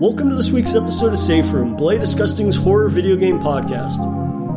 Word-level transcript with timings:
Welcome 0.00 0.30
to 0.30 0.34
this 0.34 0.50
week's 0.50 0.74
episode 0.74 1.12
of 1.12 1.18
Safe 1.18 1.52
Room, 1.52 1.76
Bloody 1.76 1.98
Disgusting's 1.98 2.56
horror 2.56 2.88
video 2.88 3.16
game 3.16 3.38
podcast. 3.38 3.98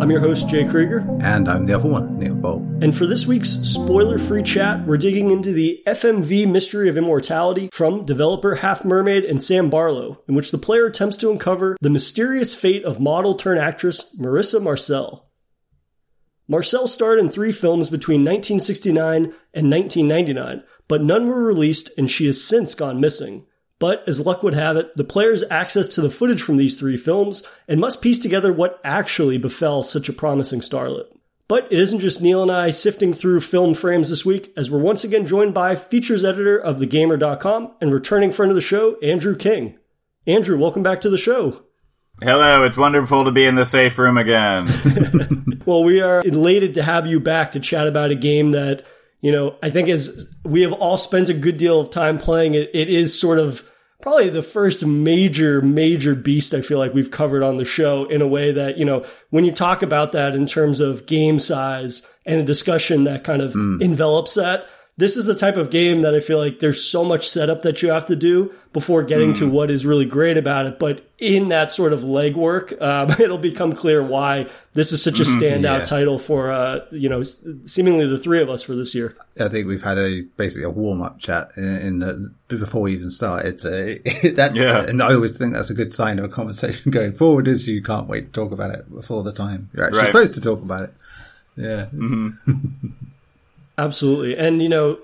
I'm 0.01 0.09
your 0.09 0.21
host, 0.21 0.47
Jay 0.47 0.65
Krieger. 0.65 1.05
And 1.19 1.49
I'm 1.49 1.65
the 1.65 1.73
other 1.73 1.89
one, 1.89 2.17
Neil 2.17 2.37
Bolt. 2.37 2.63
And 2.81 2.95
for 2.95 3.05
this 3.05 3.27
week's 3.27 3.49
spoiler 3.49 4.17
free 4.17 4.41
chat, 4.41 4.85
we're 4.85 4.95
digging 4.95 5.31
into 5.31 5.51
the 5.51 5.83
FMV 5.85 6.49
Mystery 6.49 6.87
of 6.87 6.95
Immortality 6.95 7.67
from 7.73 8.05
developer 8.05 8.55
Half 8.55 8.85
Mermaid 8.85 9.25
and 9.25 9.43
Sam 9.43 9.69
Barlow, 9.69 10.23
in 10.29 10.35
which 10.35 10.51
the 10.51 10.57
player 10.57 10.85
attempts 10.85 11.17
to 11.17 11.29
uncover 11.29 11.75
the 11.81 11.89
mysterious 11.89 12.55
fate 12.55 12.85
of 12.85 13.01
model 13.01 13.35
turned 13.35 13.59
actress 13.59 14.17
Marissa 14.17 14.63
Marcel. 14.63 15.29
Marcel 16.47 16.87
starred 16.87 17.19
in 17.19 17.27
three 17.27 17.51
films 17.51 17.89
between 17.89 18.21
1969 18.21 19.25
and 19.53 19.69
1999, 19.69 20.63
but 20.87 21.03
none 21.03 21.27
were 21.27 21.43
released 21.43 21.91
and 21.97 22.09
she 22.09 22.27
has 22.27 22.41
since 22.41 22.75
gone 22.75 23.01
missing. 23.01 23.45
But 23.83 24.07
as 24.07 24.25
luck 24.25 24.43
would 24.43 24.53
have 24.53 24.77
it, 24.77 24.95
the 24.95 25.03
players 25.03 25.43
access 25.51 25.89
to 25.89 26.01
the 26.01 26.09
footage 26.09 26.41
from 26.41 26.55
these 26.55 26.77
three 26.77 26.95
films 26.95 27.43
and 27.67 27.81
must 27.81 28.01
piece 28.01 28.17
together 28.17 28.53
what 28.53 28.79
actually 28.85 29.37
befell 29.37 29.83
such 29.83 30.07
a 30.07 30.13
promising 30.13 30.61
starlet. 30.61 31.07
But 31.49 31.65
it 31.65 31.77
isn't 31.77 31.99
just 31.99 32.21
Neil 32.21 32.41
and 32.41 32.49
I 32.49 32.69
sifting 32.69 33.11
through 33.11 33.41
film 33.41 33.73
frames 33.73 34.09
this 34.09 34.25
week, 34.25 34.53
as 34.55 34.71
we're 34.71 34.79
once 34.79 35.03
again 35.03 35.25
joined 35.25 35.53
by 35.53 35.75
features 35.75 36.23
editor 36.23 36.57
of 36.57 36.77
thegamer.com 36.77 37.73
and 37.81 37.93
returning 37.93 38.31
friend 38.31 38.49
of 38.49 38.55
the 38.55 38.61
show, 38.61 38.95
Andrew 39.03 39.35
King. 39.35 39.77
Andrew, 40.25 40.57
welcome 40.57 40.81
back 40.81 41.01
to 41.01 41.09
the 41.09 41.17
show. 41.17 41.63
Hello, 42.21 42.63
it's 42.63 42.77
wonderful 42.77 43.25
to 43.25 43.33
be 43.33 43.43
in 43.43 43.55
the 43.55 43.65
safe 43.65 43.99
room 43.99 44.17
again. 44.17 44.65
well, 45.65 45.83
we 45.83 45.99
are 45.99 46.21
elated 46.25 46.75
to 46.75 46.83
have 46.83 47.05
you 47.05 47.19
back 47.19 47.51
to 47.51 47.59
chat 47.59 47.87
about 47.87 48.11
a 48.11 48.15
game 48.15 48.51
that, 48.51 48.85
you 49.19 49.33
know, 49.33 49.57
I 49.61 49.69
think 49.69 49.89
as 49.89 50.33
we 50.45 50.61
have 50.61 50.71
all 50.71 50.95
spent 50.95 51.27
a 51.27 51.33
good 51.33 51.57
deal 51.57 51.81
of 51.81 51.89
time 51.89 52.17
playing 52.17 52.53
it, 52.53 52.69
it 52.73 52.87
is 52.87 53.19
sort 53.19 53.39
of 53.39 53.69
probably 54.03 54.27
the 54.27 54.43
first 54.43 54.85
major, 54.85 55.61
major 55.61 56.13
beast 56.13 56.53
I 56.53 56.59
feel 56.59 56.77
like 56.77 56.93
we've 56.93 57.09
covered 57.09 57.41
on 57.41 57.55
the 57.55 57.63
show 57.63 58.03
in 58.03 58.21
a 58.21 58.27
way 58.27 58.51
that, 58.51 58.77
you 58.77 58.83
know, 58.83 59.05
when 59.29 59.45
you 59.45 59.51
talk 59.53 59.81
about 59.81 60.11
that 60.11 60.35
in 60.35 60.45
terms 60.45 60.81
of 60.81 61.05
game 61.05 61.39
size 61.39 62.05
and 62.25 62.37
a 62.37 62.43
discussion 62.43 63.05
that 63.05 63.23
kind 63.23 63.41
of 63.41 63.53
mm. 63.53 63.81
envelops 63.81 64.33
that, 64.33 64.67
this 64.95 65.17
is 65.17 65.25
the 65.25 65.33
type 65.33 65.57
of 65.57 65.71
game 65.71 66.01
that 66.01 66.13
I 66.13 66.19
feel 66.19 66.37
like 66.37 66.59
there's 66.59 66.83
so 66.83 67.03
much 67.03 67.27
setup 67.27 67.63
that 67.63 67.81
you 67.81 67.89
have 67.89 68.05
to 68.07 68.15
do 68.15 68.53
before 68.73 69.01
getting 69.01 69.33
mm. 69.33 69.37
to 69.39 69.49
what 69.49 69.71
is 69.71 69.87
really 69.87 70.05
great 70.05 70.37
about 70.37 70.67
it. 70.67 70.77
But 70.77 71.09
in 71.17 71.49
that 71.49 71.71
sort 71.71 71.93
of 71.93 72.01
legwork, 72.01 72.79
um, 72.79 73.09
it'll 73.19 73.39
become 73.39 73.73
clear 73.73 74.03
why 74.03 74.47
this 74.73 74.91
is 74.91 75.01
such 75.01 75.19
a 75.19 75.23
mm-hmm. 75.23 75.41
standout 75.41 75.79
yeah. 75.79 75.83
title 75.83 76.19
for, 76.19 76.51
uh, 76.51 76.81
you 76.91 77.09
know, 77.09 77.23
seemingly 77.23 78.05
the 78.05 78.19
three 78.19 78.39
of 78.39 78.49
us 78.49 78.61
for 78.61 78.75
this 78.75 78.93
year. 78.93 79.17
I 79.39 79.49
think 79.49 79.65
we've 79.65 79.81
had 79.81 79.97
a 79.97 80.21
basically 80.37 80.65
a 80.65 80.69
warm 80.69 81.01
up 81.01 81.17
chat 81.17 81.51
in, 81.57 81.77
in 81.77 81.99
the, 81.99 82.33
before 82.47 82.83
we 82.83 82.93
even 82.93 83.09
started. 83.09 83.61
So 83.61 83.71
that, 84.05 84.51
yeah. 84.53 84.83
and 84.83 85.01
I 85.01 85.15
always 85.15 85.39
think 85.39 85.53
that's 85.53 85.71
a 85.71 85.75
good 85.75 85.91
sign 85.91 86.19
of 86.19 86.25
a 86.25 86.29
conversation 86.29 86.91
going 86.91 87.13
forward 87.13 87.47
is 87.47 87.67
you 87.67 87.81
can't 87.81 88.07
wait 88.07 88.31
to 88.31 88.41
talk 88.41 88.51
about 88.51 88.69
it 88.69 88.93
before 88.93 89.23
the 89.23 89.33
time 89.33 89.71
you're 89.73 89.85
actually 89.85 89.99
right. 89.99 90.07
supposed 90.07 90.33
to 90.35 90.41
talk 90.41 90.61
about 90.61 90.83
it. 90.83 90.93
Yeah. 91.55 91.87
Mm-hmm. 91.91 92.89
Absolutely. 93.77 94.37
And, 94.37 94.61
you 94.61 94.69
know, 94.69 94.99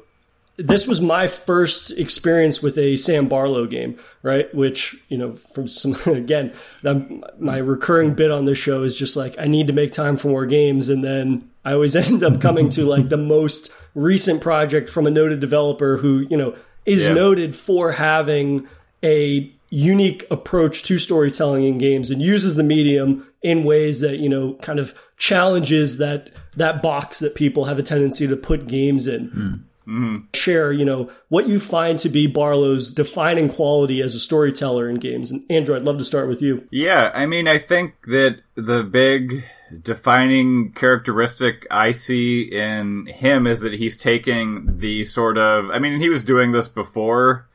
this 0.57 0.85
was 0.85 0.99
my 0.99 1.27
first 1.27 1.91
experience 1.91 2.61
with 2.61 2.77
a 2.77 2.97
Sam 2.97 3.27
Barlow 3.27 3.65
game, 3.65 3.97
right? 4.23 4.53
Which, 4.53 4.95
you 5.07 5.17
know, 5.17 5.33
from 5.33 5.67
some, 5.67 5.95
again, 6.05 6.53
my 6.83 7.57
recurring 7.57 8.13
bit 8.13 8.29
on 8.29 8.45
this 8.45 8.57
show 8.57 8.83
is 8.83 8.95
just 8.95 9.15
like, 9.15 9.35
I 9.39 9.45
need 9.45 9.67
to 9.67 9.73
make 9.73 9.91
time 9.91 10.17
for 10.17 10.27
more 10.27 10.45
games. 10.45 10.89
And 10.89 11.03
then 11.03 11.49
I 11.63 11.73
always 11.73 11.95
end 12.11 12.23
up 12.23 12.41
coming 12.41 12.69
to 12.69 12.83
like 12.83 13.09
the 13.09 13.17
most 13.17 13.71
recent 13.95 14.41
project 14.41 14.89
from 14.89 15.07
a 15.07 15.11
noted 15.11 15.39
developer 15.39 15.97
who, 15.97 16.27
you 16.29 16.37
know, 16.37 16.55
is 16.85 17.05
yeah. 17.05 17.13
noted 17.13 17.55
for 17.55 17.93
having 17.93 18.67
a 19.03 19.51
unique 19.69 20.25
approach 20.31 20.83
to 20.83 20.97
storytelling 20.97 21.63
in 21.63 21.77
games 21.77 22.09
and 22.09 22.21
uses 22.21 22.55
the 22.55 22.63
medium 22.63 23.27
in 23.41 23.63
ways 23.63 24.01
that, 24.01 24.17
you 24.17 24.27
know, 24.27 24.55
kind 24.55 24.79
of 24.79 24.93
challenges 25.17 25.99
that 25.99 26.31
that 26.59 26.81
box 26.81 27.19
that 27.19 27.35
people 27.35 27.65
have 27.65 27.79
a 27.79 27.83
tendency 27.83 28.27
to 28.27 28.35
put 28.35 28.67
games 28.67 29.07
in. 29.07 29.29
Mm. 29.29 29.63
Mm-hmm. 29.89 30.17
Share, 30.35 30.71
you 30.71 30.85
know, 30.85 31.09
what 31.29 31.47
you 31.47 31.59
find 31.59 31.97
to 31.99 32.09
be 32.09 32.27
Barlow's 32.27 32.91
defining 32.91 33.49
quality 33.49 34.01
as 34.01 34.13
a 34.13 34.19
storyteller 34.19 34.87
in 34.87 34.97
games. 34.97 35.31
And 35.31 35.43
Andrew, 35.49 35.75
I'd 35.75 35.81
love 35.81 35.97
to 35.97 36.03
start 36.03 36.29
with 36.29 36.43
you. 36.43 36.67
Yeah, 36.69 37.11
I 37.15 37.25
mean, 37.25 37.47
I 37.47 37.57
think 37.57 37.95
that 38.05 38.41
the 38.53 38.83
big 38.83 39.45
defining 39.81 40.73
characteristic 40.73 41.65
I 41.71 41.91
see 41.91 42.43
in 42.43 43.07
him 43.07 43.47
is 43.47 43.61
that 43.61 43.73
he's 43.73 43.97
taking 43.97 44.77
the 44.77 45.05
sort 45.05 45.39
of, 45.39 45.71
I 45.71 45.79
mean, 45.79 45.99
he 45.99 46.09
was 46.09 46.23
doing 46.23 46.51
this 46.51 46.69
before 46.69 47.47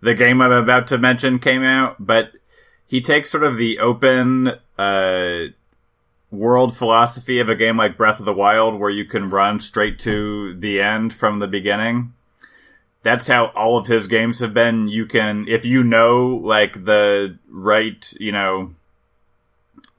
the 0.00 0.14
game 0.14 0.40
I'm 0.40 0.52
about 0.52 0.88
to 0.88 0.98
mention 0.98 1.38
came 1.38 1.62
out, 1.62 1.96
but 1.98 2.32
he 2.86 3.02
takes 3.02 3.30
sort 3.30 3.44
of 3.44 3.58
the 3.58 3.80
open, 3.80 4.48
uh, 4.78 5.40
world 6.36 6.76
philosophy 6.76 7.38
of 7.40 7.48
a 7.48 7.54
game 7.54 7.76
like 7.76 7.96
Breath 7.96 8.18
of 8.18 8.26
the 8.26 8.32
Wild 8.32 8.78
where 8.78 8.90
you 8.90 9.04
can 9.04 9.30
run 9.30 9.58
straight 9.58 9.98
to 10.00 10.54
the 10.58 10.80
end 10.80 11.12
from 11.12 11.38
the 11.38 11.46
beginning. 11.46 12.12
That's 13.02 13.28
how 13.28 13.46
all 13.46 13.78
of 13.78 13.86
his 13.86 14.06
games 14.06 14.40
have 14.40 14.52
been. 14.52 14.88
You 14.88 15.06
can, 15.06 15.46
if 15.48 15.64
you 15.64 15.82
know, 15.82 16.40
like 16.42 16.84
the 16.84 17.38
right, 17.48 18.12
you 18.18 18.32
know, 18.32 18.74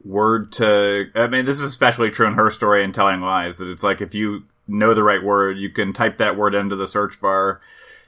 word 0.04 0.52
to, 0.54 1.10
I 1.16 1.28
mean, 1.28 1.46
this 1.46 1.60
is 1.60 1.70
especially 1.70 2.12
true 2.12 2.28
in 2.28 2.34
her 2.34 2.50
story 2.50 2.84
and 2.84 2.94
telling 2.94 3.22
lies 3.22 3.58
that 3.58 3.70
it's 3.70 3.84
like 3.84 4.02
if 4.02 4.14
you 4.14 4.44
know 4.68 4.94
the 4.94 5.04
right 5.04 5.24
word, 5.24 5.58
you 5.58 5.70
can 5.70 5.94
type 5.94 6.18
that 6.18 6.38
word 6.38 6.54
into 6.54 6.76
the 6.76 6.88
search 6.88 7.20
bar 7.22 7.62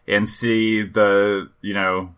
and 0.07 0.29
see 0.29 0.83
the, 0.83 1.49
you 1.61 1.73
know, 1.73 2.13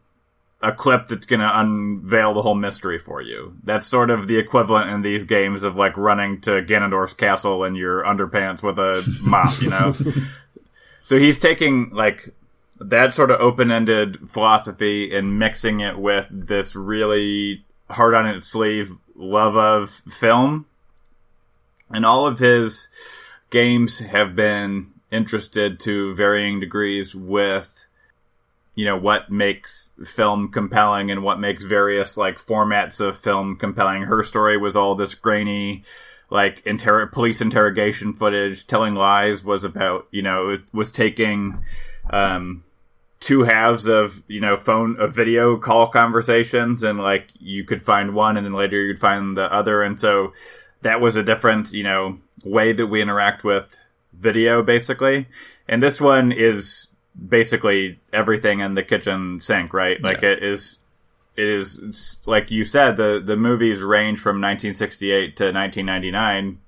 a 0.64 0.72
clip 0.72 1.08
that's 1.08 1.26
going 1.26 1.40
to 1.40 1.60
unveil 1.60 2.34
the 2.34 2.42
whole 2.42 2.56
mystery 2.56 3.00
for 3.00 3.22
you. 3.22 3.56
That's 3.64 3.88
sort 3.88 4.12
of 4.12 4.28
the 4.28 4.38
equivalent 4.38 4.92
in 4.92 5.02
these 5.02 5.24
games 5.24 5.64
of 5.64 5.76
like 5.76 5.98
running 5.98 6.42
to 6.42 6.62
Ganondorf's 6.62 7.16
castle 7.16 7.64
in 7.64 7.76
your 7.76 8.04
underpants 8.04 8.62
with 8.62 8.78
a 8.78 9.04
mop, 9.24 9.60
you 9.60 9.70
know? 9.70 9.96
so 11.04 11.18
he's 11.18 11.40
taking 11.40 11.90
like 11.90 12.34
that 12.80 13.14
sort 13.14 13.32
of 13.32 13.42
open-ended 13.42 14.30
philosophy 14.30 15.16
and 15.16 15.40
mixing 15.40 15.80
it 15.80 15.98
with 15.98 16.28
this 16.30 16.76
really 16.76 17.66
hard 17.90 18.14
on 18.14 18.28
its 18.28 18.48
sleeve 18.48 18.92
love 19.16 19.56
of 19.56 19.90
film. 19.90 20.68
And 21.90 22.06
all 22.06 22.28
of 22.28 22.40
his 22.40 22.88
games 23.50 24.00
have 24.00 24.36
been 24.36 24.92
interested 25.12 25.80
to 25.82 26.16
varying 26.16 26.60
degrees 26.60 27.16
with 27.16 27.86
you 28.76 28.86
know 28.86 28.98
what 28.98 29.30
makes 29.32 29.92
film 30.06 30.52
compelling 30.52 31.12
and 31.12 31.24
what 31.24 31.40
makes 31.40 31.64
various 31.64 32.18
like 32.18 32.38
formats 32.38 33.00
of 33.00 33.18
film 33.18 33.58
compelling. 33.58 34.04
Her 34.04 34.24
story 34.24 34.58
was 34.58 34.76
all 34.76 34.96
this 34.96 35.14
grainy, 35.14 35.84
like 36.30 36.62
inter- 36.66 37.08
police 37.08 37.42
interrogation 37.42 38.14
footage. 38.14 38.68
Telling 38.68 38.96
lies 38.96 39.44
was 39.44 39.64
about 39.64 40.08
you 40.12 40.22
know 40.22 40.48
was, 40.48 40.64
was 40.74 40.92
taking 40.92 41.64
um, 42.09 42.64
two 43.22 43.44
halves 43.44 43.88
of 43.88 44.24
you 44.28 44.42
know 44.42 44.58
phone 44.58 45.00
of 45.00 45.14
video 45.14 45.56
call 45.56 45.88
conversations 45.88 46.82
and 46.82 47.00
like 47.00 47.28
you 47.40 47.64
could 47.64 47.84
find 47.84 48.16
one 48.16 48.36
and 48.36 48.46
then 48.46 48.53
later 48.53 48.82
you'd 48.82 49.00
find 49.00 49.38
the 49.38 49.53
other 49.53 49.84
and 49.84 50.00
so 50.00 50.34
that 50.82 51.00
was 51.00 51.16
a 51.16 51.24
different 51.24 51.72
you 51.72 51.84
know 51.84 52.18
way 52.44 52.74
that 52.74 52.88
we 52.88 53.00
interact 53.00 53.44
with 53.44 53.76
video 54.12 54.64
basically 54.64 55.28
and 55.68 55.84
this 55.84 56.02
one 56.02 56.32
is 56.32 56.88
basically 57.28 58.00
everything 58.14 58.60
in 58.60 58.74
the 58.74 58.84
kitchen 58.84 59.42
sink, 59.42 59.74
right? 59.74 60.02
Like 60.02 60.22
yeah. 60.22 60.32
it 60.32 60.44
is 60.44 60.80
it 61.36 61.48
is 61.48 62.18
like 62.26 62.52
you 62.52 62.64
said 62.64 62.98
the 62.98 63.22
the 63.24 63.38
movies 63.38 63.82
range 63.82 64.20
from 64.20 64.42
1968 64.42 65.38
to 65.38 65.44
1999 65.46 66.60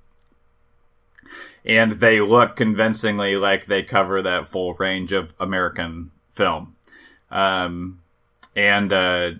and 1.65 1.93
they 1.93 2.19
look 2.19 2.55
convincingly 2.55 3.35
like 3.35 3.65
they 3.65 3.83
cover 3.83 4.21
that 4.21 4.49
full 4.49 4.73
range 4.73 5.13
of 5.13 5.33
American 5.39 6.11
film. 6.31 6.75
Um, 7.31 8.01
and 8.55 8.91
uh, 8.91 9.31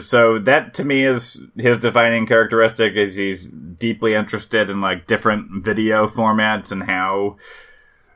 so 0.00 0.38
that 0.40 0.74
to 0.74 0.84
me 0.84 1.04
is 1.04 1.40
his 1.56 1.78
defining 1.78 2.26
characteristic 2.26 2.94
is 2.94 3.14
he's 3.14 3.46
deeply 3.46 4.14
interested 4.14 4.70
in 4.70 4.80
like 4.80 5.06
different 5.06 5.64
video 5.64 6.06
formats 6.06 6.72
and 6.72 6.84
how 6.84 7.36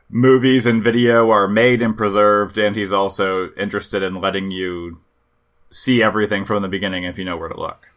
movies 0.09 0.65
and 0.65 0.83
video 0.83 1.29
are 1.31 1.47
made 1.47 1.81
and 1.81 1.97
preserved, 1.97 2.57
and 2.57 2.75
he's 2.75 2.91
also 2.91 3.51
interested 3.53 4.03
in 4.03 4.21
letting 4.21 4.51
you 4.51 4.99
see 5.69 6.01
everything 6.01 6.45
from 6.45 6.61
the 6.61 6.67
beginning 6.67 7.03
if 7.03 7.17
you 7.17 7.25
know 7.25 7.37
where 7.37 7.49
to 7.49 7.59
look. 7.59 7.89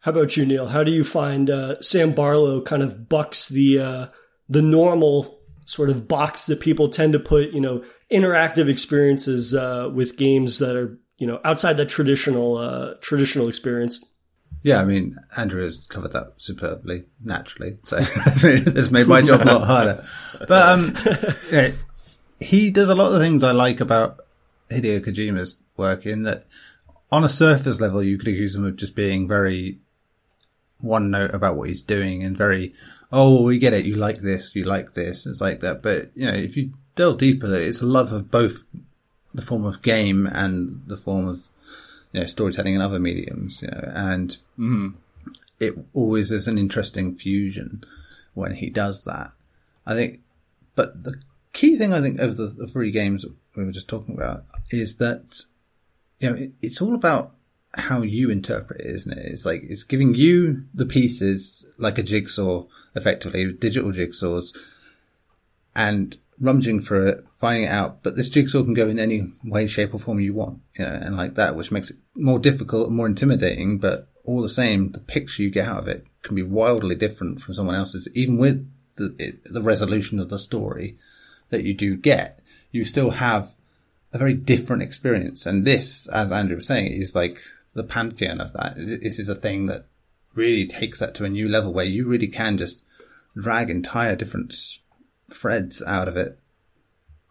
How 0.00 0.12
about 0.12 0.36
you, 0.36 0.46
Neil? 0.46 0.68
How 0.68 0.84
do 0.84 0.92
you 0.92 1.02
find 1.02 1.50
uh, 1.50 1.80
Sam 1.80 2.12
Barlow 2.12 2.60
kind 2.60 2.82
of 2.82 3.08
bucks 3.08 3.48
the 3.48 3.80
uh, 3.80 4.06
the 4.48 4.62
normal 4.62 5.40
sort 5.64 5.90
of 5.90 6.06
box 6.06 6.46
that 6.46 6.60
people 6.60 6.88
tend 6.88 7.12
to 7.12 7.18
put, 7.18 7.50
you 7.50 7.60
know, 7.60 7.84
interactive 8.10 8.68
experiences 8.68 9.52
uh, 9.52 9.90
with 9.92 10.16
games 10.16 10.60
that 10.60 10.76
are, 10.76 10.96
you 11.18 11.26
know, 11.26 11.40
outside 11.44 11.76
the 11.76 11.84
traditional 11.84 12.56
uh, 12.56 12.94
traditional 13.00 13.48
experience? 13.48 14.15
Yeah, 14.62 14.80
I 14.80 14.84
mean, 14.84 15.16
Andrew 15.36 15.62
has 15.62 15.86
covered 15.86 16.12
that 16.12 16.34
superbly, 16.38 17.04
naturally. 17.22 17.78
So 17.84 17.98
it's 18.00 18.90
made 18.90 19.06
my 19.06 19.22
job 19.22 19.42
a 19.42 19.44
lot 19.44 19.66
harder. 19.66 20.04
But 20.48 20.68
um, 20.68 20.94
yeah, 21.52 21.70
he 22.40 22.70
does 22.70 22.88
a 22.88 22.94
lot 22.94 23.08
of 23.08 23.12
the 23.12 23.20
things 23.20 23.44
I 23.44 23.52
like 23.52 23.80
about 23.80 24.26
Hideo 24.70 25.00
Kojima's 25.00 25.58
work 25.76 26.06
in 26.06 26.24
that 26.24 26.46
on 27.12 27.24
a 27.24 27.28
surface 27.28 27.80
level, 27.80 28.02
you 28.02 28.18
could 28.18 28.28
accuse 28.28 28.56
him 28.56 28.64
of 28.64 28.76
just 28.76 28.96
being 28.96 29.28
very 29.28 29.78
one 30.80 31.10
note 31.10 31.32
about 31.32 31.56
what 31.56 31.68
he's 31.68 31.82
doing 31.82 32.22
and 32.22 32.36
very, 32.36 32.74
oh, 33.12 33.42
we 33.42 33.58
get 33.58 33.72
it. 33.72 33.86
You 33.86 33.96
like 33.96 34.18
this, 34.18 34.54
you 34.54 34.64
like 34.64 34.94
this. 34.94 35.26
It's 35.26 35.40
like 35.40 35.60
that. 35.60 35.82
But, 35.82 36.10
you 36.14 36.26
know, 36.26 36.36
if 36.36 36.56
you 36.56 36.72
delve 36.94 37.18
deeper, 37.18 37.54
it's 37.54 37.80
a 37.80 37.86
love 37.86 38.12
of 38.12 38.30
both 38.30 38.64
the 39.32 39.42
form 39.42 39.64
of 39.64 39.82
game 39.82 40.26
and 40.26 40.82
the 40.86 40.96
form 40.96 41.28
of, 41.28 41.45
you 42.12 42.20
know, 42.20 42.26
storytelling 42.26 42.74
and 42.74 42.82
other 42.82 42.98
mediums, 42.98 43.62
you 43.62 43.68
know, 43.68 43.92
and 43.94 44.30
mm-hmm. 44.58 44.88
it 45.60 45.74
always 45.92 46.30
is 46.30 46.48
an 46.48 46.58
interesting 46.58 47.14
fusion 47.14 47.84
when 48.34 48.54
he 48.54 48.70
does 48.70 49.04
that. 49.04 49.32
I 49.86 49.94
think, 49.94 50.20
but 50.74 51.02
the 51.04 51.20
key 51.52 51.76
thing 51.76 51.92
I 51.92 52.00
think 52.00 52.18
of 52.18 52.36
the, 52.36 52.46
the 52.46 52.66
three 52.66 52.90
games 52.90 53.24
we 53.54 53.64
were 53.64 53.72
just 53.72 53.88
talking 53.88 54.14
about 54.14 54.44
is 54.70 54.96
that, 54.96 55.40
you 56.18 56.30
know, 56.30 56.36
it, 56.36 56.52
it's 56.60 56.82
all 56.82 56.94
about 56.94 57.32
how 57.74 58.02
you 58.02 58.30
interpret 58.30 58.80
it, 58.80 58.86
isn't 58.86 59.16
it? 59.16 59.26
It's 59.26 59.44
like 59.44 59.62
it's 59.64 59.82
giving 59.82 60.14
you 60.14 60.64
the 60.74 60.86
pieces 60.86 61.66
like 61.78 61.98
a 61.98 62.02
jigsaw, 62.02 62.64
effectively 62.94 63.52
digital 63.52 63.92
jigsaws, 63.92 64.56
and 65.74 66.16
rummaging 66.40 66.80
for 66.80 67.06
it, 67.06 67.24
finding 67.40 67.64
it 67.64 67.70
out. 67.70 68.02
But 68.02 68.16
this 68.16 68.28
jigsaw 68.28 68.62
can 68.62 68.74
go 68.74 68.88
in 68.88 68.98
any 68.98 69.32
way, 69.44 69.66
shape, 69.66 69.94
or 69.94 69.98
form 69.98 70.20
you 70.20 70.34
want, 70.34 70.60
you 70.78 70.84
know, 70.84 70.92
and 70.92 71.16
like 71.16 71.34
that, 71.34 71.56
which 71.56 71.70
makes 71.70 71.90
it 71.90 71.96
more 72.14 72.38
difficult, 72.38 72.88
and 72.88 72.96
more 72.96 73.06
intimidating. 73.06 73.78
But 73.78 74.08
all 74.24 74.42
the 74.42 74.48
same, 74.48 74.92
the 74.92 75.00
picture 75.00 75.42
you 75.42 75.50
get 75.50 75.68
out 75.68 75.78
of 75.78 75.88
it 75.88 76.06
can 76.22 76.34
be 76.34 76.42
wildly 76.42 76.94
different 76.94 77.40
from 77.40 77.54
someone 77.54 77.76
else's, 77.76 78.08
even 78.14 78.38
with 78.38 78.68
the 78.96 79.14
it, 79.18 79.44
the 79.44 79.62
resolution 79.62 80.18
of 80.18 80.28
the 80.28 80.38
story 80.38 80.98
that 81.50 81.64
you 81.64 81.74
do 81.74 81.96
get. 81.96 82.40
You 82.72 82.84
still 82.84 83.10
have 83.10 83.54
a 84.12 84.18
very 84.18 84.34
different 84.34 84.82
experience, 84.82 85.46
and 85.46 85.64
this, 85.64 86.08
as 86.08 86.32
Andrew 86.32 86.56
was 86.56 86.66
saying, 86.66 86.92
is 86.92 87.14
like 87.14 87.38
the 87.74 87.84
pantheon 87.84 88.40
of 88.40 88.52
that. 88.54 88.74
This 88.76 89.18
is 89.18 89.28
a 89.28 89.34
thing 89.34 89.66
that 89.66 89.86
really 90.34 90.66
takes 90.66 91.00
that 91.00 91.14
to 91.14 91.24
a 91.24 91.28
new 91.28 91.48
level 91.48 91.72
where 91.72 91.84
you 91.84 92.06
really 92.06 92.28
can 92.28 92.58
just 92.58 92.82
drag 93.36 93.70
entire 93.70 94.16
different 94.16 94.54
threads 95.30 95.82
out 95.86 96.08
of 96.08 96.16
it 96.16 96.38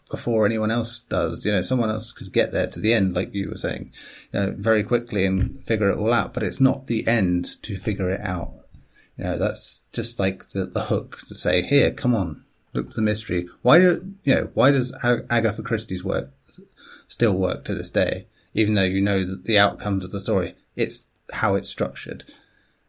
before 0.09 0.45
anyone 0.45 0.71
else 0.71 0.99
does. 0.99 1.45
You 1.45 1.51
know, 1.51 1.61
someone 1.61 1.89
else 1.89 2.11
could 2.11 2.31
get 2.31 2.51
there 2.51 2.67
to 2.67 2.79
the 2.79 2.93
end, 2.93 3.15
like 3.15 3.33
you 3.33 3.49
were 3.49 3.57
saying, 3.57 3.91
you 4.31 4.39
know, 4.39 4.55
very 4.57 4.83
quickly 4.83 5.25
and 5.25 5.59
figure 5.63 5.89
it 5.89 5.97
all 5.97 6.13
out, 6.13 6.33
but 6.33 6.43
it's 6.43 6.61
not 6.61 6.87
the 6.87 7.07
end 7.07 7.61
to 7.63 7.77
figure 7.77 8.09
it 8.09 8.21
out. 8.21 8.53
You 9.17 9.23
know, 9.23 9.37
that's 9.37 9.81
just 9.93 10.19
like 10.19 10.49
the, 10.49 10.65
the 10.65 10.83
hook 10.83 11.19
to 11.27 11.35
say, 11.35 11.61
here, 11.61 11.91
come 11.91 12.13
on, 12.13 12.43
look 12.73 12.89
to 12.89 12.95
the 12.95 13.01
mystery. 13.01 13.47
Why 13.61 13.79
do, 13.79 14.13
you 14.23 14.35
know, 14.35 14.49
why 14.53 14.71
does 14.71 14.93
Agatha 15.03 15.63
Christie's 15.63 16.03
work 16.03 16.31
still 17.07 17.33
work 17.33 17.65
to 17.65 17.73
this 17.73 17.89
day? 17.89 18.27
even 18.55 18.73
though 18.73 18.83
you 18.83 19.01
know 19.01 19.23
the 19.35 19.59
outcomes 19.59 20.03
of 20.03 20.11
the 20.11 20.19
story. 20.19 20.55
It's 20.75 21.05
how 21.31 21.55
it's 21.55 21.69
structured. 21.69 22.23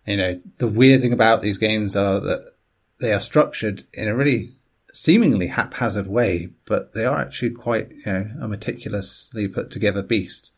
You 0.07 0.17
know, 0.17 0.41
the 0.59 0.69
weird 0.69 1.03
thing 1.03 1.13
about 1.13 1.43
these 1.43 1.59
games 1.59 1.95
are 1.97 2.21
that 2.21 2.53
they 3.01 3.13
are 3.13 3.21
structured 3.21 3.83
in 3.93 4.09
a 4.09 4.15
really 4.15 4.53
seemingly 4.97 5.49
haphazard 5.49 6.07
way, 6.07 6.49
but 6.65 6.95
they 6.95 7.05
are 7.05 7.19
actually 7.19 7.51
quite, 7.51 7.93
you 7.93 8.13
know, 8.13 8.31
a 8.41 8.49
meticulously 8.49 9.47
put 9.47 9.71
together 9.71 10.03
beast. 10.03 10.53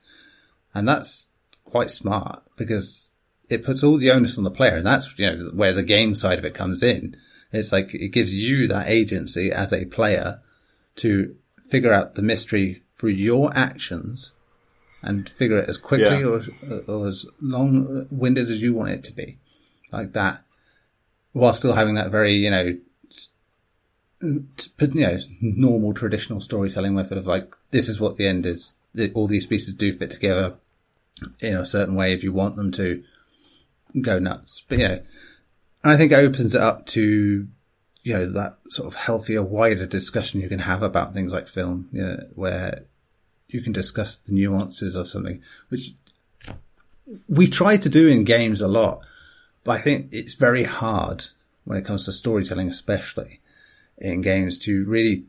And 0.74 0.88
that's 0.88 1.26
quite 1.64 1.90
smart 1.90 2.42
because 2.56 3.10
it 3.48 3.64
puts 3.64 3.82
all 3.82 3.96
the 3.96 4.10
onus 4.10 4.38
on 4.38 4.44
the 4.44 4.50
player. 4.50 4.76
And 4.76 4.86
that's, 4.86 5.18
you 5.18 5.30
know, 5.30 5.50
where 5.54 5.72
the 5.72 5.82
game 5.82 6.14
side 6.14 6.38
of 6.38 6.44
it 6.44 6.54
comes 6.54 6.82
in. 6.82 7.16
It's 7.50 7.72
like 7.72 7.94
it 7.94 8.08
gives 8.08 8.32
you 8.32 8.68
that 8.68 8.88
agency 8.88 9.50
as 9.50 9.72
a 9.72 9.86
player 9.86 10.40
to 10.96 11.34
figure 11.62 11.92
out 11.92 12.14
the 12.14 12.22
mystery 12.22 12.82
through 12.96 13.10
your 13.10 13.50
actions 13.56 14.34
and 15.02 15.28
figure 15.28 15.58
it 15.58 15.68
as 15.68 15.78
quickly 15.78 16.20
yeah. 16.20 16.26
or, 16.26 16.42
or 16.86 17.08
as 17.08 17.26
long 17.40 18.06
winded 18.10 18.50
as 18.50 18.60
you 18.60 18.74
want 18.74 18.90
it 18.90 19.02
to 19.04 19.12
be, 19.12 19.38
like 19.92 20.12
that, 20.12 20.42
while 21.32 21.54
still 21.54 21.74
having 21.74 21.94
that 21.94 22.10
very 22.10 22.32
you 22.32 22.50
know, 22.50 22.76
you 24.20 24.46
know, 24.78 25.18
normal 25.40 25.94
traditional 25.94 26.40
storytelling 26.40 26.94
method 26.94 27.18
of 27.18 27.26
like 27.26 27.54
this 27.70 27.88
is 27.88 28.00
what 28.00 28.16
the 28.16 28.26
end 28.26 28.46
is. 28.46 28.74
All 29.14 29.26
these 29.26 29.46
pieces 29.46 29.74
do 29.74 29.92
fit 29.92 30.10
together 30.10 30.56
in 31.40 31.56
a 31.56 31.66
certain 31.66 31.94
way 31.94 32.12
if 32.12 32.24
you 32.24 32.32
want 32.32 32.56
them 32.56 32.72
to 32.72 33.02
go 34.00 34.18
nuts. 34.18 34.64
But 34.68 34.80
and 34.80 35.02
I 35.84 35.96
think 35.96 36.12
it 36.12 36.16
opens 36.16 36.54
it 36.54 36.60
up 36.60 36.86
to 36.86 37.46
you 38.02 38.12
know 38.12 38.30
that 38.32 38.58
sort 38.70 38.88
of 38.88 38.94
healthier, 38.94 39.42
wider 39.42 39.86
discussion 39.86 40.40
you 40.40 40.48
can 40.48 40.60
have 40.60 40.82
about 40.82 41.14
things 41.14 41.32
like 41.32 41.48
film, 41.48 41.88
you 41.92 42.02
know, 42.02 42.18
where 42.34 42.84
you 43.48 43.62
can 43.62 43.72
discuss 43.72 44.16
the 44.16 44.32
nuances 44.32 44.96
of 44.96 45.08
something, 45.08 45.40
which 45.68 45.94
we 47.28 47.46
try 47.46 47.76
to 47.76 47.88
do 47.88 48.08
in 48.08 48.24
games 48.24 48.60
a 48.60 48.68
lot, 48.68 49.06
but 49.64 49.72
I 49.72 49.80
think 49.80 50.08
it's 50.12 50.34
very 50.34 50.64
hard 50.64 51.26
when 51.64 51.78
it 51.78 51.84
comes 51.84 52.04
to 52.04 52.12
storytelling, 52.12 52.68
especially 52.68 53.40
in 54.00 54.20
games, 54.20 54.58
to 54.58 54.84
really 54.84 55.24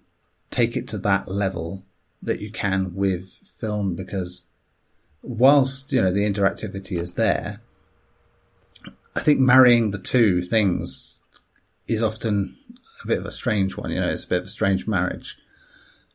take 0.51 0.75
it 0.75 0.87
to 0.89 0.97
that 0.99 1.27
level 1.27 1.83
that 2.21 2.41
you 2.41 2.51
can 2.51 2.93
with 2.95 3.29
film 3.29 3.95
because 3.95 4.43
whilst, 5.21 5.91
you 5.91 6.01
know, 6.01 6.11
the 6.11 6.29
interactivity 6.29 6.99
is 6.99 7.13
there, 7.13 7.61
I 9.15 9.21
think 9.21 9.39
marrying 9.39 9.91
the 9.91 9.99
two 9.99 10.41
things 10.41 11.19
is 11.87 12.03
often 12.03 12.55
a 13.03 13.07
bit 13.07 13.17
of 13.17 13.25
a 13.25 13.31
strange 13.31 13.77
one. 13.77 13.91
You 13.91 14.01
know, 14.01 14.07
it's 14.07 14.23
a 14.23 14.27
bit 14.27 14.39
of 14.39 14.45
a 14.45 14.49
strange 14.49 14.87
marriage. 14.87 15.37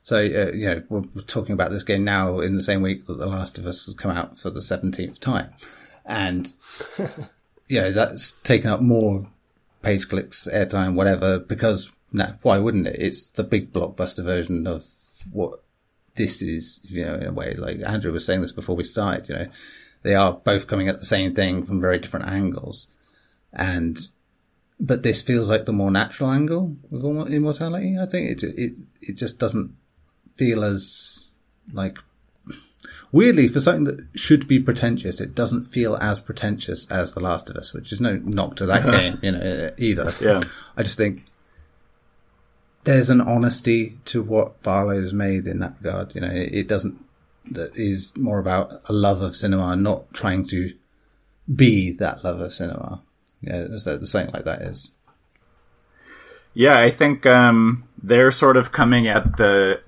So, 0.02 0.18
uh, 0.18 0.52
you 0.52 0.66
know, 0.66 0.82
we're, 0.90 1.04
we're, 1.14 1.22
talking 1.22 1.54
about 1.54 1.70
this 1.70 1.82
game 1.82 2.04
now 2.04 2.40
in 2.40 2.56
the 2.56 2.62
same 2.62 2.82
week 2.82 3.06
that 3.06 3.14
The 3.16 3.26
Last 3.26 3.56
of 3.56 3.66
Us 3.66 3.86
has 3.86 3.94
come 3.94 4.10
out 4.10 4.38
for 4.38 4.50
the 4.50 4.60
17th 4.60 5.18
time. 5.18 5.54
And, 6.04 6.52
you 7.68 7.80
know, 7.80 7.90
that's 7.90 8.32
taken 8.32 8.68
up 8.68 8.82
more 8.82 9.26
page 9.82 10.08
clicks, 10.08 10.46
airtime, 10.52 10.94
whatever, 10.94 11.38
because, 11.38 11.90
nah, 12.14 12.32
why 12.42 12.58
wouldn't 12.58 12.86
it? 12.86 12.96
It's 12.98 13.30
the 13.30 13.44
big 13.44 13.72
blockbuster 13.72 14.24
version 14.24 14.66
of 14.66 14.86
what 15.32 15.60
this 16.14 16.40
is, 16.40 16.80
you 16.84 17.04
know, 17.04 17.16
in 17.16 17.26
a 17.26 17.32
way. 17.32 17.54
Like 17.54 17.80
Andrew 17.84 18.12
was 18.12 18.24
saying 18.24 18.40
this 18.40 18.52
before 18.52 18.76
we 18.76 18.84
started, 18.84 19.28
you 19.28 19.34
know, 19.34 19.48
they 20.02 20.14
are 20.14 20.32
both 20.32 20.68
coming 20.68 20.88
at 20.88 20.98
the 20.98 21.04
same 21.04 21.34
thing 21.34 21.64
from 21.64 21.80
very 21.80 21.98
different 21.98 22.28
angles. 22.28 22.86
And, 23.52 23.98
but 24.78 25.02
this 25.02 25.22
feels 25.22 25.50
like 25.50 25.64
the 25.64 25.72
more 25.72 25.90
natural 25.90 26.30
angle 26.30 26.76
of 26.92 27.32
immortality. 27.32 27.98
I 27.98 28.06
think 28.06 28.30
it, 28.30 28.42
it, 28.44 28.72
it 29.00 29.14
just 29.14 29.40
doesn't 29.40 29.74
feel 30.36 30.62
as 30.62 31.30
like 31.72 31.98
weirdly 33.10 33.48
for 33.48 33.58
something 33.58 33.84
that 33.84 34.06
should 34.14 34.46
be 34.46 34.60
pretentious, 34.60 35.20
it 35.20 35.34
doesn't 35.34 35.64
feel 35.64 35.96
as 35.96 36.20
pretentious 36.20 36.88
as 36.90 37.14
The 37.14 37.20
Last 37.20 37.50
of 37.50 37.56
Us, 37.56 37.72
which 37.72 37.92
is 37.92 38.00
no 38.00 38.16
knock 38.16 38.56
to 38.56 38.66
that 38.66 38.84
game, 38.90 39.18
you 39.22 39.32
know, 39.32 39.70
either. 39.78 40.12
Yeah. 40.20 40.42
I 40.76 40.82
just 40.84 40.96
think 40.96 41.24
there's 42.84 43.10
an 43.10 43.20
honesty 43.20 43.98
to 44.06 44.22
what 44.22 44.62
Barlow 44.62 45.00
has 45.00 45.12
made 45.12 45.46
in 45.46 45.58
that 45.60 45.76
regard. 45.80 46.14
You 46.14 46.20
know, 46.20 46.30
it, 46.30 46.54
it 46.54 46.68
doesn't 46.68 47.02
that 47.52 47.76
is 47.76 48.16
more 48.16 48.38
about 48.38 48.72
a 48.88 48.92
love 48.92 49.20
of 49.20 49.36
cinema, 49.36 49.76
not 49.76 50.12
trying 50.14 50.46
to 50.46 50.72
be 51.54 51.92
that 51.92 52.24
love 52.24 52.40
of 52.40 52.52
cinema. 52.52 53.02
Yeah, 53.42 53.76
so 53.76 53.98
the 53.98 54.06
something 54.06 54.32
like 54.32 54.44
that 54.44 54.62
is. 54.62 54.90
Yeah, 56.54 56.78
I 56.78 56.90
think 56.90 57.26
um, 57.26 57.84
they're 58.02 58.30
sort 58.30 58.56
of 58.56 58.72
coming 58.72 59.06
at 59.08 59.36
the 59.36 59.80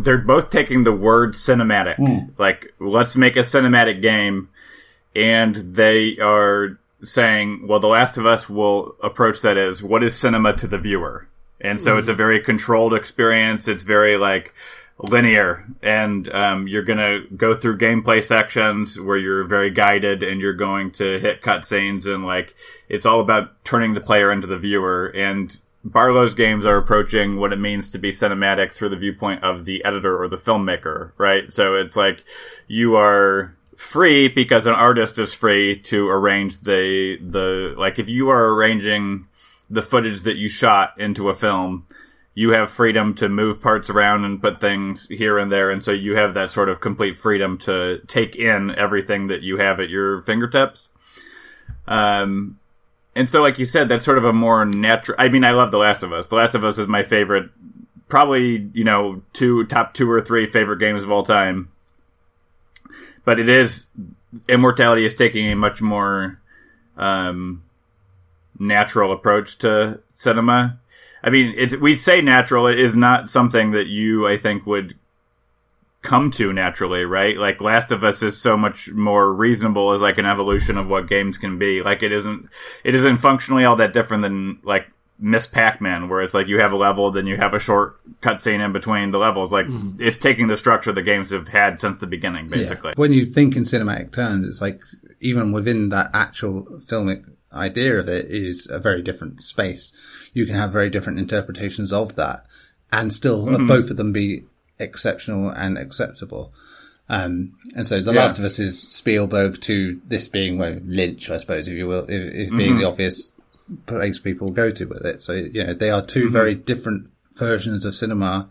they're 0.00 0.18
both 0.18 0.50
taking 0.50 0.84
the 0.84 0.92
word 0.92 1.34
cinematic. 1.34 1.96
Mm. 1.96 2.30
Like, 2.38 2.72
let's 2.80 3.16
make 3.16 3.36
a 3.36 3.40
cinematic 3.40 4.00
game. 4.00 4.48
And 5.14 5.74
they 5.74 6.16
are 6.22 6.78
saying, 7.02 7.66
well, 7.66 7.80
The 7.80 7.88
Last 7.88 8.16
of 8.16 8.26
Us 8.26 8.48
will 8.48 8.96
approach 9.02 9.42
that 9.42 9.58
as 9.58 9.82
what 9.82 10.02
is 10.02 10.18
cinema 10.18 10.54
to 10.56 10.66
the 10.66 10.78
viewer? 10.78 11.28
And 11.60 11.80
so 11.80 11.96
mm. 11.96 11.98
it's 11.98 12.08
a 12.08 12.14
very 12.14 12.40
controlled 12.40 12.94
experience. 12.94 13.68
It's 13.68 13.84
very 13.84 14.16
like 14.16 14.54
linear 14.98 15.66
and, 15.82 16.30
um, 16.34 16.68
you're 16.68 16.82
going 16.82 16.98
to 16.98 17.26
go 17.34 17.54
through 17.54 17.78
gameplay 17.78 18.22
sections 18.22 19.00
where 19.00 19.16
you're 19.16 19.44
very 19.44 19.70
guided 19.70 20.22
and 20.22 20.40
you're 20.40 20.52
going 20.52 20.90
to 20.92 21.18
hit 21.18 21.42
cutscenes 21.42 22.06
and 22.06 22.24
like, 22.24 22.54
it's 22.88 23.06
all 23.06 23.20
about 23.20 23.64
turning 23.64 23.94
the 23.94 24.00
player 24.00 24.30
into 24.30 24.46
the 24.46 24.58
viewer. 24.58 25.06
And 25.06 25.58
Barlow's 25.84 26.34
games 26.34 26.66
are 26.66 26.76
approaching 26.76 27.36
what 27.36 27.52
it 27.52 27.58
means 27.58 27.88
to 27.90 27.98
be 27.98 28.10
cinematic 28.10 28.72
through 28.72 28.90
the 28.90 28.96
viewpoint 28.96 29.42
of 29.42 29.64
the 29.64 29.82
editor 29.84 30.20
or 30.20 30.28
the 30.28 30.36
filmmaker, 30.36 31.12
right? 31.16 31.50
So 31.52 31.76
it's 31.76 31.96
like 31.96 32.24
you 32.68 32.96
are 32.96 33.54
free 33.76 34.28
because 34.28 34.66
an 34.66 34.74
artist 34.74 35.18
is 35.18 35.32
free 35.32 35.74
to 35.74 36.06
arrange 36.10 36.60
the 36.60 37.16
the 37.26 37.74
like 37.78 37.98
if 37.98 38.10
you 38.10 38.28
are 38.28 38.52
arranging 38.52 39.26
the 39.70 39.82
footage 39.82 40.22
that 40.22 40.36
you 40.36 40.48
shot 40.48 40.98
into 40.98 41.28
a 41.28 41.34
film, 41.34 41.86
you 42.34 42.50
have 42.50 42.70
freedom 42.70 43.14
to 43.14 43.28
move 43.28 43.60
parts 43.60 43.88
around 43.88 44.24
and 44.24 44.40
put 44.40 44.60
things 44.60 45.06
here 45.08 45.38
and 45.38 45.50
there, 45.50 45.70
and 45.70 45.84
so 45.84 45.92
you 45.92 46.16
have 46.16 46.34
that 46.34 46.50
sort 46.50 46.68
of 46.68 46.80
complete 46.80 47.16
freedom 47.16 47.56
to 47.58 48.00
take 48.06 48.34
in 48.36 48.70
everything 48.76 49.28
that 49.28 49.42
you 49.42 49.58
have 49.58 49.80
at 49.80 49.88
your 49.88 50.22
fingertips. 50.22 50.88
Um, 51.86 52.58
and 53.14 53.28
so, 53.28 53.42
like 53.42 53.58
you 53.58 53.64
said, 53.64 53.88
that's 53.88 54.04
sort 54.04 54.18
of 54.18 54.24
a 54.24 54.32
more 54.32 54.64
natural. 54.64 55.16
I 55.18 55.28
mean, 55.28 55.44
I 55.44 55.52
love 55.52 55.70
The 55.70 55.78
Last 55.78 56.02
of 56.02 56.12
Us. 56.12 56.26
The 56.26 56.36
Last 56.36 56.54
of 56.54 56.64
Us 56.64 56.78
is 56.78 56.88
my 56.88 57.02
favorite, 57.02 57.50
probably 58.08 58.70
you 58.72 58.84
know, 58.84 59.22
two 59.32 59.64
top 59.66 59.94
two 59.94 60.10
or 60.10 60.20
three 60.20 60.46
favorite 60.46 60.78
games 60.78 61.02
of 61.02 61.10
all 61.10 61.24
time. 61.24 61.70
But 63.24 63.38
it 63.38 63.48
is 63.48 63.86
Immortality 64.48 65.04
is 65.04 65.14
taking 65.14 65.50
a 65.50 65.56
much 65.56 65.82
more 65.82 66.40
um, 66.96 67.64
natural 68.60 69.12
approach 69.12 69.58
to 69.58 69.98
cinema. 70.12 70.78
I 71.22 71.30
mean, 71.30 71.54
it's, 71.56 71.76
we 71.76 71.96
say 71.96 72.20
natural. 72.20 72.66
It 72.66 72.78
is 72.78 72.94
not 72.94 73.28
something 73.28 73.72
that 73.72 73.88
you, 73.88 74.28
I 74.28 74.38
think, 74.38 74.66
would 74.66 74.96
come 76.02 76.30
to 76.32 76.52
naturally, 76.52 77.04
right? 77.04 77.36
Like 77.36 77.60
Last 77.60 77.90
of 77.90 78.04
Us 78.04 78.22
is 78.22 78.40
so 78.40 78.56
much 78.56 78.88
more 78.90 79.32
reasonable 79.32 79.92
as 79.92 80.00
like 80.00 80.18
an 80.18 80.26
evolution 80.26 80.78
of 80.78 80.88
what 80.88 81.08
games 81.08 81.36
can 81.36 81.58
be. 81.58 81.82
Like 81.82 82.02
it 82.02 82.12
isn't, 82.12 82.48
it 82.84 82.94
isn't 82.94 83.18
functionally 83.18 83.64
all 83.64 83.76
that 83.76 83.92
different 83.92 84.22
than 84.22 84.60
like 84.62 84.90
Miss 85.18 85.46
Pac-Man, 85.46 86.08
where 86.08 86.22
it's 86.22 86.32
like 86.32 86.46
you 86.46 86.60
have 86.60 86.72
a 86.72 86.76
level, 86.76 87.10
then 87.10 87.26
you 87.26 87.36
have 87.36 87.52
a 87.52 87.58
short 87.58 88.00
cutscene 88.22 88.64
in 88.64 88.72
between 88.72 89.10
the 89.10 89.18
levels. 89.18 89.52
Like 89.52 89.66
mm. 89.66 90.00
it's 90.00 90.16
taking 90.16 90.46
the 90.46 90.56
structure 90.56 90.92
the 90.92 91.02
games 91.02 91.30
have 91.30 91.48
had 91.48 91.80
since 91.80 92.00
the 92.00 92.06
beginning, 92.06 92.48
basically. 92.48 92.90
Yeah. 92.90 92.94
When 92.96 93.12
you 93.12 93.26
think 93.26 93.56
in 93.56 93.64
cinematic 93.64 94.12
terms, 94.12 94.48
it's 94.48 94.62
like 94.62 94.80
even 95.20 95.52
within 95.52 95.90
that 95.90 96.10
actual 96.14 96.64
filmic 96.78 97.30
idea 97.52 97.98
of 97.98 98.08
it 98.08 98.26
is 98.26 98.68
a 98.70 98.78
very 98.78 99.02
different 99.02 99.42
space. 99.42 99.92
You 100.32 100.46
can 100.46 100.54
have 100.54 100.72
very 100.72 100.90
different 100.90 101.18
interpretations 101.18 101.92
of 101.92 102.16
that, 102.16 102.46
and 102.92 103.12
still 103.12 103.46
mm-hmm. 103.46 103.66
both 103.66 103.90
of 103.90 103.96
them 103.96 104.12
be 104.12 104.44
exceptional 104.78 105.50
and 105.50 105.78
acceptable. 105.78 106.52
Um, 107.08 107.56
and 107.74 107.86
so 107.86 108.00
The 108.00 108.12
yeah. 108.12 108.20
Last 108.22 108.38
of 108.38 108.44
Us 108.44 108.58
is 108.60 108.80
Spielberg 108.80 109.60
to 109.62 110.00
this 110.06 110.28
being 110.28 110.58
well, 110.58 110.78
Lynch, 110.84 111.28
I 111.28 111.38
suppose, 111.38 111.66
if 111.66 111.74
you 111.74 111.88
will, 111.88 112.04
if, 112.04 112.10
if 112.10 112.48
mm-hmm. 112.48 112.56
being 112.56 112.78
the 112.78 112.86
obvious 112.86 113.32
place 113.86 114.18
people 114.18 114.52
go 114.52 114.70
to 114.70 114.84
with 114.84 115.04
it. 115.04 115.20
So, 115.20 115.32
you 115.32 115.64
know, 115.64 115.74
they 115.74 115.90
are 115.90 116.04
2 116.04 116.24
mm-hmm. 116.24 116.32
very 116.32 116.54
different 116.54 117.10
versions 117.34 117.84
of 117.84 117.96
cinema, 117.96 118.48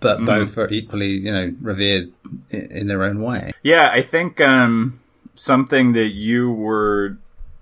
but 0.00 0.16
mm-hmm. 0.16 0.26
both 0.26 0.56
are 0.56 0.70
equally, 0.70 1.10
you 1.10 1.30
know, 1.30 1.54
revered 1.60 2.10
in, 2.50 2.72
in 2.72 2.86
their 2.88 3.02
own 3.02 3.22
way. 3.22 3.52
Yeah, 3.62 3.90
I 3.92 4.00
think, 4.00 4.40
um, 4.40 5.00
something 5.34 5.92
that 5.92 6.08
you 6.08 6.50
were 6.50 7.18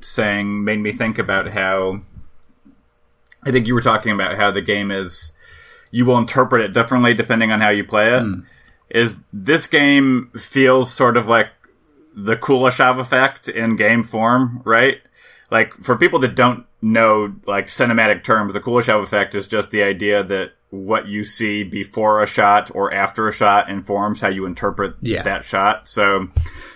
saying 0.07 0.65
made 0.65 0.81
me 0.81 0.93
think 0.93 1.19
about 1.19 1.49
how, 1.49 2.01
I 3.43 3.51
think 3.51 3.67
you 3.67 3.75
were 3.75 3.81
talking 3.81 4.13
about 4.13 4.37
how 4.37 4.51
the 4.51 4.63
game 4.63 4.91
is, 4.91 5.33
you 5.91 6.05
will 6.05 6.19
interpret 6.19 6.63
it 6.63 6.73
differently 6.73 7.15
depending 7.15 7.53
on 7.53 7.61
how 7.61 7.71
you 7.71 7.85
play 7.85 8.09
it. 8.09 8.23
Mm. 8.23 8.45
Is 8.91 9.17
this 9.33 9.67
game 9.67 10.31
feels 10.39 10.93
sort 10.93 11.17
of 11.17 11.27
like 11.27 11.49
the 12.15 12.37
Kuleshov 12.37 12.99
effect 13.01 13.49
in 13.49 13.77
game 13.77 14.03
form, 14.03 14.63
right? 14.65 15.01
like 15.51 15.75
for 15.75 15.97
people 15.97 16.19
that 16.21 16.35
don't 16.35 16.67
know 16.83 17.35
like 17.47 17.67
cinematic 17.67 18.25
terms, 18.25 18.55
the 18.55 18.61
Kuleshov 18.61 19.03
effect 19.03 19.35
is 19.35 19.49
just 19.49 19.71
the 19.71 19.83
idea 19.83 20.23
that 20.23 20.53
what 20.77 21.07
you 21.07 21.25
see 21.25 21.65
before 21.65 22.23
a 22.23 22.27
shot 22.27 22.71
or 22.75 22.93
after 22.93 23.29
a 23.29 23.33
shot 23.33 23.69
informs 23.69 24.21
how 24.21 24.29
you 24.29 24.47
interpret 24.47 24.95
yeah. 25.01 25.23
that 25.23 25.45
shot. 25.45 25.89
So, 25.89 26.29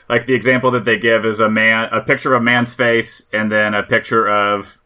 like 0.08 0.26
the 0.26 0.34
example 0.34 0.70
that 0.72 0.84
they 0.84 0.98
give 0.98 1.24
is 1.24 1.40
a 1.40 1.48
man, 1.48 1.88
a 1.92 2.02
picture 2.02 2.34
of 2.34 2.42
a 2.42 2.44
man's 2.44 2.74
face, 2.74 3.22
and 3.32 3.50
then 3.50 3.74
a 3.74 3.82
picture 3.82 4.28
of 4.28 4.78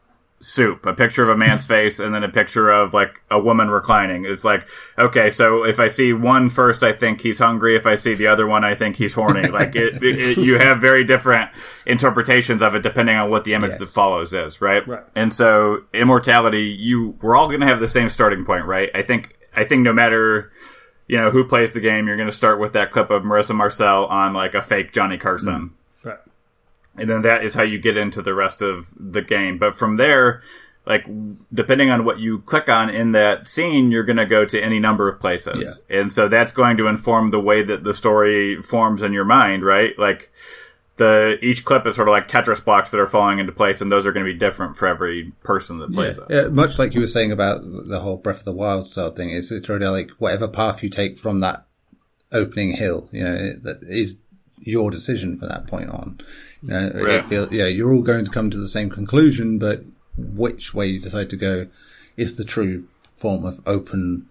soup, 0.44 0.84
a 0.84 0.92
picture 0.92 1.22
of 1.22 1.28
a 1.28 1.36
man's 1.36 1.66
face, 1.74 1.98
and 1.98 2.14
then 2.14 2.22
a 2.22 2.28
picture 2.28 2.70
of 2.70 2.94
like 2.94 3.20
a 3.30 3.38
woman 3.38 3.70
reclining. 3.70 4.24
It's 4.24 4.44
like, 4.44 4.68
okay, 4.98 5.30
so 5.30 5.64
if 5.64 5.80
I 5.80 5.88
see 5.88 6.12
one 6.12 6.50
first, 6.50 6.82
I 6.82 6.92
think 6.92 7.20
he's 7.20 7.38
hungry. 7.38 7.76
If 7.76 7.86
I 7.86 7.94
see 7.94 8.14
the 8.14 8.26
other 8.26 8.46
one, 8.46 8.64
I 8.64 8.74
think 8.74 8.96
he's 8.96 9.14
horny. 9.14 9.48
like 9.48 9.74
it, 9.74 10.02
it, 10.02 10.20
it, 10.20 10.38
you 10.38 10.58
have 10.58 10.80
very 10.80 11.04
different 11.04 11.50
interpretations 11.86 12.62
of 12.62 12.74
it 12.74 12.82
depending 12.82 13.16
on 13.16 13.30
what 13.30 13.44
the 13.44 13.54
image 13.54 13.70
yes. 13.70 13.78
that 13.78 13.88
follows 13.88 14.32
is, 14.32 14.60
right? 14.60 14.86
Right. 14.86 15.04
And 15.14 15.32
so 15.32 15.84
immortality, 15.92 16.64
you 16.64 17.16
we're 17.22 17.36
all 17.36 17.48
going 17.48 17.60
to 17.60 17.66
have 17.66 17.80
the 17.80 17.88
same 17.88 18.08
starting 18.08 18.44
point, 18.44 18.66
right? 18.66 18.90
I 18.94 19.02
think 19.02 19.36
I 19.56 19.64
think 19.64 19.82
no 19.82 19.92
matter 19.92 20.52
you 21.06 21.16
know 21.16 21.30
who 21.30 21.44
plays 21.44 21.72
the 21.72 21.80
game, 21.80 22.06
you're 22.06 22.16
going 22.16 22.28
to 22.28 22.34
start 22.34 22.60
with 22.60 22.72
that 22.74 22.92
clip 22.92 23.10
of 23.10 23.22
Marissa 23.22 23.54
Marcel 23.54 24.06
on 24.06 24.34
like 24.34 24.54
a 24.54 24.62
fake 24.62 24.92
Johnny 24.92 25.18
Carson. 25.18 25.54
Mm 25.54 25.70
and 26.96 27.08
then 27.08 27.22
that 27.22 27.44
is 27.44 27.54
how 27.54 27.62
you 27.62 27.78
get 27.78 27.96
into 27.96 28.22
the 28.22 28.34
rest 28.34 28.62
of 28.62 28.92
the 28.96 29.22
game. 29.22 29.58
But 29.58 29.74
from 29.74 29.96
there, 29.96 30.42
like 30.86 31.06
depending 31.52 31.90
on 31.90 32.04
what 32.04 32.18
you 32.18 32.40
click 32.40 32.68
on 32.68 32.90
in 32.90 33.12
that 33.12 33.48
scene, 33.48 33.90
you're 33.90 34.04
going 34.04 34.16
to 34.16 34.26
go 34.26 34.44
to 34.44 34.60
any 34.60 34.78
number 34.78 35.08
of 35.08 35.20
places, 35.20 35.80
yeah. 35.88 35.98
and 35.98 36.12
so 36.12 36.28
that's 36.28 36.52
going 36.52 36.76
to 36.76 36.86
inform 36.86 37.30
the 37.30 37.40
way 37.40 37.62
that 37.62 37.84
the 37.84 37.94
story 37.94 38.62
forms 38.62 39.02
in 39.02 39.12
your 39.12 39.24
mind, 39.24 39.64
right? 39.64 39.98
Like 39.98 40.30
the 40.96 41.38
each 41.42 41.64
clip 41.64 41.86
is 41.86 41.96
sort 41.96 42.08
of 42.08 42.12
like 42.12 42.28
Tetris 42.28 42.64
blocks 42.64 42.90
that 42.92 43.00
are 43.00 43.06
falling 43.06 43.38
into 43.38 43.52
place, 43.52 43.80
and 43.80 43.90
those 43.90 44.06
are 44.06 44.12
going 44.12 44.24
to 44.24 44.32
be 44.32 44.38
different 44.38 44.76
for 44.76 44.86
every 44.86 45.32
person 45.42 45.78
that 45.78 45.92
plays 45.92 46.18
yeah. 46.18 46.24
it. 46.38 46.44
Yeah, 46.44 46.48
much 46.48 46.78
like 46.78 46.94
you 46.94 47.00
were 47.00 47.08
saying 47.08 47.32
about 47.32 47.62
the 47.64 48.00
whole 48.00 48.16
Breath 48.16 48.40
of 48.40 48.44
the 48.44 48.52
Wild 48.52 48.90
style 48.90 49.10
thing, 49.10 49.30
it's, 49.30 49.50
it's 49.50 49.68
really 49.68 49.86
like 49.86 50.10
whatever 50.18 50.46
path 50.46 50.82
you 50.82 50.90
take 50.90 51.18
from 51.18 51.40
that 51.40 51.66
opening 52.32 52.72
hill, 52.72 53.08
you 53.12 53.24
know, 53.24 53.52
that 53.62 53.78
is 53.82 54.18
your 54.60 54.90
decision 54.90 55.36
from 55.36 55.48
that 55.48 55.66
point 55.66 55.90
on. 55.90 56.20
You 56.64 56.70
know, 56.70 57.06
yeah. 57.06 57.42
It, 57.42 57.52
yeah, 57.52 57.66
you're 57.66 57.92
all 57.92 58.02
going 58.02 58.24
to 58.24 58.30
come 58.30 58.50
to 58.50 58.58
the 58.58 58.68
same 58.68 58.90
conclusion, 58.90 59.58
but 59.58 59.84
which 60.16 60.74
way 60.74 60.86
you 60.86 61.00
decide 61.00 61.30
to 61.30 61.36
go 61.36 61.66
is 62.16 62.36
the 62.36 62.44
true 62.44 62.86
form 63.14 63.44
of 63.44 63.60
open 63.66 64.28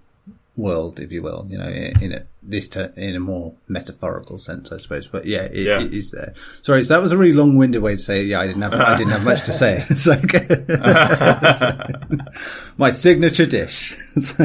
world, 0.55 0.99
if 0.99 1.11
you 1.11 1.21
will. 1.21 1.47
You 1.49 1.57
know, 1.57 1.67
in, 1.67 2.03
in 2.03 2.11
a 2.13 2.25
this 2.41 2.67
ter- 2.67 2.93
in 2.95 3.15
a 3.15 3.19
more 3.19 3.53
metaphorical 3.67 4.37
sense, 4.37 4.71
I 4.71 4.77
suppose. 4.77 5.07
But 5.07 5.25
yeah, 5.25 5.43
it, 5.43 5.67
yeah. 5.67 5.81
it 5.81 5.93
is 5.93 6.11
there. 6.11 6.33
Sorry, 6.61 6.83
so 6.83 6.93
that 6.93 7.01
was 7.01 7.11
a 7.11 7.17
really 7.17 7.33
long-winded 7.33 7.81
way 7.81 7.95
to 7.95 8.01
say. 8.01 8.23
Yeah, 8.23 8.41
I 8.41 8.47
didn't 8.47 8.61
have 8.61 8.73
I 8.73 8.95
didn't 8.95 9.11
have 9.11 9.25
much 9.25 9.43
to 9.45 9.53
say. 9.53 9.85
It's 9.89 10.07
like 10.07 10.23
my 12.77 12.91
signature 12.91 13.45
dish. 13.45 13.93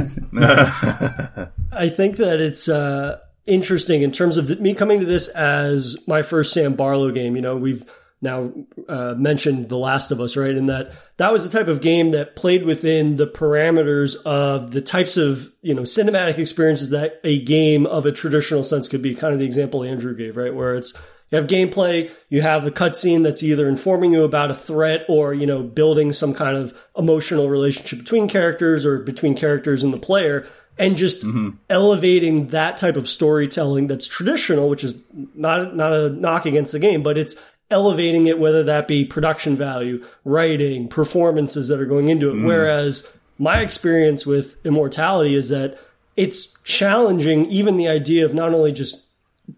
I 1.72 1.88
think 1.88 2.16
that 2.16 2.40
it's. 2.40 2.68
Uh, 2.68 3.20
interesting 3.48 4.02
in 4.02 4.12
terms 4.12 4.36
of 4.36 4.60
me 4.60 4.74
coming 4.74 5.00
to 5.00 5.06
this 5.06 5.28
as 5.28 5.96
my 6.06 6.22
first 6.22 6.52
Sam 6.52 6.74
Barlow 6.74 7.10
game. 7.10 7.34
You 7.34 7.42
know, 7.42 7.56
we've 7.56 7.84
now 8.20 8.52
uh, 8.88 9.14
mentioned 9.16 9.68
The 9.68 9.78
Last 9.78 10.10
of 10.10 10.20
Us, 10.20 10.36
right? 10.36 10.54
And 10.54 10.68
that 10.68 10.92
that 11.18 11.32
was 11.32 11.48
the 11.48 11.56
type 11.56 11.68
of 11.68 11.80
game 11.80 12.12
that 12.12 12.36
played 12.36 12.64
within 12.64 13.16
the 13.16 13.26
parameters 13.26 14.16
of 14.24 14.72
the 14.72 14.80
types 14.80 15.16
of 15.16 15.52
you 15.62 15.74
know 15.74 15.82
cinematic 15.82 16.38
experiences 16.38 16.90
that 16.90 17.20
a 17.24 17.42
game 17.44 17.86
of 17.86 18.06
a 18.06 18.12
traditional 18.12 18.64
sense 18.64 18.88
could 18.88 19.02
be. 19.02 19.14
Kind 19.14 19.34
of 19.34 19.40
the 19.40 19.46
example 19.46 19.84
Andrew 19.84 20.16
gave, 20.16 20.36
right? 20.36 20.54
Where 20.54 20.74
it's 20.74 21.00
you 21.30 21.36
have 21.36 21.46
gameplay, 21.46 22.10
you 22.30 22.40
have 22.40 22.66
a 22.66 22.70
cutscene 22.70 23.22
that's 23.22 23.42
either 23.42 23.68
informing 23.68 24.12
you 24.12 24.24
about 24.24 24.50
a 24.50 24.54
threat 24.54 25.04
or 25.08 25.32
you 25.32 25.46
know 25.46 25.62
building 25.62 26.12
some 26.12 26.34
kind 26.34 26.56
of 26.56 26.76
emotional 26.96 27.48
relationship 27.48 28.00
between 28.00 28.28
characters 28.28 28.84
or 28.84 28.98
between 28.98 29.36
characters 29.36 29.84
and 29.84 29.92
the 29.92 29.98
player 29.98 30.46
and 30.78 30.96
just 30.96 31.22
mm-hmm. 31.22 31.50
elevating 31.68 32.48
that 32.48 32.76
type 32.76 32.96
of 32.96 33.08
storytelling 33.08 33.86
that's 33.86 34.06
traditional, 34.06 34.68
which 34.68 34.84
is 34.84 35.02
not 35.34 35.74
not 35.74 35.92
a 35.92 36.10
knock 36.10 36.46
against 36.46 36.72
the 36.72 36.78
game, 36.78 37.02
but 37.02 37.18
it's 37.18 37.36
elevating 37.70 38.26
it, 38.26 38.38
whether 38.38 38.62
that 38.62 38.88
be 38.88 39.04
production 39.04 39.56
value, 39.56 40.04
writing, 40.24 40.88
performances 40.88 41.68
that 41.68 41.80
are 41.80 41.86
going 41.86 42.08
into 42.08 42.30
it. 42.30 42.34
Mm. 42.34 42.46
Whereas 42.46 43.10
my 43.38 43.60
experience 43.60 44.24
with 44.24 44.56
Immortality 44.64 45.34
is 45.34 45.48
that 45.50 45.78
it's 46.16 46.60
challenging 46.62 47.46
even 47.46 47.76
the 47.76 47.88
idea 47.88 48.24
of 48.24 48.34
not 48.34 48.52
only 48.52 48.72
just 48.72 49.08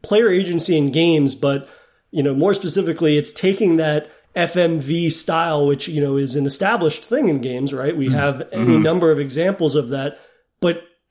player 0.02 0.28
agency 0.28 0.76
in 0.76 0.92
games, 0.92 1.34
but 1.34 1.68
you 2.10 2.22
know 2.22 2.34
more 2.34 2.54
specifically, 2.54 3.16
it's 3.16 3.32
taking 3.32 3.76
that 3.76 4.10
FMV 4.36 5.10
style, 5.10 5.66
which 5.66 5.88
you 5.88 6.00
know 6.00 6.16
is 6.16 6.36
an 6.36 6.46
established 6.46 7.04
thing 7.04 7.28
in 7.28 7.40
games, 7.40 7.72
right? 7.72 7.96
We 7.96 8.08
mm. 8.08 8.12
have 8.12 8.42
any 8.52 8.64
mm-hmm. 8.64 8.82
number 8.82 9.10
of 9.10 9.18
examples 9.18 9.74
of 9.74 9.88
that, 9.88 10.18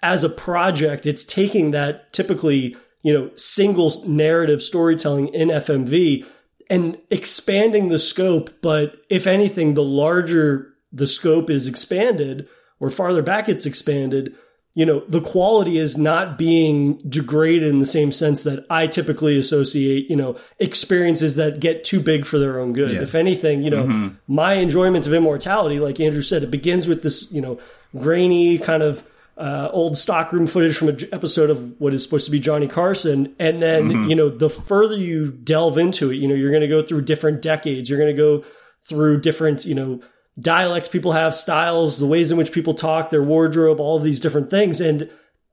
as 0.01 0.24
a 0.24 0.29
project, 0.29 1.06
it's 1.06 1.24
taking 1.24 1.72
that 1.72 2.13
typically, 2.13 2.75
you 3.01 3.13
know, 3.13 3.32
single 3.36 4.03
narrative 4.06 4.62
storytelling 4.62 5.27
in 5.29 5.50
FMV 5.50 6.25
and 6.70 6.98
expanding 7.10 7.89
the 7.89 8.00
scope. 8.00 8.62
But 8.62 8.96
if 9.10 9.27
anything, 9.27 9.74
the 9.74 9.84
larger 9.84 10.74
the 10.91 11.08
scope 11.08 11.50
is 11.50 11.68
expanded 11.68 12.48
or 12.79 12.89
farther 12.89 13.22
back 13.22 13.48
it's 13.50 13.65
expanded, 13.65 14.36
you 14.74 14.86
know, 14.86 15.03
the 15.08 15.22
quality 15.22 15.77
is 15.77 15.98
not 15.98 16.38
being 16.38 16.98
degraded 17.00 17.68
in 17.68 17.79
the 17.79 17.86
same 17.86 18.12
sense 18.12 18.44
that 18.44 18.65
I 18.70 18.88
typically 18.88 19.38
associate, 19.38 20.10
you 20.10 20.15
know, 20.15 20.38
experiences 20.60 21.36
that 21.36 21.60
get 21.60 21.84
too 21.84 22.00
big 22.00 22.25
for 22.25 22.39
their 22.39 22.60
own 22.60 22.74
good. 22.74 22.91
Yeah. 22.91 23.01
If 23.01 23.15
anything, 23.15 23.63
you 23.63 23.72
know, 23.72 23.84
mm-hmm. 23.84 24.15
my 24.27 24.53
enjoyment 24.53 25.06
of 25.06 25.13
immortality, 25.13 25.79
like 25.79 26.00
Andrew 26.00 26.22
said, 26.22 26.44
it 26.44 26.51
begins 26.51 26.88
with 26.88 27.03
this, 27.03 27.32
you 27.32 27.41
know, 27.41 27.60
grainy 27.98 28.58
kind 28.58 28.84
of 28.84 29.03
uh, 29.39 29.69
old 29.72 29.98
stockroom 29.98 30.48
footage 30.48 30.75
from 30.75 30.89
an 30.89 31.00
episode 31.13 31.50
of 31.50 31.79
what 31.79 31.93
is 31.93 32.03
supposed 32.03 32.25
to 32.25 32.31
be 32.31 32.39
Johnny 32.39 32.67
Carson. 32.67 33.34
And 33.39 33.62
then, 33.62 33.89
mm-hmm. 33.89 34.10
you 34.10 34.15
know, 34.15 34.27
the 34.27 34.50
further 34.50 34.98
you 34.98 35.31
delve 35.31 35.77
into 35.77 36.12
it, 36.12 36.15
you 36.15 36.27
know, 36.27 36.36
you're 36.36 36.51
going 36.51 36.62
to 36.62 36.67
go 36.67 36.81
through 36.81 37.03
different 37.03 37.41
decades. 37.41 37.89
You're 37.89 38.00
going 38.00 38.15
to 38.15 38.22
go 38.22 38.43
through 38.84 39.22
different, 39.22 39.65
you 39.65 39.75
know, 39.75 40.01
dialects 40.38 40.89
people 40.89 41.13
have, 41.13 41.34
styles, 41.34 42.00
the 42.00 42.05
ways 42.05 42.31
in 42.31 42.38
which 42.38 42.51
people 42.51 42.74
talk, 42.74 43.10
their 43.10 43.24
wardrobe, 43.24 43.79
all 43.79 43.96
of 43.96 44.03
these 44.03 44.19
different 44.19 44.50
things. 44.50 44.81
And 44.81 45.10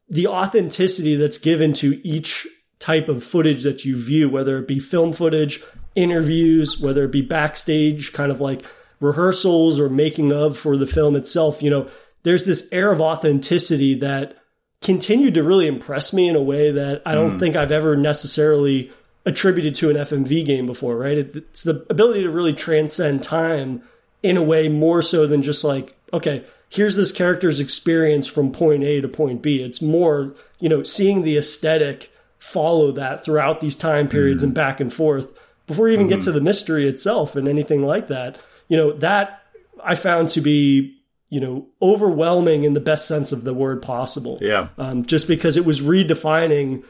the 0.09 0.27
authenticity 0.27 1.15
that's 1.15 1.39
given 1.39 1.73
to 1.75 2.01
each 2.07 2.47
type 2.81 3.09
of 3.09 3.23
footage 3.23 3.63
that 3.63 3.85
you 3.85 3.97
view, 3.97 4.29
whether 4.29 4.59
it 4.59 4.69
be 4.69 4.81
film 4.81 5.13
footage, 5.13 5.63
interviews, 5.95 6.81
whether 6.81 7.05
it 7.05 7.13
be 7.13 7.23
backstage, 7.23 8.13
kind 8.13 8.33
of 8.33 8.41
like 8.41 8.65
rehearsals 9.01 9.79
or 9.79 9.89
making 9.89 10.33
of 10.33 10.59
for 10.59 10.77
the 10.77 10.87
film 10.87 11.15
itself, 11.17 11.63
you 11.63 11.71
know, 11.71 11.89
there's 12.27 12.45
this 12.45 12.69
air 12.73 12.91
of 12.91 13.01
authenticity 13.01 13.95
that 13.95 14.37
continued 14.83 15.35
to 15.35 15.45
really 15.45 15.69
impress 15.69 16.13
me 16.13 16.29
in 16.29 16.35
a 16.35 16.43
way 16.43 16.73
that 16.73 17.01
I 17.07 17.15
don't 17.15 17.37
mm. 17.37 17.39
think 17.39 17.55
I've 17.55 17.71
ever 17.71 17.97
necessarily 17.97 18.91
attributed 19.25 19.77
to 19.77 19.91
an 19.91 19.97
FMV 19.97 20.45
game 20.45 20.67
before, 20.67 20.97
right? 20.97 21.19
It's 21.19 21.63
the 21.63 21.87
ability 21.89 22.25
to 22.25 22.31
really 22.31 22.53
transcend 22.53 23.23
time 23.23 23.81
in 24.25 24.37
a 24.37 24.43
way 24.43 24.69
more 24.69 25.03
so 25.03 25.29
than 25.29 25.41
just 25.41 25.63
like, 25.63 25.97
okay, 26.13 26.45
here's 26.69 26.97
this 26.97 27.13
character's 27.13 27.61
experience 27.61 28.27
from 28.27 28.51
point 28.51 28.83
A 28.83 29.01
to 29.01 29.09
point 29.09 29.41
B. 29.41 29.63
It's 29.63 29.81
more, 29.81 30.35
you 30.59 30.69
know, 30.69 30.83
seeing 30.83 31.23
the 31.23 31.39
aesthetic 31.39 32.11
follow 32.41 32.91
that 32.91 33.25
throughout 33.25 33.61
these 33.61 33.77
time 33.77 34.09
periods 34.09 34.43
mm. 34.43 34.47
and 34.47 34.55
back 34.55 34.81
and 34.81 34.93
forth 34.93 35.41
before 35.69 35.87
you 35.87 35.95
even 35.95 36.07
mm. 36.09 36.11
get 36.11 36.23
to 36.23 36.33
the 36.33 36.41
mystery 36.41 36.89
itself 36.89 37.37
and 37.37 37.47
anything 37.47 37.87
like 37.87 38.09
that. 38.09 38.37
You 38.67 38.77
know, 38.77 38.93
that 38.95 39.45
I 39.85 39.95
found 39.95 40.29
to 40.31 40.41
be, 40.41 40.97
you 41.29 41.41
know, 41.41 41.67
overwhelming 41.83 42.65
in 42.65 42.73
the 42.73 42.81
best 42.81 43.09
sense 43.09 43.33
of 43.33 43.45
the 43.45 43.53
word 43.55 43.83
possible. 43.83 44.39
Yeah. 44.41 44.69
Um, 44.79 45.05
just 45.05 45.27
because 45.27 45.57
it 45.57 45.65
was 45.65 45.81
redefining 45.81 46.85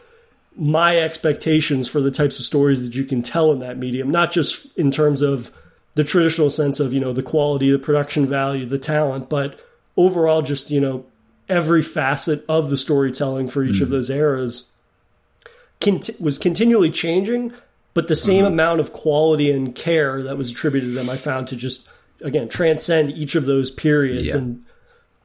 my 0.56 0.98
expectations 0.98 1.88
for 1.88 2.00
the 2.00 2.10
types 2.10 2.38
of 2.38 2.44
stories 2.44 2.82
that 2.82 2.94
you 2.94 3.04
can 3.04 3.22
tell 3.22 3.52
in 3.52 3.60
that 3.60 3.78
medium, 3.78 4.10
not 4.10 4.32
just 4.32 4.66
in 4.76 4.90
terms 4.90 5.22
of 5.22 5.52
the 5.94 6.04
traditional 6.04 6.50
sense 6.50 6.80
of, 6.80 6.92
you 6.92 7.00
know, 7.00 7.12
the 7.12 7.22
quality, 7.22 7.70
the 7.70 7.78
production 7.78 8.26
value, 8.26 8.66
the 8.66 8.78
talent, 8.78 9.28
but 9.28 9.58
overall 9.96 10.42
just, 10.42 10.70
you 10.70 10.80
know, 10.80 11.04
every 11.48 11.82
facet 11.82 12.44
of 12.48 12.70
the 12.70 12.76
storytelling 12.76 13.48
for 13.48 13.62
each 13.62 13.76
mm. 13.76 13.82
of 13.82 13.88
those 13.88 14.10
eras 14.10 14.72
cont- 15.80 16.20
was 16.20 16.38
continually 16.38 16.90
changing, 16.90 17.52
but 17.94 18.08
the 18.08 18.16
same 18.16 18.44
mm-hmm. 18.44 18.52
amount 18.52 18.80
of 18.80 18.92
quality 18.92 19.50
and 19.50 19.74
care 19.74 20.22
that 20.22 20.36
was 20.36 20.50
attributed 20.50 20.90
to 20.90 20.94
them 20.94 21.08
I 21.08 21.16
found 21.16 21.48
to 21.48 21.56
just 21.56 21.88
again 22.22 22.48
transcend 22.48 23.10
each 23.10 23.34
of 23.34 23.46
those 23.46 23.70
periods 23.70 24.28
yeah. 24.28 24.36
and 24.36 24.64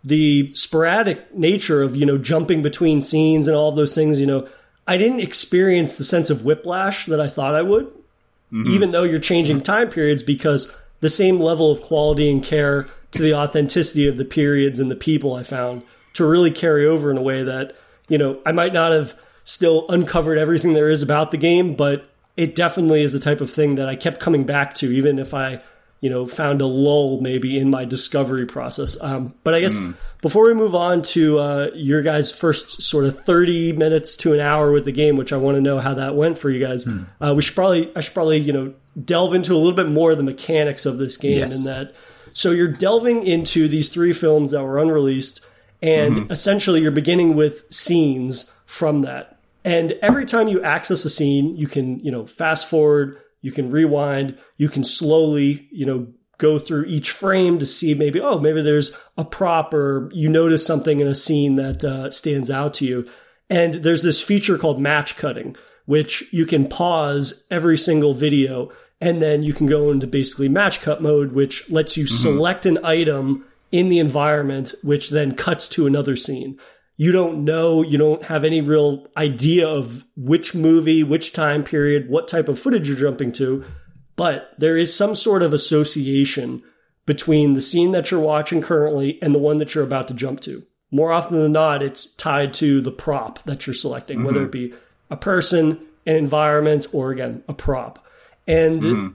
the 0.03 0.53
sporadic 0.55 1.33
nature 1.36 1.81
of, 1.81 1.95
you 1.95 2.05
know, 2.05 2.17
jumping 2.17 2.62
between 2.62 3.01
scenes 3.01 3.48
and 3.48 3.55
all 3.55 3.69
of 3.69 3.75
those 3.75 3.93
things, 3.93 4.19
you 4.19 4.25
know, 4.25 4.48
I 4.88 4.98
didn't 4.98 5.19
experience 5.19 5.98
the 5.98 6.03
sense 6.03 6.29
of 6.29 6.43
whiplash 6.43 7.05
that 7.05 7.21
I 7.21 7.27
thought 7.27 7.55
I 7.55 7.62
would, 7.62 7.86
mm-hmm. 8.51 8.67
even 8.67 8.91
though 8.91 9.03
you're 9.03 9.19
changing 9.19 9.62
time 9.62 9.89
periods 9.89 10.24
because 10.24 10.75
the 11.01 11.10
same 11.10 11.39
level 11.39 11.71
of 11.71 11.81
quality 11.81 12.31
and 12.31 12.43
care 12.43 12.88
to 13.12 13.21
the 13.21 13.36
authenticity 13.36 14.07
of 14.07 14.17
the 14.17 14.25
periods 14.25 14.79
and 14.79 14.89
the 14.89 14.95
people 14.95 15.36
I 15.36 15.43
found 15.43 15.83
to 16.13 16.25
really 16.25 16.51
carry 16.51 16.86
over 16.86 17.12
in 17.12 17.17
a 17.17 17.21
way 17.21 17.43
that, 17.43 17.75
you 18.07 18.17
know, 18.17 18.41
I 18.45 18.51
might 18.51 18.74
not 18.74 18.91
have 18.91 19.15
still 19.43 19.86
uncovered 19.89 20.38
everything 20.38 20.74
there 20.74 20.89
is 20.89 21.01
about 21.01 21.31
the 21.31 21.38
game, 21.38 21.75
but 21.75 22.10
it 22.38 22.55
definitely 22.55 23.03
is 23.03 23.13
the 23.13 23.19
type 23.19 23.41
of 23.41 23.51
thing 23.51 23.75
that 23.75 23.88
I 23.88 23.95
kept 23.95 24.19
coming 24.19 24.45
back 24.45 24.74
to, 24.75 24.91
even 24.91 25.19
if 25.19 25.33
I 25.33 25.62
you 26.01 26.10
know, 26.10 26.25
found 26.25 26.62
a 26.62 26.65
lull 26.65 27.22
maybe 27.22 27.58
in 27.58 27.70
my 27.70 27.86
discovery 27.86 28.48
process. 28.48 28.98
Um, 29.00 29.36
but 29.43 29.53
I 29.53 29.62
guess 29.62 29.79
mm. 29.79 29.96
before 30.22 30.46
we 30.46 30.55
move 30.55 30.74
on 30.74 31.03
to 31.03 31.38
uh, 31.38 31.67
your 31.75 32.01
guys' 32.01 32.31
first 32.31 32.81
sort 32.81 33.05
of 33.05 33.24
thirty 33.24 33.72
minutes 33.72 34.17
to 34.17 34.34
an 34.34 34.39
hour 34.39 34.72
with 34.72 34.84
the 34.84 34.91
game, 34.91 35.15
which 35.15 35.31
I 35.31 35.38
want 35.38 35.55
to 35.55 35.62
know 35.62 35.79
how 35.79 35.93
that 35.93 36.15
went 36.15 36.39
for 36.39 36.50
you 36.50 36.60
guys, 36.60 36.88
mm. 36.88 37.08
uh, 37.22 37.34
we 37.36 37.43
should 37.43 37.55
probably 37.55 37.96
I 37.96 38.01
should 38.01 38.15
probably 38.15 38.39
you 38.39 38.51
know 38.51 38.74
delve 39.01 39.36
into 39.36 39.53
a 39.53 39.58
little 39.58 39.75
bit 39.75 39.89
more 39.89 40.12
of 40.12 40.17
the 40.17 40.24
mechanics 40.24 40.86
of 40.86 40.98
this 40.98 41.17
game 41.17 41.38
yes. 41.38 41.55
and 41.55 41.65
that. 41.65 41.96
So 42.34 42.51
you're 42.51 42.72
delving 42.72 43.25
into 43.25 43.67
these 43.67 43.89
three 43.89 44.13
films 44.13 44.51
that 44.51 44.63
were 44.63 44.79
unreleased, 44.79 45.46
and 45.84 46.17
mm-hmm. 46.17 46.31
essentially 46.31 46.81
you're 46.81 46.91
beginning 46.91 47.36
with 47.36 47.63
scenes 47.72 48.51
from 48.65 49.01
that. 49.01 49.38
And 49.63 49.91
every 50.01 50.25
time 50.25 50.48
you 50.48 50.63
access 50.63 51.05
a 51.05 51.12
scene, 51.12 51.55
you 51.58 51.67
can 51.67 52.00
you 52.00 52.12
know 52.12 52.25
fast 52.25 52.67
forward 52.67 53.20
you 53.41 53.51
can 53.51 53.71
rewind. 53.71 54.38
You 54.57 54.69
can 54.69 54.83
slowly, 54.83 55.67
you 55.71 55.86
know, 55.86 56.07
go 56.38 56.57
through 56.57 56.86
each 56.86 57.12
frame 57.12 57.60
to 57.60 57.65
see 57.65 57.93
maybe, 57.93 58.19
oh, 58.19 58.39
maybe 58.39 58.62
there's 58.62 58.98
a 59.17 59.25
prop 59.25 59.74
or 59.74 60.10
you 60.13 60.29
notice 60.29 60.65
something 60.65 61.00
in 61.00 61.07
a 61.07 61.15
scene 61.15 61.55
that 61.55 61.83
uh, 61.83 62.10
stands 62.10 62.50
out 62.50 62.74
to 62.75 62.86
you. 62.86 63.07
And 63.50 63.75
there's 63.75 64.01
this 64.01 64.21
feature 64.21 64.57
called 64.57 64.81
match 64.81 65.17
cutting, 65.17 65.55
which 65.86 66.32
you 66.34 66.45
can 66.45 66.67
pause 66.67 67.45
every 67.51 67.77
single 67.77 68.13
video 68.13 68.71
and 68.99 69.21
then 69.21 69.43
you 69.43 69.54
can 69.54 69.65
go 69.65 69.91
into 69.91 70.08
basically 70.08 70.47
match 70.47 70.82
cut 70.82 71.01
mode, 71.01 71.32
which 71.32 71.69
lets 71.69 71.97
you 71.97 72.06
mm-hmm. 72.06 72.15
select 72.15 72.65
an 72.65 72.84
item 72.84 73.45
in 73.71 73.89
the 73.89 73.99
environment, 73.99 74.73
which 74.84 75.10
then 75.10 75.34
cuts 75.34 75.67
to 75.69 75.88
another 75.88 76.15
scene 76.15 76.60
you 76.97 77.12
don't 77.12 77.43
know, 77.43 77.82
you 77.82 77.97
don't 77.97 78.23
have 78.25 78.43
any 78.43 78.62
real 78.62 79.08
idea 79.17 79.67
of 79.67 80.06
which 80.15 80.54
movie, 80.54 81.04
which 81.04 81.34
time 81.34 81.63
period, 81.63 82.10
what 82.10 82.27
type 82.27 82.47
of 82.47 82.60
footage 82.60 82.88
you're 82.88 82.97
jumping 82.97 83.32
to, 83.34 83.65
but 84.15 84.54
there 84.58 84.77
is 84.77 84.95
some 84.95 85.15
sort 85.15 85.41
of 85.41 85.54
association 85.54 86.62
between 87.06 87.54
the 87.56 87.62
scene 87.62 87.91
that 87.91 88.12
you're 88.12 88.19
watching 88.19 88.62
currently 88.62 89.17
and 89.21 89.34
the 89.34 89.39
one 89.39 89.58
that 89.58 89.73
you're 89.73 89.84
about 89.84 90.08
to 90.08 90.13
jump 90.13 90.41
to. 90.41 90.63
More 90.91 91.12
often 91.12 91.41
than 91.41 91.54
not, 91.54 91.82
it's 91.82 92.13
tied 92.15 92.54
to 92.56 92.82
the 92.82 92.91
prop 92.91 93.41
that 93.43 93.65
you're 93.65 93.73
selecting, 93.73 94.17
mm-hmm. 94.17 94.27
whether 94.27 94.43
it 94.43 94.51
be 94.51 94.73
a 95.10 95.17
person, 95.17 95.80
an 96.06 96.15
environment, 96.15 96.86
or 96.91 97.12
again, 97.12 97.43
a 97.47 97.54
prop. 97.54 98.06
And 98.47 98.82
mm-hmm. 98.82 99.13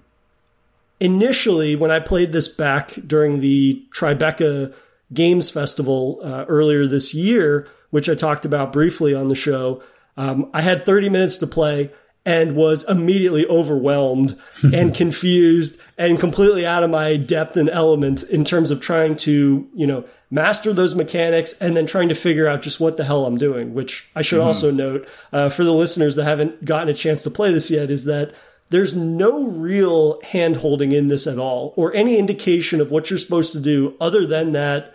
initially, 1.00 1.76
when 1.76 1.90
I 1.90 2.00
played 2.00 2.32
this 2.32 2.48
back 2.48 2.94
during 3.06 3.40
the 3.40 3.86
Tribeca 3.94 4.74
Games 5.12 5.50
Festival 5.50 6.20
uh, 6.22 6.44
earlier 6.48 6.86
this 6.86 7.14
year, 7.14 7.68
which 7.90 8.08
I 8.08 8.14
talked 8.14 8.44
about 8.44 8.72
briefly 8.72 9.14
on 9.14 9.28
the 9.28 9.34
show. 9.34 9.82
Um, 10.16 10.50
I 10.52 10.62
had 10.62 10.84
30 10.84 11.10
minutes 11.10 11.38
to 11.38 11.46
play 11.46 11.92
and 12.24 12.56
was 12.56 12.82
immediately 12.88 13.46
overwhelmed 13.46 14.36
and 14.74 14.92
confused 14.92 15.80
and 15.96 16.18
completely 16.18 16.66
out 16.66 16.82
of 16.82 16.90
my 16.90 17.16
depth 17.16 17.56
and 17.56 17.70
element 17.70 18.24
in 18.24 18.44
terms 18.44 18.72
of 18.72 18.80
trying 18.80 19.14
to, 19.14 19.66
you 19.72 19.86
know, 19.86 20.04
master 20.28 20.72
those 20.72 20.96
mechanics 20.96 21.52
and 21.60 21.76
then 21.76 21.86
trying 21.86 22.08
to 22.08 22.14
figure 22.14 22.48
out 22.48 22.62
just 22.62 22.80
what 22.80 22.96
the 22.96 23.04
hell 23.04 23.24
I'm 23.24 23.38
doing, 23.38 23.74
which 23.74 24.10
I 24.16 24.22
should 24.22 24.40
mm-hmm. 24.40 24.48
also 24.48 24.72
note 24.72 25.08
uh, 25.32 25.48
for 25.50 25.62
the 25.62 25.72
listeners 25.72 26.16
that 26.16 26.24
haven't 26.24 26.64
gotten 26.64 26.88
a 26.88 26.94
chance 26.94 27.22
to 27.22 27.30
play 27.30 27.52
this 27.52 27.70
yet 27.70 27.90
is 27.90 28.04
that 28.06 28.34
there's 28.70 28.96
no 28.96 29.44
real 29.44 30.20
hand 30.22 30.56
holding 30.56 30.90
in 30.90 31.06
this 31.06 31.28
at 31.28 31.38
all 31.38 31.72
or 31.76 31.94
any 31.94 32.18
indication 32.18 32.80
of 32.80 32.90
what 32.90 33.08
you're 33.08 33.20
supposed 33.20 33.52
to 33.52 33.60
do 33.60 33.94
other 34.00 34.26
than 34.26 34.50
that 34.50 34.92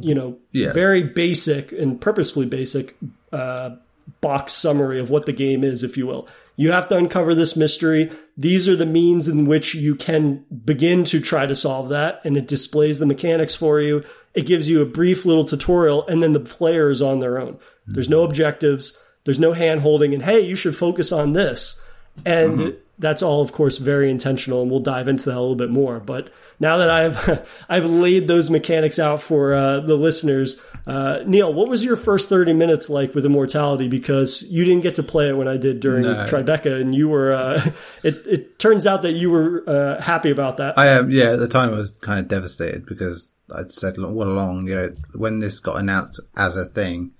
you 0.00 0.14
know, 0.14 0.38
yeah. 0.52 0.72
very 0.72 1.02
basic 1.02 1.72
and 1.72 2.00
purposefully 2.00 2.46
basic 2.46 2.96
uh, 3.32 3.76
box 4.20 4.52
summary 4.52 4.98
of 4.98 5.10
what 5.10 5.26
the 5.26 5.32
game 5.32 5.64
is, 5.64 5.82
if 5.82 5.96
you 5.96 6.06
will. 6.06 6.28
You 6.56 6.72
have 6.72 6.88
to 6.88 6.96
uncover 6.96 7.34
this 7.34 7.56
mystery. 7.56 8.10
These 8.36 8.68
are 8.68 8.76
the 8.76 8.86
means 8.86 9.26
in 9.26 9.46
which 9.46 9.74
you 9.74 9.94
can 9.94 10.44
begin 10.64 11.04
to 11.04 11.20
try 11.20 11.46
to 11.46 11.54
solve 11.54 11.88
that, 11.88 12.20
and 12.24 12.36
it 12.36 12.46
displays 12.46 12.98
the 12.98 13.06
mechanics 13.06 13.54
for 13.54 13.80
you. 13.80 14.04
It 14.34 14.46
gives 14.46 14.68
you 14.68 14.80
a 14.82 14.86
brief 14.86 15.24
little 15.24 15.44
tutorial, 15.44 16.06
and 16.06 16.22
then 16.22 16.32
the 16.32 16.40
player 16.40 16.90
is 16.90 17.02
on 17.02 17.20
their 17.20 17.38
own. 17.38 17.54
Mm-hmm. 17.54 17.92
There's 17.92 18.08
no 18.10 18.22
objectives. 18.22 19.02
There's 19.24 19.40
no 19.40 19.52
hand 19.52 19.80
holding, 19.80 20.14
and 20.14 20.22
hey, 20.22 20.40
you 20.40 20.56
should 20.56 20.76
focus 20.76 21.12
on 21.12 21.32
this. 21.32 21.80
And 22.26 22.58
mm-hmm. 22.58 22.78
that's 22.98 23.22
all, 23.22 23.40
of 23.40 23.52
course, 23.52 23.78
very 23.78 24.10
intentional, 24.10 24.62
and 24.62 24.70
we'll 24.70 24.80
dive 24.80 25.08
into 25.08 25.24
that 25.26 25.36
a 25.36 25.40
little 25.40 25.56
bit 25.56 25.70
more. 25.70 26.00
But 26.00 26.30
now 26.62 26.78
that 26.78 26.88
I've 26.88 27.46
I've 27.68 27.84
laid 27.84 28.28
those 28.28 28.48
mechanics 28.48 28.98
out 28.98 29.20
for 29.20 29.52
uh, 29.52 29.80
the 29.80 29.96
listeners, 29.96 30.64
uh, 30.86 31.18
Neil, 31.26 31.52
what 31.52 31.68
was 31.68 31.84
your 31.84 31.96
first 31.96 32.28
thirty 32.28 32.54
minutes 32.54 32.88
like 32.88 33.14
with 33.14 33.26
Immortality? 33.26 33.88
Because 33.88 34.44
you 34.50 34.64
didn't 34.64 34.82
get 34.82 34.94
to 34.94 35.02
play 35.02 35.28
it 35.28 35.36
when 35.36 35.48
I 35.48 35.56
did 35.56 35.80
during 35.80 36.04
no. 36.04 36.14
Tribeca, 36.24 36.80
and 36.80 36.94
you 36.94 37.08
were. 37.08 37.32
Uh, 37.32 37.70
it 38.04 38.26
it 38.26 38.58
turns 38.58 38.86
out 38.86 39.02
that 39.02 39.12
you 39.12 39.30
were 39.30 39.64
uh, 39.66 40.00
happy 40.00 40.30
about 40.30 40.56
that. 40.58 40.78
I 40.78 40.88
am. 40.88 41.10
yeah, 41.10 41.32
at 41.32 41.40
the 41.40 41.48
time 41.48 41.74
I 41.74 41.78
was 41.78 41.90
kind 41.90 42.20
of 42.20 42.28
devastated 42.28 42.86
because 42.86 43.32
I'd 43.54 43.72
said 43.72 43.98
all 43.98 44.22
along, 44.22 44.68
you 44.68 44.76
know, 44.76 44.94
when 45.14 45.40
this 45.40 45.58
got 45.58 45.76
announced 45.76 46.20
as 46.36 46.56
a 46.56 46.64
thing, 46.64 47.10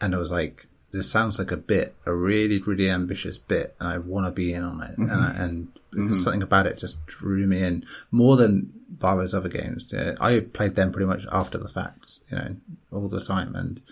and 0.00 0.14
I 0.14 0.18
was 0.18 0.32
like, 0.32 0.66
this 0.94 1.10
sounds 1.10 1.38
like 1.38 1.50
a 1.50 1.56
bit, 1.56 1.94
a 2.06 2.14
really, 2.14 2.58
really 2.58 2.88
ambitious 2.88 3.36
bit, 3.36 3.74
and 3.80 3.88
I 3.88 3.98
want 3.98 4.26
to 4.26 4.32
be 4.32 4.54
in 4.54 4.62
on 4.62 4.82
it. 4.82 4.92
Mm-hmm. 4.92 5.10
And, 5.10 5.22
I, 5.22 5.44
and 5.44 5.68
mm-hmm. 5.92 6.14
something 6.14 6.42
about 6.42 6.66
it 6.66 6.78
just 6.78 7.04
drew 7.06 7.46
me 7.46 7.62
in 7.62 7.84
more 8.10 8.36
than 8.36 8.72
Barlow's 8.88 9.34
other 9.34 9.48
games. 9.48 9.92
I 10.20 10.40
played 10.40 10.76
them 10.76 10.92
pretty 10.92 11.06
much 11.06 11.26
after 11.32 11.58
the 11.58 11.68
fact, 11.68 12.20
you 12.30 12.38
know, 12.38 12.56
all 12.92 13.08
the 13.08 13.20
time, 13.20 13.54
and 13.54 13.82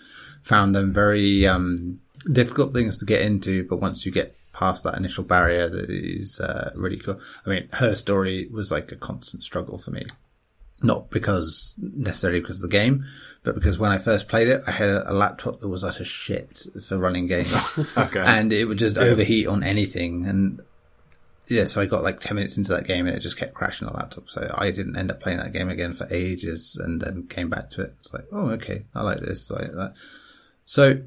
found 0.41 0.73
them 0.73 0.93
very 0.93 1.45
um, 1.45 1.99
difficult 2.31 2.73
things 2.73 2.97
to 2.99 3.05
get 3.05 3.21
into. 3.21 3.67
But 3.67 3.81
once 3.81 4.05
you 4.05 4.11
get 4.11 4.35
past 4.53 4.83
that 4.85 4.97
initial 4.97 5.23
barrier, 5.23 5.67
that 5.67 5.89
is 5.89 6.39
uh, 6.39 6.71
really 6.75 6.97
cool. 6.97 7.19
I 7.45 7.49
mean, 7.49 7.69
her 7.73 7.95
story 7.95 8.47
was 8.51 8.71
like 8.71 8.91
a 8.91 8.95
constant 8.95 9.43
struggle 9.43 9.77
for 9.77 9.91
me 9.91 10.05
not 10.83 11.09
because 11.09 11.73
necessarily 11.77 12.41
because 12.41 12.57
of 12.57 12.69
the 12.69 12.77
game, 12.77 13.05
but 13.43 13.55
because 13.55 13.79
when 13.79 13.91
I 13.91 13.97
first 13.97 14.27
played 14.27 14.49
it, 14.49 14.61
I 14.67 14.71
had 14.71 14.89
a, 14.89 15.13
laptop 15.13 15.59
that 15.59 15.69
was 15.69 15.83
utter 15.83 16.03
shit 16.03 16.67
for 16.85 16.97
running 16.97 17.25
games, 17.25 17.79
okay. 17.97 18.19
and 18.19 18.51
it 18.51 18.65
would 18.65 18.77
just 18.77 18.97
yeah. 18.97 19.03
overheat 19.03 19.47
on 19.47 19.63
anything. 19.63 20.25
And 20.25 20.61
yeah, 21.47 21.65
so 21.65 21.81
I 21.81 21.85
got 21.85 22.03
like 22.03 22.19
ten 22.19 22.35
minutes 22.35 22.57
into 22.57 22.73
that 22.73 22.85
game, 22.85 23.07
and 23.07 23.15
it 23.15 23.21
just 23.21 23.37
kept 23.37 23.53
crashing 23.53 23.87
the 23.87 23.93
laptop. 23.93 24.29
So 24.29 24.53
I 24.55 24.71
didn't 24.71 24.97
end 24.97 25.09
up 25.09 25.21
playing 25.21 25.39
that 25.39 25.53
game 25.53 25.69
again 25.69 25.93
for 25.93 26.05
ages, 26.11 26.77
and 26.79 27.01
then 27.01 27.27
came 27.27 27.49
back 27.49 27.69
to 27.71 27.81
it. 27.81 27.95
It's 27.99 28.13
like, 28.13 28.25
oh, 28.31 28.49
okay, 28.51 28.83
I 28.93 29.01
like 29.03 29.21
this, 29.21 29.49
like 29.49 29.71
that. 29.71 29.93
So 30.65 31.01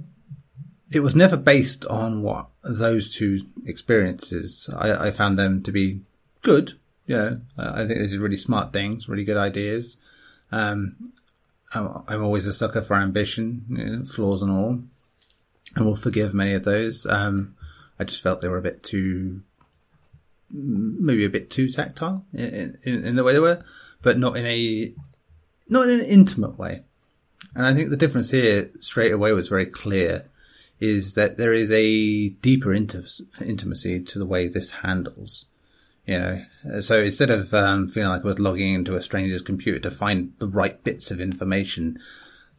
it 0.90 1.00
was 1.00 1.14
never 1.14 1.36
based 1.36 1.84
on 1.86 2.22
what 2.22 2.48
those 2.62 3.14
two 3.14 3.40
experiences. 3.66 4.70
I, 4.74 5.08
I 5.08 5.10
found 5.10 5.38
them 5.38 5.62
to 5.64 5.72
be 5.72 6.00
good 6.42 6.78
yeah, 7.06 7.36
I 7.56 7.86
think 7.86 8.00
they 8.00 8.08
did 8.08 8.20
really 8.20 8.36
smart 8.36 8.72
things, 8.72 9.08
really 9.08 9.24
good 9.24 9.36
ideas. 9.36 9.96
Um, 10.50 11.12
I'm 11.72 12.24
always 12.24 12.46
a 12.46 12.52
sucker 12.52 12.82
for 12.82 12.94
ambition, 12.94 13.64
you 13.68 13.84
know, 13.84 14.04
flaws 14.04 14.42
and 14.42 14.50
all, 14.50 14.80
and 15.74 15.86
will 15.86 15.96
forgive 15.96 16.32
many 16.32 16.54
of 16.54 16.64
those. 16.64 17.06
Um, 17.06 17.54
I 17.98 18.04
just 18.04 18.22
felt 18.22 18.40
they 18.40 18.48
were 18.48 18.58
a 18.58 18.62
bit 18.62 18.82
too, 18.82 19.42
maybe 20.50 21.24
a 21.24 21.30
bit 21.30 21.50
too 21.50 21.68
tactile 21.68 22.24
in, 22.32 22.78
in, 22.84 23.04
in 23.04 23.16
the 23.16 23.24
way 23.24 23.32
they 23.32 23.40
were, 23.40 23.64
but 24.02 24.18
not 24.18 24.36
in 24.36 24.46
a, 24.46 24.92
not 25.68 25.88
in 25.88 26.00
an 26.00 26.06
intimate 26.06 26.58
way. 26.58 26.84
And 27.54 27.66
I 27.66 27.74
think 27.74 27.90
the 27.90 27.96
difference 27.96 28.30
here 28.30 28.70
straight 28.80 29.12
away 29.12 29.32
was 29.32 29.48
very 29.48 29.66
clear 29.66 30.26
is 30.78 31.14
that 31.14 31.36
there 31.36 31.52
is 31.52 31.70
a 31.70 32.28
deeper 32.28 32.72
intimacy 32.72 34.00
to 34.00 34.18
the 34.18 34.26
way 34.26 34.46
this 34.46 34.70
handles. 34.70 35.46
You 36.06 36.18
know, 36.18 36.80
so 36.80 37.02
instead 37.02 37.30
of 37.30 37.52
um, 37.52 37.88
feeling 37.88 38.10
like 38.10 38.22
I 38.22 38.28
was 38.28 38.38
logging 38.38 38.74
into 38.74 38.94
a 38.94 39.02
stranger's 39.02 39.42
computer 39.42 39.80
to 39.80 39.90
find 39.90 40.32
the 40.38 40.46
right 40.46 40.82
bits 40.84 41.10
of 41.10 41.20
information, 41.20 41.98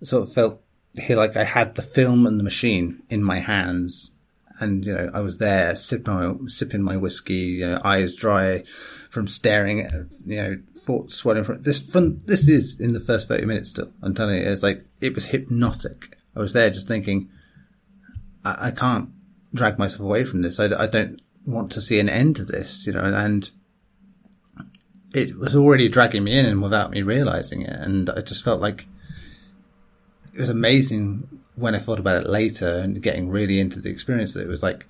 I 0.02 0.06
sort 0.06 0.24
of 0.24 0.34
felt 0.34 0.62
here 0.96 1.16
like 1.16 1.38
I 1.38 1.46
had 1.46 1.76
the 1.76 1.82
film 1.82 2.26
and 2.28 2.40
the 2.40 2.44
machine 2.44 3.04
in 3.10 3.24
my 3.24 3.40
hands, 3.40 4.12
and 4.60 4.86
you 4.86 4.94
know 4.94 5.10
I 5.14 5.22
was 5.22 5.38
there 5.38 5.76
sipping 5.78 6.14
my, 6.14 6.36
sipping 6.48 6.82
my 6.82 6.98
whiskey, 6.98 7.36
you 7.36 7.68
know, 7.68 7.82
eyes 7.86 8.16
dry 8.16 8.64
from 9.10 9.28
staring 9.30 9.82
at 9.82 9.94
you 10.26 10.36
know 10.36 10.58
thoughts 10.78 11.16
swelling 11.16 11.46
from 11.46 11.62
this. 11.62 11.82
From 11.82 12.20
this 12.20 12.48
is 12.50 12.80
in 12.80 12.94
the 12.94 13.00
first 13.00 13.30
thirty 13.30 13.46
minutes. 13.46 13.70
Still, 13.70 13.94
I'm 14.02 14.14
telling 14.14 14.42
you, 14.42 14.48
it's 14.48 14.64
like 14.64 14.84
it 15.00 15.16
was 15.16 15.26
hypnotic. 15.26 16.18
I 16.36 16.40
was 16.40 16.54
there 16.54 16.70
just 16.70 16.88
thinking, 16.88 17.30
I, 18.44 18.68
I 18.68 18.72
can't 18.72 19.10
drag 19.54 19.80
myself 19.80 20.02
away 20.02 20.24
from 20.24 20.42
this. 20.42 20.60
I, 20.60 20.66
I 20.84 20.88
don't 20.88 21.22
want 21.48 21.72
to 21.72 21.82
see 21.82 22.00
an 22.00 22.10
end 22.10 22.36
to 22.36 22.46
this, 22.46 22.86
you 22.86 22.94
know, 22.94 23.04
and 23.04 23.50
it 25.14 25.38
was 25.38 25.56
already 25.56 25.90
dragging 25.90 26.26
me 26.26 26.38
in 26.38 26.46
and 26.46 26.62
without 26.62 26.92
me 26.92 27.02
realizing 27.02 27.62
it. 27.62 27.80
And 27.80 28.10
I 28.10 28.22
just 28.22 28.44
felt 28.44 28.62
like 28.62 28.86
it 30.34 30.40
was 30.40 30.50
amazing 30.50 31.42
when 31.56 31.74
I 31.74 31.80
thought 31.80 32.00
about 32.00 32.24
it 32.24 32.30
later 32.30 32.68
and 32.68 33.02
getting 33.02 33.30
really 33.30 33.60
into 33.60 33.80
the 33.80 33.90
experience 33.90 34.34
that 34.34 34.44
it 34.44 34.48
was 34.48 34.62
like, 34.62 34.86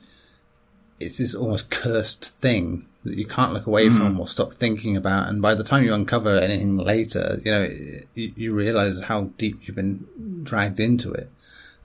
it's 0.99 1.19
this 1.19 1.35
almost 1.35 1.69
cursed 1.69 2.37
thing 2.39 2.87
that 3.05 3.17
you 3.17 3.25
can't 3.25 3.53
look 3.53 3.67
away 3.67 3.87
mm. 3.87 3.95
from 3.95 4.19
or 4.19 4.27
stop 4.27 4.53
thinking 4.53 4.97
about. 4.97 5.29
And 5.29 5.41
by 5.41 5.53
the 5.53 5.63
time 5.63 5.83
you 5.83 5.93
uncover 5.93 6.37
anything 6.37 6.75
later, 6.77 7.39
you 7.45 7.51
know, 7.51 7.69
you, 8.15 8.33
you 8.35 8.53
realize 8.53 9.01
how 9.03 9.25
deep 9.37 9.67
you've 9.67 9.75
been 9.75 10.43
dragged 10.43 10.79
into 10.79 11.13
it 11.13 11.29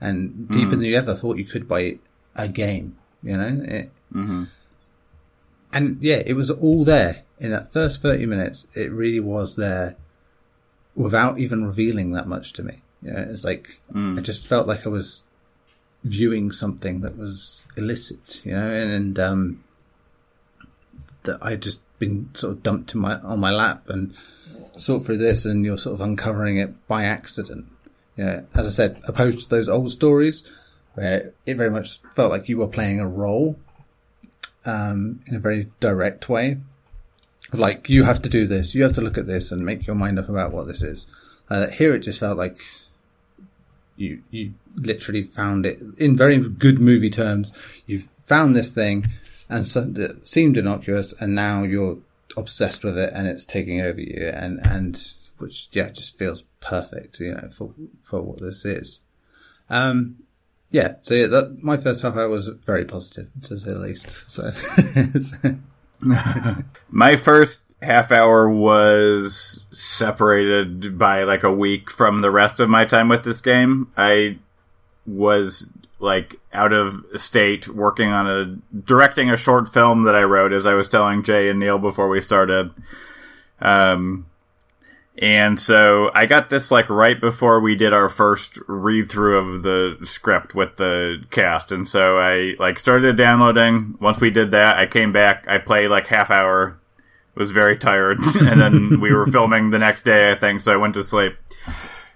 and 0.01 0.49
deeper 0.49 0.71
mm. 0.71 0.71
than 0.71 0.81
you 0.81 0.97
ever 0.97 1.13
thought 1.13 1.37
you 1.37 1.45
could 1.45 1.67
by 1.67 1.99
a 2.35 2.49
game, 2.49 2.97
you 3.21 3.37
know? 3.37 3.63
It, 3.63 3.91
mm-hmm. 4.13 4.45
And 5.73 5.97
yeah, 6.01 6.21
it 6.25 6.33
was 6.33 6.49
all 6.49 6.83
there 6.83 7.23
in 7.39 7.51
that 7.51 7.73
first 7.73 8.01
30 8.01 8.25
minutes. 8.25 8.67
It 8.75 8.91
really 8.91 9.19
was 9.19 9.55
there 9.55 9.95
without 10.95 11.39
even 11.39 11.65
revealing 11.65 12.11
that 12.11 12.27
much 12.27 12.53
to 12.53 12.63
me. 12.63 12.81
You 13.01 13.11
know, 13.11 13.27
it's 13.29 13.43
like, 13.43 13.79
mm. 13.91 14.17
I 14.17 14.21
just 14.21 14.47
felt 14.47 14.67
like 14.67 14.85
I 14.85 14.89
was 14.89 15.23
viewing 16.03 16.51
something 16.51 17.01
that 17.01 17.17
was 17.17 17.67
illicit, 17.75 18.45
you 18.45 18.53
know, 18.53 18.69
and, 18.69 18.91
and 18.91 19.19
um, 19.19 19.63
that 21.23 21.39
I'd 21.41 21.61
just 21.61 21.81
been 21.99 22.29
sort 22.33 22.57
of 22.57 22.63
dumped 22.63 22.93
in 22.93 23.01
my 23.01 23.19
on 23.19 23.39
my 23.39 23.51
lap 23.51 23.89
and 23.89 24.13
sort 24.77 25.05
through 25.05 25.17
this, 25.17 25.45
and 25.45 25.65
you're 25.65 25.77
sort 25.77 25.95
of 25.95 26.01
uncovering 26.01 26.57
it 26.57 26.87
by 26.87 27.03
accident. 27.05 27.65
You 28.15 28.25
know, 28.25 28.45
as 28.53 28.67
I 28.67 28.69
said, 28.69 29.01
opposed 29.07 29.41
to 29.41 29.49
those 29.49 29.69
old 29.69 29.91
stories 29.91 30.43
where 30.93 31.33
it 31.45 31.55
very 31.55 31.71
much 31.71 31.99
felt 32.13 32.31
like 32.31 32.47
you 32.47 32.57
were 32.57 32.67
playing 32.67 32.99
a 32.99 33.07
role 33.07 33.57
um, 34.65 35.21
in 35.27 35.35
a 35.35 35.39
very 35.39 35.69
direct 35.79 36.29
way. 36.29 36.57
Like 37.51 37.89
you 37.89 38.03
have 38.03 38.21
to 38.23 38.29
do 38.29 38.47
this, 38.47 38.73
you 38.73 38.83
have 38.83 38.93
to 38.93 39.01
look 39.01 39.17
at 39.17 39.27
this 39.27 39.51
and 39.51 39.65
make 39.65 39.85
your 39.85 39.95
mind 39.95 40.17
up 40.17 40.29
about 40.29 40.51
what 40.51 40.67
this 40.67 40.81
is. 40.81 41.07
Uh, 41.49 41.67
here, 41.67 41.93
it 41.93 41.99
just 41.99 42.19
felt 42.19 42.37
like 42.37 42.61
you 43.95 44.23
you 44.31 44.53
literally 44.75 45.23
found 45.23 45.65
it 45.65 45.79
in 45.97 46.17
very 46.17 46.37
good 46.37 46.79
movie 46.79 47.09
terms. 47.09 47.51
You've 47.85 48.09
found 48.25 48.55
this 48.55 48.71
thing, 48.71 49.07
and 49.49 49.65
so 49.65 49.91
it 49.95 50.27
seemed 50.27 50.57
innocuous, 50.57 51.13
and 51.21 51.35
now 51.35 51.63
you're 51.63 51.99
obsessed 52.35 52.83
with 52.83 52.97
it, 52.97 53.11
and 53.13 53.27
it's 53.27 53.45
taking 53.45 53.81
over 53.81 54.01
you, 54.01 54.31
and 54.33 54.59
and 54.63 54.99
which 55.37 55.67
yeah 55.73 55.89
just 55.89 56.17
feels 56.17 56.43
perfect, 56.59 57.19
you 57.19 57.33
know, 57.33 57.49
for 57.49 57.73
for 58.01 58.21
what 58.21 58.39
this 58.39 58.65
is. 58.65 59.01
Um, 59.69 60.22
yeah, 60.73 60.95
so 61.01 61.13
yeah, 61.13 61.27
that, 61.27 61.63
my 61.63 61.77
first 61.77 62.01
half 62.01 62.17
hour 62.17 62.27
was 62.27 62.47
very 62.47 62.83
positive, 62.83 63.27
to 63.43 63.59
say 63.59 63.71
the 63.71 63.77
least. 63.77 64.23
So, 64.27 64.51
my 66.89 67.15
first 67.15 67.61
half 67.83 68.11
hour 68.11 68.49
was 68.49 69.63
separated 69.71 70.97
by 70.97 71.23
like 71.23 71.43
a 71.43 71.53
week 71.53 71.91
from 71.91 72.21
the 72.21 72.31
rest 72.31 72.59
of 72.59 72.69
my 72.69 72.85
time 72.85 73.07
with 73.07 73.23
this 73.23 73.39
game. 73.39 73.91
I 73.95 74.39
was 75.05 75.69
like 75.99 76.39
out 76.53 76.73
of 76.73 77.05
state 77.17 77.67
working 77.67 78.09
on 78.09 78.27
a 78.27 78.75
directing 78.75 79.29
a 79.29 79.37
short 79.37 79.71
film 79.71 80.05
that 80.05 80.15
I 80.15 80.23
wrote 80.23 80.53
as 80.53 80.65
I 80.65 80.73
was 80.73 80.87
telling 80.87 81.23
Jay 81.23 81.49
and 81.49 81.59
Neil 81.59 81.77
before 81.77 82.09
we 82.09 82.19
started. 82.19 82.71
Um, 83.61 84.25
and 85.17 85.59
so 85.59 86.09
I 86.13 86.25
got 86.25 86.49
this 86.49 86.71
like 86.71 86.89
right 86.89 87.19
before 87.19 87.59
we 87.59 87.75
did 87.75 87.93
our 87.93 88.09
first 88.09 88.57
read 88.67 89.11
through 89.11 89.37
of 89.37 89.63
the 89.63 90.05
script 90.05 90.55
with 90.55 90.77
the 90.77 91.23
cast. 91.29 91.71
And 91.71 91.87
so 91.87 92.17
I 92.17 92.55
like 92.57 92.79
started 92.79 93.15
downloading. 93.15 93.95
Once 94.01 94.19
we 94.19 94.31
did 94.31 94.51
that, 94.51 94.77
I 94.77 94.87
came 94.87 95.11
back, 95.13 95.45
I 95.47 95.59
played 95.59 95.89
like 95.89 96.07
half 96.07 96.31
hour, 96.31 96.79
was 97.35 97.51
very 97.51 97.77
tired. 97.77 98.19
and 98.41 98.59
then 98.59 98.99
we 98.99 99.13
were 99.13 99.27
filming 99.27 99.69
the 99.69 99.77
next 99.77 100.03
day, 100.03 100.31
I 100.31 100.35
think. 100.35 100.61
So 100.61 100.73
I 100.73 100.77
went 100.77 100.95
to 100.95 101.03
sleep 101.03 101.35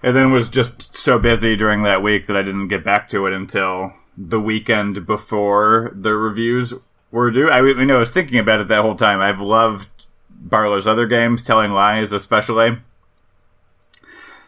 and 0.02 0.16
then 0.16 0.32
was 0.32 0.50
just 0.50 0.96
so 0.96 1.20
busy 1.20 1.56
during 1.56 1.84
that 1.84 2.02
week 2.02 2.26
that 2.26 2.38
I 2.38 2.42
didn't 2.42 2.68
get 2.68 2.84
back 2.84 3.10
to 3.10 3.28
it 3.28 3.34
until 3.34 3.94
the 4.18 4.40
weekend 4.40 5.06
before 5.06 5.92
the 5.94 6.16
reviews 6.16 6.74
were 7.12 7.30
due. 7.30 7.50
I, 7.50 7.60
I, 7.60 7.84
know 7.84 7.98
I 7.98 8.00
was 8.00 8.10
thinking 8.10 8.40
about 8.40 8.60
it 8.60 8.70
that 8.70 8.82
whole 8.82 8.96
time. 8.96 9.22
I've 9.22 9.40
loved 9.40 10.06
Barlow's 10.30 10.88
other 10.88 11.06
games, 11.06 11.44
Telling 11.44 11.72
Lies 11.72 12.12
especially. 12.12 12.80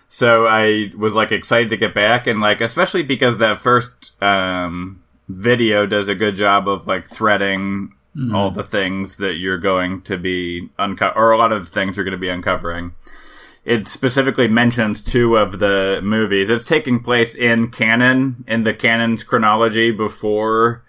So 0.10 0.48
I 0.48 0.92
was 0.98 1.14
like 1.14 1.32
excited 1.32 1.70
to 1.70 1.78
get 1.78 1.94
back 1.94 2.28
and 2.28 2.42
like 2.42 2.62
especially 2.62 3.04
because 3.04 3.38
that 3.38 3.60
first 3.60 4.12
um, 4.22 5.04
video 5.28 5.86
does 5.86 6.08
a 6.08 6.16
good 6.16 6.36
job 6.36 6.68
of 6.68 6.88
like 6.88 7.08
threading 7.08 7.94
mm-hmm. 8.16 8.36
all 8.36 8.52
the 8.52 8.64
things 8.64 9.18
that 9.18 9.36
you're 9.36 9.60
going 9.60 10.02
to 10.04 10.18
be 10.18 10.70
uncover 10.78 11.18
or 11.18 11.32
a 11.32 11.38
lot 11.38 11.52
of 11.52 11.64
the 11.64 11.70
things 11.70 11.96
you're 11.96 12.04
going 12.04 12.12
to 12.12 12.18
be 12.18 12.30
uncovering 12.30 12.94
it 13.66 13.88
specifically 13.88 14.48
mentions 14.48 15.04
two 15.04 15.38
of 15.38 15.60
the 15.60 16.00
movies. 16.02 16.50
It's 16.50 16.66
taking 16.66 17.04
place 17.04 17.36
in 17.36 17.70
canon, 17.70 18.44
in 18.48 18.64
the 18.64 18.74
canon's 18.74 19.24
chronology 19.24 19.92
before 19.92 20.84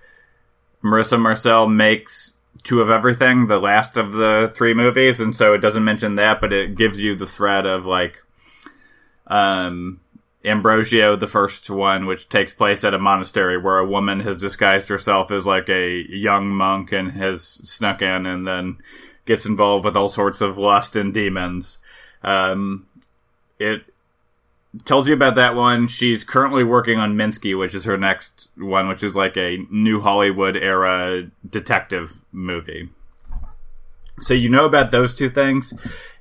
Marissa 0.83 1.20
Marcel 1.20 1.68
makes 1.68 2.33
two 2.62 2.80
of 2.80 2.88
everything, 2.88 3.48
the 3.48 3.59
last 3.59 3.96
of 3.96 4.12
the 4.12 4.52
three 4.54 4.72
movies, 4.72 5.20
and 5.20 5.35
so 5.35 5.52
it 5.52 5.59
doesn't 5.59 5.85
mention 5.85 6.14
that, 6.16 6.40
but 6.40 6.52
it 6.52 6.76
gives 6.76 6.98
you 6.98 7.14
the 7.14 7.26
thread 7.26 7.66
of 7.66 7.87
like 7.87 8.22
um 9.31 10.01
Ambrosio, 10.45 11.16
the 11.16 11.27
first 11.27 11.69
one, 11.69 12.07
which 12.07 12.29
takes 12.29 12.55
place 12.55 12.83
at 12.83 12.95
a 12.95 12.99
monastery 12.99 13.59
where 13.59 13.79
a 13.79 13.87
woman 13.87 14.21
has 14.21 14.38
disguised 14.38 14.88
herself 14.88 15.31
as 15.31 15.45
like 15.45 15.69
a 15.69 16.07
young 16.09 16.49
monk 16.49 16.93
and 16.93 17.12
has 17.12 17.61
snuck 17.62 18.01
in 18.01 18.25
and 18.25 18.47
then 18.47 18.79
gets 19.27 19.45
involved 19.45 19.85
with 19.85 19.97
all 19.97 20.09
sorts 20.09 20.40
of 20.40 20.57
lust 20.57 20.97
and 20.97 21.12
demons. 21.12 21.77
Um, 22.23 22.87
it 23.59 23.83
tells 24.87 25.09
you 25.09 25.14
about 25.14 25.35
that 25.35 25.55
one. 25.55 25.88
She's 25.88 26.25
currently 26.25 26.64
working 26.64 26.99
on 26.99 27.16
Minsky, 27.16 27.59
which 27.59 27.75
is 27.75 27.85
her 27.85 27.99
next 27.99 28.49
one, 28.57 28.88
which 28.88 29.03
is 29.03 29.14
like 29.14 29.37
a 29.37 29.59
new 29.71 30.01
Hollywood 30.01 30.57
era 30.57 31.31
detective 31.49 32.23
movie. 32.33 32.88
So 34.20 34.35
you 34.35 34.48
know 34.48 34.64
about 34.64 34.90
those 34.90 35.14
two 35.14 35.30
things. 35.30 35.72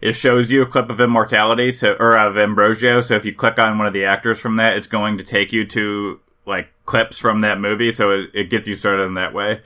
It 0.01 0.13
shows 0.13 0.51
you 0.51 0.61
a 0.61 0.65
clip 0.65 0.89
of 0.89 1.01
Immortality, 1.01 1.71
so 1.71 1.95
or 1.99 2.17
of 2.17 2.37
Ambrosio. 2.37 3.01
So 3.01 3.15
if 3.15 3.25
you 3.25 3.33
click 3.33 3.59
on 3.59 3.77
one 3.77 3.87
of 3.87 3.93
the 3.93 4.05
actors 4.05 4.39
from 4.39 4.55
that, 4.57 4.77
it's 4.77 4.87
going 4.87 5.17
to 5.17 5.23
take 5.23 5.51
you 5.51 5.65
to 5.67 6.19
like 6.45 6.69
clips 6.85 7.17
from 7.17 7.41
that 7.41 7.59
movie. 7.59 7.91
So 7.91 8.11
it, 8.11 8.29
it 8.33 8.49
gets 8.49 8.67
you 8.67 8.75
started 8.75 9.03
in 9.03 9.13
that 9.15 9.33
way. 9.33 9.61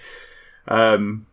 Um, 0.67 1.27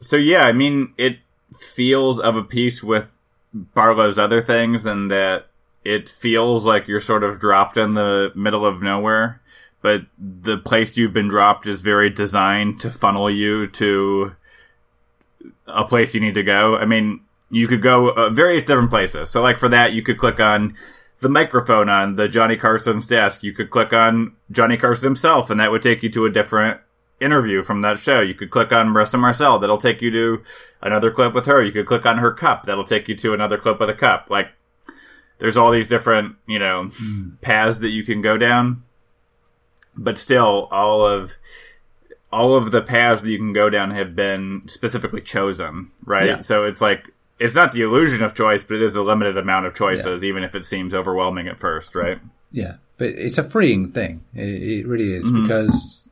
so 0.00 0.16
yeah, 0.16 0.42
I 0.42 0.52
mean, 0.52 0.94
it 0.96 1.18
feels 1.58 2.20
of 2.20 2.36
a 2.36 2.42
piece 2.42 2.82
with 2.82 3.18
Barlow's 3.52 4.18
other 4.18 4.42
things 4.42 4.86
and 4.86 5.10
that 5.10 5.46
it 5.84 6.08
feels 6.08 6.66
like 6.66 6.86
you're 6.86 7.00
sort 7.00 7.24
of 7.24 7.40
dropped 7.40 7.76
in 7.76 7.94
the 7.94 8.32
middle 8.34 8.66
of 8.66 8.82
nowhere, 8.82 9.40
but 9.82 10.02
the 10.18 10.58
place 10.58 10.96
you've 10.96 11.12
been 11.12 11.28
dropped 11.28 11.66
is 11.66 11.80
very 11.80 12.10
designed 12.10 12.80
to 12.80 12.90
funnel 12.90 13.30
you 13.30 13.66
to 13.66 14.36
a 15.74 15.84
place 15.84 16.14
you 16.14 16.20
need 16.20 16.34
to 16.34 16.42
go. 16.42 16.76
I 16.76 16.84
mean, 16.84 17.20
you 17.50 17.66
could 17.66 17.82
go 17.82 18.10
uh, 18.10 18.30
various 18.30 18.64
different 18.64 18.90
places. 18.90 19.30
So 19.30 19.42
like 19.42 19.58
for 19.58 19.68
that, 19.68 19.92
you 19.92 20.02
could 20.02 20.18
click 20.18 20.40
on 20.40 20.76
the 21.20 21.28
microphone 21.28 21.88
on 21.88 22.16
the 22.16 22.28
Johnny 22.28 22.56
Carson's 22.56 23.06
desk. 23.06 23.42
You 23.42 23.52
could 23.52 23.70
click 23.70 23.92
on 23.92 24.36
Johnny 24.50 24.76
Carson 24.76 25.04
himself 25.04 25.50
and 25.50 25.60
that 25.60 25.70
would 25.70 25.82
take 25.82 26.02
you 26.02 26.10
to 26.10 26.26
a 26.26 26.30
different 26.30 26.80
interview 27.20 27.62
from 27.62 27.82
that 27.82 27.98
show. 27.98 28.20
You 28.20 28.34
could 28.34 28.50
click 28.50 28.72
on 28.72 28.88
Marissa 28.88 29.18
Marcel. 29.18 29.58
That'll 29.58 29.78
take 29.78 30.00
you 30.00 30.10
to 30.10 30.42
another 30.80 31.10
clip 31.10 31.34
with 31.34 31.46
her. 31.46 31.62
You 31.62 31.72
could 31.72 31.86
click 31.86 32.06
on 32.06 32.18
her 32.18 32.32
cup. 32.32 32.64
That'll 32.64 32.84
take 32.84 33.08
you 33.08 33.14
to 33.16 33.34
another 33.34 33.58
clip 33.58 33.78
with 33.78 33.90
a 33.90 33.94
cup. 33.94 34.28
Like, 34.30 34.48
there's 35.38 35.56
all 35.56 35.70
these 35.70 35.88
different, 35.88 36.36
you 36.46 36.58
know, 36.58 36.90
mm. 37.02 37.40
paths 37.40 37.80
that 37.80 37.88
you 37.88 38.04
can 38.04 38.22
go 38.22 38.36
down. 38.36 38.84
But 39.96 40.18
still, 40.18 40.68
all 40.70 41.04
of, 41.04 41.34
all 42.32 42.54
of 42.54 42.70
the 42.70 42.82
paths 42.82 43.22
that 43.22 43.28
you 43.28 43.38
can 43.38 43.52
go 43.52 43.70
down 43.70 43.90
have 43.90 44.14
been 44.14 44.62
specifically 44.66 45.20
chosen, 45.20 45.90
right? 46.04 46.26
Yeah. 46.26 46.40
So 46.42 46.64
it's 46.64 46.80
like 46.80 47.12
it's 47.38 47.54
not 47.54 47.72
the 47.72 47.82
illusion 47.82 48.22
of 48.22 48.34
choice, 48.34 48.62
but 48.64 48.76
it 48.76 48.82
is 48.82 48.96
a 48.96 49.02
limited 49.02 49.36
amount 49.36 49.66
of 49.66 49.74
choices, 49.74 50.22
yeah. 50.22 50.28
even 50.28 50.44
if 50.44 50.54
it 50.54 50.66
seems 50.66 50.94
overwhelming 50.94 51.48
at 51.48 51.58
first, 51.58 51.94
right? 51.94 52.18
Yeah, 52.52 52.76
but 52.98 53.08
it's 53.08 53.38
a 53.38 53.48
freeing 53.48 53.92
thing. 53.92 54.24
It, 54.34 54.62
it 54.62 54.86
really 54.86 55.12
is 55.14 55.24
mm-hmm. 55.24 55.42
because 55.42 56.08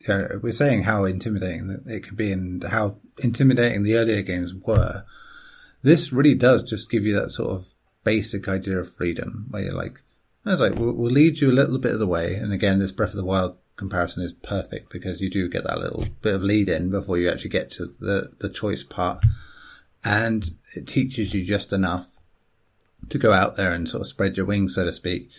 you 0.00 0.08
know, 0.08 0.40
we're 0.42 0.52
saying 0.52 0.82
how 0.82 1.04
intimidating 1.04 1.82
it 1.86 2.00
could 2.00 2.16
be 2.16 2.32
and 2.32 2.62
how 2.64 2.96
intimidating 3.18 3.82
the 3.82 3.96
earlier 3.96 4.22
games 4.22 4.54
were. 4.54 5.04
This 5.82 6.12
really 6.12 6.34
does 6.34 6.62
just 6.62 6.90
give 6.90 7.04
you 7.04 7.14
that 7.14 7.30
sort 7.30 7.50
of 7.50 7.74
basic 8.04 8.48
idea 8.48 8.78
of 8.78 8.92
freedom 8.92 9.46
where 9.50 9.64
you're 9.64 9.72
like, 9.72 10.00
I 10.44 10.50
was 10.50 10.60
like, 10.60 10.74
we'll, 10.74 10.92
we'll 10.92 11.10
lead 11.10 11.40
you 11.40 11.50
a 11.50 11.52
little 11.52 11.78
bit 11.78 11.92
of 11.92 11.98
the 11.98 12.06
way. 12.06 12.34
And 12.34 12.52
again, 12.52 12.78
this 12.78 12.92
Breath 12.92 13.10
of 13.10 13.16
the 13.16 13.24
Wild 13.24 13.56
comparison 13.76 14.22
is 14.22 14.32
perfect 14.32 14.90
because 14.90 15.20
you 15.20 15.30
do 15.30 15.48
get 15.48 15.64
that 15.64 15.78
little 15.78 16.06
bit 16.20 16.34
of 16.34 16.42
lead 16.42 16.68
in 16.68 16.90
before 16.90 17.18
you 17.18 17.30
actually 17.30 17.50
get 17.50 17.70
to 17.70 17.86
the, 17.86 18.32
the 18.38 18.48
choice 18.48 18.82
part. 18.82 19.24
And 20.04 20.50
it 20.74 20.86
teaches 20.86 21.32
you 21.32 21.44
just 21.44 21.72
enough 21.72 22.10
to 23.08 23.18
go 23.18 23.32
out 23.32 23.56
there 23.56 23.72
and 23.72 23.88
sort 23.88 24.00
of 24.00 24.06
spread 24.06 24.36
your 24.36 24.46
wings, 24.46 24.74
so 24.74 24.84
to 24.84 24.92
speak. 24.92 25.30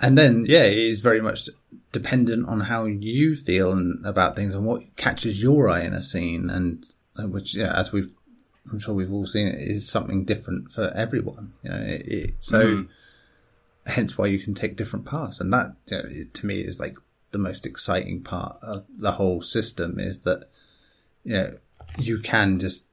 And 0.00 0.16
then, 0.16 0.46
yeah, 0.48 0.62
it 0.62 0.78
is 0.78 1.00
very 1.00 1.20
much 1.20 1.48
dependent 1.92 2.48
on 2.48 2.60
how 2.60 2.86
you 2.86 3.36
feel 3.36 3.72
and 3.72 4.04
about 4.06 4.34
things 4.34 4.54
and 4.54 4.64
what 4.64 4.96
catches 4.96 5.42
your 5.42 5.68
eye 5.68 5.82
in 5.82 5.92
a 5.92 6.02
scene. 6.02 6.48
And 6.50 6.84
uh, 7.16 7.28
which, 7.28 7.54
yeah, 7.54 7.72
as 7.76 7.92
we've, 7.92 8.10
I'm 8.70 8.78
sure 8.78 8.94
we've 8.94 9.12
all 9.12 9.26
seen 9.26 9.48
it, 9.48 9.60
is 9.60 9.88
something 9.88 10.24
different 10.24 10.72
for 10.72 10.92
everyone. 10.94 11.52
You 11.62 11.70
know, 11.70 11.80
it, 11.80 12.02
it, 12.06 12.34
so 12.38 12.64
mm. 12.64 12.88
hence 13.86 14.16
why 14.16 14.26
you 14.26 14.38
can 14.38 14.54
take 14.54 14.76
different 14.76 15.04
paths. 15.04 15.40
And 15.40 15.52
that, 15.52 15.76
you 15.88 15.96
know, 15.96 16.24
to 16.32 16.46
me, 16.46 16.60
is 16.60 16.80
like 16.80 16.96
the 17.30 17.38
most 17.38 17.66
exciting 17.66 18.22
part 18.22 18.56
of 18.62 18.84
the 18.88 19.12
whole 19.12 19.42
system 19.42 19.98
is 19.98 20.20
that, 20.20 20.48
you 21.24 21.34
know, 21.34 21.50
you 21.98 22.18
can 22.18 22.58
just 22.58 22.86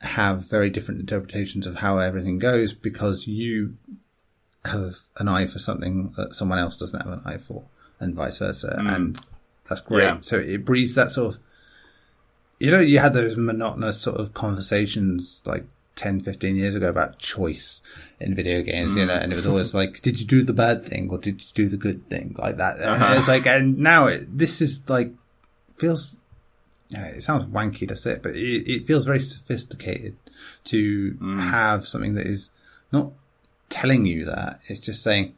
have 0.00 0.48
very 0.48 0.70
different 0.70 1.00
interpretations 1.00 1.66
of 1.66 1.76
how 1.76 1.98
everything 1.98 2.38
goes 2.38 2.72
because 2.72 3.26
you 3.26 3.76
have 4.64 4.96
an 5.18 5.28
eye 5.28 5.46
for 5.46 5.58
something 5.58 6.12
that 6.16 6.34
someone 6.34 6.58
else 6.58 6.76
doesn't 6.76 7.00
have 7.00 7.12
an 7.12 7.22
eye 7.24 7.38
for, 7.38 7.64
and 8.00 8.14
vice 8.14 8.38
versa. 8.38 8.76
Mm. 8.80 8.96
And 8.96 9.20
that's 9.68 9.80
great. 9.80 10.04
Yeah. 10.04 10.18
So 10.20 10.38
it 10.38 10.64
breeds 10.64 10.94
that 10.94 11.10
sort 11.10 11.34
of, 11.34 11.40
you 12.58 12.70
know, 12.70 12.80
you 12.80 12.98
had 12.98 13.14
those 13.14 13.36
monotonous 13.36 14.00
sort 14.00 14.16
of 14.16 14.34
conversations 14.34 15.42
like 15.44 15.64
10, 15.96 16.20
15 16.20 16.56
years 16.56 16.74
ago 16.74 16.88
about 16.88 17.18
choice 17.18 17.82
in 18.20 18.34
video 18.34 18.62
games, 18.62 18.94
mm. 18.94 18.98
you 18.98 19.06
know, 19.06 19.14
and 19.14 19.32
it 19.32 19.36
was 19.36 19.46
always 19.46 19.74
like, 19.80 20.02
did 20.02 20.18
you 20.18 20.26
do 20.26 20.42
the 20.42 20.52
bad 20.52 20.84
thing 20.84 21.10
or 21.10 21.18
did 21.18 21.40
you 21.42 21.48
do 21.54 21.68
the 21.68 21.76
good 21.76 22.06
thing? 22.06 22.34
Like 22.38 22.56
that. 22.56 22.80
Uh-huh. 22.80 23.14
it's 23.16 23.28
like, 23.28 23.46
and 23.46 23.78
now 23.78 24.06
it, 24.06 24.36
this 24.36 24.60
is 24.60 24.88
like, 24.88 25.12
feels, 25.76 26.16
it 26.90 27.22
sounds 27.22 27.46
wanky 27.46 27.86
to 27.88 27.96
say 27.96 28.12
it, 28.12 28.22
but 28.22 28.36
it, 28.36 28.70
it 28.70 28.86
feels 28.86 29.04
very 29.04 29.20
sophisticated 29.20 30.16
to 30.64 31.12
mm. 31.14 31.50
have 31.50 31.86
something 31.86 32.14
that 32.14 32.26
is 32.26 32.50
not 32.92 33.12
telling 33.68 34.06
you 34.06 34.24
that. 34.24 34.60
It's 34.66 34.80
just 34.80 35.02
saying, 35.02 35.34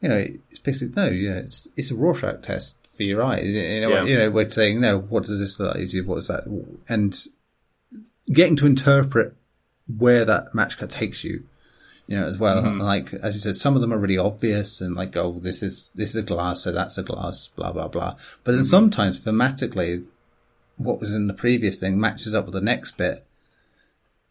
you 0.00 0.08
know, 0.08 0.26
it's 0.50 0.58
basically, 0.58 0.94
no, 0.94 1.10
yeah, 1.10 1.38
it's, 1.38 1.68
it's 1.76 1.90
a 1.90 1.94
Rorschach 1.94 2.42
test 2.42 2.76
for 2.96 3.02
your 3.02 3.22
eyes. 3.22 3.46
You 3.46 3.80
know, 3.80 3.88
yeah. 3.90 4.04
you 4.04 4.18
know, 4.18 4.30
we're 4.30 4.48
saying, 4.50 4.80
no, 4.80 4.98
what 4.98 5.24
does 5.24 5.38
this 5.38 5.58
look 5.58 5.74
like? 5.74 5.88
What 6.06 6.18
is 6.18 6.28
that? 6.28 6.44
And 6.88 7.18
getting 8.32 8.56
to 8.56 8.66
interpret 8.66 9.34
where 9.98 10.24
that 10.24 10.54
match 10.54 10.78
cut 10.78 10.90
takes 10.90 11.24
you, 11.24 11.44
you 12.06 12.16
know, 12.16 12.26
as 12.26 12.38
well. 12.38 12.62
Mm-hmm. 12.62 12.80
Like, 12.80 13.14
as 13.14 13.34
you 13.34 13.40
said, 13.40 13.56
some 13.56 13.74
of 13.74 13.80
them 13.80 13.92
are 13.92 13.98
really 13.98 14.18
obvious 14.18 14.80
and 14.80 14.94
like, 14.94 15.16
oh, 15.16 15.38
this 15.38 15.62
is, 15.62 15.90
this 15.94 16.10
is 16.10 16.16
a 16.16 16.22
glass, 16.22 16.62
so 16.62 16.72
that's 16.72 16.98
a 16.98 17.02
glass, 17.02 17.48
blah, 17.48 17.72
blah, 17.72 17.88
blah. 17.88 18.14
But 18.44 18.52
then 18.52 18.62
mm-hmm. 18.62 18.64
sometimes 18.64 19.20
thematically, 19.20 20.04
what 20.76 21.00
was 21.00 21.14
in 21.14 21.26
the 21.26 21.34
previous 21.34 21.78
thing 21.78 22.00
matches 22.00 22.34
up 22.34 22.46
with 22.46 22.54
the 22.54 22.60
next 22.60 22.96
bit 22.96 23.26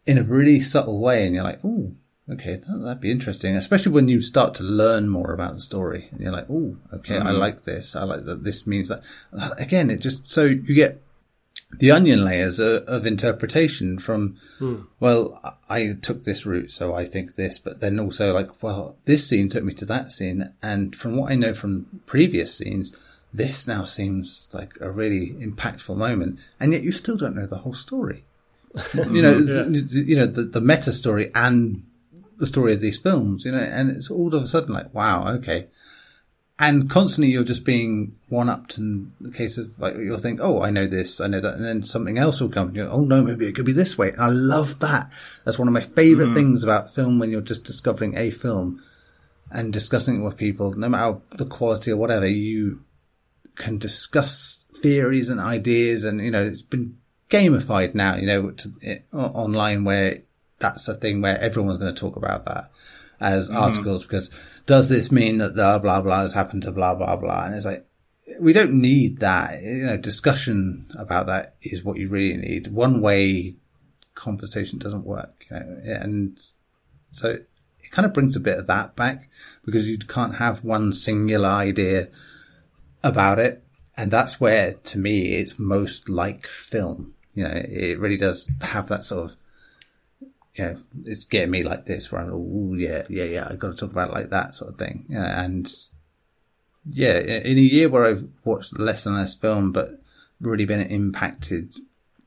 in 0.06 0.18
a 0.18 0.22
really 0.22 0.60
subtle 0.60 1.00
way. 1.00 1.24
And 1.24 1.34
you're 1.34 1.44
like, 1.44 1.60
oh, 1.64 1.92
okay, 2.28 2.60
that'd 2.66 3.00
be 3.00 3.10
interesting, 3.10 3.56
especially 3.56 3.92
when 3.92 4.08
you 4.08 4.20
start 4.20 4.54
to 4.54 4.62
learn 4.62 5.08
more 5.08 5.32
about 5.32 5.54
the 5.54 5.60
story 5.60 6.08
and 6.10 6.20
you're 6.20 6.32
like, 6.32 6.50
oh, 6.50 6.76
okay, 6.92 7.14
mm-hmm. 7.14 7.26
I 7.26 7.30
like 7.30 7.62
this. 7.64 7.94
I 7.94 8.04
like 8.04 8.24
that 8.24 8.44
this 8.44 8.66
means 8.66 8.88
that. 8.88 9.02
Again, 9.58 9.90
it 9.90 10.00
just, 10.00 10.26
so 10.26 10.44
you 10.44 10.74
get 10.74 11.02
the 11.78 11.90
onion 11.90 12.24
layers 12.24 12.58
of, 12.58 13.06
interpretation 13.06 13.98
from, 13.98 14.36
mm. 14.58 14.86
well, 14.98 15.38
I 15.68 15.94
took 16.00 16.24
this 16.24 16.44
route, 16.44 16.70
so 16.70 16.94
I 16.94 17.04
think 17.04 17.34
this, 17.34 17.58
but 17.58 17.80
then 17.80 17.98
also 17.98 18.32
like, 18.32 18.62
well, 18.62 18.96
this 19.04 19.26
scene 19.28 19.48
took 19.48 19.64
me 19.64 19.72
to 19.74 19.84
that 19.86 20.12
scene. 20.12 20.52
And 20.62 20.94
from 20.94 21.16
what 21.16 21.30
I 21.30 21.36
know 21.36 21.54
from 21.54 22.02
previous 22.06 22.54
scenes, 22.54 22.96
this 23.32 23.66
now 23.66 23.84
seems 23.84 24.48
like 24.52 24.74
a 24.80 24.90
really 24.90 25.30
impactful 25.34 25.96
moment. 25.96 26.38
And 26.58 26.72
yet 26.72 26.82
you 26.82 26.92
still 26.92 27.16
don't 27.16 27.36
know 27.36 27.46
the 27.46 27.58
whole 27.58 27.74
story. 27.74 28.24
you 28.94 29.22
know, 29.22 29.38
yeah. 29.38 29.66
you 29.68 30.16
know, 30.16 30.26
the, 30.26 30.42
the 30.42 30.60
meta 30.60 30.92
story 30.92 31.30
and 31.34 31.84
the 32.38 32.46
story 32.46 32.72
of 32.72 32.80
these 32.80 32.98
films, 32.98 33.44
you 33.44 33.52
know, 33.52 33.58
and 33.58 33.90
it's 33.90 34.10
all 34.10 34.34
of 34.34 34.42
a 34.42 34.46
sudden 34.46 34.74
like, 34.74 34.92
wow, 34.94 35.32
okay. 35.34 35.68
And 36.62 36.90
constantly 36.90 37.32
you're 37.32 37.42
just 37.42 37.64
being 37.64 38.16
one 38.28 38.50
upped 38.50 38.76
in 38.76 39.12
the 39.18 39.32
case 39.32 39.56
of 39.56 39.76
like, 39.78 39.96
you'll 39.96 40.18
think, 40.18 40.40
oh, 40.42 40.60
I 40.60 40.68
know 40.68 40.86
this, 40.86 41.18
I 41.18 41.26
know 41.26 41.40
that. 41.40 41.54
And 41.54 41.64
then 41.64 41.82
something 41.82 42.18
else 42.18 42.38
will 42.38 42.50
come 42.50 42.76
you 42.76 42.84
go, 42.84 42.90
oh 42.90 43.00
no, 43.00 43.22
maybe 43.22 43.48
it 43.48 43.54
could 43.54 43.64
be 43.64 43.72
this 43.72 43.96
way. 43.96 44.10
And 44.10 44.20
I 44.20 44.28
love 44.28 44.78
that. 44.80 45.10
That's 45.44 45.58
one 45.58 45.68
of 45.68 45.74
my 45.74 45.80
favorite 45.80 46.26
mm-hmm. 46.26 46.34
things 46.34 46.62
about 46.62 46.94
film 46.94 47.18
when 47.18 47.30
you're 47.30 47.40
just 47.40 47.64
discovering 47.64 48.14
a 48.14 48.30
film 48.30 48.82
and 49.50 49.72
discussing 49.72 50.20
it 50.20 50.24
with 50.24 50.36
people, 50.36 50.74
no 50.74 50.90
matter 50.90 51.18
the 51.38 51.46
quality 51.46 51.92
or 51.92 51.96
whatever, 51.96 52.28
you 52.28 52.84
can 53.54 53.78
discuss 53.78 54.66
theories 54.82 55.30
and 55.30 55.40
ideas. 55.40 56.04
And, 56.04 56.20
you 56.20 56.30
know, 56.30 56.44
it's 56.44 56.60
been 56.60 56.98
gamified 57.30 57.94
now, 57.94 58.16
you 58.16 58.26
know, 58.26 58.50
to, 58.50 58.72
it, 58.82 59.06
online 59.14 59.84
where 59.84 60.18
that's 60.58 60.88
a 60.88 60.94
thing 60.94 61.22
where 61.22 61.40
everyone's 61.40 61.78
going 61.78 61.94
to 61.94 61.98
talk 61.98 62.16
about 62.16 62.44
that 62.44 62.70
as 63.18 63.48
mm-hmm. 63.48 63.56
articles 63.56 64.02
because 64.02 64.30
does 64.66 64.88
this 64.88 65.10
mean 65.10 65.38
that 65.38 65.54
the 65.54 65.78
blah 65.82 66.00
blah 66.00 66.20
has 66.20 66.32
happened 66.32 66.62
to 66.62 66.72
blah 66.72 66.94
blah 66.94 67.16
blah? 67.16 67.44
And 67.44 67.54
it's 67.54 67.66
like 67.66 67.86
we 68.38 68.52
don't 68.52 68.72
need 68.72 69.18
that. 69.18 69.62
You 69.62 69.86
know, 69.86 69.96
discussion 69.96 70.86
about 70.96 71.26
that 71.26 71.56
is 71.62 71.84
what 71.84 71.98
you 71.98 72.08
really 72.08 72.36
need. 72.36 72.68
One 72.68 73.00
way 73.00 73.56
conversation 74.14 74.78
doesn't 74.78 75.04
work, 75.04 75.44
you 75.50 75.56
know, 75.56 75.80
and 75.84 76.38
so 77.10 77.30
it 77.30 77.90
kind 77.90 78.06
of 78.06 78.12
brings 78.12 78.36
a 78.36 78.40
bit 78.40 78.58
of 78.58 78.66
that 78.66 78.96
back 78.96 79.28
because 79.64 79.88
you 79.88 79.98
can't 79.98 80.36
have 80.36 80.64
one 80.64 80.92
singular 80.92 81.48
idea 81.48 82.08
about 83.02 83.38
it. 83.38 83.64
And 83.96 84.10
that's 84.10 84.40
where, 84.40 84.74
to 84.74 84.98
me, 84.98 85.34
it's 85.34 85.58
most 85.58 86.08
like 86.08 86.46
film. 86.46 87.14
You 87.34 87.44
know, 87.44 87.52
it 87.54 87.98
really 87.98 88.16
does 88.16 88.50
have 88.62 88.88
that 88.88 89.04
sort 89.04 89.30
of 89.30 89.36
know, 90.62 90.80
it's 91.04 91.24
getting 91.24 91.50
me 91.50 91.62
like 91.62 91.86
this 91.86 92.10
where 92.10 92.22
I'm, 92.22 92.30
oh 92.32 92.74
yeah, 92.74 93.02
yeah, 93.08 93.24
yeah, 93.24 93.48
I've 93.50 93.58
got 93.58 93.68
to 93.68 93.74
talk 93.74 93.92
about 93.92 94.08
it 94.08 94.14
like 94.14 94.30
that 94.30 94.54
sort 94.54 94.72
of 94.72 94.78
thing. 94.78 95.06
Yeah, 95.08 95.42
and 95.42 95.68
yeah, 96.88 97.18
in 97.18 97.58
a 97.58 97.60
year 97.60 97.88
where 97.88 98.06
I've 98.06 98.28
watched 98.44 98.78
less 98.78 99.06
and 99.06 99.16
less 99.16 99.34
film, 99.34 99.72
but 99.72 100.00
really 100.40 100.64
been 100.64 100.80
impacted 100.80 101.74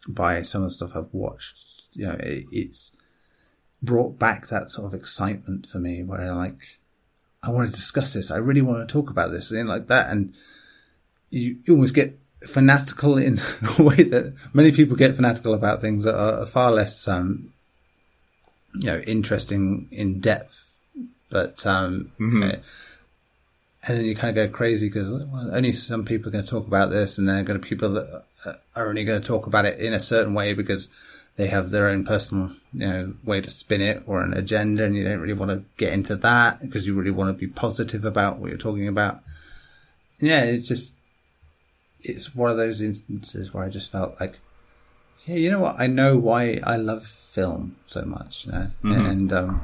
by 0.07 0.41
some 0.43 0.63
of 0.63 0.69
the 0.69 0.75
stuff 0.75 0.91
I've 0.95 1.13
watched, 1.13 1.57
you 1.93 2.05
know, 2.05 2.17
it, 2.19 2.45
it's 2.51 2.93
brought 3.81 4.17
back 4.17 4.47
that 4.47 4.69
sort 4.69 4.87
of 4.87 4.99
excitement 4.99 5.67
for 5.67 5.79
me 5.79 6.03
where 6.03 6.21
I'm 6.21 6.37
like, 6.37 6.79
I 7.41 7.49
want 7.49 7.69
to 7.69 7.75
discuss 7.75 8.13
this. 8.13 8.31
I 8.31 8.37
really 8.37 8.61
want 8.61 8.87
to 8.87 8.91
talk 8.91 9.09
about 9.09 9.31
this 9.31 9.51
and 9.51 9.67
like 9.67 9.87
that. 9.87 10.09
And 10.09 10.33
you, 11.29 11.57
you 11.65 11.73
almost 11.73 11.93
get 11.93 12.17
fanatical 12.41 13.17
in 13.17 13.39
a 13.79 13.83
way 13.83 14.03
that 14.03 14.33
many 14.53 14.71
people 14.71 14.95
get 14.95 15.15
fanatical 15.15 15.53
about 15.53 15.81
things 15.81 16.05
that 16.05 16.15
are 16.15 16.45
far 16.45 16.71
less, 16.71 17.07
um, 17.07 17.52
you 18.73 18.87
know, 18.87 18.99
interesting 18.99 19.87
in 19.91 20.19
depth, 20.19 20.79
but 21.29 21.65
um, 21.65 22.11
mm-hmm. 22.19 22.43
and 22.43 22.61
then 23.83 24.05
you 24.05 24.15
kind 24.15 24.37
of 24.37 24.51
go 24.51 24.55
crazy 24.55 24.87
because 24.87 25.11
well, 25.11 25.49
only 25.53 25.73
some 25.73 26.05
people 26.05 26.29
are 26.29 26.31
going 26.31 26.43
to 26.43 26.49
talk 26.49 26.67
about 26.67 26.89
this, 26.89 27.17
and 27.17 27.27
then 27.27 27.45
going 27.45 27.59
to 27.59 27.67
people 27.67 27.89
that 27.89 28.23
are 28.75 28.89
only 28.89 29.03
going 29.03 29.21
to 29.21 29.27
talk 29.27 29.47
about 29.47 29.65
it 29.65 29.79
in 29.79 29.93
a 29.93 29.99
certain 29.99 30.33
way 30.33 30.53
because 30.53 30.89
they 31.35 31.47
have 31.47 31.71
their 31.71 31.87
own 31.87 32.05
personal, 32.05 32.51
you 32.73 32.87
know, 32.87 33.13
way 33.23 33.41
to 33.41 33.49
spin 33.49 33.81
it 33.81 34.03
or 34.05 34.21
an 34.21 34.33
agenda, 34.33 34.83
and 34.83 34.95
you 34.95 35.03
don't 35.03 35.19
really 35.19 35.33
want 35.33 35.51
to 35.51 35.63
get 35.77 35.93
into 35.93 36.15
that 36.17 36.61
because 36.61 36.85
you 36.85 36.93
really 36.93 37.11
want 37.11 37.29
to 37.29 37.33
be 37.39 37.51
positive 37.51 38.05
about 38.05 38.37
what 38.37 38.49
you're 38.49 38.57
talking 38.57 38.87
about. 38.87 39.21
Yeah, 40.19 40.43
it's 40.43 40.67
just 40.67 40.93
it's 42.01 42.35
one 42.35 42.51
of 42.51 42.57
those 42.57 42.81
instances 42.81 43.53
where 43.53 43.63
I 43.63 43.69
just 43.69 43.91
felt 43.91 44.19
like 44.19 44.39
yeah, 45.25 45.35
you 45.35 45.49
know 45.49 45.59
what? 45.59 45.75
I 45.79 45.87
know 45.87 46.17
why 46.17 46.59
I 46.63 46.77
love 46.77 47.05
film 47.05 47.77
so 47.87 48.03
much, 48.03 48.45
you 48.45 48.51
know? 48.51 48.71
mm-hmm. 48.83 49.05
and 49.05 49.33
um, 49.33 49.61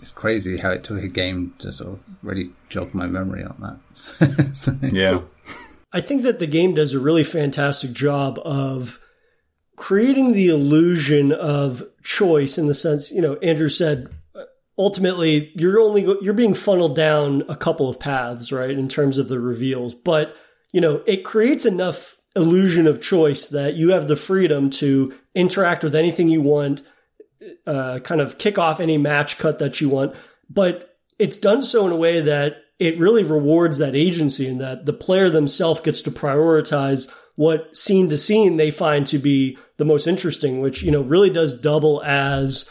it's 0.00 0.12
crazy 0.12 0.58
how 0.58 0.70
it 0.70 0.84
took 0.84 1.02
a 1.02 1.08
game 1.08 1.54
to 1.58 1.72
sort 1.72 1.94
of 1.94 2.00
really 2.22 2.50
jog 2.68 2.94
my 2.94 3.06
memory 3.06 3.42
on 3.42 3.56
that. 3.60 3.96
so, 4.54 4.76
yeah, 4.82 5.20
I 5.92 6.00
think 6.00 6.22
that 6.22 6.38
the 6.38 6.46
game 6.46 6.74
does 6.74 6.92
a 6.92 7.00
really 7.00 7.24
fantastic 7.24 7.92
job 7.92 8.38
of 8.44 9.00
creating 9.76 10.32
the 10.32 10.48
illusion 10.48 11.32
of 11.32 11.82
choice 12.02 12.58
in 12.58 12.66
the 12.66 12.74
sense, 12.74 13.10
you 13.10 13.20
know, 13.20 13.36
Andrew 13.36 13.68
said 13.68 14.08
ultimately 14.78 15.52
you're 15.54 15.80
only 15.80 16.02
you're 16.22 16.34
being 16.34 16.54
funneled 16.54 16.96
down 16.96 17.42
a 17.48 17.56
couple 17.56 17.88
of 17.88 17.98
paths, 17.98 18.52
right, 18.52 18.70
in 18.70 18.88
terms 18.88 19.18
of 19.18 19.28
the 19.28 19.40
reveals, 19.40 19.94
but 19.94 20.34
you 20.72 20.80
know, 20.80 21.02
it 21.06 21.24
creates 21.24 21.64
enough 21.64 22.15
illusion 22.36 22.86
of 22.86 23.02
choice 23.02 23.48
that 23.48 23.74
you 23.74 23.90
have 23.90 24.06
the 24.06 24.16
freedom 24.16 24.70
to 24.70 25.14
interact 25.34 25.82
with 25.82 25.94
anything 25.94 26.28
you 26.28 26.42
want, 26.42 26.82
uh, 27.66 27.98
kind 28.00 28.20
of 28.20 28.38
kick 28.38 28.58
off 28.58 28.78
any 28.78 28.98
match 28.98 29.38
cut 29.38 29.58
that 29.58 29.80
you 29.80 29.88
want, 29.88 30.14
but 30.48 30.96
it's 31.18 31.38
done 31.38 31.62
so 31.62 31.86
in 31.86 31.92
a 31.92 31.96
way 31.96 32.20
that 32.20 32.56
it 32.78 32.98
really 32.98 33.24
rewards 33.24 33.78
that 33.78 33.94
agency 33.94 34.46
and 34.46 34.60
that 34.60 34.84
the 34.84 34.92
player 34.92 35.30
themselves 35.30 35.80
gets 35.80 36.02
to 36.02 36.10
prioritize 36.10 37.10
what 37.36 37.74
scene 37.76 38.08
to 38.08 38.18
scene 38.18 38.56
they 38.56 38.70
find 38.70 39.06
to 39.06 39.18
be 39.18 39.56
the 39.78 39.84
most 39.84 40.06
interesting, 40.06 40.60
which, 40.60 40.82
you 40.82 40.90
know, 40.90 41.02
really 41.02 41.30
does 41.30 41.58
double 41.60 42.02
as 42.04 42.70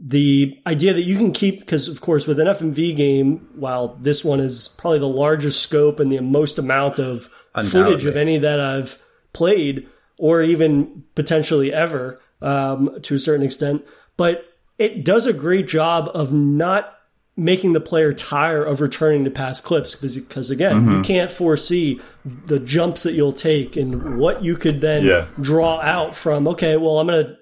the 0.00 0.58
idea 0.66 0.92
that 0.92 1.02
you 1.02 1.16
can 1.16 1.32
keep, 1.32 1.60
because 1.60 1.88
of 1.88 2.00
course 2.00 2.26
with 2.26 2.40
an 2.40 2.46
FMV 2.46 2.96
game, 2.96 3.48
while 3.54 3.96
this 3.96 4.24
one 4.24 4.40
is 4.40 4.68
probably 4.68 4.98
the 4.98 5.08
largest 5.08 5.62
scope 5.62 6.00
and 6.00 6.10
the 6.10 6.20
most 6.20 6.58
amount 6.58 6.98
of 6.98 7.30
footage 7.62 8.04
of 8.04 8.16
any 8.16 8.38
that 8.38 8.60
I've 8.60 9.00
played 9.32 9.88
or 10.18 10.42
even 10.42 11.04
potentially 11.14 11.72
ever, 11.72 12.20
um, 12.40 12.98
to 13.02 13.14
a 13.14 13.18
certain 13.18 13.44
extent, 13.44 13.84
but 14.16 14.44
it 14.78 15.04
does 15.04 15.26
a 15.26 15.32
great 15.32 15.66
job 15.66 16.10
of 16.14 16.32
not 16.32 16.94
making 17.36 17.72
the 17.72 17.80
player 17.80 18.12
tire 18.12 18.62
of 18.62 18.80
returning 18.80 19.24
to 19.24 19.30
past 19.30 19.64
clips 19.64 19.94
because, 19.94 20.16
because 20.16 20.50
again, 20.50 20.76
mm-hmm. 20.76 20.90
you 20.92 21.02
can't 21.02 21.30
foresee 21.30 22.00
the 22.24 22.60
jumps 22.60 23.02
that 23.02 23.14
you'll 23.14 23.32
take 23.32 23.76
and 23.76 24.18
what 24.18 24.44
you 24.44 24.54
could 24.54 24.80
then 24.80 25.04
yeah. 25.04 25.26
draw 25.40 25.80
out 25.80 26.14
from, 26.14 26.46
okay, 26.46 26.76
well, 26.76 27.00
I'm 27.00 27.08
going 27.08 27.26
to 27.26 27.36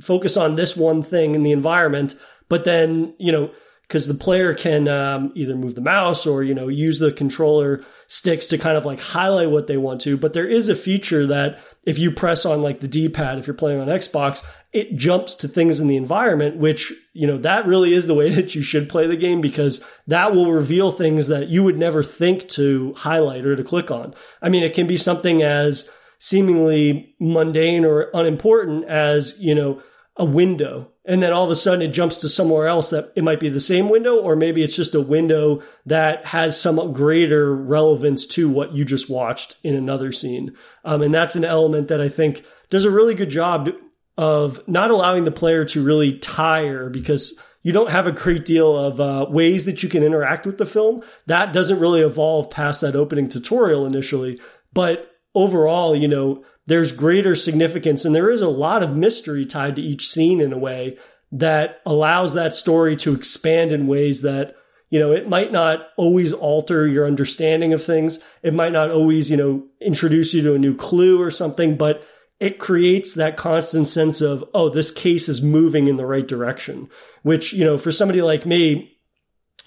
focus 0.00 0.36
on 0.36 0.56
this 0.56 0.76
one 0.76 1.02
thing 1.02 1.34
in 1.34 1.42
the 1.42 1.52
environment, 1.52 2.14
but 2.50 2.64
then, 2.64 3.14
you 3.18 3.32
know, 3.32 3.50
because 3.88 4.06
the 4.06 4.14
player 4.14 4.54
can 4.54 4.86
um, 4.86 5.32
either 5.34 5.56
move 5.56 5.74
the 5.74 5.80
mouse 5.80 6.26
or 6.26 6.42
you 6.42 6.54
know 6.54 6.68
use 6.68 6.98
the 6.98 7.10
controller 7.10 7.84
sticks 8.06 8.46
to 8.48 8.58
kind 8.58 8.76
of 8.76 8.84
like 8.84 9.00
highlight 9.00 9.50
what 9.50 9.66
they 9.66 9.76
want 9.76 10.00
to. 10.02 10.16
But 10.16 10.34
there 10.34 10.46
is 10.46 10.68
a 10.68 10.76
feature 10.76 11.26
that 11.26 11.60
if 11.88 11.98
you 11.98 12.10
press 12.10 12.44
on 12.44 12.60
like 12.60 12.80
the 12.80 12.88
d-pad 12.88 13.38
if 13.38 13.46
you're 13.46 13.54
playing 13.54 13.80
on 13.80 13.88
xbox 13.88 14.44
it 14.74 14.94
jumps 14.94 15.32
to 15.32 15.48
things 15.48 15.80
in 15.80 15.88
the 15.88 15.96
environment 15.96 16.58
which 16.58 16.92
you 17.14 17.26
know 17.26 17.38
that 17.38 17.66
really 17.66 17.94
is 17.94 18.06
the 18.06 18.14
way 18.14 18.28
that 18.34 18.54
you 18.54 18.60
should 18.60 18.90
play 18.90 19.06
the 19.06 19.16
game 19.16 19.40
because 19.40 19.84
that 20.06 20.34
will 20.34 20.52
reveal 20.52 20.92
things 20.92 21.28
that 21.28 21.48
you 21.48 21.64
would 21.64 21.78
never 21.78 22.02
think 22.02 22.46
to 22.46 22.92
highlight 22.94 23.46
or 23.46 23.56
to 23.56 23.64
click 23.64 23.90
on. 23.90 24.14
I 24.42 24.50
mean 24.50 24.62
it 24.62 24.74
can 24.74 24.86
be 24.86 24.98
something 24.98 25.42
as 25.42 25.90
seemingly 26.18 27.14
mundane 27.18 27.84
or 27.84 28.10
unimportant 28.12 28.84
as 28.84 29.40
you 29.40 29.54
know 29.54 29.82
a 30.18 30.24
window 30.24 30.90
and 31.04 31.22
then 31.22 31.32
all 31.32 31.44
of 31.44 31.50
a 31.50 31.56
sudden 31.56 31.80
it 31.80 31.92
jumps 31.92 32.18
to 32.18 32.28
somewhere 32.28 32.66
else 32.66 32.90
that 32.90 33.12
it 33.14 33.24
might 33.24 33.40
be 33.40 33.48
the 33.48 33.60
same 33.60 33.88
window 33.88 34.16
or 34.16 34.34
maybe 34.36 34.62
it's 34.62 34.76
just 34.76 34.94
a 34.94 35.00
window 35.00 35.62
that 35.86 36.26
has 36.26 36.60
some 36.60 36.92
greater 36.92 37.54
relevance 37.54 38.26
to 38.26 38.50
what 38.50 38.72
you 38.72 38.84
just 38.84 39.08
watched 39.08 39.56
in 39.62 39.74
another 39.74 40.12
scene. 40.12 40.54
Um, 40.84 41.02
and 41.02 41.14
that's 41.14 41.36
an 41.36 41.44
element 41.44 41.88
that 41.88 42.00
i 42.00 42.08
think 42.08 42.44
does 42.68 42.84
a 42.84 42.90
really 42.90 43.14
good 43.14 43.30
job 43.30 43.70
of 44.16 44.60
not 44.68 44.90
allowing 44.90 45.24
the 45.24 45.30
player 45.30 45.64
to 45.64 45.84
really 45.84 46.18
tire 46.18 46.90
because 46.90 47.40
you 47.62 47.72
don't 47.72 47.90
have 47.90 48.06
a 48.06 48.12
great 48.12 48.44
deal 48.44 48.76
of 48.76 49.00
uh, 49.00 49.26
ways 49.28 49.64
that 49.64 49.82
you 49.82 49.88
can 49.88 50.02
interact 50.02 50.46
with 50.46 50.58
the 50.58 50.66
film. 50.66 51.02
That 51.26 51.52
doesn't 51.52 51.80
really 51.80 52.00
evolve 52.00 52.50
past 52.50 52.80
that 52.80 52.96
opening 52.96 53.28
tutorial 53.28 53.86
initially. 53.86 54.40
But 54.72 55.10
overall 55.34 55.94
you 55.94 56.08
know 56.08 56.44
there's 56.68 56.92
greater 56.92 57.34
significance 57.34 58.04
and 58.04 58.14
there 58.14 58.30
is 58.30 58.42
a 58.42 58.48
lot 58.48 58.82
of 58.82 58.94
mystery 58.94 59.46
tied 59.46 59.74
to 59.76 59.82
each 59.82 60.06
scene 60.06 60.38
in 60.38 60.52
a 60.52 60.58
way 60.58 60.98
that 61.32 61.80
allows 61.86 62.34
that 62.34 62.54
story 62.54 62.94
to 62.94 63.14
expand 63.14 63.72
in 63.72 63.86
ways 63.86 64.20
that 64.20 64.54
you 64.90 64.98
know 64.98 65.12
it 65.12 65.28
might 65.28 65.50
not 65.50 65.88
always 65.96 66.32
alter 66.32 66.86
your 66.86 67.06
understanding 67.06 67.72
of 67.72 67.82
things. 67.82 68.20
It 68.42 68.52
might 68.52 68.72
not 68.72 68.90
always 68.90 69.30
you 69.30 69.36
know 69.36 69.64
introduce 69.80 70.34
you 70.34 70.42
to 70.42 70.54
a 70.54 70.58
new 70.58 70.76
clue 70.76 71.20
or 71.20 71.30
something 71.30 71.76
but 71.76 72.06
it 72.38 72.58
creates 72.58 73.14
that 73.14 73.38
constant 73.38 73.86
sense 73.86 74.20
of 74.20 74.44
oh 74.52 74.68
this 74.68 74.90
case 74.90 75.28
is 75.28 75.42
moving 75.42 75.88
in 75.88 75.96
the 75.96 76.06
right 76.06 76.28
direction 76.28 76.88
which 77.22 77.54
you 77.54 77.64
know 77.64 77.78
for 77.78 77.92
somebody 77.92 78.20
like 78.20 78.44
me 78.44 78.94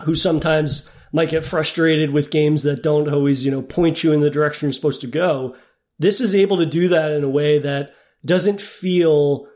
who 0.03 0.13
sometimes 0.13 0.89
might 1.11 1.29
get 1.29 1.43
frustrated 1.43 2.11
with 2.11 2.31
games 2.31 2.63
that 2.63 2.83
don't 2.83 3.09
always 3.09 3.43
you 3.43 3.51
know 3.51 3.61
point 3.61 4.03
you 4.03 4.13
in 4.13 4.21
the 4.21 4.29
direction 4.29 4.67
you're 4.67 4.73
supposed 4.73 5.01
to 5.01 5.07
go 5.07 5.55
this 6.01 6.19
is 6.19 6.33
able 6.33 6.57
to 6.57 6.65
do 6.65 6.87
that 6.89 7.11
in 7.11 7.23
a 7.23 7.29
way 7.29 7.59
that 7.59 7.93
doesn't 8.25 8.59
feel 8.59 9.47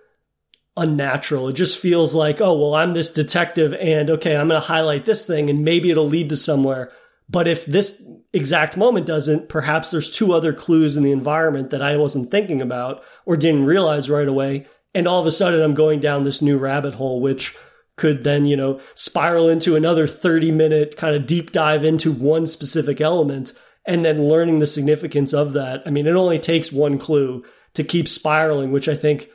unnatural. 0.77 1.47
It 1.47 1.53
just 1.53 1.79
feels 1.79 2.13
like, 2.13 2.39
oh, 2.39 2.58
well, 2.60 2.75
I'm 2.75 2.93
this 2.93 3.12
detective 3.12 3.73
and 3.73 4.12
okay, 4.12 4.38
I'm 4.38 4.49
going 4.49 4.62
to 4.62 4.67
highlight 4.67 5.05
this 5.05 5.25
thing 5.25 5.49
and 5.49 5.65
maybe 5.65 5.89
it'll 5.89 6.05
lead 6.05 6.29
to 6.29 6.38
somewhere. 6.38 6.91
But 7.27 7.47
if 7.47 7.65
this 7.65 8.08
exact 8.31 8.77
moment 8.77 9.08
doesn't, 9.08 9.49
perhaps 9.49 9.89
there's 9.89 10.12
two 10.12 10.34
other 10.34 10.53
clues 10.53 10.95
in 10.95 11.03
the 11.03 11.12
environment 11.12 11.71
that 11.71 11.81
I 11.81 11.97
wasn't 11.97 12.29
thinking 12.29 12.62
about 12.62 13.03
or 13.25 13.36
didn't 13.38 13.65
realize 13.65 14.10
right 14.10 14.27
away. 14.27 14.67
And 14.93 15.08
all 15.08 15.19
of 15.19 15.25
a 15.25 15.31
sudden 15.31 15.63
I'm 15.63 15.73
going 15.73 15.99
down 15.99 16.23
this 16.23 16.43
new 16.43 16.60
rabbit 16.60 16.93
hole, 16.93 17.21
which 17.21 17.55
could 17.95 18.23
then, 18.23 18.45
you 18.45 18.55
know, 18.55 18.79
spiral 18.93 19.49
into 19.49 19.75
another 19.75 20.05
30 20.05 20.51
minute 20.51 20.95
kind 20.95 21.15
of 21.15 21.25
deep 21.25 21.51
dive 21.51 21.84
into 21.84 22.12
one 22.12 22.45
specific 22.45 23.01
element 23.01 23.53
and 23.86 24.04
then 24.04 24.28
learning 24.28 24.60
the 24.60 24.67
significance 24.67 25.34
of 25.34 25.54
that. 25.54 25.84
I 25.86 25.89
mean, 25.89 26.08
it 26.08 26.15
only 26.15 26.39
takes 26.39 26.71
one 26.71 26.98
clue 26.98 27.43
to 27.74 27.84
keep 27.84 28.08
spiraling, 28.08 28.71
which 28.71 28.88
I 28.88 28.95
think 28.95 29.30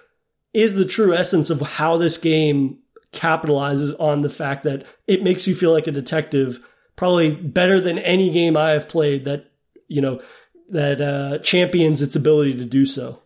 is 0.52 0.74
the 0.74 0.84
true 0.84 1.14
essence 1.14 1.50
of 1.50 1.60
how 1.60 1.96
this 1.96 2.18
game 2.18 2.78
capitalizes 3.12 3.98
on 4.00 4.22
the 4.22 4.30
fact 4.30 4.64
that 4.64 4.84
it 5.06 5.22
makes 5.22 5.46
you 5.46 5.54
feel 5.54 5.72
like 5.72 5.86
a 5.86 5.92
detective 5.92 6.60
probably 6.96 7.34
better 7.34 7.80
than 7.80 7.98
any 7.98 8.30
game 8.30 8.56
I 8.56 8.70
have 8.70 8.88
played 8.88 9.24
that, 9.24 9.50
you 9.88 10.00
know, 10.00 10.20
that 10.70 11.00
uh, 11.00 11.38
champions 11.38 12.02
its 12.02 12.14
ability 12.14 12.54
to 12.54 12.64
do 12.64 12.84
so. 12.84 13.22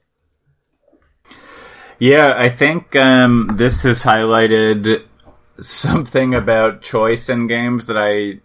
Yeah, 1.98 2.34
I 2.36 2.48
think 2.48 2.96
um, 2.96 3.48
this 3.54 3.82
has 3.84 4.02
highlighted 4.02 5.04
something 5.60 6.34
about 6.34 6.82
choice 6.82 7.28
in 7.28 7.46
games 7.46 7.86
that 7.86 7.96
I 7.96 8.40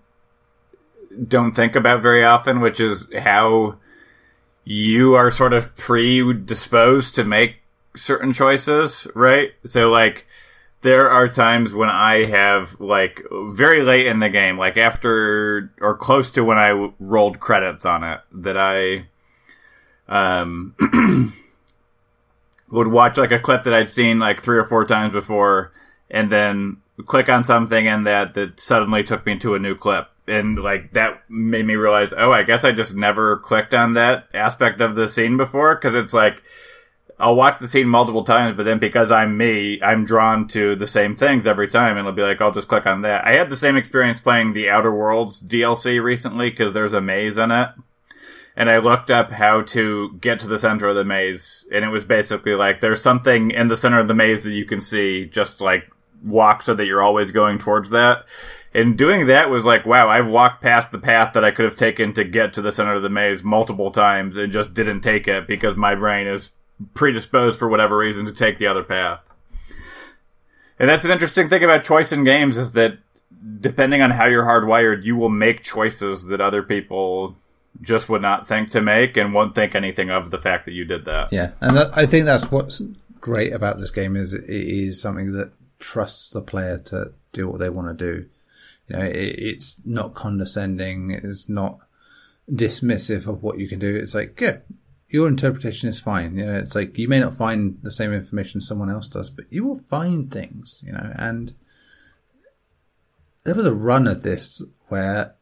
don't 1.28 1.54
think 1.54 1.76
about 1.76 2.02
very 2.02 2.24
often, 2.24 2.62
which 2.62 2.80
is 2.80 3.08
how 3.18 3.76
you 4.64 5.16
are 5.16 5.32
sort 5.32 5.54
of 5.54 5.76
predisposed 5.76 7.16
to 7.16 7.24
make 7.24 7.58
certain 7.96 8.34
choices, 8.34 9.08
right? 9.16 9.52
So 9.66 9.90
like 9.90 10.28
there 10.82 11.10
are 11.10 11.28
times 11.28 11.74
when 11.74 11.90
I 11.90 12.26
have 12.28 12.80
like 12.80 13.22
very 13.32 13.82
late 13.82 14.08
in 14.08 14.20
the 14.20 14.30
game, 14.30 14.58
like 14.58 14.78
after 14.78 15.72
or 15.82 15.98
close 15.98 16.32
to 16.32 16.44
when 16.44 16.58
I 16.58 16.70
w- 16.70 16.94
rolled 17.00 17.40
credits 17.40 17.86
on 17.86 18.04
it, 18.04 18.20
that 18.32 18.58
I 18.58 19.08
um 20.08 20.76
would 22.72 22.88
watch 22.88 23.18
like 23.18 23.32
a 23.32 23.40
clip 23.40 23.64
that 23.64 23.74
I'd 23.74 23.92
seen 23.92 24.20
like 24.20 24.42
three 24.42 24.58
or 24.58 24.64
four 24.64 24.86
times 24.86 25.14
before, 25.14 25.74
and 26.10 26.32
then 26.32 26.78
click 27.06 27.30
on 27.30 27.44
something 27.44 27.88
and 27.88 28.08
that 28.08 28.34
that 28.36 28.60
suddenly 28.60 29.04
took 29.04 29.26
me 29.26 29.40
to 29.40 29.56
a 29.56 29.60
new 29.60 29.76
clip 29.76 30.10
and 30.30 30.60
like 30.60 30.94
that 30.94 31.24
made 31.30 31.66
me 31.66 31.76
realize 31.76 32.14
oh 32.18 32.32
i 32.32 32.44
guess 32.44 32.64
i 32.64 32.72
just 32.72 32.96
never 32.96 33.38
clicked 33.38 33.74
on 33.74 33.94
that 33.94 34.28
aspect 34.34 34.82
of 34.82 34.96
the 34.96 35.08
scene 35.08 35.38
before 35.38 35.76
because 35.76 35.96
it's 35.96 36.14
like 36.14 36.42
i'll 37.20 37.36
watch 37.36 37.60
the 37.60 37.68
scene 37.68 37.88
multiple 37.88 38.24
times 38.24 38.56
but 38.56 38.64
then 38.64 38.80
because 38.80 39.12
i'm 39.12 39.38
me 39.38 39.82
i'm 39.82 40.06
drawn 40.06 40.48
to 40.48 40.76
the 40.76 40.88
same 40.88 41.16
things 41.16 41.46
every 41.46 41.68
time 41.68 41.98
and 41.98 42.00
it'll 42.00 42.12
be 42.12 42.22
like 42.22 42.42
i'll 42.42 42.52
just 42.52 42.68
click 42.68 42.86
on 42.86 43.02
that 43.02 43.26
i 43.26 43.34
had 43.34 43.50
the 43.50 43.58
same 43.58 43.76
experience 43.76 44.22
playing 44.22 44.54
the 44.54 44.70
outer 44.70 44.94
worlds 44.94 45.40
dlc 45.42 46.02
recently 46.04 46.50
because 46.50 46.74
there's 46.74 46.94
a 46.94 47.02
maze 47.02 47.38
in 47.38 47.52
it 47.52 47.70
and 48.60 48.70
I 48.70 48.80
looked 48.80 49.10
up 49.10 49.32
how 49.32 49.62
to 49.62 50.18
get 50.20 50.42
to 50.42 50.48
the 50.48 50.60
center 50.60 50.88
of 50.88 50.96
the 50.96 51.06
maze, 51.06 51.66
and 51.72 51.86
it 51.86 51.88
was 51.88 52.04
basically 52.04 52.56
like 52.56 52.82
there's 52.82 53.02
something 53.02 53.52
in 53.52 53.70
the 53.70 53.78
center 53.78 54.00
of 54.00 54.10
the 54.10 54.14
maze 54.14 54.44
that 54.44 54.52
you 54.52 54.66
can 54.66 54.82
see, 54.82 55.26
just 55.28 55.62
like 55.62 55.90
walk 56.26 56.62
so 56.62 56.74
that 56.74 56.86
you're 56.86 57.02
always 57.02 57.32
going 57.32 57.58
towards 57.58 57.92
that. 57.92 58.26
And 58.74 58.98
doing 58.98 59.28
that 59.28 59.50
was 59.50 59.66
like, 59.66 59.86
wow, 59.86 60.10
I've 60.10 60.28
walked 60.28 60.62
past 60.62 60.92
the 60.92 61.00
path 61.00 61.34
that 61.34 61.44
I 61.44 61.52
could 61.52 61.66
have 61.66 61.76
taken 61.76 62.14
to 62.14 62.24
get 62.24 62.54
to 62.54 62.62
the 62.62 62.72
center 62.72 62.94
of 62.94 63.02
the 63.02 63.10
maze 63.10 63.44
multiple 63.44 63.92
times 63.92 64.36
and 64.36 64.54
just 64.54 64.74
didn't 64.74 65.02
take 65.02 65.28
it 65.28 65.48
because 65.48 65.76
my 65.76 65.96
brain 65.96 66.28
is 66.28 66.52
predisposed 66.94 67.58
for 67.58 67.68
whatever 67.68 67.98
reason 67.98 68.26
to 68.26 68.32
take 68.32 68.60
the 68.60 68.68
other 68.68 68.84
path. 68.84 69.28
And 70.78 70.90
that's 70.90 71.04
an 71.04 71.12
interesting 71.12 71.50
thing 71.50 71.64
about 71.64 71.84
choice 71.84 72.12
in 72.12 72.24
games 72.24 72.58
is 72.58 72.74
that 72.74 73.00
depending 73.60 74.02
on 74.02 74.12
how 74.12 74.26
you're 74.26 74.46
hardwired, 74.46 75.04
you 75.04 75.16
will 75.16 75.30
make 75.30 75.64
choices 75.64 76.26
that 76.26 76.40
other 76.40 76.64
people 76.64 77.36
just 77.82 78.10
would 78.10 78.22
not 78.22 78.48
think 78.48 78.72
to 78.72 78.82
make 78.82 79.18
and 79.18 79.34
won't 79.34 79.56
think 79.56 79.76
anything 79.76 80.10
of 80.10 80.32
the 80.32 80.40
fact 80.40 80.66
that 80.66 80.74
you 80.74 80.86
did 80.86 81.06
that. 81.06 81.32
Yeah, 81.32 81.52
and 81.62 81.76
that, 81.76 81.98
I 81.98 82.06
think 82.06 82.26
that's 82.26 82.52
what's 82.52 82.82
great 83.20 83.54
about 83.54 83.80
this 83.80 83.92
game 83.92 84.16
is 84.16 84.34
it 84.34 84.50
is 84.50 85.02
something 85.02 85.34
that 85.34 85.52
trusts 85.80 86.30
the 86.30 86.42
player 86.42 86.78
to 86.78 87.14
do 87.32 87.50
what 87.50 87.60
they 87.60 87.70
want 87.70 87.88
to 87.88 87.94
do. 87.94 88.26
You 88.90 88.98
know, 88.98 89.06
it, 89.06 89.36
it's 89.38 89.82
not 89.86 90.16
condescending. 90.16 91.12
It's 91.12 91.48
not 91.48 91.80
dismissive 92.52 93.28
of 93.28 93.44
what 93.44 93.60
you 93.60 93.68
can 93.68 93.80
do. 93.80 93.96
It's 93.96 94.16
like, 94.16 94.40
yeah, 94.42 94.58
your 95.10 95.28
interpretation 95.28 95.90
is 95.90 96.00
fine. 96.00 96.36
You 96.38 96.46
know, 96.46 96.58
it's 96.60 96.76
like 96.76 96.98
you 96.98 97.08
may 97.08 97.20
not 97.20 97.36
find 97.36 97.80
the 97.82 97.92
same 97.92 98.14
information 98.14 98.62
someone 98.62 98.90
else 98.90 99.08
does, 99.08 99.30
but 99.30 99.46
you 99.50 99.64
will 99.64 99.80
find 99.80 100.32
things. 100.32 100.84
You 100.86 100.94
know, 100.94 101.14
and 101.16 101.54
there 103.44 103.56
was 103.56 103.66
a 103.66 103.74
run 103.74 104.08
of 104.08 104.24
this 104.24 104.62
where 104.88 105.36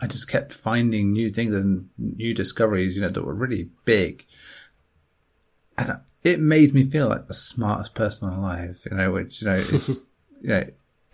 I 0.00 0.06
just 0.06 0.28
kept 0.28 0.52
finding 0.52 1.12
new 1.12 1.30
things 1.30 1.54
and 1.54 1.88
new 1.96 2.34
discoveries, 2.34 2.96
you 2.96 3.02
know, 3.02 3.08
that 3.08 3.24
were 3.24 3.34
really 3.34 3.70
big. 3.84 4.26
And 5.78 6.00
it 6.22 6.40
made 6.40 6.74
me 6.74 6.84
feel 6.84 7.08
like 7.08 7.26
the 7.26 7.34
smartest 7.34 7.94
person 7.94 8.28
alive, 8.28 8.82
you 8.90 8.96
know, 8.96 9.12
which, 9.12 9.40
you 9.40 9.46
know, 9.48 9.54
is, 9.54 9.88
you 10.40 10.48
know, 10.48 10.64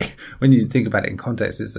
when 0.39 0.53
you 0.53 0.67
think 0.67 0.87
about 0.87 1.05
it 1.05 1.11
in 1.11 1.17
context, 1.17 1.61
it 1.61 1.71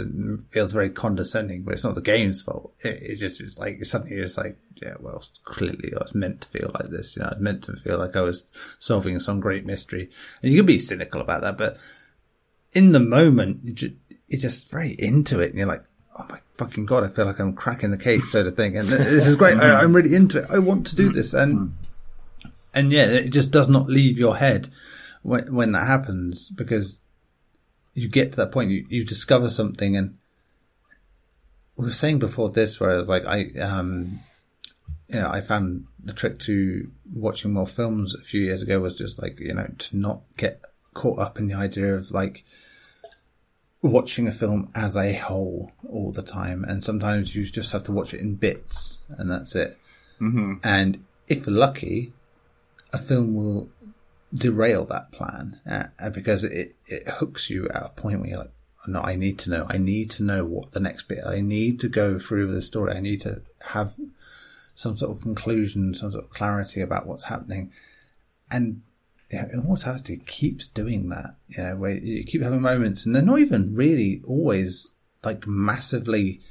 feels 0.49 0.73
very 0.73 0.89
condescending, 0.89 1.63
but 1.63 1.73
it's 1.73 1.83
not 1.83 1.95
the 1.95 2.01
game's 2.01 2.41
fault. 2.41 2.73
It, 2.79 2.99
it's 3.01 3.19
just, 3.19 3.41
it's 3.41 3.57
like, 3.57 3.83
something 3.85 4.15
just 4.15 4.37
like, 4.37 4.57
yeah, 4.75 4.95
well, 4.99 5.23
clearly 5.43 5.91
oh, 5.93 5.99
I 5.99 6.03
was 6.03 6.15
meant 6.15 6.41
to 6.41 6.47
feel 6.47 6.71
like 6.73 6.89
this, 6.89 7.15
you 7.15 7.21
know, 7.21 7.29
I 7.29 7.33
was 7.33 7.39
meant 7.39 7.63
to 7.65 7.75
feel 7.75 7.97
like 7.97 8.15
I 8.15 8.21
was 8.21 8.45
solving 8.79 9.19
some 9.19 9.39
great 9.39 9.65
mystery. 9.65 10.09
And 10.41 10.51
you 10.51 10.59
can 10.59 10.65
be 10.65 10.79
cynical 10.79 11.21
about 11.21 11.41
that, 11.41 11.57
but 11.57 11.77
in 12.73 12.91
the 12.91 12.99
moment, 12.99 13.61
you 13.63 13.73
just, 13.73 13.93
you're 14.27 14.39
just 14.39 14.71
very 14.71 14.91
into 14.91 15.39
it 15.39 15.49
and 15.49 15.57
you're 15.57 15.67
like, 15.67 15.83
oh 16.17 16.25
my 16.29 16.39
fucking 16.57 16.85
god, 16.85 17.03
I 17.03 17.07
feel 17.07 17.25
like 17.25 17.39
I'm 17.39 17.53
cracking 17.53 17.91
the 17.91 17.97
case, 17.97 18.31
sort 18.31 18.47
of 18.47 18.55
thing. 18.55 18.77
And 18.77 18.87
this 18.87 19.27
is 19.27 19.35
great. 19.35 19.57
I, 19.57 19.83
am 19.83 19.93
really 19.93 20.15
into 20.15 20.39
it. 20.39 20.45
I 20.49 20.59
want 20.59 20.87
to 20.87 20.95
do 20.95 21.11
this, 21.11 21.33
and 21.33 21.75
and 22.73 22.91
yeah, 22.91 23.05
it 23.05 23.29
just 23.29 23.51
does 23.51 23.67
not 23.67 23.87
leave 23.87 24.17
your 24.17 24.37
head 24.37 24.69
when 25.23 25.53
when 25.53 25.71
that 25.71 25.87
happens 25.87 26.49
because 26.49 27.00
you 27.93 28.07
get 28.07 28.31
to 28.31 28.37
that 28.37 28.51
point, 28.51 28.71
you 28.71 28.85
you 28.89 29.03
discover 29.03 29.49
something, 29.49 29.95
and 29.95 30.17
we 31.75 31.85
were 31.85 31.91
saying 31.91 32.19
before 32.19 32.49
this, 32.49 32.79
where 32.79 32.91
I 32.91 32.97
was 32.97 33.09
like, 33.09 33.25
I 33.25 33.51
um, 33.59 34.19
you 35.07 35.19
know, 35.19 35.29
I 35.29 35.41
found 35.41 35.85
the 36.03 36.13
trick 36.13 36.39
to 36.39 36.89
watching 37.13 37.53
more 37.53 37.67
films 37.67 38.15
a 38.15 38.21
few 38.21 38.41
years 38.41 38.61
ago 38.61 38.79
was 38.79 38.95
just 38.95 39.21
like 39.21 39.39
you 39.39 39.53
know 39.53 39.67
to 39.77 39.97
not 39.97 40.21
get 40.37 40.61
caught 40.93 41.19
up 41.19 41.37
in 41.37 41.47
the 41.47 41.53
idea 41.53 41.95
of 41.95 42.11
like 42.11 42.43
watching 43.81 44.27
a 44.27 44.31
film 44.31 44.71
as 44.75 44.95
a 44.95 45.13
whole 45.13 45.71
all 45.89 46.11
the 46.11 46.21
time, 46.21 46.63
and 46.63 46.83
sometimes 46.83 47.35
you 47.35 47.45
just 47.45 47.71
have 47.71 47.83
to 47.83 47.91
watch 47.91 48.13
it 48.13 48.21
in 48.21 48.35
bits, 48.35 48.99
and 49.09 49.29
that's 49.29 49.55
it. 49.55 49.77
Mm-hmm. 50.19 50.55
And 50.63 51.03
if 51.27 51.47
lucky, 51.47 52.13
a 52.93 52.97
film 52.97 53.33
will 53.33 53.69
derail 54.33 54.85
that 54.85 55.11
plan 55.11 55.59
uh, 55.69 56.09
because 56.11 56.43
it 56.43 56.75
it 56.85 57.07
hooks 57.07 57.49
you 57.49 57.67
at 57.69 57.83
a 57.83 57.89
point 57.89 58.19
where 58.19 58.29
you're 58.29 58.39
like, 58.39 58.51
no, 58.87 59.01
I 59.01 59.15
need 59.15 59.37
to 59.39 59.49
know. 59.49 59.67
I 59.69 59.77
need 59.77 60.09
to 60.11 60.23
know 60.23 60.45
what 60.45 60.71
the 60.71 60.79
next 60.79 61.07
bit. 61.07 61.19
I 61.25 61.41
need 61.41 61.79
to 61.81 61.89
go 61.89 62.17
through 62.17 62.51
the 62.51 62.61
story. 62.61 62.93
I 62.93 62.99
need 62.99 63.21
to 63.21 63.41
have 63.69 63.93
some 64.73 64.97
sort 64.97 65.15
of 65.15 65.21
conclusion, 65.21 65.93
some 65.93 66.11
sort 66.11 66.23
of 66.23 66.31
clarity 66.31 66.81
about 66.81 67.05
what's 67.05 67.25
happening. 67.25 67.71
And 68.49 68.81
you 69.29 69.39
know, 69.39 69.47
immortality 69.53 70.17
keeps 70.25 70.67
doing 70.67 71.09
that, 71.09 71.35
you 71.47 71.63
know, 71.63 71.77
where 71.77 71.97
you 71.97 72.23
keep 72.23 72.41
having 72.41 72.61
moments 72.61 73.05
and 73.05 73.15
they're 73.15 73.21
not 73.21 73.39
even 73.39 73.75
really 73.75 74.21
always 74.27 74.91
like 75.23 75.47
massively, 75.47 76.41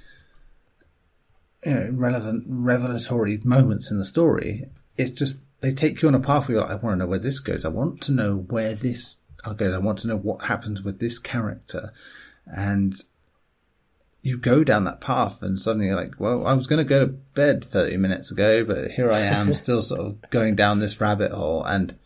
you 1.65 1.75
know, 1.75 1.91
relevant, 1.93 2.45
revelatory 2.47 3.39
moments 3.45 3.91
in 3.91 3.99
the 3.99 4.05
story. 4.05 4.67
It's 4.97 5.11
just, 5.11 5.43
they 5.61 5.73
take 5.73 6.01
you 6.01 6.09
on 6.09 6.15
a 6.15 6.21
path 6.21 6.49
where 6.49 6.57
you're 6.57 6.67
like, 6.67 6.73
I 6.73 6.77
want 6.77 6.95
to 6.95 7.05
know 7.05 7.07
where 7.07 7.19
this 7.19 7.41
goes. 7.41 7.65
I 7.65 7.69
want 7.69 8.01
to 8.03 8.13
know 8.13 8.37
where 8.37 8.75
this 8.75 9.19
goes. 9.43 9.73
I 9.73 9.79
want 9.79 9.99
to 10.01 10.09
know 10.09 10.17
what 10.17 10.47
happens 10.47 10.83
with 10.83 11.01
this 11.01 11.19
character. 11.19 11.93
And 12.47 12.95
you 14.23 14.37
go 14.37 14.65
down 14.65 14.85
that 14.85 15.01
path 15.01 15.43
and 15.43 15.59
suddenly 15.59 15.87
you're 15.87 15.97
like, 15.97 16.19
well, 16.19 16.47
I 16.47 16.55
was 16.55 16.67
going 16.67 16.79
to 16.79 16.89
go 16.89 17.01
to 17.01 17.07
bed 17.07 17.65
30 17.65 17.97
minutes 17.99 18.31
ago, 18.31 18.65
but 18.65 18.91
here 18.93 19.11
I 19.11 19.21
am 19.21 19.55
still 19.55 19.83
sort 19.83 20.01
of 20.01 20.31
going 20.31 20.57
down 20.57 20.79
this 20.79 21.01
rabbit 21.01 21.33
hole. 21.33 21.65
And 21.65 21.97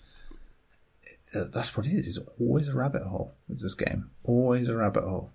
uh, 1.35 1.45
that's 1.53 1.77
what 1.77 1.87
it 1.87 1.91
is. 1.91 2.17
It's 2.17 2.29
always 2.41 2.69
a 2.69 2.75
rabbit 2.75 3.03
hole 3.03 3.35
with 3.49 3.61
this 3.61 3.75
game. 3.75 4.11
Always 4.25 4.69
a 4.69 4.77
rabbit 4.77 5.05
hole. 5.05 5.33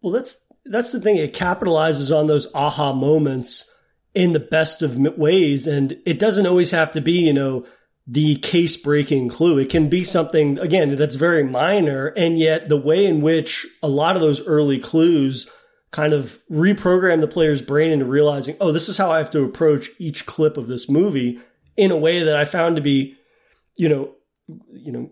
Well, 0.00 0.12
that's 0.12 0.50
that's 0.64 0.92
the 0.92 1.00
thing. 1.00 1.16
It 1.16 1.32
capitalizes 1.32 2.16
on 2.16 2.26
those 2.26 2.52
aha 2.54 2.92
moments 2.92 3.71
in 4.14 4.32
the 4.32 4.40
best 4.40 4.82
of 4.82 4.98
ways, 5.16 5.66
and 5.66 5.98
it 6.04 6.18
doesn't 6.18 6.46
always 6.46 6.70
have 6.70 6.92
to 6.92 7.00
be, 7.00 7.26
you 7.26 7.32
know, 7.32 7.66
the 8.06 8.36
case 8.36 8.76
breaking 8.76 9.28
clue. 9.28 9.58
It 9.58 9.70
can 9.70 9.88
be 9.88 10.04
something 10.04 10.58
again 10.58 10.94
that's 10.96 11.14
very 11.14 11.42
minor, 11.42 12.08
and 12.08 12.38
yet 12.38 12.68
the 12.68 12.76
way 12.76 13.06
in 13.06 13.22
which 13.22 13.66
a 13.82 13.88
lot 13.88 14.16
of 14.16 14.22
those 14.22 14.46
early 14.46 14.78
clues 14.78 15.50
kind 15.92 16.12
of 16.12 16.38
reprogram 16.50 17.20
the 17.20 17.28
player's 17.28 17.62
brain 17.62 17.92
into 17.92 18.06
realizing, 18.06 18.56
oh, 18.60 18.72
this 18.72 18.88
is 18.88 18.96
how 18.96 19.10
I 19.10 19.18
have 19.18 19.30
to 19.30 19.44
approach 19.44 19.90
each 19.98 20.26
clip 20.26 20.56
of 20.56 20.66
this 20.66 20.88
movie 20.88 21.38
in 21.76 21.90
a 21.90 21.96
way 21.96 22.22
that 22.24 22.36
I 22.36 22.44
found 22.44 22.76
to 22.76 22.82
be, 22.82 23.16
you 23.76 23.88
know, 23.88 24.14
you 24.72 24.92
know, 24.92 25.10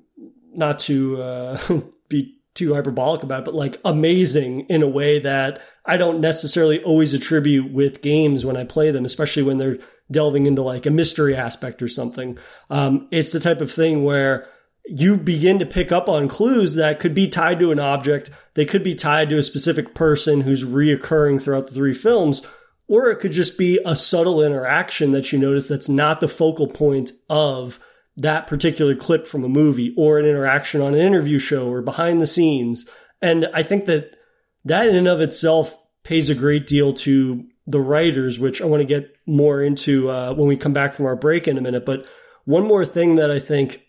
not 0.53 0.81
to 0.81 1.23
uh, 1.23 1.81
be 2.09 2.40
too 2.55 2.75
hyperbolic 2.75 3.23
about 3.23 3.41
it, 3.41 3.45
but 3.45 3.55
like 3.55 3.79
amazing 3.85 4.61
in 4.69 4.83
a 4.83 4.89
way 4.89 5.21
that 5.21 5.63
I 5.85 5.97
don't 5.97 6.21
necessarily 6.21 6.83
always 6.83 7.15
attribute 7.15 7.73
with 7.73 8.03
games 8.03 8.45
when 8.45 8.57
I 8.57 8.65
play 8.65 8.91
them, 8.91 9.05
especially 9.05 9.43
when 9.43 9.59
they're 9.59 9.79
delving 10.11 10.47
into 10.47 10.63
like 10.63 10.87
a 10.87 10.91
mystery 10.91 11.37
aspect 11.37 11.83
or 11.83 11.89
something. 11.89 12.39
Um, 12.69 13.09
it's 13.11 13.33
the 13.33 13.41
type 13.41 13.61
of 13.61 13.71
thing 13.71 14.05
where 14.05 14.49
you 14.87 15.17
begin 15.17 15.59
to 15.61 15.67
pick 15.67 15.93
up 15.93 16.09
on 16.09 16.29
clues 16.29 16.75
that 16.75 16.99
could 16.99 17.15
be 17.15 17.29
tied 17.29 17.61
to 17.61 17.71
an 17.71 17.79
object. 17.79 18.31
They 18.55 18.65
could 18.65 18.83
be 18.83 18.95
tied 18.95 19.31
to 19.31 19.39
a 19.39 19.43
specific 19.43 19.95
person 19.95 20.41
who's 20.41 20.65
reoccurring 20.65 21.41
throughout 21.41 21.69
the 21.69 21.75
three 21.75 21.93
films, 21.93 22.45
or 22.89 23.11
it 23.11 23.21
could 23.21 23.33
just 23.33 23.57
be 23.57 23.79
a 23.85 23.95
subtle 23.95 24.43
interaction 24.43 25.13
that 25.13 25.33
you 25.33 25.39
notice 25.39 25.69
that's 25.69 25.89
not 25.89 26.21
the 26.21 26.29
focal 26.29 26.67
point 26.67 27.13
of 27.29 27.79
that 28.21 28.47
particular 28.47 28.95
clip 28.95 29.27
from 29.27 29.45
a 29.45 29.49
movie 29.49 29.95
or 29.97 30.19
an 30.19 30.27
interaction 30.27 30.81
on 30.81 30.95
an 30.95 31.01
interview 31.01 31.39
show 31.39 31.69
or 31.69 31.83
behind 31.83 32.21
the 32.21 32.27
scenes. 32.27 32.89
And 33.23 33.49
I 33.55 33.63
think 33.63 33.87
that 33.87 34.17
that 34.65 34.87
in 34.87 34.95
and 34.95 35.09
of 35.09 35.21
itself 35.21 35.77
pays 36.03 36.29
a 36.29 36.35
great 36.35 36.67
deal 36.67 36.93
to 36.93 37.47
the 37.67 37.81
writers, 37.81 38.39
which 38.39 38.61
I 38.61 38.67
want 38.67 38.81
to 38.81 38.87
get 38.87 39.15
more 39.27 39.63
into 39.63 40.11
uh, 40.11 40.35
when 40.35 40.49
we 40.49 40.57
come 40.57 40.73
back 40.73 40.95
from 40.95 41.07
our 41.07 41.17
break 41.17 41.49
in 41.49 41.57
a 41.57 41.61
minute. 41.61 41.87
But 41.87 42.07
one 42.45 42.67
more 42.67 42.85
thing 42.85 43.17
that 43.17 43.31
I 43.31 43.39
think 43.39 43.83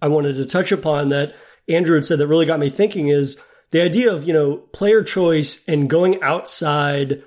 I 0.00 0.08
wanted 0.08 0.36
to 0.36 0.46
touch 0.46 0.72
upon 0.72 1.08
that 1.10 1.34
Andrew 1.68 1.94
had 1.94 2.04
said 2.04 2.18
that 2.18 2.26
really 2.26 2.46
got 2.46 2.60
me 2.60 2.70
thinking 2.70 3.08
is 3.08 3.40
the 3.70 3.82
idea 3.82 4.12
of, 4.12 4.24
you 4.24 4.32
know, 4.32 4.56
player 4.56 5.02
choice 5.02 5.66
and 5.68 5.90
going 5.90 6.22
outside 6.22 7.22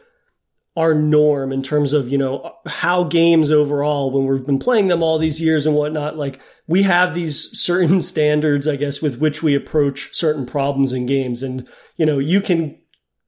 our 0.76 0.96
norm 0.96 1.52
in 1.52 1.62
terms 1.62 1.94
of, 1.94 2.10
you 2.10 2.18
know, 2.18 2.56
how 2.66 3.04
games 3.04 3.52
overall, 3.52 4.10
when 4.12 4.26
we've 4.26 4.46
been 4.46 4.60
playing 4.60 4.88
them 4.88 5.04
all 5.04 5.20
these 5.20 5.40
years 5.40 5.68
and 5.68 5.76
whatnot, 5.76 6.18
like 6.18 6.42
we 6.68 6.84
have 6.84 7.14
these 7.14 7.60
certain 7.60 8.02
standards, 8.02 8.68
I 8.68 8.76
guess, 8.76 9.02
with 9.02 9.20
which 9.20 9.44
we 9.44 9.56
approach 9.56 10.16
certain 10.16 10.46
problems 10.46 10.92
in 10.92 11.06
games. 11.06 11.44
And, 11.44 11.68
you 11.96 12.06
know, 12.06 12.18
you 12.18 12.42
can 12.42 12.80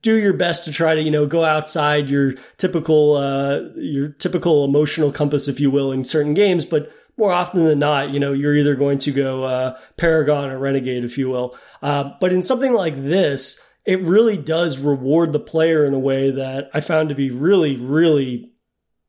do 0.01 0.15
your 0.15 0.33
best 0.33 0.65
to 0.65 0.71
try 0.71 0.95
to, 0.95 1.01
you 1.01 1.11
know, 1.11 1.27
go 1.27 1.43
outside 1.43 2.09
your 2.09 2.33
typical, 2.57 3.15
uh, 3.15 3.61
your 3.75 4.09
typical 4.09 4.65
emotional 4.65 5.11
compass, 5.11 5.47
if 5.47 5.59
you 5.59 5.69
will, 5.69 5.91
in 5.91 6.03
certain 6.03 6.33
games. 6.33 6.65
But 6.65 6.91
more 7.17 7.31
often 7.31 7.65
than 7.65 7.79
not, 7.79 8.09
you 8.09 8.19
know, 8.19 8.33
you're 8.33 8.55
either 8.55 8.75
going 8.75 8.97
to 8.99 9.11
go, 9.11 9.43
uh, 9.43 9.77
Paragon 9.97 10.49
or 10.49 10.57
Renegade, 10.57 11.03
if 11.03 11.17
you 11.17 11.29
will. 11.29 11.57
Uh, 11.81 12.11
but 12.19 12.33
in 12.33 12.43
something 12.43 12.73
like 12.73 12.95
this, 12.95 13.59
it 13.85 14.01
really 14.01 14.37
does 14.37 14.79
reward 14.79 15.31
the 15.31 15.39
player 15.39 15.85
in 15.85 15.93
a 15.93 15.99
way 15.99 16.31
that 16.31 16.69
I 16.73 16.81
found 16.81 17.09
to 17.09 17.15
be 17.15 17.31
really, 17.31 17.77
really 17.77 18.51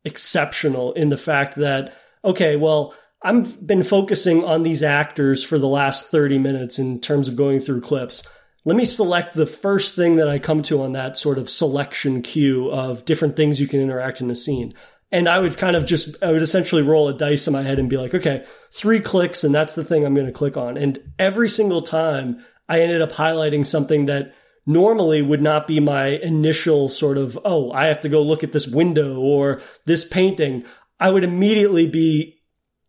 exceptional 0.04 0.92
in 0.92 1.08
the 1.08 1.16
fact 1.16 1.56
that, 1.56 1.96
okay, 2.24 2.56
well, 2.56 2.94
I've 3.22 3.66
been 3.66 3.82
focusing 3.82 4.44
on 4.44 4.62
these 4.62 4.82
actors 4.82 5.42
for 5.42 5.58
the 5.58 5.68
last 5.68 6.10
30 6.10 6.38
minutes 6.38 6.78
in 6.78 7.00
terms 7.00 7.28
of 7.28 7.36
going 7.36 7.60
through 7.60 7.80
clips. 7.80 8.22
Let 8.64 8.76
me 8.76 8.84
select 8.84 9.34
the 9.34 9.46
first 9.46 9.96
thing 9.96 10.16
that 10.16 10.28
I 10.28 10.38
come 10.38 10.62
to 10.62 10.82
on 10.82 10.92
that 10.92 11.16
sort 11.16 11.38
of 11.38 11.48
selection 11.48 12.20
queue 12.20 12.70
of 12.70 13.04
different 13.04 13.36
things 13.36 13.60
you 13.60 13.66
can 13.66 13.80
interact 13.80 14.20
in 14.20 14.30
a 14.30 14.34
scene. 14.34 14.74
And 15.10 15.28
I 15.28 15.38
would 15.38 15.56
kind 15.56 15.76
of 15.76 15.86
just, 15.86 16.22
I 16.22 16.32
would 16.32 16.42
essentially 16.42 16.82
roll 16.82 17.08
a 17.08 17.14
dice 17.14 17.46
in 17.46 17.52
my 17.52 17.62
head 17.62 17.78
and 17.78 17.88
be 17.88 17.96
like, 17.96 18.12
okay, 18.12 18.44
three 18.72 19.00
clicks, 19.00 19.44
and 19.44 19.54
that's 19.54 19.74
the 19.74 19.84
thing 19.84 20.04
I'm 20.04 20.14
going 20.14 20.26
to 20.26 20.32
click 20.32 20.56
on. 20.56 20.76
And 20.76 20.98
every 21.18 21.48
single 21.48 21.80
time 21.80 22.44
I 22.68 22.80
ended 22.80 23.00
up 23.00 23.12
highlighting 23.12 23.64
something 23.64 24.06
that 24.06 24.34
normally 24.66 25.22
would 25.22 25.42
not 25.42 25.66
be 25.66 25.80
my 25.80 26.06
initial 26.06 26.88
sort 26.88 27.18
of, 27.18 27.38
oh, 27.44 27.70
I 27.70 27.86
have 27.86 28.00
to 28.00 28.08
go 28.08 28.22
look 28.22 28.42
at 28.42 28.52
this 28.52 28.66
window 28.66 29.20
or 29.20 29.62
this 29.84 30.06
painting. 30.06 30.64
I 30.98 31.10
would 31.10 31.24
immediately 31.24 31.86
be, 31.86 32.40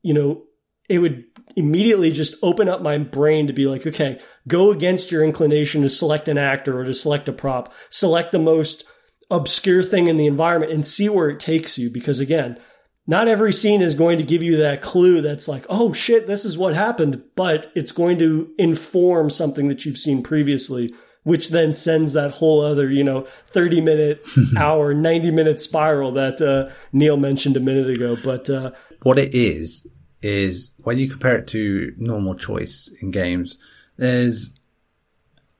you 0.01 0.13
know, 0.13 0.43
it 0.89 0.99
would 0.99 1.25
immediately 1.55 2.11
just 2.11 2.35
open 2.43 2.67
up 2.69 2.81
my 2.81 2.97
brain 2.97 3.47
to 3.47 3.53
be 3.53 3.67
like, 3.67 3.85
okay, 3.85 4.19
go 4.47 4.71
against 4.71 5.11
your 5.11 5.23
inclination 5.23 5.81
to 5.81 5.89
select 5.89 6.27
an 6.27 6.37
actor 6.37 6.79
or 6.79 6.85
to 6.85 6.93
select 6.93 7.29
a 7.29 7.33
prop, 7.33 7.73
select 7.89 8.31
the 8.31 8.39
most 8.39 8.83
obscure 9.29 9.83
thing 9.83 10.07
in 10.07 10.17
the 10.17 10.27
environment 10.27 10.71
and 10.71 10.85
see 10.85 11.09
where 11.09 11.29
it 11.29 11.39
takes 11.39 11.77
you. 11.77 11.89
Because 11.89 12.19
again, 12.19 12.57
not 13.05 13.27
every 13.27 13.53
scene 13.53 13.81
is 13.81 13.95
going 13.95 14.17
to 14.17 14.23
give 14.23 14.43
you 14.43 14.57
that 14.57 14.81
clue 14.81 15.21
that's 15.21 15.47
like, 15.47 15.65
oh 15.69 15.93
shit, 15.93 16.27
this 16.27 16.45
is 16.45 16.57
what 16.57 16.73
happened, 16.73 17.21
but 17.35 17.71
it's 17.75 17.91
going 17.91 18.17
to 18.19 18.49
inform 18.57 19.29
something 19.29 19.67
that 19.67 19.85
you've 19.85 19.97
seen 19.97 20.23
previously 20.23 20.93
which 21.27 21.49
then 21.49 21.73
sends 21.73 22.13
that 22.13 22.31
whole 22.31 22.61
other, 22.61 22.89
you 22.89 23.03
know, 23.03 23.27
30 23.47 23.81
minute, 23.81 24.25
hour, 24.57 24.93
90 24.93 25.31
minute 25.31 25.59
spiral 25.59 26.13
that 26.13 26.41
uh, 26.41 26.73
Neil 26.93 27.17
mentioned 27.17 27.57
a 27.57 27.59
minute 27.59 27.89
ago. 27.89 28.15
But 28.23 28.49
uh, 28.49 28.71
what 29.03 29.19
it 29.19 29.35
is, 29.35 29.85
is 30.21 30.71
when 30.77 30.97
you 30.97 31.09
compare 31.09 31.39
it 31.39 31.47
to 31.47 31.93
normal 31.97 32.33
choice 32.35 32.89
in 33.01 33.11
games, 33.11 33.57
there's 33.97 34.53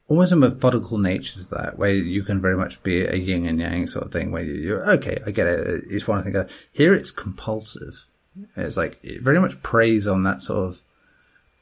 almost 0.08 0.32
a 0.32 0.38
methodical 0.38 1.00
nature 1.00 1.38
to 1.38 1.50
that, 1.50 1.78
where 1.78 1.92
you 1.92 2.24
can 2.24 2.40
very 2.42 2.56
much 2.56 2.82
be 2.82 3.06
a 3.06 3.16
yin 3.16 3.46
and 3.46 3.60
yang 3.60 3.88
sort 3.88 4.06
of 4.06 4.14
thing, 4.14 4.32
where 4.32 4.44
you're 4.44 4.90
okay, 4.92 5.18
I 5.26 5.32
get 5.32 5.48
it. 5.48 5.84
It's 5.90 6.08
one 6.08 6.24
thing. 6.24 6.46
Here, 6.72 6.94
it's 6.94 7.12
compulsive. 7.12 8.08
It's 8.56 8.78
like 8.78 9.00
it 9.04 9.22
very 9.22 9.42
much 9.42 9.62
preys 9.64 10.08
on 10.08 10.24
that 10.24 10.42
sort 10.42 10.70
of. 10.70 10.82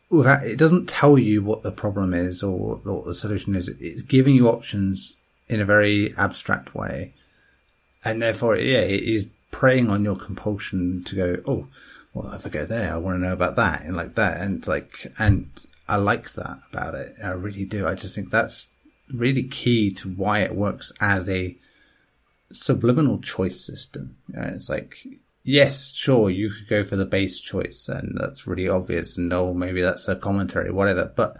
Without, 0.09 0.45
it 0.45 0.57
doesn't 0.57 0.87
tell 0.87 1.17
you 1.17 1.41
what 1.41 1.63
the 1.63 1.71
problem 1.71 2.13
is 2.13 2.43
or 2.43 2.75
what 2.77 3.05
the 3.05 3.15
solution 3.15 3.55
is. 3.55 3.69
It's 3.69 4.03
giving 4.03 4.35
you 4.35 4.47
options 4.47 5.15
in 5.47 5.59
a 5.59 5.65
very 5.65 6.13
abstract 6.17 6.75
way, 6.75 7.13
and 8.03 8.21
therefore, 8.21 8.55
yeah, 8.55 8.79
it 8.79 9.03
is 9.03 9.27
preying 9.51 9.89
on 9.89 10.03
your 10.03 10.15
compulsion 10.15 11.03
to 11.05 11.15
go. 11.15 11.41
Oh, 11.47 11.67
well, 12.13 12.33
if 12.33 12.45
I 12.45 12.49
go 12.49 12.65
there, 12.65 12.93
I 12.93 12.97
want 12.97 13.17
to 13.17 13.21
know 13.25 13.33
about 13.33 13.55
that 13.55 13.83
and 13.83 13.95
like 13.95 14.15
that, 14.15 14.39
and 14.41 14.65
like, 14.67 15.11
and 15.17 15.49
I 15.87 15.97
like 15.97 16.33
that 16.33 16.59
about 16.71 16.95
it. 16.95 17.13
I 17.23 17.31
really 17.31 17.65
do. 17.65 17.87
I 17.87 17.95
just 17.95 18.15
think 18.15 18.29
that's 18.29 18.69
really 19.13 19.43
key 19.43 19.91
to 19.91 20.09
why 20.09 20.39
it 20.39 20.55
works 20.55 20.91
as 21.01 21.29
a 21.29 21.57
subliminal 22.51 23.19
choice 23.19 23.59
system. 23.59 24.17
You 24.27 24.35
know, 24.35 24.51
it's 24.53 24.69
like, 24.69 25.05
yes, 25.45 25.93
sure, 25.93 26.29
you 26.29 26.49
could 26.49 26.67
go 26.67 26.83
for 26.83 26.97
the 26.97 27.05
base 27.05 27.39
choice 27.39 27.87
and 27.87 28.17
that's 28.17 28.47
really 28.47 28.67
obvious 28.67 29.15
and 29.17 29.29
no, 29.29 29.53
maybe 29.53 29.81
that's 29.81 30.07
a 30.07 30.15
commentary, 30.15 30.71
whatever. 30.71 31.13
But 31.15 31.37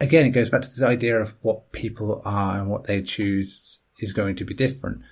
again, 0.00 0.26
it 0.26 0.30
goes 0.30 0.48
back 0.48 0.62
to 0.62 0.68
this 0.68 0.82
idea 0.82 1.20
of 1.20 1.34
what 1.42 1.70
people 1.70 2.22
are 2.24 2.58
and 2.58 2.68
what 2.68 2.84
they 2.84 3.02
choose 3.02 3.78
is 4.00 4.12
going 4.12 4.34
to 4.36 4.44
be 4.44 4.54
different. 4.54 5.02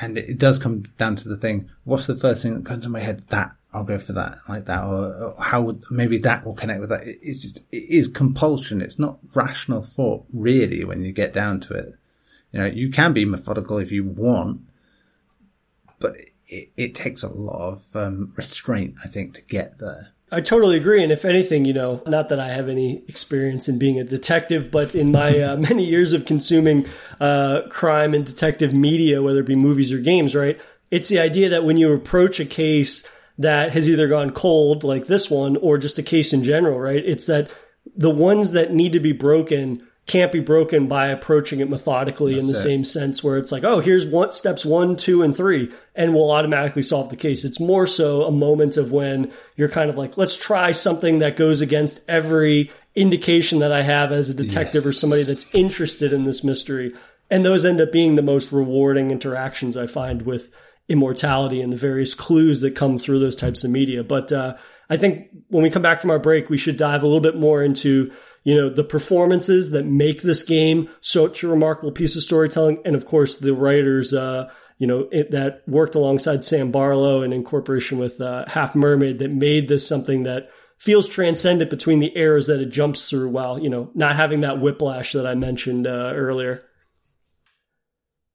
And 0.00 0.16
it 0.16 0.38
does 0.38 0.58
come 0.58 0.84
down 0.96 1.16
to 1.16 1.28
the 1.28 1.36
thing, 1.36 1.70
what's 1.84 2.06
the 2.06 2.16
first 2.16 2.42
thing 2.42 2.54
that 2.54 2.64
comes 2.64 2.84
to 2.84 2.90
my 2.90 3.00
head? 3.00 3.28
That 3.28 3.52
I'll 3.72 3.84
go 3.84 3.98
for 3.98 4.12
that, 4.12 4.38
like 4.48 4.66
that, 4.66 4.84
or, 4.84 5.14
or 5.14 5.42
how 5.42 5.62
would 5.62 5.84
maybe 5.90 6.18
that 6.18 6.44
will 6.44 6.54
connect 6.54 6.80
with 6.80 6.90
that. 6.90 7.06
It, 7.06 7.18
it's 7.22 7.42
just 7.42 7.58
it 7.70 7.84
is 7.88 8.08
compulsion. 8.08 8.80
It's 8.80 8.98
not 8.98 9.18
rational 9.36 9.82
thought, 9.82 10.26
really, 10.32 10.84
when 10.84 11.04
you 11.04 11.12
get 11.12 11.32
down 11.32 11.60
to 11.60 11.74
it. 11.74 11.94
You 12.50 12.60
know, 12.60 12.66
you 12.66 12.90
can 12.90 13.12
be 13.12 13.24
methodical 13.24 13.78
if 13.78 13.92
you 13.92 14.04
want, 14.04 14.62
but 16.00 16.16
it 16.48 16.94
takes 16.94 17.22
a 17.22 17.28
lot 17.28 17.72
of 17.72 17.96
um, 17.96 18.32
restraint, 18.36 18.96
I 19.04 19.08
think, 19.08 19.34
to 19.34 19.42
get 19.42 19.78
there. 19.78 20.14
I 20.30 20.40
totally 20.40 20.76
agree. 20.76 21.02
And 21.02 21.12
if 21.12 21.24
anything, 21.24 21.64
you 21.64 21.72
know, 21.72 22.02
not 22.06 22.28
that 22.30 22.40
I 22.40 22.48
have 22.48 22.68
any 22.68 23.04
experience 23.06 23.68
in 23.68 23.78
being 23.78 24.00
a 24.00 24.04
detective, 24.04 24.70
but 24.70 24.94
in 24.94 25.12
my 25.12 25.38
uh, 25.38 25.56
many 25.68 25.84
years 25.84 26.12
of 26.12 26.24
consuming 26.24 26.88
uh, 27.20 27.62
crime 27.70 28.14
and 28.14 28.26
detective 28.26 28.74
media, 28.74 29.22
whether 29.22 29.40
it 29.40 29.46
be 29.46 29.54
movies 29.54 29.92
or 29.92 29.98
games, 29.98 30.34
right? 30.34 30.60
It's 30.90 31.08
the 31.08 31.20
idea 31.20 31.48
that 31.50 31.64
when 31.64 31.76
you 31.76 31.92
approach 31.92 32.40
a 32.40 32.44
case 32.44 33.08
that 33.38 33.72
has 33.72 33.88
either 33.88 34.08
gone 34.08 34.30
cold, 34.30 34.82
like 34.84 35.06
this 35.06 35.30
one, 35.30 35.56
or 35.56 35.78
just 35.78 35.98
a 35.98 36.02
case 36.02 36.32
in 36.32 36.42
general, 36.42 36.78
right? 36.78 37.02
It's 37.04 37.26
that 37.26 37.50
the 37.96 38.10
ones 38.10 38.52
that 38.52 38.72
need 38.72 38.92
to 38.92 39.00
be 39.00 39.12
broken 39.12 39.86
can't 40.06 40.32
be 40.32 40.40
broken 40.40 40.86
by 40.86 41.06
approaching 41.06 41.60
it 41.60 41.70
methodically 41.70 42.34
That's 42.34 42.46
in 42.46 42.52
the 42.52 42.58
it. 42.58 42.62
same 42.62 42.84
sense 42.84 43.24
where 43.24 43.38
it's 43.38 43.50
like, 43.50 43.64
oh, 43.64 43.80
here's 43.80 44.06
what 44.06 44.34
steps 44.34 44.64
one, 44.64 44.96
two, 44.96 45.22
and 45.22 45.34
three, 45.34 45.72
and 45.94 46.12
we'll 46.12 46.30
automatically 46.30 46.82
solve 46.82 47.08
the 47.08 47.16
case. 47.16 47.44
It's 47.44 47.58
more 47.58 47.86
so 47.86 48.24
a 48.24 48.30
moment 48.30 48.76
of 48.76 48.92
when 48.92 49.32
you're 49.56 49.70
kind 49.70 49.88
of 49.88 49.96
like, 49.96 50.18
let's 50.18 50.36
try 50.36 50.72
something 50.72 51.20
that 51.20 51.36
goes 51.36 51.62
against 51.62 52.08
every 52.08 52.70
indication 52.94 53.60
that 53.60 53.72
I 53.72 53.82
have 53.82 54.12
as 54.12 54.28
a 54.28 54.34
detective 54.34 54.82
yes. 54.84 54.86
or 54.86 54.92
somebody 54.92 55.22
that's 55.22 55.52
interested 55.54 56.12
in 56.12 56.24
this 56.24 56.44
mystery. 56.44 56.94
And 57.30 57.44
those 57.44 57.64
end 57.64 57.80
up 57.80 57.90
being 57.90 58.14
the 58.14 58.22
most 58.22 58.52
rewarding 58.52 59.10
interactions 59.10 59.76
I 59.76 59.86
find 59.86 60.22
with 60.22 60.54
immortality 60.88 61.62
and 61.62 61.72
the 61.72 61.78
various 61.78 62.14
clues 62.14 62.60
that 62.60 62.76
come 62.76 62.98
through 62.98 63.18
those 63.18 63.36
types 63.36 63.64
of 63.64 63.70
media. 63.70 64.04
But 64.04 64.30
uh, 64.32 64.56
I 64.90 64.98
think 64.98 65.30
when 65.48 65.62
we 65.62 65.70
come 65.70 65.82
back 65.82 66.00
from 66.00 66.10
our 66.10 66.18
break, 66.18 66.50
we 66.50 66.58
should 66.58 66.76
dive 66.76 67.02
a 67.02 67.06
little 67.06 67.22
bit 67.22 67.36
more 67.36 67.62
into 67.62 68.12
you 68.44 68.54
know 68.54 68.68
the 68.68 68.84
performances 68.84 69.70
that 69.70 69.86
make 69.86 70.22
this 70.22 70.42
game 70.42 70.88
such 71.00 71.42
a 71.42 71.48
remarkable 71.48 71.92
piece 71.92 72.14
of 72.14 72.22
storytelling, 72.22 72.80
and 72.84 72.94
of 72.94 73.06
course 73.06 73.36
the 73.36 73.54
writers. 73.54 74.14
Uh, 74.14 74.52
you 74.76 74.88
know, 74.88 75.08
it, 75.12 75.30
that 75.30 75.62
worked 75.68 75.94
alongside 75.94 76.42
Sam 76.42 76.72
Barlow 76.72 77.22
and 77.22 77.32
in 77.32 77.44
cooperation 77.44 77.96
with 77.96 78.20
uh, 78.20 78.44
Half 78.48 78.74
Mermaid 78.74 79.20
that 79.20 79.32
made 79.32 79.68
this 79.68 79.86
something 79.86 80.24
that 80.24 80.50
feels 80.78 81.08
transcendent 81.08 81.70
between 81.70 82.00
the 82.00 82.12
eras 82.18 82.48
that 82.48 82.60
it 82.60 82.70
jumps 82.70 83.08
through 83.08 83.28
while, 83.28 83.58
you 83.58 83.70
know, 83.70 83.90
not 83.94 84.16
having 84.16 84.40
that 84.40 84.60
whiplash 84.60 85.12
that 85.12 85.26
I 85.26 85.34
mentioned 85.34 85.86
uh, 85.86 86.12
earlier. 86.14 86.64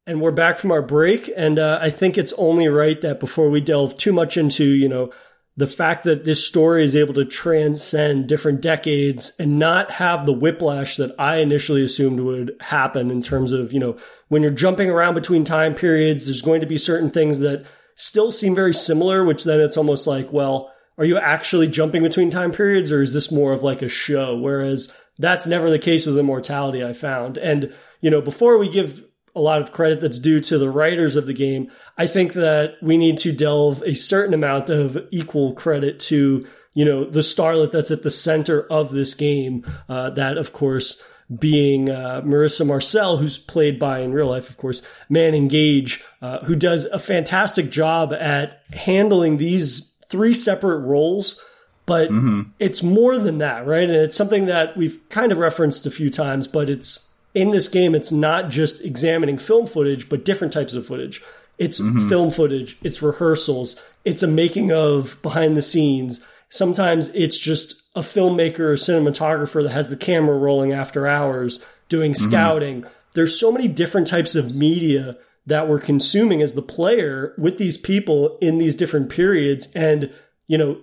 And 0.07 0.22
we're 0.22 0.32
back 0.32 0.57
from 0.57 0.72
our 0.72 0.82
break. 0.82 1.30
And 1.36 1.60
uh, 1.60 1.78
I 1.82 1.91
think 1.91 2.18
it's 2.18 2.34
only 2.34 2.68
right 2.68 2.99
that 3.01 3.20
before 3.20 3.49
we 3.49 3.62
delve 3.62 3.97
too 3.97 4.14
much 4.14 4.38
into, 4.38 4.64
you 4.64 4.89
know, 4.89 5.12
the 5.60 5.68
fact 5.68 6.05
that 6.05 6.24
this 6.24 6.47
story 6.47 6.86
is 6.86 6.95
able 6.95 7.14
to 7.14 7.26
transcend 7.26 8.30
different 8.30 8.62
decades 8.62 9.34
and 9.38 9.60
not 9.60 9.91
have 9.91 10.26
the 10.26 10.32
whiplash 10.32 10.95
that 10.95 11.14
I 11.20 11.39
initially 11.39 11.84
assumed 11.84 12.22
would 12.22 12.55
happen 12.62 13.12
in 13.12 13.22
terms 13.22 13.51
of, 13.51 13.74
you 13.74 13.80
know, 13.82 13.97
when 14.30 14.41
you're 14.41 14.51
jumping 14.51 14.89
around 14.89 15.16
between 15.16 15.43
time 15.43 15.76
periods, 15.76 16.24
there's 16.24 16.41
going 16.41 16.62
to 16.62 16.66
be 16.66 16.78
certain 16.78 17.12
things 17.12 17.41
that 17.41 17.66
still 17.95 18.32
seem 18.32 18.55
very 18.55 18.74
similar, 18.74 19.26
which 19.26 19.43
then 19.43 19.60
it's 19.60 19.76
almost 19.76 20.07
like, 20.07 20.32
well, 20.32 20.72
are 20.97 21.03
you 21.03 21.18
actually 21.18 21.68
jumping 21.68 22.03
between 22.03 22.32
time 22.32 22.53
periods 22.53 22.89
or 22.89 23.01
is 23.01 23.14
this 23.14 23.30
more 23.30 23.51
of 23.51 23.62
like 23.62 23.82
a 23.82 23.89
show? 23.89 24.38
Whereas 24.38 24.97
that's 25.18 25.45
never 25.45 25.70
the 25.70 25.78
case 25.78 26.05
with 26.05 26.18
immortality, 26.18 26.86
I 26.86 26.93
found. 26.93 27.38
And, 27.38 27.74
you 27.99 28.10
know, 28.10 28.22
before 28.22 28.57
we 28.57 28.70
give 28.70 29.03
a 29.36 29.42
lot 29.42 29.62
of 29.62 29.72
credit 29.72 30.02
that's 30.02 30.20
due 30.20 30.40
to 30.40 30.58
the 30.58 30.70
writers 30.70 31.16
of 31.16 31.26
the 31.26 31.34
game. 31.34 31.72
I 31.98 32.08
think 32.08 32.34
that 32.34 32.76
we 32.82 32.98
need 32.98 33.18
to 33.20 33.32
delve 33.32 33.84
a 33.84 33.96
certain 33.96 34.34
amount 34.34 34.70
of 34.70 34.98
equal 35.12 35.54
credit 35.54 36.00
to, 36.02 36.46
you 36.74 36.86
know, 36.86 37.06
the 37.06 37.20
starlet 37.20 37.72
that's 37.72 37.92
at 37.92 38.04
the 38.04 38.12
center 38.12 38.64
of 38.64 38.92
this 38.92 39.14
game. 39.14 39.66
Uh, 39.88 40.10
that, 40.12 40.38
of 40.38 40.54
course, 40.54 41.04
being 41.38 41.90
uh, 41.90 42.22
Marissa 42.26 42.66
Marcel, 42.66 43.18
who's 43.18 43.38
played 43.38 43.78
by 43.78 44.00
in 44.00 44.14
real 44.14 44.28
life, 44.28 44.50
of 44.50 44.58
course, 44.58 44.82
Manon 45.10 45.48
Gage, 45.48 46.04
uh, 46.22 46.40
who 46.46 46.56
does 46.56 46.86
a 46.86 47.00
fantastic 47.00 47.70
job 47.70 48.14
at 48.14 48.64
handling 48.74 49.38
these 49.38 49.96
three 50.08 50.34
separate 50.34 50.80
roles. 50.80 51.40
But 51.86 52.10
mm-hmm. 52.10 52.52
it's 52.60 52.84
more 52.84 53.18
than 53.18 53.40
that, 53.40 53.66
right? 53.66 53.84
And 53.84 53.94
it's 53.94 54.16
something 54.16 54.46
that 54.46 54.78
we've 54.78 55.00
kind 55.10 55.32
of 55.32 55.40
referenced 55.40 55.86
a 55.88 55.92
few 55.92 56.12
times, 56.12 56.48
but 56.48 56.70
it's 56.70 57.09
in 57.34 57.52
this 57.52 57.68
game, 57.68 57.96
it's 57.96 58.12
not 58.12 58.50
just 58.50 58.84
examining 58.84 59.38
film 59.38 59.68
footage, 59.68 60.10
but 60.10 60.26
different 60.26 60.54
types 60.54 60.74
of 60.74 60.86
footage. 60.86 61.22
It's 61.58 61.80
mm-hmm. 61.80 62.08
film 62.08 62.32
footage, 62.32 62.78
it's 62.84 63.02
rehearsals, 63.02 63.76
it's 64.06 64.24
a 64.24 64.28
making 64.28 64.72
of 64.72 65.22
behind 65.22 65.58
the 65.58 65.62
scenes. 65.62 66.26
Sometimes 66.48 67.10
it's 67.10 67.38
just 67.38 67.90
a 67.96 68.02
filmmaker 68.02 68.60
or 68.60 68.74
cinematographer 68.76 69.62
that 69.64 69.72
has 69.72 69.90
the 69.90 69.98
camera 69.98 70.38
rolling 70.38 70.72
after 70.72 71.06
hours 71.06 71.64
doing 71.90 72.14
mm-hmm. 72.14 72.30
scouting. 72.30 72.82
Mm-hmm. 72.82 72.94
There's 73.14 73.40
so 73.40 73.52
many 73.52 73.68
different 73.68 74.08
types 74.08 74.36
of 74.36 74.56
media 74.56 75.16
that 75.46 75.68
we're 75.68 75.80
consuming 75.80 76.42
as 76.42 76.54
the 76.54 76.62
player 76.62 77.34
with 77.38 77.58
these 77.58 77.78
people 77.78 78.38
in 78.40 78.58
these 78.58 78.76
different 78.76 79.10
periods. 79.10 79.72
And, 79.74 80.14
you 80.48 80.58
know, 80.58 80.80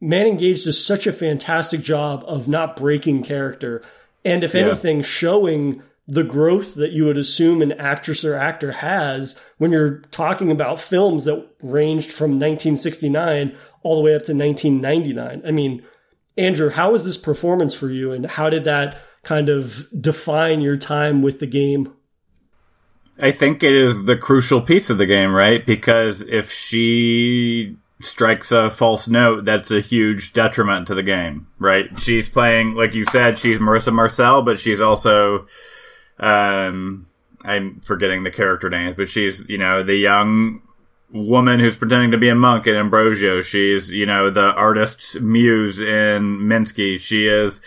Manon 0.00 0.36
Gage 0.36 0.64
does 0.64 0.84
such 0.84 1.06
a 1.06 1.12
fantastic 1.12 1.80
job 1.80 2.22
of 2.26 2.46
not 2.46 2.76
breaking 2.76 3.22
character. 3.22 3.82
And 4.24 4.44
if 4.44 4.54
yeah. 4.54 4.62
anything, 4.62 5.02
showing 5.02 5.82
the 6.10 6.24
growth 6.24 6.74
that 6.74 6.90
you 6.90 7.04
would 7.04 7.16
assume 7.16 7.62
an 7.62 7.72
actress 7.72 8.24
or 8.24 8.34
actor 8.34 8.72
has 8.72 9.38
when 9.58 9.70
you're 9.70 10.00
talking 10.10 10.50
about 10.50 10.80
films 10.80 11.24
that 11.24 11.48
ranged 11.62 12.10
from 12.10 12.32
1969 12.32 13.56
all 13.84 13.96
the 13.96 14.02
way 14.02 14.14
up 14.14 14.24
to 14.24 14.34
1999. 14.34 15.42
I 15.46 15.50
mean, 15.52 15.84
Andrew, 16.36 16.68
how 16.68 16.90
was 16.90 17.04
this 17.04 17.16
performance 17.16 17.74
for 17.74 17.88
you 17.88 18.10
and 18.10 18.26
how 18.26 18.50
did 18.50 18.64
that 18.64 19.00
kind 19.22 19.48
of 19.48 19.86
define 19.98 20.60
your 20.60 20.76
time 20.76 21.22
with 21.22 21.38
the 21.38 21.46
game? 21.46 21.94
I 23.20 23.30
think 23.30 23.62
it 23.62 23.74
is 23.74 24.04
the 24.04 24.16
crucial 24.16 24.62
piece 24.62 24.90
of 24.90 24.98
the 24.98 25.06
game, 25.06 25.32
right? 25.32 25.64
Because 25.64 26.22
if 26.22 26.50
she 26.50 27.76
strikes 28.00 28.50
a 28.50 28.68
false 28.68 29.06
note, 29.06 29.44
that's 29.44 29.70
a 29.70 29.80
huge 29.80 30.32
detriment 30.32 30.88
to 30.88 30.94
the 30.94 31.02
game, 31.04 31.46
right? 31.60 31.86
She's 32.00 32.28
playing, 32.28 32.74
like 32.74 32.94
you 32.94 33.04
said, 33.04 33.38
she's 33.38 33.58
Marissa 33.58 33.92
Marcel, 33.92 34.42
but 34.42 34.58
she's 34.58 34.80
also 34.80 35.46
um, 36.20 37.06
I'm 37.42 37.80
forgetting 37.80 38.22
the 38.22 38.30
character 38.30 38.70
names, 38.70 38.96
but 38.96 39.08
she's, 39.08 39.48
you 39.48 39.58
know, 39.58 39.82
the 39.82 39.96
young 39.96 40.62
woman 41.12 41.58
who's 41.58 41.76
pretending 41.76 42.12
to 42.12 42.18
be 42.18 42.28
a 42.28 42.34
monk 42.34 42.66
in 42.66 42.76
Ambrosio. 42.76 43.42
She's, 43.42 43.90
you 43.90 44.06
know, 44.06 44.30
the 44.30 44.52
artist's 44.52 45.16
muse 45.16 45.80
in 45.80 46.38
Minsky. 46.38 47.00
She 47.00 47.26
is 47.26 47.60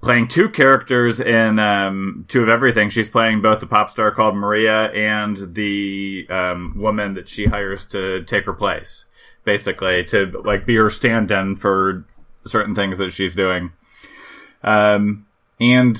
playing 0.00 0.28
two 0.28 0.48
characters 0.50 1.18
in 1.18 1.58
um, 1.58 2.26
two 2.28 2.42
of 2.42 2.48
everything. 2.48 2.90
She's 2.90 3.08
playing 3.08 3.40
both 3.40 3.60
the 3.60 3.66
pop 3.66 3.90
star 3.90 4.10
called 4.12 4.36
Maria 4.36 4.92
and 4.92 5.54
the 5.54 6.26
um, 6.28 6.74
woman 6.76 7.14
that 7.14 7.28
she 7.28 7.46
hires 7.46 7.86
to 7.86 8.22
take 8.24 8.44
her 8.44 8.52
place, 8.52 9.06
basically 9.44 10.04
to 10.04 10.42
like 10.44 10.66
be 10.66 10.76
her 10.76 10.90
stand-in 10.90 11.56
for 11.56 12.04
certain 12.46 12.74
things 12.74 12.98
that 12.98 13.12
she's 13.12 13.34
doing. 13.34 13.72
Um, 14.62 15.26
and 15.58 15.98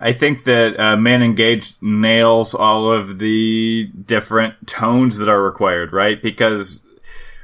I 0.00 0.12
think 0.12 0.44
that 0.44 0.78
uh, 0.78 0.96
Manon 0.96 1.34
Gage 1.34 1.74
nails 1.80 2.54
all 2.54 2.92
of 2.92 3.18
the 3.18 3.90
different 4.06 4.66
tones 4.66 5.18
that 5.18 5.28
are 5.28 5.42
required, 5.42 5.92
right? 5.92 6.22
Because 6.22 6.80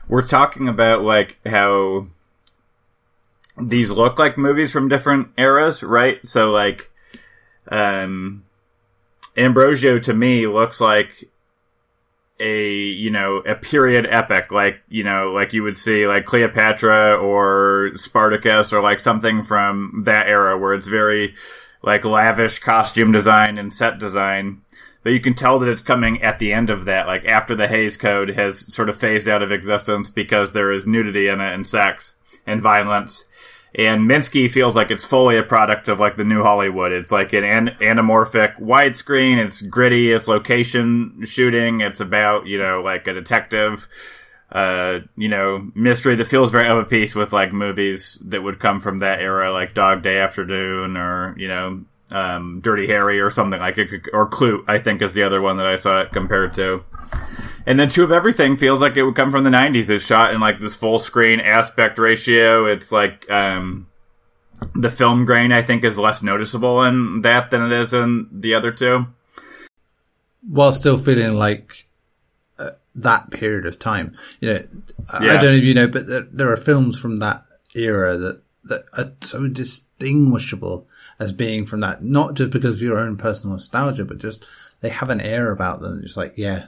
we're 0.09 0.27
talking 0.27 0.69
about 0.69 1.03
like 1.03 1.39
how 1.45 2.07
these 3.59 3.91
look 3.91 4.19
like 4.19 4.39
movies 4.39 4.71
from 4.73 4.89
different 4.89 5.29
eras, 5.37 5.83
right? 5.83 6.21
So 6.29 6.51
like 6.51 6.91
um, 7.69 8.45
Ambrosio 9.37 9.99
to 10.01 10.15
me 10.15 10.47
looks 10.47 10.81
like 10.81 11.29
a 12.41 12.69
you 12.69 13.11
know 13.11 13.37
a 13.37 13.55
period 13.55 14.09
epic 14.11 14.51
like 14.51 14.83
you 14.89 15.05
know 15.05 15.31
like 15.33 15.53
you 15.53 15.63
would 15.63 15.79
see 15.79 16.05
like 16.07 16.27
Cleopatra 16.27 17.17
or 17.17 17.93
Spartacus 17.95 18.73
or 18.73 18.83
like 18.83 18.99
something 18.99 19.45
from 19.45 20.03
that 20.05 20.27
era 20.27 20.59
where 20.59 20.75
it's 20.75 20.89
very 20.89 21.35
like 21.85 22.05
lavish 22.05 22.59
costume 22.59 23.13
design 23.13 23.59
and 23.59 23.73
set 23.73 23.99
design 23.99 24.61
but 25.03 25.13
you 25.13 25.21
can 25.21 25.35
tell 25.35 25.59
that 25.59 25.69
it's 25.69 25.83
coming 25.83 26.23
at 26.23 26.39
the 26.39 26.53
end 26.53 26.71
of 26.71 26.87
that 26.87 27.07
like 27.07 27.25
after 27.25 27.55
the 27.55 27.69
Hays 27.69 27.97
Code 27.97 28.31
has 28.31 28.73
sort 28.73 28.89
of 28.89 28.97
phased 28.97 29.29
out 29.29 29.43
of 29.43 29.53
existence 29.53 30.11
because 30.11 30.53
there 30.53 30.73
is 30.73 30.87
nudity 30.87 31.29
in 31.29 31.41
it 31.41 31.55
and 31.55 31.67
sex 31.67 32.15
and 32.47 32.63
violence 32.63 33.25
and 33.77 34.09
Minsky 34.09 34.51
feels 34.51 34.77
like 34.77 34.91
it's 34.91 35.05
fully 35.05 35.37
a 35.37 35.43
product 35.43 35.89
of 35.89 35.99
like 35.99 36.17
the 36.17 36.25
new 36.25 36.43
Hollywood. 36.43 36.93
It's 36.93 37.11
like 37.11 37.33
an, 37.33 37.43
an 37.43 37.71
anamorphic 37.81 38.61
widescreen. 38.61 39.45
It's 39.45 39.63
gritty. 39.63 40.13
It's 40.13 40.29
location 40.29 41.25
shooting. 41.25 41.81
It's 41.81 42.01
about 42.01 42.47
you 42.47 42.59
know 42.59 42.83
like 42.83 43.07
a 43.09 43.13
detective, 43.13 43.89
uh, 44.53 45.01
you 45.17 45.29
know, 45.29 45.71
mystery 45.75 46.17
that 46.17 46.27
feels 46.27 46.51
very 46.51 46.69
of 46.69 46.79
a 46.79 46.85
piece 46.85 47.15
with 47.15 47.33
like 47.33 47.53
movies 47.53 48.19
that 48.23 48.43
would 48.43 48.61
come 48.61 48.81
from 48.81 48.99
that 48.99 49.21
era, 49.21 49.53
like 49.53 49.75
Dog 49.75 50.03
Day 50.03 50.19
Afternoon 50.19 50.97
or 50.97 51.35
you 51.39 51.49
know, 51.49 51.85
um, 52.13 52.61
Dirty 52.61 52.87
Harry 52.87 53.21
or 53.21 53.31
something 53.31 53.61
like 53.61 53.79
it, 53.79 53.89
or 54.13 54.29
Klute. 54.29 54.65
I 54.69 54.79
think 54.79 55.03
is 55.03 55.15
the 55.15 55.23
other 55.23 55.41
one 55.41 55.57
that 55.57 55.67
I 55.67 55.77
saw 55.77 56.03
it 56.03 56.13
compared 56.13 56.55
to. 56.55 56.85
And 57.67 57.81
then 57.81 57.89
Two 57.89 58.05
of 58.05 58.13
Everything 58.13 58.57
feels 58.57 58.81
like 58.81 58.97
it 58.97 59.05
would 59.05 59.17
come 59.17 59.31
from 59.31 59.45
the 59.45 59.51
90s. 59.51 59.89
It's 59.89 60.05
shot 60.05 60.35
in 60.35 60.41
like 60.41 60.61
this 60.61 60.75
full 60.75 60.99
screen 60.99 61.41
aspect 61.41 61.99
ratio. 61.99 62.67
It's 62.67 62.93
like, 62.93 63.29
um, 63.31 63.87
the 64.75 64.91
film 64.91 65.25
grain, 65.25 65.53
I 65.53 65.63
think, 65.63 65.85
is 65.85 65.99
less 65.99 66.23
noticeable 66.23 66.83
in 66.85 67.23
that 67.23 67.51
than 67.51 67.65
it 67.65 67.73
is 67.73 67.93
in 67.93 68.29
the 68.31 68.55
other 68.55 68.71
two. 68.71 69.07
While 70.47 70.73
still 70.73 70.99
feeling 70.99 71.35
like 71.35 71.87
that 72.95 73.31
period 73.31 73.67
of 73.67 73.79
time. 73.79 74.17
You 74.41 74.53
know, 74.53 74.67
yeah. 75.21 75.33
I 75.33 75.37
don't 75.37 75.53
know 75.53 75.53
if 75.53 75.65
you 75.65 75.75
know, 75.75 75.89
but 75.89 76.07
there, 76.07 76.27
there 76.31 76.53
are 76.53 76.57
films 76.57 76.99
from 76.99 77.19
that 77.19 77.45
era 77.75 78.17
that, 78.17 78.43
that 78.65 78.85
are 78.97 79.13
so 79.21 79.49
distinguishable 79.49 80.87
as 81.19 81.33
being 81.33 81.67
from 81.67 81.81
that, 81.81 82.03
not 82.03 82.35
just 82.35 82.51
because 82.51 82.77
of 82.77 82.83
your 82.83 82.99
own 82.99 83.17
personal 83.17 83.55
nostalgia, 83.55 84.05
but 84.05 84.19
just 84.19 84.45
they 84.81 84.91
have 84.91 85.11
an 85.11 85.21
air 85.21 85.51
about 85.51 85.81
them. 85.81 86.01
It's 86.05 86.17
like, 86.17 86.35
yeah, 86.37 86.67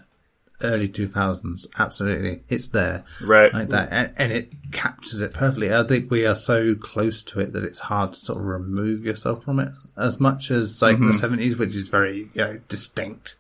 early 0.62 0.88
2000s. 0.88 1.66
Absolutely. 1.78 2.42
It's 2.48 2.68
there. 2.68 3.04
Right. 3.22 3.52
Like 3.52 3.68
that. 3.70 3.88
And, 3.90 4.12
and, 4.16 4.32
it 4.32 4.52
captures 4.72 5.20
it 5.20 5.34
perfectly. 5.34 5.72
I 5.72 5.82
think 5.82 6.10
we 6.10 6.26
are 6.26 6.36
so 6.36 6.74
close 6.74 7.22
to 7.24 7.40
it 7.40 7.52
that 7.52 7.64
it's 7.64 7.78
hard 7.78 8.14
to 8.14 8.18
sort 8.18 8.38
of 8.38 8.46
remove 8.46 9.04
yourself 9.04 9.44
from 9.44 9.60
it 9.60 9.70
as 9.96 10.18
much 10.18 10.50
as 10.50 10.80
like 10.80 10.96
mm-hmm. 10.96 11.06
the 11.06 11.12
70s, 11.12 11.58
which 11.58 11.74
is 11.74 11.88
very, 11.88 12.30
you 12.34 12.42
know, 12.42 12.60
distinct, 12.68 13.36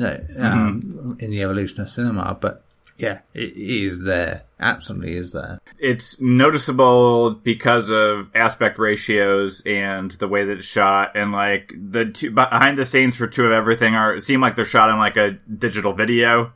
you 0.00 0.06
know, 0.06 0.46
um, 0.46 0.82
mm-hmm. 0.82 1.12
in 1.18 1.30
the 1.30 1.42
evolution 1.42 1.80
of 1.80 1.90
cinema. 1.90 2.36
But 2.40 2.62
yeah, 2.96 3.20
it 3.34 3.56
is 3.56 4.04
there. 4.04 4.42
Absolutely 4.58 5.14
is 5.14 5.32
there. 5.32 5.60
It's 5.78 6.20
noticeable 6.20 7.32
because 7.32 7.90
of 7.90 8.30
aspect 8.34 8.78
ratios 8.78 9.62
and 9.64 10.10
the 10.12 10.28
way 10.28 10.44
that 10.44 10.58
it's 10.58 10.66
shot, 10.66 11.16
and 11.16 11.32
like 11.32 11.72
the 11.76 12.06
two 12.06 12.30
behind 12.30 12.78
the 12.78 12.86
scenes 12.86 13.16
for 13.16 13.26
two 13.26 13.44
of 13.44 13.52
everything 13.52 13.94
are 13.94 14.18
seem 14.20 14.40
like 14.40 14.56
they're 14.56 14.64
shot 14.64 14.90
on 14.90 14.98
like 14.98 15.16
a 15.16 15.32
digital 15.32 15.92
video, 15.92 16.52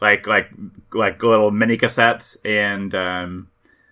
like 0.00 0.26
like 0.26 0.50
like 0.92 1.22
little 1.22 1.50
mini 1.50 1.76
cassettes, 1.76 2.36
and 2.44 2.94
um, 2.94 3.48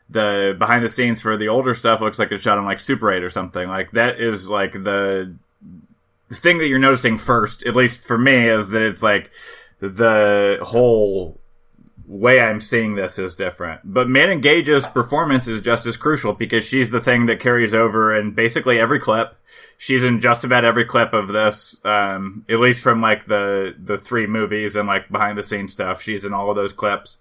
the 0.09 0.57
behind 0.59 0.84
the 0.84 0.91
scenes 0.91 1.20
for 1.20 1.36
the 1.36 1.49
older 1.49 1.74
stuff 1.74 2.01
looks 2.01 2.18
like 2.18 2.32
it's 2.32 2.43
shot 2.43 2.59
on 2.59 2.64
like 2.64 2.80
Super 2.80 3.12
8 3.12 3.22
or 3.22 3.30
something. 3.30 3.68
Like 3.68 3.91
that 3.93 4.20
is 4.20 4.49
like 4.49 4.72
the 4.72 5.34
the 6.29 6.37
thing 6.37 6.59
that 6.59 6.66
you're 6.66 6.79
noticing 6.79 7.18
first, 7.18 7.64
at 7.64 7.76
least 7.76 8.07
for 8.07 8.18
me, 8.18 8.49
is 8.49 8.70
that 8.70 8.83
it's 8.83 9.03
like 9.03 9.31
the 9.81 10.59
whole 10.62 11.41
way 12.07 12.41
I'm 12.41 12.61
seeing 12.61 12.95
this 12.95 13.18
is 13.18 13.35
different. 13.35 13.83
But 13.85 14.09
Manon 14.09 14.41
Gage's 14.41 14.87
performance 14.87 15.47
is 15.47 15.61
just 15.61 15.87
as 15.87 15.97
crucial 15.97 16.33
because 16.33 16.64
she's 16.64 16.91
the 16.91 17.01
thing 17.01 17.26
that 17.26 17.41
carries 17.41 17.74
over 17.74 18.16
in 18.16 18.33
basically 18.33 18.79
every 18.79 18.99
clip. 18.99 19.35
She's 19.76 20.03
in 20.03 20.20
just 20.20 20.43
about 20.43 20.64
every 20.64 20.85
clip 20.85 21.12
of 21.12 21.29
this, 21.29 21.76
um, 21.85 22.45
at 22.49 22.59
least 22.59 22.83
from 22.83 23.01
like 23.01 23.26
the 23.26 23.74
the 23.79 23.99
three 23.99 24.26
movies 24.26 24.74
and 24.74 24.89
like 24.89 25.09
behind 25.09 25.39
the 25.39 25.45
scenes 25.45 25.72
stuff. 25.72 26.03
She's 26.03 26.24
in 26.24 26.33
all 26.33 26.51
of 26.51 26.57
those 26.57 26.72
clips. 26.72 27.16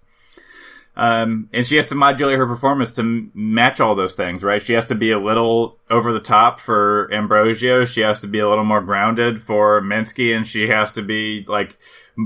Um, 0.98 1.48
and 1.52 1.64
she 1.64 1.76
has 1.76 1.86
to 1.86 1.94
modulate 1.94 2.38
her 2.38 2.46
performance 2.46 2.90
to 2.92 3.30
match 3.32 3.78
all 3.78 3.94
those 3.94 4.16
things, 4.16 4.42
right? 4.42 4.60
She 4.60 4.72
has 4.72 4.86
to 4.86 4.96
be 4.96 5.12
a 5.12 5.18
little 5.18 5.78
over 5.88 6.12
the 6.12 6.18
top 6.18 6.58
for 6.58 7.08
Ambrosio. 7.12 7.84
She 7.84 8.00
has 8.00 8.18
to 8.20 8.26
be 8.26 8.40
a 8.40 8.48
little 8.48 8.64
more 8.64 8.80
grounded 8.80 9.40
for 9.40 9.80
Minsky, 9.80 10.36
and 10.36 10.44
she 10.44 10.68
has 10.68 10.90
to 10.92 11.02
be 11.02 11.44
like 11.46 11.78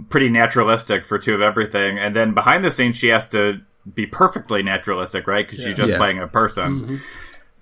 pretty 0.09 0.31
naturalistic 0.31 1.05
for 1.05 1.19
two 1.19 1.35
of 1.35 1.43
everything. 1.43 1.99
And 1.99 2.17
then 2.17 2.33
behind 2.33 2.65
the 2.65 2.71
scenes, 2.71 2.97
she 2.97 3.09
has 3.09 3.29
to 3.29 3.61
be 3.95 4.07
perfectly 4.07 4.63
naturalistic, 4.63 5.27
right? 5.27 5.47
Because 5.47 5.63
yeah. 5.63 5.71
she's 5.71 5.77
just 5.77 5.91
yeah. 5.91 5.99
playing 5.99 6.21
a 6.21 6.27
person. 6.27 6.81
Mm-hmm. 6.81 6.97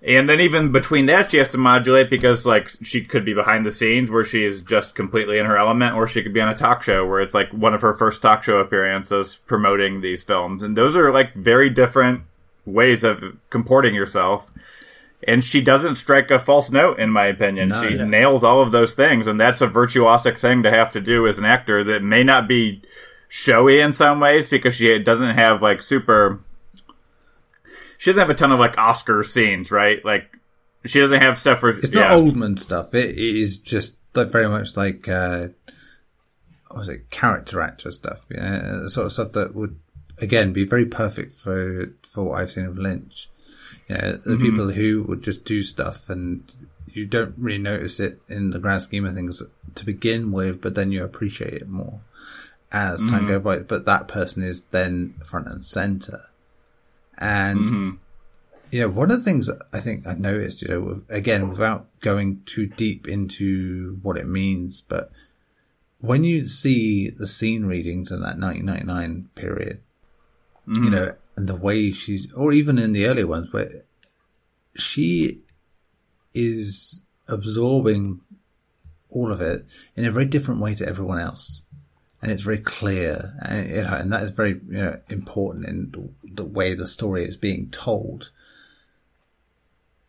And 0.02 0.28
then 0.28 0.40
even 0.40 0.72
between 0.72 1.06
that, 1.06 1.30
she 1.30 1.36
has 1.36 1.50
to 1.50 1.58
modulate 1.58 2.08
because 2.08 2.46
like 2.46 2.70
she 2.82 3.04
could 3.04 3.24
be 3.24 3.34
behind 3.34 3.66
the 3.66 3.72
scenes 3.72 4.10
where 4.10 4.24
she 4.24 4.44
is 4.44 4.62
just 4.62 4.94
completely 4.94 5.38
in 5.38 5.46
her 5.46 5.58
element, 5.58 5.94
or 5.94 6.06
she 6.06 6.22
could 6.22 6.32
be 6.32 6.40
on 6.40 6.48
a 6.48 6.56
talk 6.56 6.82
show 6.82 7.06
where 7.06 7.20
it's 7.20 7.34
like 7.34 7.52
one 7.52 7.74
of 7.74 7.82
her 7.82 7.92
first 7.92 8.22
talk 8.22 8.42
show 8.42 8.58
appearances 8.58 9.38
promoting 9.46 10.00
these 10.00 10.24
films. 10.24 10.62
And 10.62 10.76
those 10.76 10.96
are 10.96 11.12
like 11.12 11.34
very 11.34 11.68
different 11.68 12.22
ways 12.64 13.04
of 13.04 13.22
comporting 13.50 13.94
yourself 13.94 14.46
and 15.26 15.44
she 15.44 15.60
doesn't 15.60 15.96
strike 15.96 16.30
a 16.30 16.38
false 16.38 16.70
note 16.70 16.98
in 16.98 17.10
my 17.10 17.26
opinion 17.26 17.70
no, 17.70 17.82
she 17.82 17.96
yeah. 17.96 18.04
nails 18.04 18.42
all 18.42 18.62
of 18.62 18.72
those 18.72 18.94
things 18.94 19.26
and 19.26 19.40
that's 19.40 19.60
a 19.60 19.66
virtuosic 19.66 20.38
thing 20.38 20.62
to 20.62 20.70
have 20.70 20.92
to 20.92 21.00
do 21.00 21.26
as 21.26 21.38
an 21.38 21.44
actor 21.44 21.84
that 21.84 22.02
may 22.02 22.22
not 22.22 22.48
be 22.48 22.82
showy 23.28 23.80
in 23.80 23.92
some 23.92 24.20
ways 24.20 24.48
because 24.48 24.74
she 24.74 24.98
doesn't 24.98 25.36
have 25.36 25.62
like 25.62 25.82
super 25.82 26.40
she 28.00 28.10
doesn't 28.10 28.20
have 28.20 28.30
a 28.30 28.34
ton 28.34 28.52
of 28.52 28.58
like 28.58 28.76
oscar 28.78 29.22
scenes 29.22 29.70
right 29.70 30.04
like 30.04 30.38
she 30.86 30.98
doesn't 30.98 31.20
have 31.20 31.38
stuff 31.38 31.60
for 31.60 31.68
it's 31.68 31.92
not 31.92 32.10
oldman 32.12 32.58
stuff 32.58 32.94
it 32.94 33.16
is 33.16 33.56
just 33.56 33.96
like 34.14 34.28
very 34.28 34.48
much 34.48 34.76
like 34.76 35.06
uh 35.08 35.48
what 36.68 36.78
was 36.78 36.88
it 36.88 37.10
character 37.10 37.60
actor 37.60 37.90
stuff 37.90 38.20
yeah 38.30 38.86
sort 38.86 39.06
of 39.06 39.12
stuff 39.12 39.32
that 39.32 39.54
would 39.54 39.78
again 40.18 40.52
be 40.52 40.64
very 40.64 40.86
perfect 40.86 41.32
for 41.32 41.92
for 42.02 42.24
what 42.24 42.40
i've 42.40 42.50
seen 42.50 42.66
of 42.66 42.78
lynch 42.78 43.28
yeah, 43.90 44.12
the 44.12 44.18
mm-hmm. 44.18 44.42
people 44.42 44.70
who 44.70 45.02
would 45.08 45.22
just 45.22 45.44
do 45.44 45.62
stuff 45.62 46.08
and 46.08 46.44
you 46.86 47.06
don't 47.06 47.34
really 47.36 47.58
notice 47.58 47.98
it 47.98 48.20
in 48.28 48.50
the 48.50 48.60
grand 48.60 48.82
scheme 48.84 49.04
of 49.04 49.14
things 49.14 49.42
to 49.74 49.84
begin 49.84 50.30
with, 50.30 50.60
but 50.60 50.76
then 50.76 50.92
you 50.92 51.02
appreciate 51.02 51.54
it 51.54 51.68
more 51.68 52.00
as 52.70 53.00
mm-hmm. 53.00 53.08
time 53.08 53.26
goes 53.26 53.42
by. 53.42 53.58
But 53.58 53.86
that 53.86 54.06
person 54.06 54.44
is 54.44 54.62
then 54.70 55.14
front 55.24 55.48
and 55.48 55.64
center. 55.64 56.20
And, 57.20 57.68
mm-hmm. 57.68 57.90
you 58.70 58.80
know, 58.80 58.88
one 58.88 59.10
of 59.10 59.18
the 59.18 59.24
things 59.24 59.50
I 59.72 59.80
think 59.80 60.06
I 60.06 60.14
noticed, 60.14 60.62
you 60.62 60.68
know, 60.68 61.02
again, 61.08 61.48
without 61.48 61.88
going 62.00 62.42
too 62.46 62.66
deep 62.66 63.06
into 63.06 63.98
what 64.02 64.16
it 64.16 64.26
means, 64.26 64.80
but 64.80 65.10
when 66.00 66.24
you 66.24 66.46
see 66.46 67.10
the 67.10 67.26
scene 67.26 67.66
readings 67.66 68.10
in 68.10 68.20
that 68.20 68.38
1999 68.38 69.28
period, 69.34 69.80
you 70.66 70.74
mm-hmm. 70.74 70.90
know, 70.90 71.14
and 71.36 71.48
the 71.48 71.56
way 71.56 71.92
she's, 71.92 72.32
or 72.32 72.52
even 72.52 72.78
in 72.78 72.92
the 72.92 73.06
earlier 73.06 73.26
ones, 73.26 73.52
where 73.52 73.84
she 74.74 75.42
is 76.32 77.00
absorbing 77.28 78.20
all 79.10 79.32
of 79.32 79.40
it 79.40 79.64
in 79.96 80.04
a 80.04 80.10
very 80.10 80.24
different 80.24 80.60
way 80.60 80.74
to 80.74 80.86
everyone 80.86 81.18
else. 81.18 81.64
And 82.22 82.30
it's 82.30 82.42
very 82.42 82.58
clear, 82.58 83.34
and, 83.40 83.70
you 83.70 83.82
know, 83.82 83.94
and 83.94 84.12
that 84.12 84.22
is 84.22 84.30
very 84.30 84.60
you 84.68 84.82
know, 84.82 85.00
important 85.08 85.66
in 85.66 86.14
the 86.22 86.44
way 86.44 86.74
the 86.74 86.86
story 86.86 87.24
is 87.24 87.36
being 87.36 87.70
told. 87.70 88.30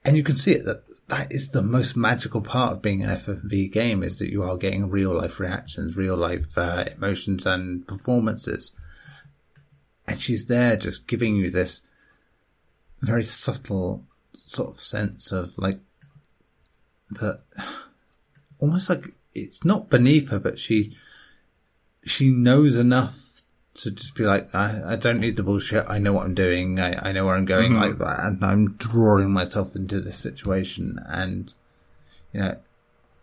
And 0.03 0.17
you 0.17 0.23
can 0.23 0.35
see 0.35 0.51
it 0.51 0.65
that 0.65 0.83
that 1.07 1.31
is 1.31 1.51
the 1.51 1.61
most 1.61 1.95
magical 1.95 2.41
part 2.41 2.73
of 2.73 2.81
being 2.81 3.01
an 3.01 3.09
FMV 3.11 3.71
game 3.71 4.03
is 4.03 4.19
that 4.19 4.29
you 4.29 4.43
are 4.43 4.57
getting 4.57 4.89
real 4.89 5.13
life 5.13 5.39
reactions, 5.39 5.95
real 5.95 6.17
life 6.17 6.57
uh, 6.57 6.85
emotions 6.97 7.45
and 7.45 7.87
performances 7.87 8.75
and 10.11 10.21
she's 10.21 10.47
there 10.47 10.75
just 10.75 11.07
giving 11.07 11.35
you 11.35 11.49
this 11.49 11.83
very 13.01 13.23
subtle 13.23 14.03
sort 14.45 14.69
of 14.69 14.81
sense 14.81 15.31
of 15.31 15.57
like 15.57 15.79
that 17.09 17.41
almost 18.59 18.89
like 18.89 19.15
it's 19.33 19.63
not 19.63 19.89
beneath 19.89 20.29
her, 20.29 20.39
but 20.39 20.59
she 20.59 20.97
she 22.03 22.31
knows 22.31 22.77
enough 22.77 23.43
to 23.73 23.91
just 23.91 24.15
be 24.15 24.23
like, 24.23 24.53
I, 24.53 24.93
I 24.93 24.95
don't 24.95 25.19
need 25.19 25.37
the 25.37 25.43
bullshit. 25.43 25.85
I 25.87 25.99
know 25.99 26.13
what 26.13 26.25
I'm 26.25 26.33
doing. 26.33 26.79
I, 26.79 27.09
I 27.09 27.11
know 27.11 27.25
where 27.25 27.35
I'm 27.35 27.45
going 27.45 27.73
mm-hmm. 27.73 27.81
like 27.81 27.97
that. 27.99 28.19
And 28.23 28.43
I'm 28.43 28.73
drawing 28.73 29.31
myself 29.31 29.75
into 29.75 30.01
this 30.01 30.17
situation. 30.17 30.99
And, 31.07 31.53
you 32.33 32.41
know, 32.41 32.57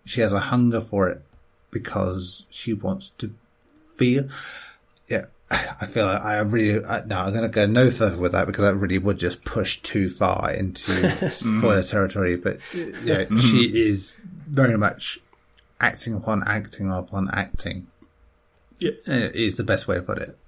she 0.05 0.23
has 0.23 0.33
a 0.33 0.41
hunger 0.41 0.81
for 0.81 1.09
it 1.11 1.23
because 1.71 2.47
she 2.51 2.73
wants 2.73 3.11
to 3.19 3.35
feel. 3.95 4.29
Yeah. 5.07 5.27
I 5.51 5.87
feel 5.87 6.07
like 6.07 6.23
I 6.23 6.39
really 6.41 6.85
I, 6.85 7.05
no. 7.05 7.19
I'm 7.19 7.33
going 7.33 7.45
to 7.45 7.51
go 7.51 7.67
no 7.67 7.91
further 7.91 8.17
with 8.17 8.33
that 8.33 8.47
because 8.47 8.63
that 8.63 8.77
really 8.77 8.99
would 8.99 9.19
just 9.19 9.45
push 9.45 9.81
too 9.81 10.09
far 10.09 10.51
into 10.51 11.31
spoiler 11.31 11.83
territory. 11.83 12.37
But 12.37 12.57
yeah, 12.75 13.25
mm-hmm. 13.25 13.39
she 13.39 13.87
is 13.89 14.17
very 14.49 14.79
much 14.79 15.21
acting 15.81 16.15
upon 16.15 16.43
acting 16.47 16.91
upon 16.91 17.29
acting. 17.33 17.87
Yeah. 18.79 18.93
Eh, 19.07 19.31
is 19.35 19.57
the 19.57 19.65
best 19.65 19.89
way 19.89 19.97
to 19.97 20.03
put 20.03 20.19
it. 20.19 20.39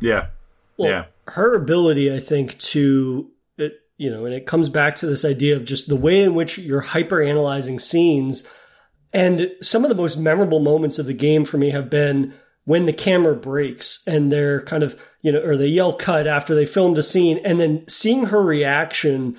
Yeah. 0.00 0.28
Well, 0.76 0.90
yeah. 0.90 1.04
Her 1.28 1.54
ability, 1.54 2.12
I 2.12 2.18
think, 2.18 2.58
to 2.58 3.30
it, 3.58 3.80
you 3.96 4.10
know, 4.10 4.24
and 4.24 4.34
it 4.34 4.46
comes 4.46 4.68
back 4.68 4.96
to 4.96 5.06
this 5.06 5.24
idea 5.24 5.56
of 5.56 5.64
just 5.64 5.88
the 5.88 5.96
way 5.96 6.22
in 6.22 6.34
which 6.34 6.58
you're 6.58 6.80
hyper 6.80 7.22
analyzing 7.22 7.78
scenes. 7.78 8.48
And 9.12 9.52
some 9.60 9.84
of 9.84 9.90
the 9.90 9.94
most 9.94 10.16
memorable 10.16 10.60
moments 10.60 10.98
of 10.98 11.06
the 11.06 11.14
game 11.14 11.44
for 11.44 11.58
me 11.58 11.70
have 11.70 11.90
been 11.90 12.34
when 12.64 12.86
the 12.86 12.92
camera 12.92 13.36
breaks 13.36 14.02
and 14.06 14.32
they're 14.32 14.62
kind 14.62 14.82
of, 14.82 14.98
you 15.20 15.32
know, 15.32 15.42
or 15.42 15.56
they 15.56 15.66
yell 15.66 15.92
cut 15.92 16.26
after 16.26 16.54
they 16.54 16.66
filmed 16.66 16.98
a 16.98 17.02
scene 17.02 17.38
and 17.44 17.60
then 17.60 17.84
seeing 17.88 18.26
her 18.26 18.42
reaction 18.42 19.38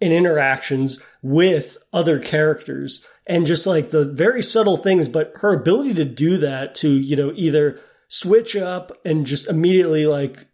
and 0.00 0.12
interactions 0.12 1.02
with 1.22 1.78
other 1.92 2.18
characters 2.18 3.06
and 3.26 3.46
just 3.46 3.66
like 3.66 3.90
the 3.90 4.04
very 4.04 4.42
subtle 4.42 4.76
things, 4.76 5.08
but 5.08 5.32
her 5.36 5.52
ability 5.52 5.94
to 5.94 6.04
do 6.04 6.36
that 6.38 6.74
to, 6.76 6.90
you 6.90 7.16
know, 7.16 7.32
either 7.34 7.80
switch 8.08 8.54
up 8.54 8.92
and 9.04 9.26
just 9.26 9.48
immediately 9.48 10.06
like 10.06 10.46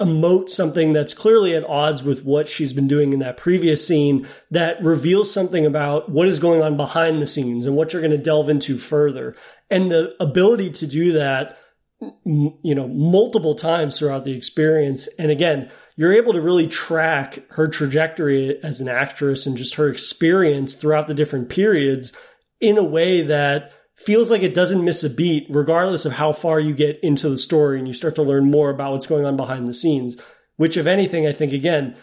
emote 0.00 0.48
something 0.48 0.92
that's 0.92 1.14
clearly 1.14 1.54
at 1.54 1.64
odds 1.64 2.02
with 2.02 2.24
what 2.24 2.48
she's 2.48 2.72
been 2.72 2.88
doing 2.88 3.12
in 3.12 3.20
that 3.20 3.36
previous 3.36 3.86
scene 3.86 4.26
that 4.50 4.82
reveals 4.82 5.32
something 5.32 5.64
about 5.64 6.08
what 6.08 6.26
is 6.26 6.38
going 6.38 6.62
on 6.62 6.76
behind 6.76 7.22
the 7.22 7.26
scenes 7.26 7.64
and 7.64 7.76
what 7.76 7.92
you're 7.92 8.02
going 8.02 8.10
to 8.10 8.18
delve 8.18 8.48
into 8.48 8.76
further. 8.76 9.36
And 9.70 9.90
the 9.90 10.14
ability 10.20 10.70
to 10.70 10.86
do 10.86 11.12
that, 11.12 11.58
you 12.24 12.74
know, 12.74 12.88
multiple 12.88 13.54
times 13.54 13.98
throughout 13.98 14.24
the 14.24 14.36
experience. 14.36 15.06
And 15.18 15.30
again, 15.30 15.70
you're 15.96 16.12
able 16.12 16.32
to 16.32 16.40
really 16.40 16.66
track 16.66 17.38
her 17.52 17.68
trajectory 17.68 18.62
as 18.62 18.80
an 18.80 18.88
actress 18.88 19.46
and 19.46 19.56
just 19.56 19.76
her 19.76 19.88
experience 19.88 20.74
throughout 20.74 21.06
the 21.06 21.14
different 21.14 21.48
periods 21.48 22.12
in 22.60 22.78
a 22.78 22.82
way 22.82 23.22
that 23.22 23.72
feels 23.94 24.30
like 24.30 24.42
it 24.42 24.54
doesn't 24.54 24.84
miss 24.84 25.04
a 25.04 25.10
beat, 25.10 25.46
regardless 25.48 26.04
of 26.04 26.12
how 26.12 26.32
far 26.32 26.58
you 26.58 26.74
get 26.74 26.98
into 27.02 27.28
the 27.28 27.38
story 27.38 27.78
and 27.78 27.86
you 27.86 27.94
start 27.94 28.16
to 28.16 28.22
learn 28.22 28.50
more 28.50 28.70
about 28.70 28.92
what's 28.92 29.06
going 29.06 29.24
on 29.24 29.36
behind 29.36 29.68
the 29.68 29.74
scenes. 29.74 30.16
Which, 30.56 30.76
if 30.76 30.86
anything, 30.86 31.26
I 31.26 31.32
think 31.32 31.52
again, 31.52 31.96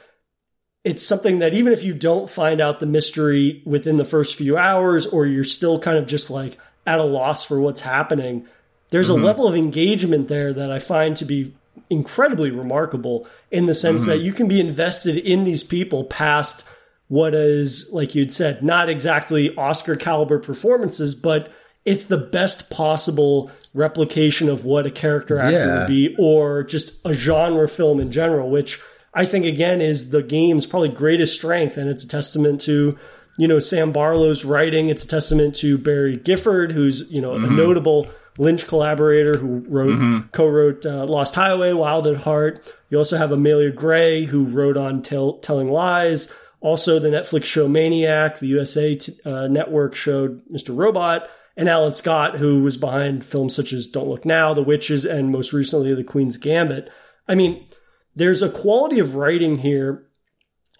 it's 0.83 1.05
something 1.05 1.39
that 1.39 1.53
even 1.53 1.73
if 1.73 1.83
you 1.83 1.93
don't 1.93 2.29
find 2.29 2.59
out 2.59 2.79
the 2.79 2.85
mystery 2.85 3.61
within 3.65 3.97
the 3.97 4.05
first 4.05 4.35
few 4.35 4.57
hours, 4.57 5.05
or 5.05 5.25
you're 5.25 5.43
still 5.43 5.79
kind 5.79 5.97
of 5.97 6.07
just 6.07 6.29
like 6.29 6.57
at 6.87 6.99
a 6.99 7.03
loss 7.03 7.43
for 7.43 7.59
what's 7.59 7.81
happening, 7.81 8.47
there's 8.89 9.09
mm-hmm. 9.09 9.21
a 9.21 9.25
level 9.25 9.47
of 9.47 9.55
engagement 9.55 10.27
there 10.27 10.53
that 10.53 10.71
I 10.71 10.79
find 10.79 11.15
to 11.17 11.25
be 11.25 11.53
incredibly 11.89 12.51
remarkable 12.51 13.27
in 13.51 13.65
the 13.65 13.73
sense 13.73 14.03
mm-hmm. 14.03 14.11
that 14.11 14.19
you 14.19 14.31
can 14.33 14.47
be 14.47 14.59
invested 14.59 15.17
in 15.17 15.43
these 15.43 15.63
people 15.63 16.05
past 16.05 16.67
what 17.07 17.35
is, 17.35 17.89
like 17.91 18.15
you'd 18.15 18.31
said, 18.31 18.63
not 18.63 18.89
exactly 18.89 19.53
Oscar 19.57 19.95
caliber 19.95 20.39
performances, 20.39 21.13
but 21.13 21.51
it's 21.83 22.05
the 22.05 22.17
best 22.17 22.69
possible 22.69 23.51
replication 23.73 24.47
of 24.47 24.63
what 24.63 24.85
a 24.85 24.91
character 24.91 25.37
actor 25.37 25.57
yeah. 25.57 25.79
would 25.79 25.87
be 25.87 26.15
or 26.17 26.63
just 26.63 27.05
a 27.05 27.13
genre 27.13 27.67
film 27.67 27.99
in 27.99 28.11
general, 28.11 28.49
which 28.49 28.79
I 29.13 29.25
think 29.25 29.45
again 29.45 29.81
is 29.81 30.11
the 30.11 30.23
game's 30.23 30.65
probably 30.65 30.89
greatest 30.89 31.35
strength. 31.35 31.75
And 31.75 31.89
it's 31.89 32.03
a 32.03 32.07
testament 32.07 32.61
to, 32.61 32.97
you 33.37 33.47
know, 33.47 33.59
Sam 33.59 33.91
Barlow's 33.91 34.45
writing. 34.45 34.89
It's 34.89 35.03
a 35.03 35.07
testament 35.07 35.55
to 35.55 35.77
Barry 35.77 36.15
Gifford, 36.15 36.71
who's, 36.71 37.11
you 37.11 37.21
know, 37.21 37.31
mm-hmm. 37.31 37.51
a 37.51 37.55
notable 37.55 38.07
Lynch 38.37 38.67
collaborator 38.67 39.37
who 39.37 39.63
wrote, 39.67 39.97
mm-hmm. 39.99 40.27
co-wrote 40.29 40.85
uh, 40.85 41.05
Lost 41.05 41.35
Highway, 41.35 41.73
Wild 41.73 42.07
at 42.07 42.17
Heart. 42.17 42.73
You 42.89 42.97
also 42.97 43.17
have 43.17 43.31
Amelia 43.31 43.71
Gray, 43.71 44.23
who 44.23 44.45
wrote 44.45 44.77
on 44.77 45.01
Tell- 45.01 45.39
Telling 45.39 45.69
Lies. 45.69 46.33
Also, 46.61 46.99
the 46.99 47.09
Netflix 47.09 47.45
show 47.45 47.67
Maniac, 47.67 48.39
the 48.39 48.47
USA 48.47 48.95
t- 48.95 49.13
uh, 49.25 49.47
network 49.47 49.95
showed 49.95 50.47
Mr. 50.49 50.75
Robot 50.75 51.27
and 51.57 51.67
Allan 51.67 51.91
Scott, 51.91 52.37
who 52.37 52.61
was 52.61 52.77
behind 52.77 53.25
films 53.25 53.55
such 53.55 53.73
as 53.73 53.87
Don't 53.87 54.07
Look 54.07 54.25
Now, 54.25 54.53
The 54.53 54.63
Witches, 54.63 55.03
and 55.03 55.31
most 55.31 55.53
recently 55.53 55.93
The 55.93 56.03
Queen's 56.03 56.37
Gambit. 56.37 56.89
I 57.27 57.35
mean, 57.35 57.67
there's 58.15 58.41
a 58.41 58.49
quality 58.49 58.99
of 58.99 59.15
writing 59.15 59.57
here 59.57 60.07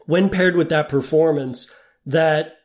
when 0.06 0.30
paired 0.30 0.56
with 0.56 0.70
that 0.70 0.90
performance 0.90 1.74
that 2.06 2.58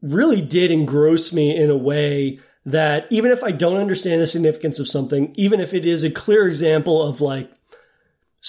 really 0.00 0.40
did 0.40 0.70
engross 0.70 1.32
me 1.32 1.56
in 1.56 1.70
a 1.70 1.76
way 1.76 2.38
that 2.64 3.06
even 3.10 3.30
if 3.30 3.42
I 3.42 3.50
don't 3.50 3.78
understand 3.78 4.20
the 4.20 4.26
significance 4.26 4.78
of 4.78 4.88
something, 4.88 5.32
even 5.36 5.60
if 5.60 5.74
it 5.74 5.84
is 5.84 6.04
a 6.04 6.10
clear 6.10 6.46
example 6.46 7.02
of 7.02 7.20
like, 7.20 7.50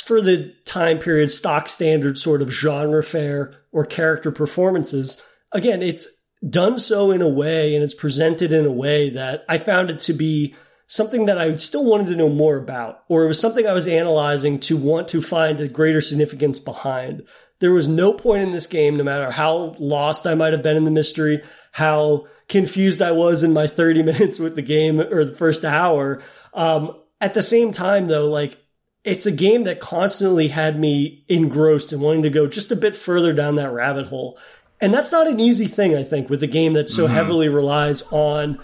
for 0.05 0.22
the 0.22 0.53
time 0.66 0.99
period, 0.99 1.30
stock 1.30 1.70
standard 1.70 2.18
sort 2.18 2.41
of 2.41 2.51
genre 2.51 3.03
fare 3.03 3.53
or 3.72 3.86
character 3.86 4.32
performances, 4.32 5.24
again, 5.51 5.82
it's 5.82 6.22
done 6.47 6.78
so 6.78 7.11
in 7.11 7.22
a 7.22 7.30
way 7.30 7.74
and 7.74 7.84
it's 7.84 7.93
presented 7.93 8.51
in 8.51 8.66
a 8.66 8.72
way 8.72 9.09
that 9.11 9.45
I 9.47 9.57
found 9.57 9.89
it 9.89 9.99
to 9.99 10.14
be 10.14 10.55
something 10.88 11.26
that 11.26 11.38
I 11.38 11.55
still 11.55 11.86
wanted 11.86 12.07
to 12.07 12.16
know 12.16 12.30
more 12.30 12.57
about, 12.57 13.03
or 13.07 13.24
it 13.24 13.28
was 13.28 13.39
something 13.39 13.66
I 13.66 13.74
was 13.74 13.88
analyzing 13.88 14.59
to 14.61 14.78
want 14.78 15.07
to 15.09 15.22
find 15.22 15.59
a 15.59 15.68
greater 15.68 16.01
significance 16.01 16.59
behind. 16.59 17.24
There 17.59 17.72
was 17.72 17.88
no 17.88 18.14
point 18.14 18.43
in 18.43 18.51
this 18.51 18.68
game, 18.68 18.97
no 18.97 19.03
matter 19.03 19.32
how 19.32 19.76
lost 19.80 20.28
I 20.28 20.36
might 20.36 20.53
have 20.53 20.61
been 20.61 20.76
in 20.76 20.84
the 20.84 20.91
mystery, 20.91 21.41
how 21.72 22.26
confused 22.47 23.01
I 23.01 23.11
was 23.11 23.43
in 23.43 23.53
my 23.53 23.67
30 23.67 24.03
minutes 24.11 24.39
with 24.39 24.55
the 24.55 24.61
game 24.61 24.99
or 24.99 25.25
the 25.25 25.35
first 25.35 25.65
hour. 25.65 26.21
Um, 26.53 26.95
at 27.19 27.33
the 27.33 27.43
same 27.43 27.71
time, 27.71 28.07
though, 28.07 28.29
like 28.29 28.57
it's 29.03 29.25
a 29.25 29.31
game 29.31 29.63
that 29.63 29.79
constantly 29.79 30.47
had 30.49 30.79
me 30.79 31.25
engrossed 31.27 31.91
and 31.91 32.01
wanting 32.01 32.23
to 32.23 32.29
go 32.29 32.47
just 32.47 32.71
a 32.71 32.75
bit 32.75 32.95
further 32.95 33.33
down 33.33 33.55
that 33.55 33.71
rabbit 33.71 34.07
hole. 34.07 34.37
And 34.79 34.93
that's 34.93 35.11
not 35.11 35.27
an 35.27 35.39
easy 35.39 35.67
thing, 35.67 35.95
I 35.95 36.03
think, 36.03 36.29
with 36.29 36.43
a 36.43 36.47
game 36.47 36.73
that 36.73 36.89
so 36.89 37.05
mm-hmm. 37.05 37.13
heavily 37.13 37.49
relies 37.49 38.01
on 38.11 38.59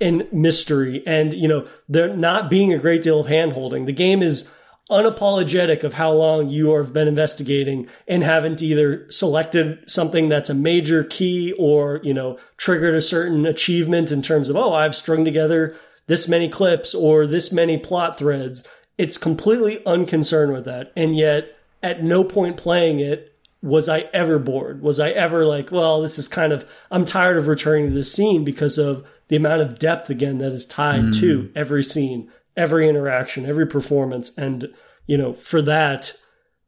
and 0.00 0.26
mystery 0.32 1.02
and, 1.06 1.34
you 1.34 1.46
know, 1.46 1.66
there 1.88 2.16
not 2.16 2.48
being 2.48 2.72
a 2.72 2.78
great 2.78 3.02
deal 3.02 3.20
of 3.20 3.28
hand 3.28 3.52
holding. 3.52 3.84
The 3.84 3.92
game 3.92 4.22
is 4.22 4.50
unapologetic 4.90 5.84
of 5.84 5.94
how 5.94 6.12
long 6.12 6.48
you 6.48 6.74
have 6.74 6.92
been 6.92 7.08
investigating 7.08 7.88
and 8.06 8.22
haven't 8.22 8.60
either 8.60 9.10
selected 9.10 9.88
something 9.88 10.28
that's 10.28 10.50
a 10.50 10.54
major 10.54 11.04
key 11.04 11.54
or, 11.58 12.00
you 12.02 12.12
know, 12.12 12.38
triggered 12.56 12.94
a 12.94 13.00
certain 13.00 13.46
achievement 13.46 14.12
in 14.12 14.20
terms 14.20 14.48
of, 14.48 14.56
oh, 14.56 14.74
I've 14.74 14.96
strung 14.96 15.24
together 15.24 15.76
this 16.06 16.28
many 16.28 16.48
clips 16.48 16.94
or 16.94 17.26
this 17.26 17.52
many 17.52 17.78
plot 17.78 18.18
threads. 18.18 18.64
It's 18.98 19.16
completely 19.16 19.84
unconcerned 19.86 20.52
with 20.52 20.64
that. 20.66 20.92
And 20.96 21.16
yet, 21.16 21.56
at 21.82 22.02
no 22.02 22.24
point 22.24 22.56
playing 22.56 23.00
it 23.00 23.30
was 23.62 23.88
I 23.88 24.00
ever 24.12 24.38
bored? 24.38 24.82
Was 24.82 24.98
I 25.00 25.10
ever 25.10 25.44
like, 25.44 25.70
well, 25.70 26.00
this 26.00 26.18
is 26.18 26.28
kind 26.28 26.52
of, 26.52 26.70
I'm 26.90 27.04
tired 27.04 27.36
of 27.36 27.46
returning 27.46 27.88
to 27.88 27.94
this 27.94 28.12
scene 28.12 28.44
because 28.44 28.78
of 28.78 29.06
the 29.28 29.36
amount 29.36 29.62
of 29.62 29.78
depth 29.78 30.10
again 30.10 30.38
that 30.38 30.52
is 30.52 30.66
tied 30.66 31.04
mm. 31.04 31.20
to 31.20 31.52
every 31.54 31.84
scene, 31.84 32.30
every 32.60 32.88
interaction, 32.88 33.46
every 33.46 33.66
performance. 33.66 34.36
And, 34.36 34.72
you 35.06 35.16
know, 35.16 35.32
for 35.32 35.62
that, 35.62 36.14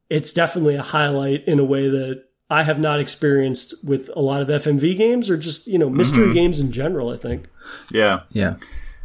it's 0.09 0.32
definitely 0.32 0.74
a 0.74 0.82
highlight 0.82 1.47
in 1.47 1.59
a 1.59 1.64
way 1.64 1.88
that 1.88 2.24
I 2.51 2.62
have 2.62 2.78
not 2.78 2.99
experienced 2.99 3.74
with 3.84 4.11
a 4.16 4.20
lot 4.20 4.40
of 4.40 4.49
FMV 4.49 4.97
games 4.97 5.28
or 5.28 5.36
just, 5.36 5.66
you 5.66 5.78
know, 5.78 5.90
mystery 5.90 6.24
mm-hmm. 6.24 6.34
games 6.34 6.61
in 6.61 6.72
general, 6.72 7.11
I 7.11 7.16
think. 7.16 7.49
Yeah. 7.90 8.20
Yeah. 8.30 8.57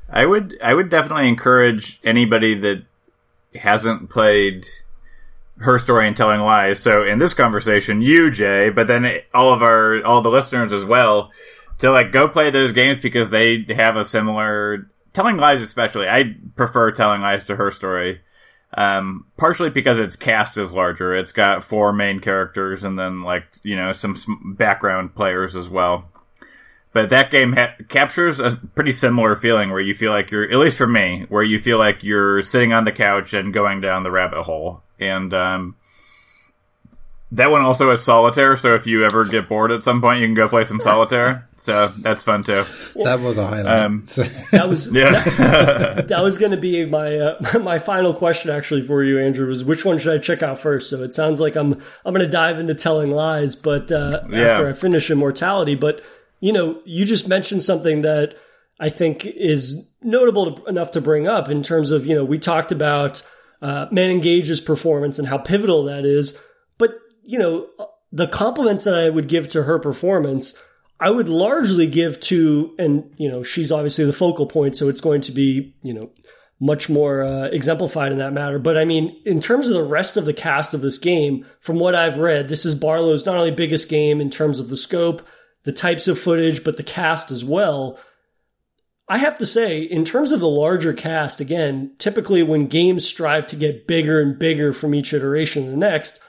I 0.09 0.25
would, 0.25 0.57
I 0.63 0.73
would 0.73 0.89
definitely 0.89 1.27
encourage 1.27 1.99
anybody 2.03 2.55
that 2.55 2.85
hasn't 3.53 4.09
played 4.09 4.65
her 5.57 5.79
story 5.79 6.07
and 6.07 6.15
telling 6.15 6.39
lies. 6.41 6.79
So 6.79 7.03
in 7.03 7.19
this 7.19 7.33
conversation, 7.33 8.01
you, 8.01 8.31
Jay, 8.31 8.69
but 8.69 8.87
then 8.87 9.05
all 9.33 9.53
of 9.53 9.61
our, 9.61 10.03
all 10.05 10.21
the 10.21 10.29
listeners 10.29 10.71
as 10.71 10.85
well, 10.85 11.31
to 11.79 11.91
like 11.91 12.11
go 12.11 12.27
play 12.27 12.49
those 12.49 12.71
games 12.71 12.99
because 12.99 13.29
they 13.29 13.65
have 13.75 13.97
a 13.97 14.05
similar, 14.05 14.89
telling 15.17 15.37
lies 15.37 15.61
especially. 15.61 16.07
I 16.07 16.35
prefer 16.55 16.91
telling 16.91 17.21
lies 17.21 17.43
to 17.45 17.55
her 17.55 17.71
story. 17.71 18.21
Um, 18.73 19.25
partially 19.35 19.71
because 19.71 19.97
its 19.97 20.15
cast 20.15 20.59
is 20.59 20.71
larger. 20.71 21.15
It's 21.15 21.31
got 21.31 21.63
four 21.63 21.91
main 21.91 22.19
characters 22.19 22.83
and 22.83 22.99
then 22.99 23.23
like, 23.23 23.45
you 23.63 23.75
know, 23.75 23.93
some 23.93 24.55
background 24.55 25.15
players 25.15 25.55
as 25.55 25.69
well. 25.69 26.05
But 26.93 27.09
that 27.09 27.31
game 27.31 27.53
ha- 27.53 27.73
captures 27.89 28.39
a 28.39 28.57
pretty 28.75 28.91
similar 28.91 29.35
feeling 29.35 29.71
where 29.71 29.79
you 29.79 29.95
feel 29.95 30.11
like 30.11 30.29
you're, 30.29 30.43
at 30.51 30.59
least 30.59 30.77
for 30.77 30.85
me, 30.85 31.25
where 31.29 31.43
you 31.43 31.57
feel 31.57 31.79
like 31.79 32.03
you're 32.03 32.43
sitting 32.43 32.71
on 32.71 32.83
the 32.83 32.91
couch 32.91 33.33
and 33.33 33.51
going 33.51 33.81
down 33.81 34.03
the 34.03 34.11
rabbit 34.11 34.43
hole 34.43 34.83
and 34.99 35.33
um, 35.33 35.75
that 37.31 37.51
one 37.51 37.61
also 37.61 37.91
has 37.91 38.03
solitaire. 38.03 38.55
So 38.55 38.75
if 38.75 38.87
you 38.87 39.03
ever 39.03 39.25
get 39.25 39.49
bored 39.49 39.71
at 39.71 39.83
some 39.83 39.99
point, 40.01 40.21
you 40.21 40.27
can 40.27 40.33
go 40.33 40.47
play 40.47 40.63
some 40.63 40.79
solitaire. 40.79 41.47
So 41.57 41.87
that's 41.87 42.23
fun 42.23 42.43
too. 42.43 42.63
That 42.95 43.19
was 43.19 43.37
a 43.37 43.45
highlight. 43.45 43.65
Um, 43.65 44.05
that 44.51 44.67
was 44.67 44.93
yeah. 44.93 45.23
that, 45.23 46.07
that 46.07 46.23
was 46.23 46.37
going 46.37 46.51
to 46.51 46.57
be 46.57 46.85
my 46.85 47.17
uh, 47.17 47.59
my 47.61 47.79
final 47.79 48.13
question 48.13 48.51
actually 48.51 48.83
for 48.83 49.03
you, 49.03 49.19
Andrew. 49.19 49.47
Was 49.47 49.65
which 49.65 49.83
one 49.83 49.97
should 49.97 50.13
I 50.13 50.19
check 50.19 50.41
out 50.41 50.59
first? 50.59 50.89
So 50.89 51.03
it 51.03 51.13
sounds 51.13 51.41
like 51.41 51.55
I'm 51.55 51.73
I'm 52.05 52.13
going 52.13 52.25
to 52.25 52.31
dive 52.31 52.59
into 52.59 52.75
telling 52.75 53.11
lies, 53.11 53.55
but 53.55 53.91
uh, 53.91 54.23
yeah. 54.29 54.51
after 54.51 54.69
I 54.69 54.73
finish 54.73 55.11
Immortality. 55.11 55.75
But 55.75 56.01
you 56.39 56.53
know, 56.53 56.81
you 56.85 57.05
just 57.05 57.27
mentioned 57.27 57.63
something 57.63 58.01
that 58.03 58.37
I 58.79 58.89
think 58.89 59.25
is 59.25 59.91
notable 60.01 60.55
to, 60.55 60.65
enough 60.65 60.91
to 60.91 61.01
bring 61.01 61.27
up 61.27 61.49
in 61.49 61.61
terms 61.61 61.91
of 61.91 62.05
you 62.05 62.15
know 62.15 62.23
we 62.23 62.39
talked 62.39 62.71
about 62.71 63.21
uh, 63.61 63.87
Manon 63.91 64.19
Gage's 64.19 64.61
performance 64.61 65.19
and 65.19 65.27
how 65.27 65.37
pivotal 65.37 65.83
that 65.85 66.05
is. 66.05 66.39
But, 66.77 66.99
you 67.27 67.37
know, 67.37 67.67
the 68.11 68.27
compliments 68.27 68.85
that 68.85 68.95
I 68.95 69.09
would 69.09 69.27
give 69.27 69.49
to 69.49 69.63
her 69.63 69.77
performance 69.77 70.57
I 70.99 71.09
would 71.09 71.29
largely 71.29 71.87
give 71.87 72.19
to, 72.21 72.75
and 72.79 73.13
you 73.17 73.29
know, 73.29 73.43
she's 73.43 73.71
obviously 73.71 74.05
the 74.05 74.13
focal 74.13 74.47
point, 74.47 74.75
so 74.75 74.89
it's 74.89 75.01
going 75.01 75.21
to 75.21 75.31
be, 75.31 75.75
you 75.83 75.93
know, 75.93 76.11
much 76.59 76.89
more 76.89 77.23
uh, 77.23 77.45
exemplified 77.45 78.11
in 78.11 78.17
that 78.17 78.33
matter. 78.33 78.57
But 78.57 78.77
I 78.77 78.85
mean, 78.85 79.15
in 79.23 79.39
terms 79.39 79.67
of 79.67 79.75
the 79.75 79.83
rest 79.83 80.17
of 80.17 80.25
the 80.25 80.33
cast 80.33 80.73
of 80.73 80.81
this 80.81 80.97
game, 80.97 81.45
from 81.59 81.77
what 81.77 81.93
I've 81.93 82.17
read, 82.17 82.47
this 82.47 82.65
is 82.65 82.73
Barlow's 82.73 83.27
not 83.27 83.37
only 83.37 83.51
biggest 83.51 83.89
game 83.89 84.19
in 84.19 84.31
terms 84.31 84.57
of 84.57 84.69
the 84.69 84.77
scope, 84.77 85.21
the 85.63 85.71
types 85.71 86.07
of 86.07 86.17
footage, 86.17 86.63
but 86.63 86.77
the 86.77 86.83
cast 86.83 87.29
as 87.29 87.45
well. 87.45 87.99
I 89.07 89.19
have 89.19 89.37
to 89.37 89.45
say, 89.45 89.81
in 89.81 90.03
terms 90.03 90.31
of 90.31 90.39
the 90.39 90.49
larger 90.49 90.93
cast, 90.93 91.39
again, 91.39 91.93
typically 91.99 92.41
when 92.41 92.65
games 92.65 93.07
strive 93.07 93.45
to 93.47 93.55
get 93.55 93.87
bigger 93.87 94.19
and 94.19 94.37
bigger 94.37 94.73
from 94.73 94.95
each 94.95 95.13
iteration 95.13 95.65
to 95.65 95.71
the 95.71 95.77
next, 95.77 96.21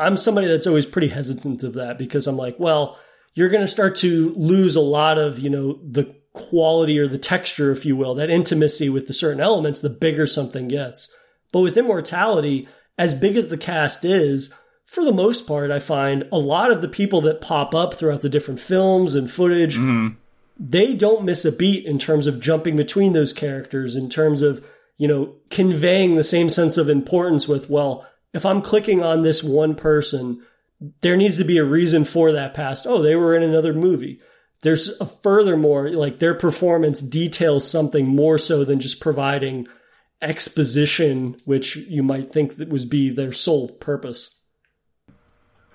I'm 0.00 0.16
somebody 0.16 0.46
that's 0.46 0.66
always 0.66 0.86
pretty 0.86 1.08
hesitant 1.08 1.62
of 1.62 1.74
that 1.74 1.98
because 1.98 2.26
I'm 2.26 2.36
like, 2.36 2.58
well, 2.58 2.98
you're 3.34 3.50
going 3.50 3.60
to 3.60 3.68
start 3.68 3.96
to 3.96 4.34
lose 4.34 4.76
a 4.76 4.80
lot 4.80 5.18
of, 5.18 5.38
you 5.38 5.50
know, 5.50 5.78
the 5.84 6.14
quality 6.32 6.98
or 6.98 7.06
the 7.06 7.18
texture, 7.18 7.70
if 7.72 7.84
you 7.84 7.96
will, 7.96 8.14
that 8.14 8.30
intimacy 8.30 8.88
with 8.88 9.06
the 9.06 9.12
certain 9.12 9.40
elements, 9.40 9.80
the 9.80 9.90
bigger 9.90 10.26
something 10.26 10.68
gets. 10.68 11.14
But 11.52 11.60
with 11.60 11.76
Immortality, 11.76 12.68
as 12.98 13.14
big 13.14 13.36
as 13.36 13.48
the 13.48 13.58
cast 13.58 14.04
is, 14.04 14.54
for 14.84 15.04
the 15.04 15.12
most 15.12 15.46
part, 15.46 15.70
I 15.70 15.78
find 15.78 16.28
a 16.32 16.38
lot 16.38 16.72
of 16.72 16.82
the 16.82 16.88
people 16.88 17.20
that 17.22 17.40
pop 17.40 17.74
up 17.74 17.94
throughout 17.94 18.22
the 18.22 18.28
different 18.28 18.60
films 18.60 19.14
and 19.14 19.30
footage, 19.30 19.76
mm-hmm. 19.76 20.16
they 20.58 20.94
don't 20.94 21.24
miss 21.24 21.44
a 21.44 21.52
beat 21.52 21.86
in 21.86 21.98
terms 21.98 22.26
of 22.26 22.40
jumping 22.40 22.76
between 22.76 23.12
those 23.12 23.32
characters, 23.32 23.94
in 23.94 24.08
terms 24.08 24.42
of, 24.42 24.64
you 24.96 25.06
know, 25.06 25.34
conveying 25.50 26.16
the 26.16 26.24
same 26.24 26.48
sense 26.48 26.76
of 26.76 26.88
importance 26.88 27.46
with, 27.46 27.70
well, 27.70 28.06
if 28.32 28.46
I'm 28.46 28.62
clicking 28.62 29.02
on 29.02 29.22
this 29.22 29.42
one 29.42 29.74
person, 29.74 30.42
there 31.00 31.16
needs 31.16 31.38
to 31.38 31.44
be 31.44 31.58
a 31.58 31.64
reason 31.64 32.04
for 32.04 32.32
that 32.32 32.54
past. 32.54 32.86
Oh, 32.86 33.02
they 33.02 33.16
were 33.16 33.36
in 33.36 33.42
another 33.42 33.74
movie 33.74 34.20
there's 34.62 35.00
a 35.00 35.06
furthermore, 35.06 35.90
like 35.90 36.18
their 36.18 36.34
performance 36.34 37.00
details 37.00 37.68
something 37.68 38.06
more 38.06 38.38
so 38.38 38.64
than 38.64 38.80
just 38.80 39.00
providing 39.00 39.66
exposition, 40.20 41.36
which 41.44 41.76
you 41.76 42.02
might 42.02 42.32
think 42.32 42.56
that 42.56 42.68
was 42.68 42.84
be 42.84 43.10
their 43.10 43.32
sole 43.32 43.68
purpose. 43.68 44.38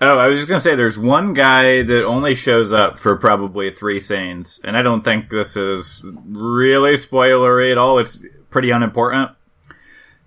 Oh, 0.00 0.18
I 0.18 0.28
was 0.28 0.38
just 0.38 0.48
gonna 0.48 0.60
say, 0.60 0.74
there's 0.74 0.98
one 0.98 1.32
guy 1.32 1.82
that 1.82 2.04
only 2.04 2.34
shows 2.34 2.72
up 2.72 2.98
for 2.98 3.16
probably 3.16 3.70
three 3.70 3.98
scenes, 3.98 4.60
and 4.62 4.76
I 4.76 4.82
don't 4.82 5.02
think 5.02 5.30
this 5.30 5.56
is 5.56 6.02
really 6.04 6.94
spoilery 6.94 7.72
at 7.72 7.78
all. 7.78 7.98
It's 7.98 8.18
pretty 8.50 8.70
unimportant. 8.70 9.30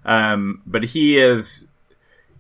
Um, 0.04 0.64
but 0.66 0.84
he 0.84 1.20
is 1.20 1.66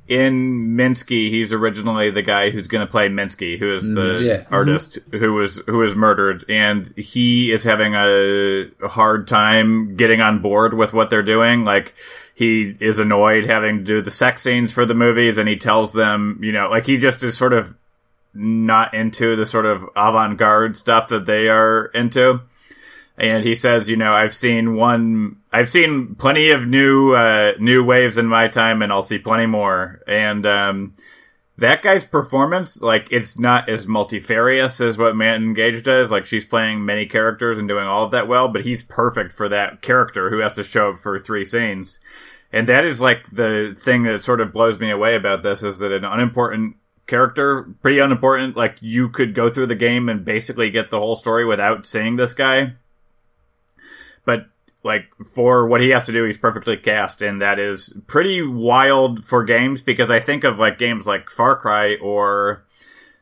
in 0.09 0.75
Minsky, 0.75 1.29
he's 1.29 1.53
originally 1.53 2.09
the 2.09 2.23
guy 2.23 2.49
who's 2.49 2.67
going 2.67 2.85
to 2.85 2.89
play 2.89 3.09
Minsky, 3.09 3.59
who 3.59 3.75
is 3.75 3.83
the 3.83 3.89
mm, 3.89 4.25
yeah. 4.25 4.37
Mm-hmm. 4.37 4.53
artist 4.53 4.93
mm-hmm. 4.93 5.17
who 5.17 5.33
was 5.35 5.61
who 5.67 5.77
was 5.77 5.95
murdered, 5.95 6.43
and 6.49 6.91
he 6.97 7.51
is 7.51 7.63
having 7.63 7.93
a 7.93 8.71
hard 8.87 9.27
time 9.27 9.95
getting 9.95 10.19
on 10.19 10.41
board 10.41 10.73
with 10.73 10.93
what 10.93 11.11
they're 11.11 11.21
doing. 11.21 11.63
Like 11.63 11.93
he 12.33 12.75
is 12.79 12.97
annoyed 12.97 13.45
having 13.45 13.77
to 13.77 13.83
do 13.83 14.01
the 14.01 14.09
sex 14.09 14.41
scenes 14.41 14.73
for 14.73 14.83
the 14.83 14.95
movies, 14.95 15.37
and 15.37 15.47
he 15.47 15.57
tells 15.57 15.93
them, 15.93 16.39
you 16.41 16.51
know, 16.51 16.69
like 16.69 16.87
he 16.87 16.97
just 16.97 17.21
is 17.21 17.37
sort 17.37 17.53
of 17.53 17.75
not 18.33 18.95
into 18.95 19.35
the 19.35 19.45
sort 19.45 19.67
of 19.67 19.83
avant-garde 19.95 20.75
stuff 20.75 21.09
that 21.09 21.27
they 21.27 21.49
are 21.49 21.85
into 21.93 22.41
and 23.19 23.43
he 23.43 23.53
says, 23.53 23.89
you 23.89 23.97
know, 23.97 24.13
I've 24.13 24.33
seen 24.33 24.75
one, 24.75 25.41
I've 25.51 25.67
seen 25.67 26.15
plenty 26.15 26.51
of 26.51 26.65
new, 26.65 27.13
uh, 27.13 27.51
new 27.59 27.83
waves 27.83 28.17
in 28.17 28.27
my 28.27 28.47
time, 28.47 28.81
and 28.81 28.93
I'll 28.93 29.01
see 29.01 29.17
plenty 29.17 29.45
more. 29.45 30.01
And 30.07 30.45
um, 30.45 30.95
that 31.57 31.83
guy's 31.83 32.05
performance, 32.05 32.81
like, 32.81 33.09
it's 33.11 33.37
not 33.37 33.67
as 33.67 33.89
multifarious 33.89 34.79
as 34.79 34.97
what 34.97 35.17
Manon 35.17 35.53
Gage 35.53 35.83
does. 35.83 36.09
Like, 36.09 36.25
she's 36.25 36.45
playing 36.45 36.85
many 36.85 37.05
characters 37.05 37.57
and 37.57 37.67
doing 37.67 37.85
all 37.85 38.05
of 38.05 38.11
that 38.11 38.29
well, 38.29 38.47
but 38.47 38.63
he's 38.63 38.83
perfect 38.83 39.33
for 39.33 39.49
that 39.49 39.81
character 39.81 40.29
who 40.29 40.39
has 40.39 40.53
to 40.55 40.63
show 40.63 40.91
up 40.91 40.99
for 40.99 41.19
three 41.19 41.43
scenes. 41.43 41.99
And 42.53 42.69
that 42.69 42.85
is 42.85 43.01
like 43.01 43.29
the 43.31 43.77
thing 43.77 44.03
that 44.03 44.23
sort 44.23 44.39
of 44.39 44.53
blows 44.53 44.79
me 44.79 44.91
away 44.91 45.15
about 45.15 45.43
this 45.43 45.61
is 45.61 45.79
that 45.79 45.91
an 45.91 46.05
unimportant 46.05 46.77
character, 47.05 47.63
pretty 47.81 47.99
unimportant, 47.99 48.55
like 48.55 48.77
you 48.79 49.09
could 49.09 49.35
go 49.35 49.49
through 49.49 49.67
the 49.67 49.75
game 49.75 50.07
and 50.07 50.23
basically 50.23 50.69
get 50.69 50.89
the 50.89 50.99
whole 50.99 51.17
story 51.17 51.45
without 51.45 51.85
seeing 51.85 52.15
this 52.15 52.33
guy 52.33 52.75
but 54.25 54.47
like 54.83 55.05
for 55.33 55.67
what 55.67 55.81
he 55.81 55.89
has 55.89 56.05
to 56.05 56.11
do, 56.11 56.23
he's 56.25 56.37
perfectly 56.37 56.77
cast, 56.77 57.21
and 57.21 57.41
that 57.41 57.59
is 57.59 57.93
pretty 58.07 58.41
wild 58.41 59.25
for 59.25 59.43
games 59.43 59.81
because 59.81 60.09
I 60.09 60.19
think 60.19 60.43
of 60.43 60.57
like 60.57 60.77
games 60.77 61.05
like 61.05 61.29
Far 61.29 61.55
Cry 61.57 61.95
or 61.95 62.65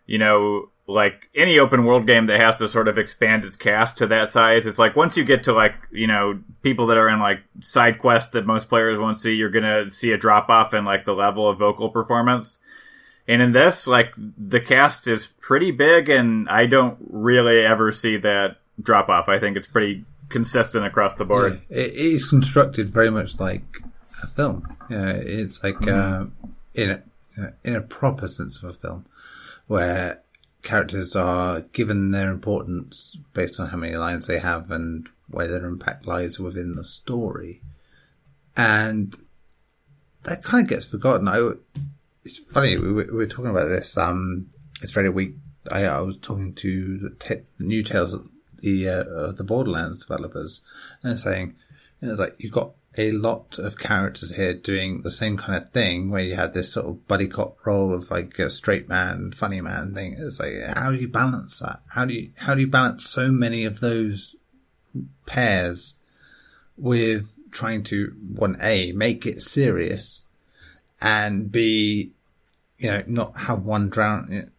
you 0.05 0.17
know 0.17 0.69
like 0.89 1.29
any 1.35 1.59
open 1.59 1.83
world 1.83 2.07
game 2.07 2.27
that 2.27 2.39
has 2.39 2.57
to 2.57 2.69
sort 2.69 2.87
of 2.87 2.97
expand 2.97 3.43
its 3.43 3.57
cast 3.57 3.97
to 3.97 4.07
that 4.07 4.29
size. 4.29 4.65
It's 4.65 4.79
like 4.79 4.95
once 4.95 5.17
you 5.17 5.25
get 5.25 5.43
to 5.45 5.53
like 5.53 5.75
you 5.91 6.07
know 6.07 6.39
people 6.61 6.87
that 6.87 6.97
are 6.97 7.09
in 7.09 7.19
like 7.19 7.39
side 7.59 7.99
quests 7.99 8.31
that 8.31 8.45
most 8.45 8.69
players 8.69 8.99
won't 8.99 9.17
see, 9.17 9.33
you're 9.33 9.49
gonna 9.49 9.89
see 9.89 10.11
a 10.11 10.17
drop 10.17 10.49
off 10.49 10.73
in 10.73 10.85
like 10.85 11.05
the 11.05 11.15
level 11.15 11.47
of 11.49 11.57
vocal 11.57 11.89
performance. 11.89 12.57
And 13.27 13.41
in 13.41 13.51
this, 13.51 13.87
like 13.87 14.13
the 14.15 14.61
cast 14.61 15.07
is 15.07 15.27
pretty 15.41 15.71
big, 15.71 16.07
and 16.07 16.47
I 16.47 16.67
don't 16.67 16.97
really 17.09 17.65
ever 17.65 17.91
see 17.91 18.17
that 18.17 18.57
drop 18.81 19.09
off. 19.09 19.27
I 19.27 19.39
think 19.39 19.57
it's 19.57 19.67
pretty 19.67 20.05
consistent 20.29 20.85
across 20.85 21.13
the 21.15 21.25
board. 21.25 21.61
Yeah, 21.69 21.77
it 21.77 21.93
is 21.93 22.27
constructed 22.27 22.89
very 22.89 23.09
much 23.09 23.39
like 23.39 23.79
a 24.23 24.27
film. 24.27 24.65
Yeah, 24.89 25.11
it's 25.11 25.63
like 25.63 25.75
mm. 25.75 25.89
uh, 25.89 26.27
in 26.73 26.89
a 26.89 27.03
in 27.63 27.75
a 27.75 27.81
proper 27.81 28.27
sense 28.27 28.61
of 28.61 28.69
a 28.69 28.73
film, 28.73 29.05
where 29.67 30.21
characters 30.63 31.15
are 31.15 31.61
given 31.61 32.11
their 32.11 32.31
importance 32.31 33.17
based 33.33 33.59
on 33.59 33.69
how 33.69 33.77
many 33.77 33.95
lines 33.95 34.27
they 34.27 34.39
have 34.39 34.71
and 34.71 35.07
where 35.29 35.47
their 35.47 35.65
impact 35.65 36.05
lies 36.07 36.39
within 36.39 36.75
the 36.75 36.83
story, 36.83 37.61
and 38.55 39.17
that 40.23 40.43
kind 40.43 40.63
of 40.63 40.69
gets 40.69 40.85
forgotten. 40.85 41.27
I, 41.27 41.51
it's 42.25 42.39
funny 42.39 42.77
we, 42.77 42.91
we 42.91 43.05
were 43.05 43.27
talking 43.27 43.51
about 43.51 43.69
this. 43.69 43.97
Um, 43.97 44.47
it's 44.81 44.91
very 44.91 45.09
weak. 45.09 45.35
I, 45.71 45.85
I 45.85 45.99
was 45.99 46.17
talking 46.17 46.53
to 46.55 46.97
the, 46.97 47.09
te- 47.11 47.43
the 47.57 47.65
new 47.65 47.83
tales 47.83 48.15
the 48.59 48.89
uh, 48.89 49.31
the 49.31 49.43
Borderlands 49.43 50.05
developers 50.05 50.61
and 51.03 51.19
saying, 51.19 51.55
you 52.01 52.07
know, 52.07 52.13
it's 52.13 52.19
like 52.19 52.35
you've 52.39 52.53
got 52.53 52.71
a 52.97 53.11
lot 53.11 53.59
of 53.59 53.77
characters 53.77 54.35
here 54.35 54.53
doing 54.53 55.01
the 55.01 55.11
same 55.11 55.37
kind 55.37 55.55
of 55.55 55.69
thing 55.71 56.09
where 56.09 56.23
you 56.23 56.35
had 56.35 56.53
this 56.53 56.73
sort 56.73 56.87
of 56.87 57.07
buddy 57.07 57.27
cop 57.27 57.63
role 57.65 57.93
of 57.93 58.09
like 58.09 58.37
a 58.39 58.49
straight 58.49 58.89
man, 58.89 59.31
funny 59.31 59.61
man 59.61 59.93
thing. 59.93 60.15
It's 60.17 60.39
like, 60.39 60.55
how 60.75 60.91
do 60.91 60.97
you 60.97 61.07
balance 61.07 61.59
that? 61.59 61.81
How 61.93 62.05
do 62.05 62.13
you, 62.13 62.31
how 62.37 62.55
do 62.55 62.61
you 62.61 62.67
balance 62.67 63.07
so 63.07 63.31
many 63.31 63.65
of 63.65 63.79
those 63.79 64.35
pairs 65.25 65.95
with 66.75 67.37
trying 67.51 67.83
to 67.83 68.15
one, 68.35 68.57
A, 68.61 68.91
make 68.93 69.25
it 69.25 69.41
serious 69.41 70.23
and 71.01 71.51
B, 71.51 72.13
you 72.79 72.89
know, 72.89 73.03
not 73.05 73.37
have 73.41 73.63
one 73.63 73.89
drown, 73.89 74.51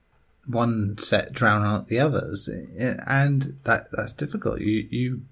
one 0.48 0.96
set 0.98 1.32
drown 1.32 1.64
out 1.64 1.86
the 1.86 2.00
others, 2.00 2.48
eh, 2.48 2.96
and 3.06 3.58
that 3.64 3.88
that's 3.92 4.12
difficult. 4.12 4.60
You 4.60 4.88
you 4.90 5.22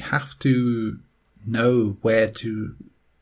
have 0.00 0.38
to 0.40 0.98
know 1.46 1.96
where 2.02 2.28
to 2.30 2.74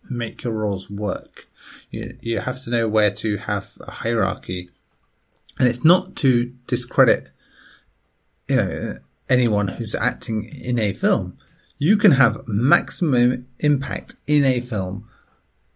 make 0.08 0.44
your 0.44 0.52
roles 0.52 0.88
work. 0.88 1.48
You 1.90 2.16
you 2.20 2.38
have 2.38 2.62
to 2.64 2.70
know 2.70 2.88
where 2.88 3.10
to 3.10 3.36
have 3.38 3.72
a 3.80 3.90
hierarchy, 3.90 4.70
and 5.58 5.68
it's 5.68 5.84
not 5.84 6.16
to 6.16 6.52
discredit 6.66 7.30
you 8.48 8.56
know 8.56 8.98
anyone 9.28 9.68
who's 9.68 9.94
acting 9.94 10.44
in 10.44 10.78
a 10.78 10.92
film. 10.92 11.36
You 11.78 11.96
can 11.96 12.12
have 12.12 12.46
maximum 12.46 13.48
impact 13.58 14.16
in 14.26 14.44
a 14.44 14.60
film 14.60 15.08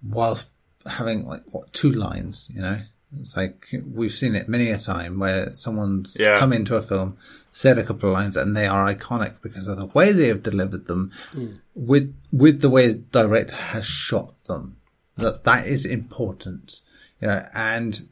whilst 0.03 0.49
having 0.87 1.27
like 1.27 1.43
what 1.51 1.73
two 1.73 1.93
lines, 1.93 2.51
you 2.55 2.63
know, 2.63 2.81
it's 3.19 3.37
like 3.37 3.67
we've 3.93 4.13
seen 4.13 4.37
it 4.37 4.49
many 4.49 4.71
a 4.71 4.79
time 4.79 5.19
where 5.19 5.55
someone's 5.55 6.17
yeah. 6.19 6.39
come 6.39 6.53
into 6.53 6.77
a 6.77 6.83
film, 6.83 7.17
said 7.53 7.79
a 7.79 7.83
couple 7.83 8.09
of 8.09 8.15
lines, 8.15 8.37
and 8.37 8.57
they 8.57 8.67
are 8.67 8.87
iconic 8.87 9.43
because 9.43 9.67
of 9.67 9.79
the 9.79 9.87
way 9.87 10.13
they 10.13 10.29
have 10.29 10.43
delivered 10.43 10.87
them, 10.87 11.11
mm. 11.33 11.59
with 11.75 12.15
with 12.33 12.61
the 12.61 12.71
way 12.71 12.89
the 12.89 12.95
director 12.95 13.57
has 13.57 13.85
shot 13.85 14.33
them. 14.45 14.77
That 15.17 15.45
that 15.45 15.67
is 15.67 15.85
important, 15.85 16.81
you 17.21 17.27
know. 17.27 17.45
And 17.55 18.09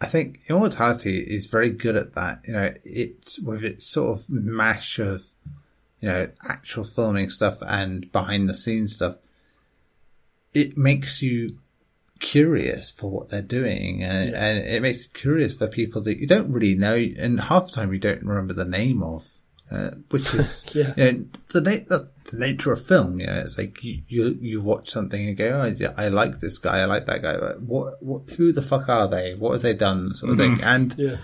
I 0.00 0.06
think 0.06 0.42
Immortality 0.48 1.20
is 1.20 1.46
very 1.46 1.70
good 1.70 1.96
at 1.96 2.14
that. 2.14 2.40
You 2.46 2.52
know, 2.52 2.74
it's 2.84 3.38
with 3.40 3.64
its 3.64 3.86
sort 3.86 4.18
of 4.18 4.30
mash 4.30 4.98
of 4.98 5.28
you 6.00 6.08
know 6.08 6.28
actual 6.46 6.84
filming 6.84 7.30
stuff 7.30 7.58
and 7.66 8.12
behind 8.12 8.50
the 8.50 8.54
scenes 8.54 8.96
stuff. 8.96 9.16
It 10.52 10.76
makes 10.76 11.22
you 11.22 11.58
curious 12.20 12.90
for 12.90 13.10
what 13.10 13.30
they're 13.30 13.42
doing, 13.42 14.02
and, 14.02 14.30
yeah. 14.30 14.44
and 14.44 14.58
it 14.66 14.82
makes 14.82 15.06
it 15.06 15.14
curious 15.14 15.56
for 15.56 15.66
people 15.66 16.00
that 16.02 16.18
you 16.18 16.26
don't 16.26 16.52
really 16.52 16.74
know, 16.74 16.94
and 16.94 17.40
half 17.40 17.66
the 17.66 17.72
time 17.72 17.92
you 17.92 17.98
don't 17.98 18.22
remember 18.22 18.54
the 18.54 18.64
name 18.64 19.02
of. 19.02 19.28
Uh, 19.72 19.90
which 20.10 20.34
is 20.34 20.66
yeah. 20.74 20.92
you 20.96 21.12
know, 21.12 21.24
the, 21.52 21.60
the, 21.60 22.08
the 22.30 22.36
nature 22.36 22.72
of 22.72 22.84
film. 22.84 23.20
You 23.20 23.26
know, 23.26 23.34
it's 23.34 23.56
like 23.56 23.82
you, 23.84 24.02
you, 24.08 24.38
you 24.40 24.60
watch 24.60 24.90
something 24.90 25.28
and 25.28 25.36
go, 25.36 25.46
oh, 25.46 25.92
I, 25.96 26.08
like 26.08 26.40
this 26.40 26.58
guy, 26.58 26.78
I 26.80 26.86
like 26.86 27.06
that 27.06 27.22
guy. 27.22 27.36
What, 27.36 28.02
what, 28.02 28.30
who 28.30 28.50
the 28.50 28.62
fuck 28.62 28.88
are 28.88 29.06
they? 29.06 29.36
What 29.36 29.52
have 29.52 29.62
they 29.62 29.74
done? 29.74 30.12
Sort 30.14 30.32
of 30.32 30.38
mm-hmm. 30.38 30.56
thing. 30.56 30.64
And 30.64 30.94
yeah. 30.98 31.16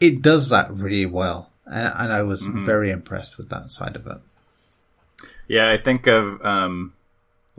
it 0.00 0.20
does 0.20 0.48
that 0.48 0.72
really 0.72 1.06
well, 1.06 1.50
and, 1.64 1.92
and 1.96 2.12
I 2.12 2.24
was 2.24 2.42
mm-hmm. 2.42 2.64
very 2.64 2.90
impressed 2.90 3.38
with 3.38 3.50
that 3.50 3.70
side 3.70 3.94
of 3.94 4.06
it. 4.08 4.18
Yeah, 5.46 5.70
I 5.70 5.78
think 5.78 6.08
of 6.08 6.44
um, 6.44 6.92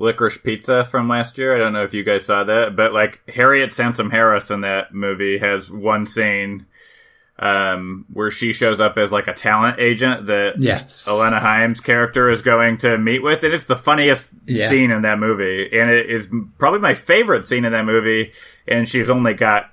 Licorice 0.03 0.37
Pizza 0.37 0.85
from 0.85 1.07
last 1.07 1.37
year. 1.37 1.55
I 1.55 1.59
don't 1.59 1.73
know 1.73 1.83
if 1.83 1.93
you 1.93 2.03
guys 2.03 2.25
saw 2.25 2.43
that, 2.43 2.75
but 2.75 2.93
like 2.93 3.21
Harriet 3.27 3.73
Sansom 3.73 4.11
Harris 4.11 4.51
in 4.51 4.61
that 4.61 4.93
movie 4.93 5.37
has 5.37 5.71
one 5.71 6.05
scene 6.05 6.65
um, 7.39 8.05
where 8.13 8.29
she 8.29 8.53
shows 8.53 8.79
up 8.79 8.97
as 8.97 9.11
like 9.11 9.27
a 9.27 9.33
talent 9.33 9.79
agent 9.79 10.27
that 10.27 10.55
yes. 10.59 11.07
Alana 11.09 11.39
Haim's 11.39 11.79
character 11.79 12.29
is 12.29 12.41
going 12.41 12.77
to 12.79 12.97
meet 12.97 13.23
with, 13.23 13.43
and 13.43 13.53
it's 13.53 13.65
the 13.65 13.77
funniest 13.77 14.27
yeah. 14.45 14.69
scene 14.69 14.91
in 14.91 15.01
that 15.03 15.19
movie, 15.19 15.69
and 15.71 15.89
it 15.89 16.11
is 16.11 16.27
probably 16.57 16.79
my 16.79 16.93
favorite 16.93 17.47
scene 17.47 17.65
in 17.65 17.71
that 17.71 17.85
movie. 17.85 18.33
And 18.67 18.87
she's 18.87 19.09
only 19.09 19.33
got 19.33 19.71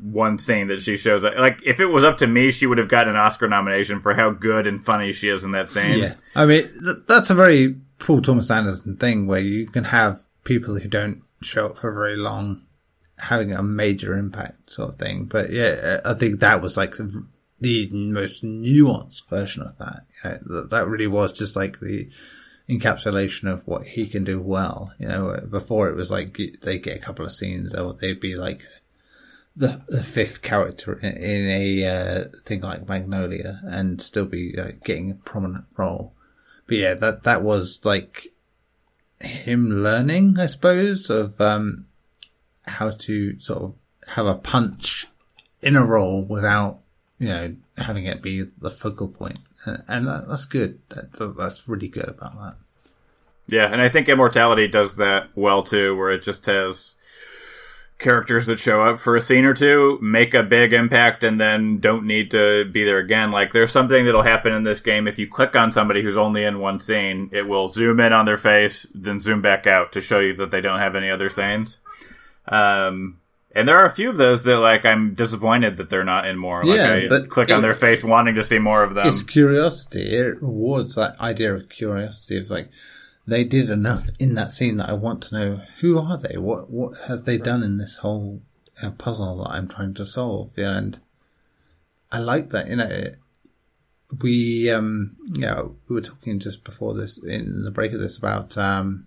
one 0.00 0.38
scene 0.38 0.68
that 0.68 0.82
she 0.82 0.96
shows 0.96 1.24
up. 1.24 1.34
Like 1.36 1.60
if 1.64 1.80
it 1.80 1.86
was 1.86 2.04
up 2.04 2.18
to 2.18 2.26
me, 2.26 2.50
she 2.50 2.66
would 2.66 2.78
have 2.78 2.88
gotten 2.88 3.10
an 3.10 3.16
Oscar 3.16 3.48
nomination 3.48 4.00
for 4.00 4.14
how 4.14 4.30
good 4.30 4.66
and 4.66 4.84
funny 4.84 5.12
she 5.12 5.28
is 5.28 5.44
in 5.44 5.52
that 5.52 5.70
scene. 5.70 5.98
Yeah, 5.98 6.14
I 6.34 6.46
mean 6.46 6.62
th- 6.82 6.98
that's 7.06 7.30
a 7.30 7.34
very 7.34 7.76
Paul 7.98 8.22
Thomas 8.22 8.50
Anderson 8.50 8.96
thing 8.96 9.26
where 9.26 9.40
you 9.40 9.66
can 9.66 9.84
have 9.84 10.26
people 10.44 10.78
who 10.78 10.88
don't 10.88 11.22
show 11.42 11.66
up 11.66 11.78
for 11.78 11.92
very 11.92 12.16
long 12.16 12.62
having 13.18 13.52
a 13.52 13.62
major 13.62 14.16
impact 14.16 14.70
sort 14.70 14.90
of 14.90 14.98
thing. 14.98 15.24
But 15.24 15.50
yeah, 15.50 16.00
I 16.04 16.14
think 16.14 16.40
that 16.40 16.60
was 16.60 16.76
like 16.76 16.96
the 17.60 17.88
most 17.92 18.44
nuanced 18.44 19.28
version 19.28 19.62
of 19.62 19.78
that. 19.78 20.00
You 20.22 20.30
know, 20.30 20.66
that 20.66 20.86
really 20.86 21.06
was 21.06 21.32
just 21.32 21.56
like 21.56 21.80
the 21.80 22.10
encapsulation 22.68 23.50
of 23.50 23.66
what 23.66 23.84
he 23.84 24.06
can 24.06 24.24
do 24.24 24.40
well. 24.40 24.92
You 24.98 25.08
know, 25.08 25.40
before 25.48 25.88
it 25.88 25.96
was 25.96 26.10
like 26.10 26.38
they 26.62 26.78
get 26.78 26.96
a 26.96 27.00
couple 27.00 27.24
of 27.24 27.32
scenes 27.32 27.74
or 27.74 27.94
they'd 27.94 28.20
be 28.20 28.34
like 28.34 28.66
the, 29.56 29.82
the 29.88 30.02
fifth 30.02 30.42
character 30.42 30.98
in, 30.98 31.16
in 31.16 31.48
a 31.48 31.86
uh, 31.86 32.24
thing 32.44 32.60
like 32.60 32.88
Magnolia 32.88 33.60
and 33.64 34.02
still 34.02 34.26
be 34.26 34.58
uh, 34.58 34.72
getting 34.82 35.10
a 35.10 35.14
prominent 35.14 35.66
role. 35.76 36.14
But 36.66 36.76
yeah, 36.76 36.94
that 36.94 37.24
that 37.24 37.42
was 37.42 37.84
like 37.84 38.32
him 39.20 39.70
learning, 39.70 40.38
I 40.38 40.46
suppose, 40.46 41.10
of 41.10 41.40
um, 41.40 41.86
how 42.66 42.90
to 42.90 43.38
sort 43.40 43.62
of 43.62 43.74
have 44.14 44.26
a 44.26 44.34
punch 44.34 45.06
in 45.62 45.76
a 45.76 45.84
role 45.84 46.24
without, 46.24 46.80
you 47.18 47.28
know, 47.28 47.56
having 47.78 48.04
it 48.04 48.22
be 48.22 48.46
the 48.60 48.70
focal. 48.70 49.14
And, 49.64 49.82
and 49.88 50.06
that, 50.06 50.28
that's 50.28 50.44
good. 50.44 50.80
That, 50.90 51.34
that's 51.36 51.68
really 51.68 51.88
good 51.88 52.08
about 52.08 52.36
that. 52.38 52.56
Yeah, 53.46 53.70
and 53.70 53.80
I 53.80 53.88
think 53.90 54.08
Immortality 54.08 54.68
does 54.68 54.96
that 54.96 55.30
well 55.36 55.62
too, 55.62 55.96
where 55.96 56.10
it 56.10 56.22
just 56.22 56.46
has 56.46 56.94
characters 58.04 58.46
that 58.46 58.60
show 58.60 58.82
up 58.82 59.00
for 59.00 59.16
a 59.16 59.20
scene 59.20 59.44
or 59.44 59.54
two, 59.54 59.98
make 60.00 60.34
a 60.34 60.42
big 60.42 60.72
impact, 60.72 61.24
and 61.24 61.40
then 61.40 61.80
don't 61.80 62.06
need 62.06 62.30
to 62.30 62.66
be 62.66 62.84
there 62.84 62.98
again. 62.98 63.32
Like 63.32 63.52
there's 63.52 63.72
something 63.72 64.04
that'll 64.04 64.22
happen 64.22 64.52
in 64.52 64.62
this 64.62 64.80
game 64.80 65.08
if 65.08 65.18
you 65.18 65.26
click 65.26 65.56
on 65.56 65.72
somebody 65.72 66.02
who's 66.02 66.16
only 66.16 66.44
in 66.44 66.60
one 66.60 66.78
scene, 66.78 67.30
it 67.32 67.48
will 67.48 67.68
zoom 67.68 67.98
in 67.98 68.12
on 68.12 68.26
their 68.26 68.36
face, 68.36 68.86
then 68.94 69.18
zoom 69.18 69.42
back 69.42 69.66
out 69.66 69.92
to 69.92 70.00
show 70.00 70.20
you 70.20 70.36
that 70.36 70.50
they 70.50 70.60
don't 70.60 70.78
have 70.78 70.94
any 70.94 71.10
other 71.10 71.30
scenes. 71.30 71.78
Um, 72.46 73.18
and 73.54 73.66
there 73.66 73.78
are 73.78 73.86
a 73.86 73.90
few 73.90 74.10
of 74.10 74.16
those 74.16 74.42
that 74.42 74.56
like 74.58 74.84
I'm 74.84 75.14
disappointed 75.14 75.78
that 75.78 75.88
they're 75.88 76.04
not 76.04 76.26
in 76.26 76.38
more. 76.38 76.64
Like 76.64 76.76
yeah, 76.76 76.92
I 76.92 77.08
but 77.08 77.30
click 77.30 77.50
on 77.50 77.62
their 77.62 77.74
face 77.74 78.04
wanting 78.04 78.34
to 78.34 78.44
see 78.44 78.58
more 78.58 78.82
of 78.82 78.94
them. 78.94 79.06
It's 79.06 79.22
curiosity. 79.22 80.14
It 80.14 80.42
rewards 80.42 80.96
that 80.96 81.18
idea 81.20 81.54
of 81.54 81.68
curiosity 81.68 82.38
of 82.38 82.50
like 82.50 82.68
they 83.26 83.44
did 83.44 83.70
enough 83.70 84.08
in 84.18 84.34
that 84.34 84.52
scene 84.52 84.76
that 84.76 84.88
I 84.88 84.94
want 84.94 85.22
to 85.22 85.34
know 85.34 85.60
who 85.80 85.98
are 85.98 86.18
they? 86.18 86.36
What 86.36 86.70
what 86.70 86.98
have 87.08 87.24
they 87.24 87.38
done 87.38 87.62
in 87.62 87.78
this 87.78 87.98
whole 87.98 88.42
uh, 88.82 88.90
puzzle 88.90 89.42
that 89.42 89.50
I'm 89.50 89.68
trying 89.68 89.94
to 89.94 90.06
solve? 90.06 90.52
Yeah, 90.56 90.76
and 90.76 91.00
I 92.12 92.18
like 92.18 92.50
that. 92.50 92.68
You 92.68 92.76
know, 92.76 93.04
we 94.20 94.70
um 94.70 95.16
yeah 95.34 95.62
we 95.88 95.94
were 95.94 96.00
talking 96.00 96.38
just 96.38 96.64
before 96.64 96.94
this 96.94 97.22
in 97.22 97.62
the 97.62 97.70
break 97.70 97.92
of 97.92 98.00
this 98.00 98.18
about 98.18 98.56
um 98.58 99.06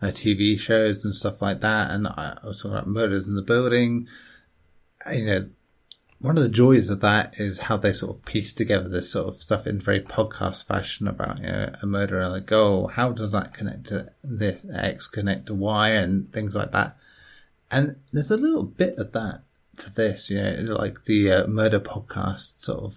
uh, 0.00 0.06
TV 0.06 0.58
shows 0.58 1.04
and 1.04 1.14
stuff 1.14 1.42
like 1.42 1.60
that. 1.60 1.90
And 1.90 2.06
I, 2.06 2.38
I 2.42 2.46
was 2.46 2.58
talking 2.58 2.72
about 2.72 2.88
murders 2.88 3.26
in 3.26 3.34
the 3.34 3.42
building. 3.42 4.08
You 5.12 5.24
know, 5.26 5.50
one 6.20 6.36
of 6.36 6.42
the 6.42 6.48
joys 6.48 6.90
of 6.90 7.00
that 7.00 7.38
is 7.38 7.58
how 7.58 7.76
they 7.76 7.92
sort 7.92 8.16
of 8.16 8.24
piece 8.24 8.52
together 8.52 8.88
this 8.88 9.12
sort 9.12 9.28
of 9.28 9.40
stuff 9.40 9.66
in 9.66 9.78
very 9.78 10.00
podcast 10.00 10.66
fashion 10.66 11.06
about 11.06 11.38
you 11.38 11.46
know, 11.46 11.70
a 11.80 11.86
murderer. 11.86 12.28
Like, 12.28 12.50
oh, 12.50 12.88
how 12.88 13.12
does 13.12 13.30
that 13.32 13.54
connect 13.54 13.86
to 13.86 14.10
this 14.24 14.64
X 14.72 15.06
connect 15.06 15.46
to 15.46 15.54
Y 15.54 15.90
and 15.90 16.32
things 16.32 16.56
like 16.56 16.72
that. 16.72 16.96
And 17.70 17.96
there's 18.12 18.30
a 18.30 18.36
little 18.36 18.64
bit 18.64 18.98
of 18.98 19.12
that 19.12 19.42
to 19.76 19.94
this, 19.94 20.28
you 20.28 20.42
know, 20.42 20.74
like 20.74 21.04
the 21.04 21.30
uh, 21.30 21.46
murder 21.46 21.78
podcast 21.78 22.64
sort 22.64 22.94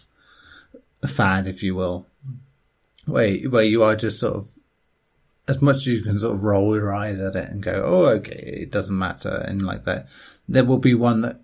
of 1.03 1.09
fad, 1.09 1.45
if 1.45 1.61
you 1.61 1.75
will, 1.75 2.07
where 3.05 3.35
where 3.49 3.63
you 3.63 3.83
are 3.83 3.95
just 3.95 4.19
sort 4.19 4.35
of 4.35 4.49
as 5.47 5.61
much 5.61 5.77
as 5.77 5.87
you 5.87 6.01
can 6.01 6.17
sort 6.17 6.33
of 6.33 6.43
roll 6.43 6.75
your 6.75 6.93
eyes 6.93 7.19
at 7.19 7.35
it 7.35 7.49
and 7.49 7.61
go, 7.61 7.83
oh, 7.85 8.05
okay, 8.07 8.61
it 8.61 8.71
doesn't 8.71 8.97
matter, 8.97 9.43
and 9.47 9.61
like 9.61 9.83
that, 9.83 10.07
there 10.47 10.63
will 10.65 10.77
be 10.77 10.93
one 10.93 11.21
that 11.21 11.39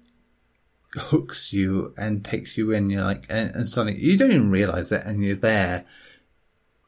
hooks 0.97 1.53
you 1.53 1.93
and 1.97 2.23
takes 2.23 2.57
you 2.57 2.71
in. 2.71 2.89
You're 2.89 3.03
like, 3.03 3.25
and, 3.29 3.55
and 3.55 3.67
suddenly 3.67 3.99
you 3.99 4.17
don't 4.17 4.31
even 4.31 4.51
realize 4.51 4.91
it, 4.91 5.03
and 5.05 5.23
you're 5.23 5.35
there 5.35 5.85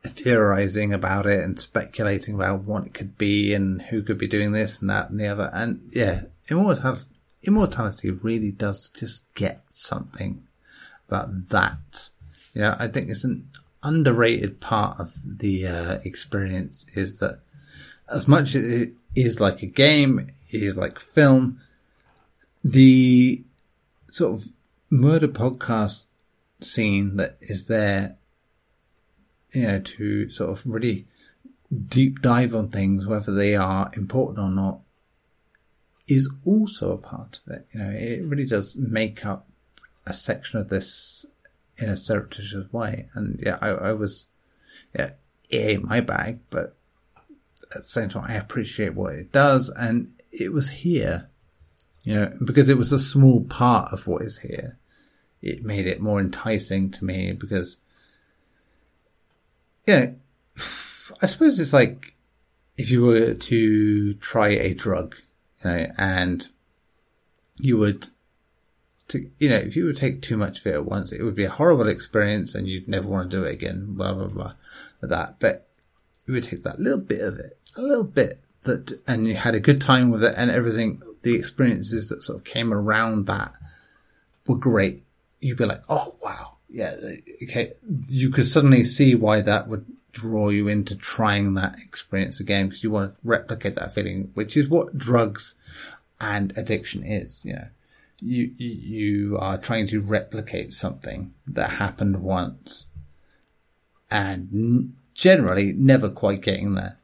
theorizing 0.04 0.94
about 0.94 1.26
it 1.26 1.44
and 1.44 1.60
speculating 1.60 2.36
about 2.36 2.64
what 2.64 2.88
it 2.88 2.94
could 2.94 3.18
be 3.18 3.54
and 3.54 3.82
who 3.82 4.02
could 4.02 4.18
be 4.18 4.28
doing 4.28 4.52
this 4.52 4.80
and 4.80 4.90
that 4.90 5.10
and 5.10 5.20
the 5.20 5.28
other. 5.28 5.50
And 5.54 5.90
yeah, 5.90 6.24
immortality, 6.50 7.10
immortality 7.44 8.12
really 8.12 8.52
does 8.52 8.88
just 8.90 9.34
get 9.36 9.64
something 9.70 10.48
about 11.08 11.50
that. 11.50 12.10
You 12.54 12.62
know, 12.62 12.76
I 12.80 12.88
think 12.88 13.10
it's 13.10 13.26
an 13.26 13.50
underrated 13.84 14.60
part 14.60 15.00
of 15.00 15.14
the 15.24 15.68
uh, 15.68 15.98
experience 16.04 16.86
is 16.96 17.20
that 17.20 17.42
as 18.10 18.28
much 18.28 18.56
as 18.56 18.66
it 18.66 18.94
is 19.16 19.40
like 19.40 19.62
a 19.62 19.68
game, 19.68 20.30
it 20.52 20.64
is 20.64 20.78
like 20.78 21.00
film, 21.00 21.62
the 22.64 23.44
sort 24.12 24.34
of 24.34 24.48
murder 24.90 25.28
podcast 25.28 26.06
scene 26.62 27.16
that 27.18 27.38
is 27.42 27.68
there, 27.68 28.18
you 29.54 29.64
know, 29.64 29.80
to 29.80 30.30
sort 30.30 30.50
of 30.50 30.66
really 30.66 31.06
deep 31.88 32.22
dive 32.22 32.56
on 32.56 32.70
things, 32.70 33.06
whether 33.06 33.34
they 33.34 33.56
are 33.56 33.92
important 33.96 34.40
or 34.40 34.50
not, 34.50 34.80
is 36.08 36.30
also 36.46 36.92
a 36.92 36.98
part 36.98 37.40
of 37.46 37.54
it. 37.54 37.68
You 37.72 37.80
know, 37.80 37.90
it 37.90 38.24
really 38.24 38.46
does 38.46 38.76
make 38.76 39.26
up 39.26 39.48
a 40.06 40.14
section 40.14 40.60
of 40.60 40.70
this 40.70 41.26
in 41.78 41.90
a 41.90 41.98
surreptitious 41.98 42.72
way. 42.74 43.10
And 43.14 43.40
yeah, 43.42 43.58
I, 43.62 43.70
I 43.70 43.94
was, 43.94 44.26
yeah, 44.98 45.12
it 45.50 45.58
ain't 45.58 45.84
my 45.84 46.02
bag, 46.02 46.40
but 46.50 46.76
at 47.72 47.78
the 47.78 47.84
same 47.84 48.10
time, 48.10 48.26
I 48.28 48.34
appreciate 48.34 48.96
what 48.96 49.14
it 49.14 49.32
does. 49.32 49.70
And 49.70 50.14
it 50.32 50.52
was 50.52 50.70
here, 50.70 51.29
you 52.04 52.16
know, 52.16 52.34
because 52.44 52.70
it 52.70 52.78
was 52.78 52.92
a 52.92 53.00
small 53.00 53.44
part 53.46 53.92
of 53.92 54.08
what 54.08 54.22
is 54.22 54.40
here. 54.40 54.78
It 55.42 55.64
made 55.64 55.88
it 55.88 56.02
more 56.02 56.20
enticing 56.20 56.92
to 56.92 57.06
me 57.06 57.32
because, 57.32 57.78
yeah, 59.88 60.00
you 60.00 60.06
know, 60.08 60.16
I 61.22 61.26
suppose 61.26 61.60
it's 61.60 61.74
like 61.74 62.16
if 62.78 62.90
you 62.92 63.02
were 63.02 63.34
to 63.34 64.14
try 64.16 64.50
a 64.50 64.74
drug, 64.74 65.16
you 65.64 65.70
know, 65.70 65.88
and 65.98 66.48
you 67.58 67.78
would 67.78 68.08
to, 69.10 69.30
you 69.40 69.50
know, 69.50 69.56
if 69.56 69.76
you 69.76 69.86
would 69.86 69.98
take 69.98 70.22
too 70.22 70.38
much 70.38 70.60
of 70.60 70.68
it 70.68 70.76
at 70.76 70.86
once, 70.86 71.12
it 71.12 71.24
would 71.24 71.36
be 71.36 71.44
a 71.44 71.50
horrible 71.50 71.90
experience 71.90 72.56
and 72.56 72.68
you'd 72.68 72.88
never 72.88 73.08
want 73.08 73.30
to 73.30 73.38
do 73.38 73.44
it 73.44 73.54
again, 73.54 73.96
blah, 73.96 74.14
blah, 74.14 74.28
blah, 74.28 74.54
like 75.02 75.10
that. 75.10 75.40
But 75.40 75.68
you 76.26 76.34
would 76.34 76.44
take 76.44 76.64
that 76.64 76.80
little 76.80 77.00
bit 77.00 77.22
of 77.22 77.38
it, 77.40 77.58
a 77.76 77.82
little 77.82 78.04
bit 78.04 78.40
that, 78.64 79.02
and 79.08 79.28
you 79.28 79.36
had 79.36 79.56
a 79.56 79.60
good 79.60 79.82
time 79.82 80.12
with 80.12 80.24
it 80.24 80.34
and 80.38 80.52
everything, 80.52 81.02
the 81.22 81.36
experiences 81.36 82.10
that 82.10 82.24
sort 82.24 82.40
of 82.40 82.46
came 82.46 82.74
around 82.74 83.26
that 83.28 83.54
were 84.48 84.58
great. 84.58 85.04
You'd 85.40 85.58
be 85.58 85.66
like, 85.66 85.84
oh, 85.90 86.16
wow. 86.24 86.58
Yeah. 86.70 86.94
Okay. 87.44 87.72
You 88.08 88.30
could 88.30 88.46
suddenly 88.46 88.84
see 88.84 89.16
why 89.16 89.42
that 89.42 89.68
would 89.68 89.86
draw 90.12 90.50
you 90.50 90.68
into 90.68 90.96
trying 90.96 91.54
that 91.54 91.80
experience 91.80 92.40
again 92.40 92.68
because 92.68 92.84
you 92.84 92.92
want 92.92 93.16
to 93.16 93.22
replicate 93.24 93.76
that 93.76 93.94
feeling, 93.94 94.32
which 94.34 94.56
is 94.58 94.70
what 94.70 94.98
drugs 94.98 95.56
and 96.20 96.56
addiction 96.58 97.04
is, 97.04 97.46
you 97.46 97.54
know 97.54 97.68
you 98.22 98.54
you 98.58 99.38
are 99.38 99.58
trying 99.58 99.88
to 99.88 100.02
replicate 100.02 100.74
something 100.74 101.34
that 101.48 101.72
happened 101.72 102.22
once 102.22 102.88
and 104.12 104.94
generally 105.14 105.74
never 105.74 106.10
quite 106.10 106.42
getting 106.42 106.76
there 106.76 106.99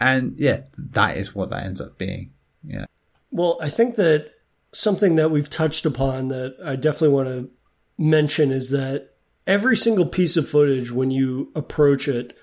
and 0.00 0.38
yeah 0.38 0.60
that 0.76 1.16
is 1.16 1.34
what 1.34 1.50
that 1.50 1.64
ends 1.64 1.80
up 1.80 1.98
being 1.98 2.32
yeah 2.64 2.86
well 3.30 3.58
i 3.60 3.68
think 3.68 3.96
that 3.96 4.30
something 4.72 5.16
that 5.16 5.30
we've 5.30 5.50
touched 5.50 5.86
upon 5.86 6.28
that 6.28 6.56
i 6.64 6.76
definitely 6.76 7.08
want 7.08 7.28
to 7.28 7.50
mention 7.96 8.50
is 8.50 8.70
that 8.70 9.10
every 9.46 9.76
single 9.76 10.06
piece 10.06 10.36
of 10.36 10.48
footage 10.48 10.90
when 10.90 11.10
you 11.10 11.50
approach 11.54 12.08
it 12.08 12.36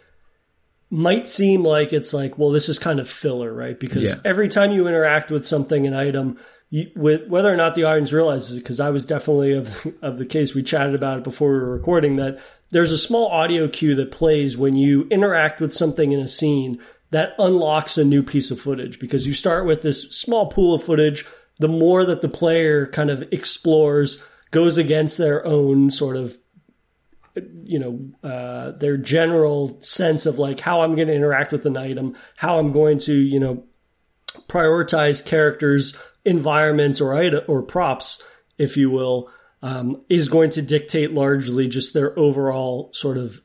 might 0.89 1.27
seem 1.27 1.63
like 1.63 1.93
it's 1.93 2.13
like 2.13 2.37
well 2.37 2.51
this 2.51 2.69
is 2.69 2.79
kind 2.79 2.99
of 2.99 3.09
filler 3.09 3.53
right 3.53 3.79
because 3.79 4.13
yeah. 4.13 4.21
every 4.25 4.47
time 4.47 4.71
you 4.71 4.87
interact 4.87 5.31
with 5.31 5.45
something 5.45 5.87
an 5.87 5.93
item 5.93 6.37
you, 6.71 6.89
with 6.95 7.27
whether 7.27 7.53
or 7.53 7.57
not 7.57 7.75
the 7.75 7.83
audience 7.83 8.11
realizes 8.11 8.55
it, 8.55 8.61
because 8.61 8.79
I 8.79 8.89
was 8.89 9.05
definitely 9.05 9.53
of 9.53 9.87
of 10.01 10.17
the 10.17 10.25
case. 10.25 10.55
We 10.55 10.63
chatted 10.63 10.95
about 10.95 11.19
it 11.19 11.23
before 11.23 11.51
we 11.51 11.59
were 11.59 11.69
recording 11.69 12.15
that 12.15 12.39
there's 12.71 12.91
a 12.91 12.97
small 12.97 13.27
audio 13.27 13.67
cue 13.67 13.93
that 13.95 14.11
plays 14.11 14.57
when 14.57 14.75
you 14.75 15.07
interact 15.11 15.61
with 15.61 15.73
something 15.73 16.11
in 16.13 16.19
a 16.19 16.27
scene 16.27 16.81
that 17.11 17.35
unlocks 17.37 17.97
a 17.97 18.05
new 18.05 18.23
piece 18.23 18.51
of 18.51 18.59
footage 18.59 18.99
because 18.99 19.27
you 19.27 19.33
start 19.33 19.65
with 19.65 19.81
this 19.81 20.11
small 20.11 20.47
pool 20.47 20.73
of 20.73 20.83
footage. 20.83 21.25
The 21.59 21.67
more 21.67 22.05
that 22.05 22.21
the 22.21 22.29
player 22.29 22.87
kind 22.87 23.09
of 23.09 23.21
explores, 23.31 24.27
goes 24.51 24.77
against 24.77 25.17
their 25.17 25.45
own 25.45 25.89
sort 25.89 26.17
of 26.17 26.37
you 27.63 27.79
know 27.79 28.29
uh, 28.29 28.71
their 28.71 28.97
general 28.97 29.81
sense 29.81 30.25
of 30.25 30.37
like 30.37 30.59
how 30.59 30.81
I'm 30.81 30.95
going 30.95 31.07
to 31.07 31.13
interact 31.15 31.51
with 31.51 31.65
an 31.65 31.77
item, 31.77 32.15
how 32.35 32.59
I'm 32.59 32.71
going 32.71 32.97
to 32.99 33.13
you 33.13 33.39
know 33.39 33.63
prioritize 34.47 35.25
characters, 35.25 35.97
environments, 36.25 37.01
or 37.01 37.15
item, 37.15 37.43
or 37.47 37.61
props, 37.61 38.23
if 38.57 38.77
you 38.77 38.89
will, 38.89 39.29
um, 39.61 40.01
is 40.09 40.29
going 40.29 40.49
to 40.51 40.61
dictate 40.61 41.11
largely 41.11 41.67
just 41.67 41.93
their 41.93 42.17
overall 42.19 42.91
sort 42.93 43.17
of 43.17 43.41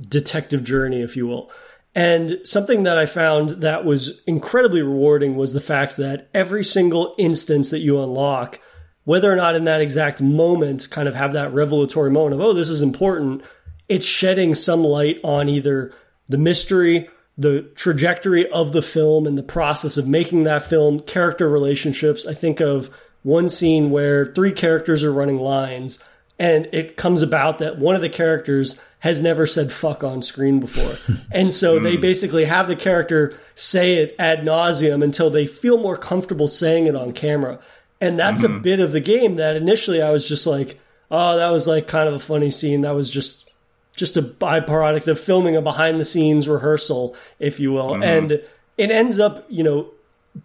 detective 0.00 0.64
journey, 0.64 1.00
if 1.00 1.16
you 1.16 1.26
will. 1.26 1.50
And 1.94 2.40
something 2.44 2.84
that 2.84 2.98
I 2.98 3.06
found 3.06 3.50
that 3.50 3.84
was 3.84 4.22
incredibly 4.24 4.82
rewarding 4.82 5.36
was 5.36 5.52
the 5.52 5.60
fact 5.60 5.96
that 5.98 6.28
every 6.32 6.64
single 6.64 7.14
instance 7.18 7.70
that 7.70 7.80
you 7.80 8.02
unlock, 8.02 8.58
whether 9.04 9.30
or 9.30 9.36
not 9.36 9.56
in 9.56 9.64
that 9.64 9.82
exact 9.82 10.22
moment 10.22 10.88
kind 10.90 11.06
of 11.06 11.14
have 11.14 11.34
that 11.34 11.52
revelatory 11.52 12.10
moment 12.10 12.34
of, 12.34 12.40
oh, 12.40 12.54
this 12.54 12.70
is 12.70 12.80
important, 12.80 13.42
it's 13.88 14.06
shedding 14.06 14.54
some 14.54 14.82
light 14.82 15.20
on 15.22 15.48
either 15.50 15.92
the 16.28 16.38
mystery, 16.38 17.10
the 17.36 17.62
trajectory 17.74 18.48
of 18.50 18.72
the 18.72 18.82
film 18.82 19.26
and 19.26 19.36
the 19.36 19.42
process 19.42 19.98
of 19.98 20.08
making 20.08 20.44
that 20.44 20.64
film, 20.64 21.00
character 21.00 21.48
relationships. 21.48 22.26
I 22.26 22.32
think 22.32 22.60
of 22.60 22.88
one 23.22 23.50
scene 23.50 23.90
where 23.90 24.26
three 24.26 24.52
characters 24.52 25.04
are 25.04 25.12
running 25.12 25.38
lines 25.38 26.02
and 26.42 26.68
it 26.72 26.96
comes 26.96 27.22
about 27.22 27.60
that 27.60 27.78
one 27.78 27.94
of 27.94 28.00
the 28.00 28.08
characters 28.08 28.82
has 28.98 29.22
never 29.22 29.46
said 29.46 29.70
fuck 29.70 30.02
on 30.02 30.22
screen 30.22 30.58
before. 30.58 31.16
and 31.30 31.52
so 31.52 31.78
they 31.78 31.94
hmm. 31.94 32.00
basically 32.00 32.46
have 32.46 32.66
the 32.66 32.74
character 32.74 33.38
say 33.54 33.98
it 33.98 34.16
ad 34.18 34.40
nauseum 34.40 35.04
until 35.04 35.30
they 35.30 35.46
feel 35.46 35.78
more 35.78 35.96
comfortable 35.96 36.48
saying 36.48 36.88
it 36.88 36.96
on 36.96 37.12
camera. 37.12 37.60
And 38.00 38.18
that's 38.18 38.42
mm-hmm. 38.42 38.56
a 38.56 38.58
bit 38.58 38.80
of 38.80 38.90
the 38.90 39.00
game 39.00 39.36
that 39.36 39.54
initially 39.54 40.02
I 40.02 40.10
was 40.10 40.28
just 40.28 40.44
like, 40.44 40.80
oh, 41.12 41.36
that 41.36 41.50
was 41.50 41.68
like 41.68 41.86
kind 41.86 42.08
of 42.08 42.14
a 42.16 42.18
funny 42.18 42.50
scene. 42.50 42.80
That 42.80 42.96
was 42.96 43.08
just 43.08 43.48
just 43.94 44.16
a 44.16 44.22
byproduct 44.22 45.06
of 45.06 45.20
filming 45.20 45.54
a 45.54 45.62
behind 45.62 46.00
the 46.00 46.04
scenes 46.04 46.48
rehearsal, 46.48 47.14
if 47.38 47.60
you 47.60 47.70
will. 47.70 47.90
Mm-hmm. 47.90 48.02
And 48.02 48.32
it 48.32 48.90
ends 48.90 49.20
up, 49.20 49.46
you 49.48 49.62
know, 49.62 49.92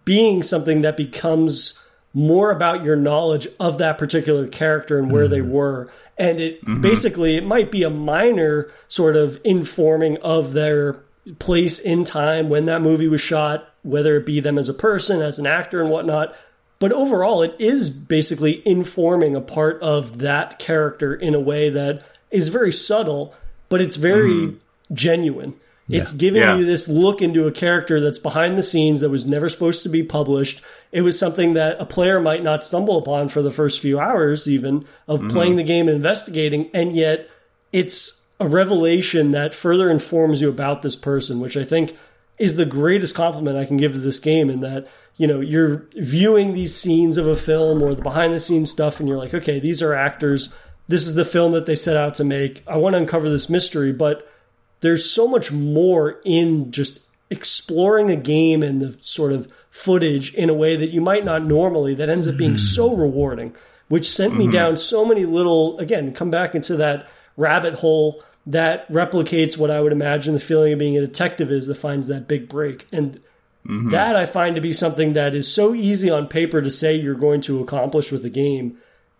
being 0.05 0.43
something 0.43 0.81
that 0.81 0.95
becomes 0.95 1.83
more 2.17 2.49
about 2.49 2.83
your 2.83 2.95
knowledge 2.95 3.47
of 3.59 3.77
that 3.77 3.99
particular 3.99 4.47
character 4.47 4.97
and 4.97 5.11
where 5.11 5.25
mm-hmm. 5.25 5.33
they 5.33 5.41
were. 5.41 5.87
And 6.17 6.39
it 6.39 6.65
mm-hmm. 6.65 6.81
basically, 6.81 7.37
it 7.37 7.45
might 7.45 7.69
be 7.71 7.83
a 7.83 7.91
minor 7.91 8.71
sort 8.87 9.15
of 9.15 9.39
informing 9.43 10.17
of 10.17 10.53
their 10.53 10.93
place 11.37 11.77
in 11.77 12.03
time 12.03 12.49
when 12.49 12.65
that 12.65 12.81
movie 12.81 13.07
was 13.07 13.21
shot, 13.21 13.71
whether 13.83 14.15
it 14.15 14.25
be 14.25 14.39
them 14.39 14.57
as 14.57 14.67
a 14.67 14.73
person, 14.73 15.21
as 15.21 15.37
an 15.37 15.45
actor, 15.45 15.79
and 15.79 15.91
whatnot. 15.91 16.35
But 16.79 16.91
overall, 16.91 17.43
it 17.43 17.55
is 17.59 17.91
basically 17.91 18.67
informing 18.67 19.35
a 19.35 19.41
part 19.41 19.79
of 19.83 20.17
that 20.17 20.57
character 20.57 21.13
in 21.13 21.35
a 21.35 21.39
way 21.39 21.69
that 21.69 22.01
is 22.31 22.47
very 22.47 22.71
subtle, 22.71 23.35
but 23.69 23.79
it's 23.79 23.95
very 23.95 24.31
mm-hmm. 24.31 24.95
genuine. 24.95 25.53
Yeah. 25.87 26.01
It's 26.01 26.11
giving 26.11 26.41
yeah. 26.41 26.57
you 26.57 26.65
this 26.65 26.89
look 26.89 27.21
into 27.21 27.47
a 27.47 27.51
character 27.51 28.01
that's 28.01 28.19
behind 28.19 28.57
the 28.57 28.63
scenes 28.63 28.99
that 28.99 29.09
was 29.09 29.25
never 29.25 29.47
supposed 29.47 29.83
to 29.83 29.89
be 29.89 30.03
published. 30.03 30.61
It 30.91 31.01
was 31.01 31.17
something 31.17 31.53
that 31.53 31.79
a 31.79 31.85
player 31.85 32.19
might 32.19 32.43
not 32.43 32.65
stumble 32.65 32.97
upon 32.97 33.29
for 33.29 33.41
the 33.41 33.51
first 33.51 33.79
few 33.79 33.97
hours, 33.97 34.49
even 34.49 34.85
of 35.07 35.21
mm-hmm. 35.21 35.29
playing 35.29 35.55
the 35.55 35.63
game 35.63 35.87
and 35.87 35.95
investigating. 35.95 36.69
And 36.73 36.93
yet 36.93 37.29
it's 37.71 38.27
a 38.39 38.47
revelation 38.47 39.31
that 39.31 39.53
further 39.53 39.89
informs 39.89 40.41
you 40.41 40.49
about 40.49 40.81
this 40.81 40.95
person, 40.95 41.39
which 41.39 41.55
I 41.55 41.63
think 41.63 41.95
is 42.37 42.55
the 42.55 42.65
greatest 42.65 43.15
compliment 43.15 43.57
I 43.57 43.65
can 43.65 43.77
give 43.77 43.93
to 43.93 43.99
this 43.99 44.19
game 44.19 44.49
in 44.49 44.59
that, 44.61 44.87
you 45.15 45.25
know, 45.25 45.39
you're 45.39 45.85
viewing 45.95 46.53
these 46.53 46.75
scenes 46.75 47.17
of 47.17 47.27
a 47.27 47.35
film 47.35 47.81
or 47.81 47.95
the 47.95 48.01
behind 48.01 48.33
the 48.33 48.39
scenes 48.39 48.69
stuff 48.69 48.99
and 48.99 49.07
you're 49.07 49.17
like, 49.17 49.33
okay, 49.33 49.59
these 49.59 49.81
are 49.81 49.93
actors. 49.93 50.53
This 50.89 51.07
is 51.07 51.15
the 51.15 51.25
film 51.25 51.53
that 51.53 51.65
they 51.65 51.75
set 51.75 51.97
out 51.97 52.13
to 52.15 52.23
make. 52.23 52.63
I 52.67 52.77
want 52.77 52.93
to 52.93 52.99
uncover 52.99 53.29
this 53.29 53.49
mystery, 53.49 53.91
but 53.93 54.29
there's 54.81 55.09
so 55.09 55.27
much 55.27 55.51
more 55.51 56.19
in 56.23 56.71
just 56.71 57.07
exploring 57.29 58.09
a 58.09 58.15
game 58.15 58.63
and 58.63 58.81
the 58.81 58.97
sort 59.01 59.33
of 59.33 59.51
footage 59.69 60.33
in 60.33 60.49
a 60.49 60.53
way 60.53 60.75
that 60.75 60.89
you 60.89 61.01
might 61.01 61.25
not 61.25 61.43
normally 61.43 61.93
that 61.93 62.09
ends 62.09 62.27
up 62.27 62.37
being 62.37 62.51
mm-hmm. 62.51 62.57
so 62.57 62.95
rewarding 62.95 63.55
which 63.89 64.09
sent 64.09 64.31
mm-hmm. 64.31 64.39
me 64.39 64.47
down 64.47 64.75
so 64.75 65.05
many 65.05 65.25
little 65.25 65.77
again 65.77 66.13
come 66.13 66.31
back 66.31 66.55
into 66.55 66.75
that 66.75 67.07
rabbit 67.35 67.75
hole 67.75 68.23
that 68.45 68.89
replicates 68.89 69.57
what 69.57 69.69
i 69.69 69.79
would 69.79 69.91
imagine 69.91 70.33
the 70.33 70.39
feeling 70.39 70.73
of 70.73 70.79
being 70.79 70.97
a 70.97 71.01
detective 71.01 71.51
is 71.51 71.67
that 71.67 71.75
finds 71.75 72.07
that 72.07 72.27
big 72.27 72.49
break 72.49 72.87
and 72.91 73.19
mm-hmm. 73.65 73.89
that 73.89 74.15
i 74.15 74.25
find 74.25 74.55
to 74.55 74.61
be 74.61 74.73
something 74.73 75.13
that 75.13 75.35
is 75.35 75.53
so 75.53 75.75
easy 75.75 76.09
on 76.09 76.27
paper 76.27 76.61
to 76.61 76.71
say 76.71 76.95
you're 76.95 77.13
going 77.13 77.41
to 77.41 77.61
accomplish 77.61 78.11
with 78.11 78.25
a 78.25 78.29
game 78.29 78.75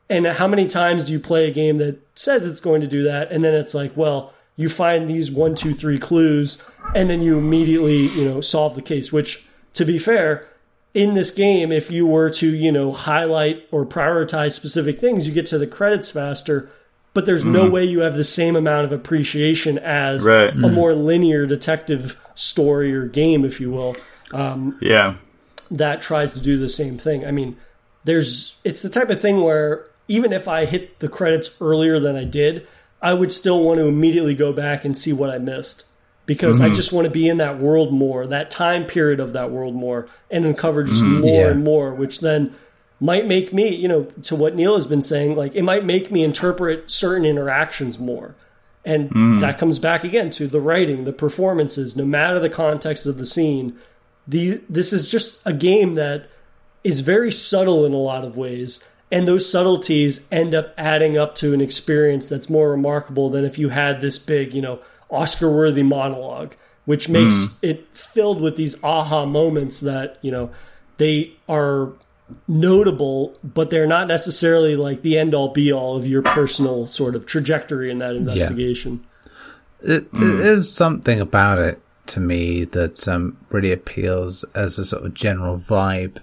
and 0.10 0.26
how 0.26 0.48
many 0.48 0.66
times 0.66 1.04
do 1.04 1.14
you 1.14 1.20
play 1.20 1.48
a 1.48 1.54
game 1.54 1.78
that 1.78 2.00
says 2.18 2.48
it's 2.48 2.62
going 2.62 2.82
to 2.82 2.88
do 2.88 3.04
that 3.04 3.32
and 3.32 3.44
then 3.44 3.54
it's 3.54 3.76
like 3.76 3.96
well 3.96 4.34
you 4.58 4.68
find 4.68 5.08
these 5.08 5.32
one, 5.32 5.56
two, 5.56 5.74
three 5.74 5.98
clues, 5.98 6.62
and 6.94 7.10
then 7.10 7.22
you 7.22 7.38
immediately, 7.38 8.08
you 8.08 8.26
know, 8.26 8.42
solve 8.42 8.76
the 8.76 8.82
case. 8.82 9.14
Which, 9.14 9.48
to 9.74 9.86
be 9.86 10.00
fair, 10.00 10.50
in 10.94 11.14
this 11.14 11.32
game, 11.32 11.72
if 11.72 11.90
you 11.92 12.06
were 12.08 12.30
to, 12.32 12.48
you 12.48 12.72
know, 12.72 12.92
highlight 12.92 13.68
or 13.72 13.86
prioritize 13.86 14.54
specific 14.54 14.98
things, 14.98 15.28
you 15.28 15.34
get 15.34 15.46
to 15.48 15.58
the 15.58 15.68
credits 15.68 16.10
faster. 16.10 16.70
But 17.14 17.26
there's 17.26 17.46
mm. 17.46 17.52
no 17.52 17.64
mm-hmm. 17.64 17.74
way 17.74 17.86
you 17.86 18.00
have 18.02 18.16
the 18.16 18.24
same 18.24 18.56
amount 18.56 18.86
of 18.86 18.92
appreciation 18.92 19.78
as 19.78 20.26
right. 20.26 20.50
a 20.50 20.54
mm. 20.54 20.74
more 20.74 20.94
linear 20.94 21.46
detective 21.46 22.20
story 22.36 22.94
or 22.94 23.08
game, 23.08 23.46
if 23.46 23.62
you 23.62 23.72
will. 23.72 23.96
Um, 24.34 24.78
yeah, 24.82 25.16
that 25.72 26.02
tries 26.02 26.34
to 26.34 26.42
do 26.42 26.58
the 26.58 26.70
same 26.70 26.98
thing. 26.98 27.26
I 27.26 27.32
mean, 27.32 27.58
there's 28.04 28.60
it's 28.64 28.82
the 28.82 28.90
type 28.90 29.10
of 29.10 29.22
thing 29.22 29.42
where 29.42 29.86
even 30.08 30.34
if 30.34 30.48
I 30.48 30.66
hit 30.66 31.00
the 31.00 31.10
credits 31.10 31.62
earlier 31.62 32.00
than 32.00 32.16
I 32.16 32.24
did, 32.24 32.68
I 33.02 33.14
would 33.14 33.32
still 33.32 33.64
want 33.64 33.80
to 33.80 33.86
immediately 33.86 34.36
go 34.36 34.54
back 34.54 34.86
and 34.86 34.96
see 34.96 35.14
what 35.14 35.30
I 35.30 35.38
missed 35.38 35.86
because 36.26 36.60
mm-hmm. 36.60 36.72
I 36.72 36.76
just 36.76 36.92
want 36.92 37.06
to 37.06 37.12
be 37.12 37.28
in 37.28 37.38
that 37.38 37.60
world 37.60 37.94
more, 37.94 38.28
that 38.28 38.52
time 38.52 38.86
period 38.86 39.20
of 39.20 39.34
that 39.34 39.52
world 39.52 39.76
more, 39.76 40.08
and 40.30 40.46
uncover 40.46 40.84
just 40.84 41.04
mm-hmm, 41.04 41.22
more 41.22 41.46
yeah. 41.46 41.52
and 41.52 41.64
more, 41.64 41.94
which 41.94 42.20
then 42.20 42.54
might 43.00 43.28
make 43.28 43.54
me, 43.54 43.74
you 43.74 43.88
know, 43.88 44.04
to 44.24 44.36
what 44.36 44.56
Neil 44.56 44.76
has 44.76 44.88
been 44.88 45.02
saying, 45.02 45.36
like 45.36 45.56
it 45.56 45.64
might 45.64 45.86
make 45.86 46.12
me 46.12 46.24
interpret 46.24 46.90
certain 46.90 47.26
interactions 47.26 48.00
more. 48.00 48.36
And 48.84 49.10
mm. 49.10 49.40
that 49.42 49.58
comes 49.58 49.80
back 49.80 50.04
again 50.04 50.30
to 50.32 50.48
the 50.48 50.62
writing, 50.62 51.04
the 51.04 51.14
performances, 51.14 51.98
no 51.98 52.06
matter 52.06 52.40
the 52.40 52.50
context 52.50 53.06
of 53.06 53.18
the 53.18 53.26
scene. 53.26 53.78
The 54.28 54.62
this 54.70 54.94
is 54.94 55.08
just 55.08 55.46
a 55.46 55.54
game 55.54 55.96
that 55.96 56.30
is 56.84 57.02
very 57.02 57.32
subtle 57.32 57.86
in 57.86 57.94
a 57.94 57.98
lot 57.98 58.24
of 58.24 58.38
ways 58.38 58.84
and 59.12 59.28
those 59.28 59.50
subtleties 59.50 60.28
end 60.32 60.54
up 60.54 60.74
adding 60.78 61.18
up 61.18 61.36
to 61.36 61.54
an 61.54 61.62
experience 61.62 62.28
that's 62.28 62.50
more 62.50 62.72
remarkable 62.72 63.30
than 63.30 63.46
if 63.46 63.58
you 63.58 63.70
had 63.70 64.02
this 64.02 64.20
big, 64.20 64.54
you 64.54 64.62
know, 64.62 64.80
Oscar 65.10 65.50
worthy 65.50 65.84
monologue, 65.84 66.56
which 66.86 67.08
makes 67.08 67.34
mm. 67.34 67.70
it 67.70 67.88
filled 67.98 68.42
with 68.42 68.58
these 68.58 68.82
aha 68.84 69.26
moments 69.26 69.80
that, 69.80 70.18
you 70.22 70.32
know, 70.32 70.52
they 70.98 71.34
are 71.48 71.94
notable, 72.48 73.38
but 73.44 73.70
they're 73.70 73.88
not 73.88 74.08
necessarily 74.08 74.76
like 74.76 75.02
the 75.02 75.18
end 75.18 75.34
all 75.34 75.54
be 75.54 75.72
all 75.72 75.96
of 75.96 76.06
your 76.06 76.22
personal 76.22 76.86
sort 76.86 77.16
of 77.16 77.26
trajectory 77.26 77.90
in 77.90 78.00
that 78.00 78.16
investigation. 78.16 79.06
Yeah. 79.82 79.96
It, 79.96 80.12
mm. 80.12 80.40
it 80.40 80.46
is 80.46 80.74
something 80.74 81.22
about 81.22 81.60
it 81.60 81.82
to 82.08 82.20
me 82.20 82.66
that 82.66 83.08
um, 83.08 83.38
really 83.50 83.72
appeals 83.72 84.44
as 84.56 84.80
a 84.80 84.86
sort 84.86 85.06
of 85.06 85.14
general 85.14 85.58
vibe 85.58 86.18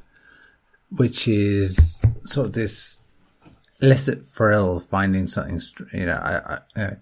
which 0.97 1.27
is 1.27 2.01
sort 2.25 2.49
of 2.49 2.53
this 2.53 3.01
illicit 3.81 4.25
thrill 4.25 4.81
finding 4.81 5.27
something. 5.27 5.61
You 5.93 6.07
know, 6.07 6.17
I, 6.17 6.59
I 6.77 6.81
uh, 6.81 6.95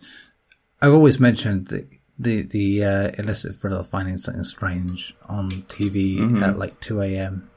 I've 0.80 0.92
always 0.92 1.20
mentioned 1.20 1.68
the 1.68 1.86
the 2.18 2.42
the 2.42 2.84
uh, 2.84 3.10
illicit 3.18 3.56
thrill 3.56 3.78
of 3.78 3.88
finding 3.88 4.18
something 4.18 4.44
strange 4.44 5.14
on 5.28 5.50
TV 5.50 6.18
mm-hmm. 6.18 6.42
at 6.42 6.58
like 6.58 6.78
two 6.80 7.00
a.m. 7.00 7.50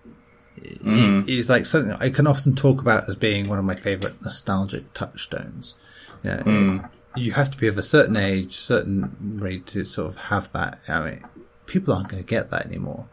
Mm-hmm. 0.60 1.28
It's 1.28 1.50
like 1.50 1.66
something 1.66 1.92
I 2.00 2.10
can 2.10 2.28
often 2.28 2.56
talk 2.56 2.82
about 2.82 3.10
as 3.10 3.16
being 3.16 3.50
one 3.50 3.60
of 3.60 3.66
my 3.66 3.76
favorite 3.76 4.22
nostalgic 4.22 4.94
touchstones. 4.94 5.76
You, 6.24 6.32
know, 6.32 6.38
mm. 6.38 6.90
you 7.16 7.34
have 7.34 7.52
to 7.52 7.58
be 7.58 7.68
of 7.68 7.78
a 7.78 7.84
certain 7.84 8.16
age, 8.16 8.54
certain 8.54 9.38
rate 9.40 9.68
to 9.68 9.84
sort 9.84 10.08
of 10.08 10.16
have 10.16 10.52
that. 10.54 10.80
I 10.88 11.04
mean, 11.04 11.22
people 11.66 11.94
aren't 11.94 12.08
going 12.08 12.24
to 12.24 12.28
get 12.28 12.52
that 12.52 12.66
anymore 12.66 13.10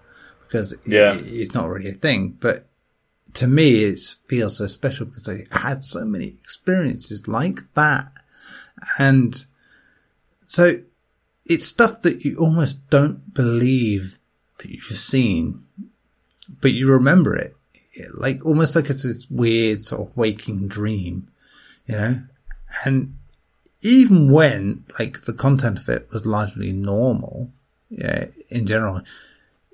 because 0.46 0.74
yeah. 0.86 1.14
it, 1.14 1.26
it's 1.26 1.52
not 1.52 1.68
really 1.68 1.88
a 1.88 1.94
thing. 1.94 2.36
But 2.38 2.66
to 3.34 3.46
me, 3.46 3.84
it 3.84 4.00
feels 4.26 4.58
so 4.58 4.66
special 4.66 5.06
because 5.06 5.28
I 5.28 5.46
had 5.50 5.84
so 5.84 6.04
many 6.04 6.26
experiences 6.26 7.26
like 7.28 7.60
that. 7.74 8.12
And 8.98 9.44
so 10.48 10.80
it's 11.46 11.66
stuff 11.66 12.02
that 12.02 12.24
you 12.24 12.36
almost 12.38 12.88
don't 12.90 13.32
believe 13.34 14.18
that 14.58 14.70
you've 14.70 14.84
seen, 14.84 15.64
but 16.60 16.72
you 16.72 16.90
remember 16.90 17.36
it. 17.36 17.56
like 18.14 18.44
almost 18.44 18.74
like 18.74 18.90
it's 18.90 19.02
this 19.02 19.30
weird 19.30 19.82
sort 19.82 20.08
of 20.08 20.16
waking 20.16 20.68
dream, 20.68 21.28
you 21.86 21.96
know, 21.96 22.22
and 22.84 23.16
even 23.82 24.30
when 24.30 24.84
like 24.98 25.22
the 25.22 25.32
content 25.32 25.78
of 25.78 25.88
it 25.88 26.08
was 26.12 26.24
largely 26.24 26.72
normal, 26.72 27.50
yeah, 27.90 28.26
in 28.48 28.66
general, 28.66 29.02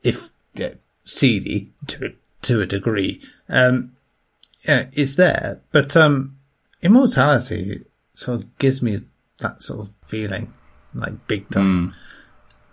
if 0.03 0.31
yeah, 0.55 0.75
seedy 1.05 1.71
to 1.87 2.15
to 2.43 2.61
a 2.61 2.67
degree, 2.67 3.21
um, 3.49 3.93
yeah, 4.67 4.87
it's 4.93 5.15
there, 5.15 5.61
but 5.73 5.97
um, 5.97 6.37
immortality 6.83 7.85
sort 8.15 8.41
of 8.41 8.59
gives 8.59 8.83
me 8.83 9.01
that 9.39 9.63
sort 9.63 9.81
of 9.81 9.95
feeling, 10.05 10.53
like 10.95 11.27
big 11.27 11.49
time. 11.51 11.91
Mm. 11.91 11.95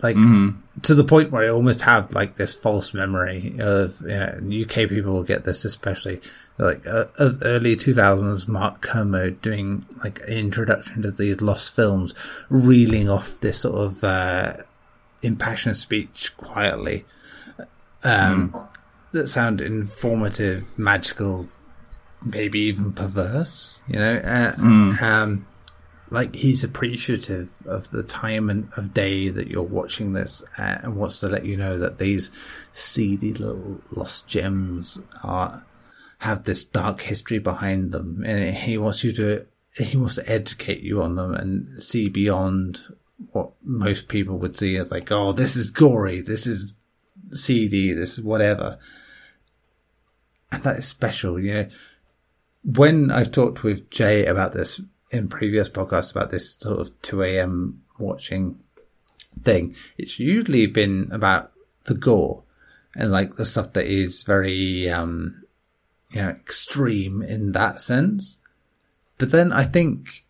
Like 0.01 0.17
mm-hmm. 0.17 0.81
to 0.81 0.93
the 0.93 1.05
point 1.05 1.31
where 1.31 1.43
I 1.43 1.49
almost 1.49 1.81
have 1.81 2.13
like 2.13 2.35
this 2.35 2.53
false 2.53 2.93
memory 2.93 3.55
of 3.59 4.01
you 4.01 4.07
know, 4.07 4.63
UK 4.63 4.89
people 4.89 5.13
will 5.13 5.23
get 5.23 5.45
this 5.45 5.63
especially 5.63 6.19
like 6.57 6.85
uh, 6.85 7.05
early 7.17 7.75
2000s 7.75 8.47
Mark 8.47 8.81
Kermode 8.81 9.41
doing 9.41 9.85
like 10.03 10.19
an 10.27 10.33
introduction 10.33 11.01
to 11.01 11.11
these 11.11 11.41
lost 11.41 11.75
films, 11.75 12.13
reeling 12.49 13.09
off 13.09 13.39
this 13.39 13.61
sort 13.61 13.75
of 13.75 14.03
uh, 14.03 14.53
impassioned 15.21 15.77
speech 15.77 16.35
quietly 16.37 17.05
um, 18.03 18.51
mm. 18.51 18.67
That 19.15 19.27
sound 19.27 19.61
informative, 19.61 20.77
magical, 20.77 21.49
maybe 22.23 22.59
even 22.59 22.93
perverse, 22.93 23.81
you 23.87 23.99
know. 23.99 24.17
Uh, 24.17 24.51
mm. 24.53 25.01
um, 25.01 25.47
like 26.09 26.35
he's 26.35 26.63
appreciative 26.63 27.49
of 27.65 27.89
the 27.91 28.03
time 28.03 28.49
and 28.49 28.69
of 28.77 28.93
day 28.93 29.29
that 29.29 29.47
you're 29.47 29.63
watching 29.63 30.13
this 30.13 30.43
uh, 30.59 30.79
and 30.83 30.95
wants 30.95 31.19
to 31.19 31.27
let 31.27 31.45
you 31.45 31.57
know 31.57 31.77
that 31.77 31.97
these 31.97 32.31
seedy 32.73 33.33
little 33.33 33.81
lost 33.95 34.27
gems 34.27 34.99
are 35.23 35.65
have 36.19 36.43
this 36.43 36.63
dark 36.63 37.01
history 37.01 37.39
behind 37.39 37.91
them 37.91 38.23
and 38.25 38.55
he 38.55 38.77
wants 38.77 39.03
you 39.03 39.11
to 39.11 39.45
he 39.77 39.97
wants 39.97 40.15
to 40.15 40.31
educate 40.31 40.81
you 40.81 41.01
on 41.01 41.15
them 41.15 41.33
and 41.33 41.83
see 41.83 42.07
beyond 42.07 42.81
what 43.31 43.51
most 43.63 44.07
people 44.07 44.37
would 44.37 44.55
see 44.55 44.77
as 44.77 44.91
like 44.91 45.11
oh 45.11 45.31
this 45.31 45.55
is 45.55 45.71
gory 45.71 46.21
this 46.21 46.47
is 46.47 46.73
seedy 47.33 47.91
this 47.91 48.17
is 48.17 48.23
whatever 48.23 48.77
and 50.55 50.63
that 50.63 50.77
is 50.77 50.87
special 50.87 51.39
you 51.39 51.53
know 51.53 51.67
when 52.65 53.11
I've 53.11 53.31
talked 53.31 53.63
with 53.63 53.89
Jay 53.91 54.25
about 54.25 54.53
this 54.53 54.81
in 55.11 55.27
previous 55.27 55.69
podcasts 55.69 56.11
about 56.11 56.31
this 56.31 56.55
sort 56.55 56.79
of 56.79 57.01
2 57.03 57.21
a.m. 57.23 57.83
watching 57.99 58.59
thing, 59.43 59.75
it's 59.97 60.19
usually 60.19 60.65
been 60.65 61.09
about 61.11 61.51
the 61.83 61.93
gore 61.93 62.43
and 62.95 63.11
like 63.11 63.35
the 63.35 63.45
stuff 63.45 63.73
that 63.73 63.85
is 63.85 64.23
very, 64.23 64.89
um, 64.89 65.43
you 66.11 66.21
know, 66.21 66.29
extreme 66.29 67.21
in 67.21 67.51
that 67.51 67.79
sense. 67.79 68.37
But 69.17 69.31
then 69.31 69.53
I 69.53 69.63
think 69.63 70.25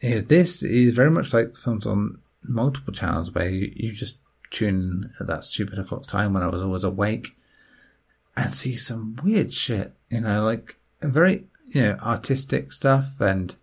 yeah, 0.00 0.20
this 0.20 0.62
is 0.62 0.94
very 0.94 1.10
much 1.10 1.34
like 1.34 1.52
the 1.52 1.58
films 1.58 1.86
on 1.86 2.18
multiple 2.42 2.92
channels 2.92 3.30
where 3.30 3.48
you, 3.48 3.72
you 3.76 3.92
just 3.92 4.16
tune 4.50 5.10
at 5.20 5.26
that 5.26 5.44
stupid 5.44 5.78
o'clock 5.78 6.06
time 6.06 6.32
when 6.32 6.42
I 6.42 6.46
was 6.48 6.62
always 6.62 6.84
awake 6.84 7.36
and 8.36 8.52
see 8.52 8.76
some 8.76 9.16
weird 9.22 9.52
shit, 9.52 9.92
you 10.10 10.20
know, 10.20 10.44
like 10.44 10.76
very, 11.00 11.44
you 11.66 11.82
know, 11.82 11.96
artistic 12.02 12.72
stuff 12.72 13.20
and 13.20 13.56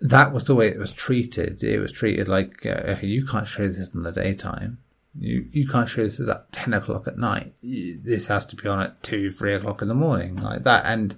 that 0.00 0.32
was 0.32 0.44
the 0.44 0.54
way 0.54 0.68
it 0.68 0.78
was 0.78 0.92
treated. 0.92 1.62
It 1.62 1.80
was 1.80 1.92
treated 1.92 2.28
like 2.28 2.66
uh, 2.66 2.96
you 3.02 3.26
can't 3.26 3.48
show 3.48 3.66
this 3.66 3.94
in 3.94 4.02
the 4.02 4.12
daytime. 4.12 4.78
You 5.18 5.46
you 5.50 5.66
can't 5.66 5.88
show 5.88 6.02
this 6.02 6.20
at 6.20 6.52
ten 6.52 6.74
o'clock 6.74 7.08
at 7.08 7.18
night. 7.18 7.54
This 7.62 8.26
has 8.26 8.44
to 8.46 8.56
be 8.56 8.68
on 8.68 8.80
at 8.80 9.02
two, 9.02 9.30
three 9.30 9.54
o'clock 9.54 9.80
in 9.80 9.88
the 9.88 9.94
morning, 9.94 10.36
like 10.36 10.64
that, 10.64 10.84
and 10.84 11.16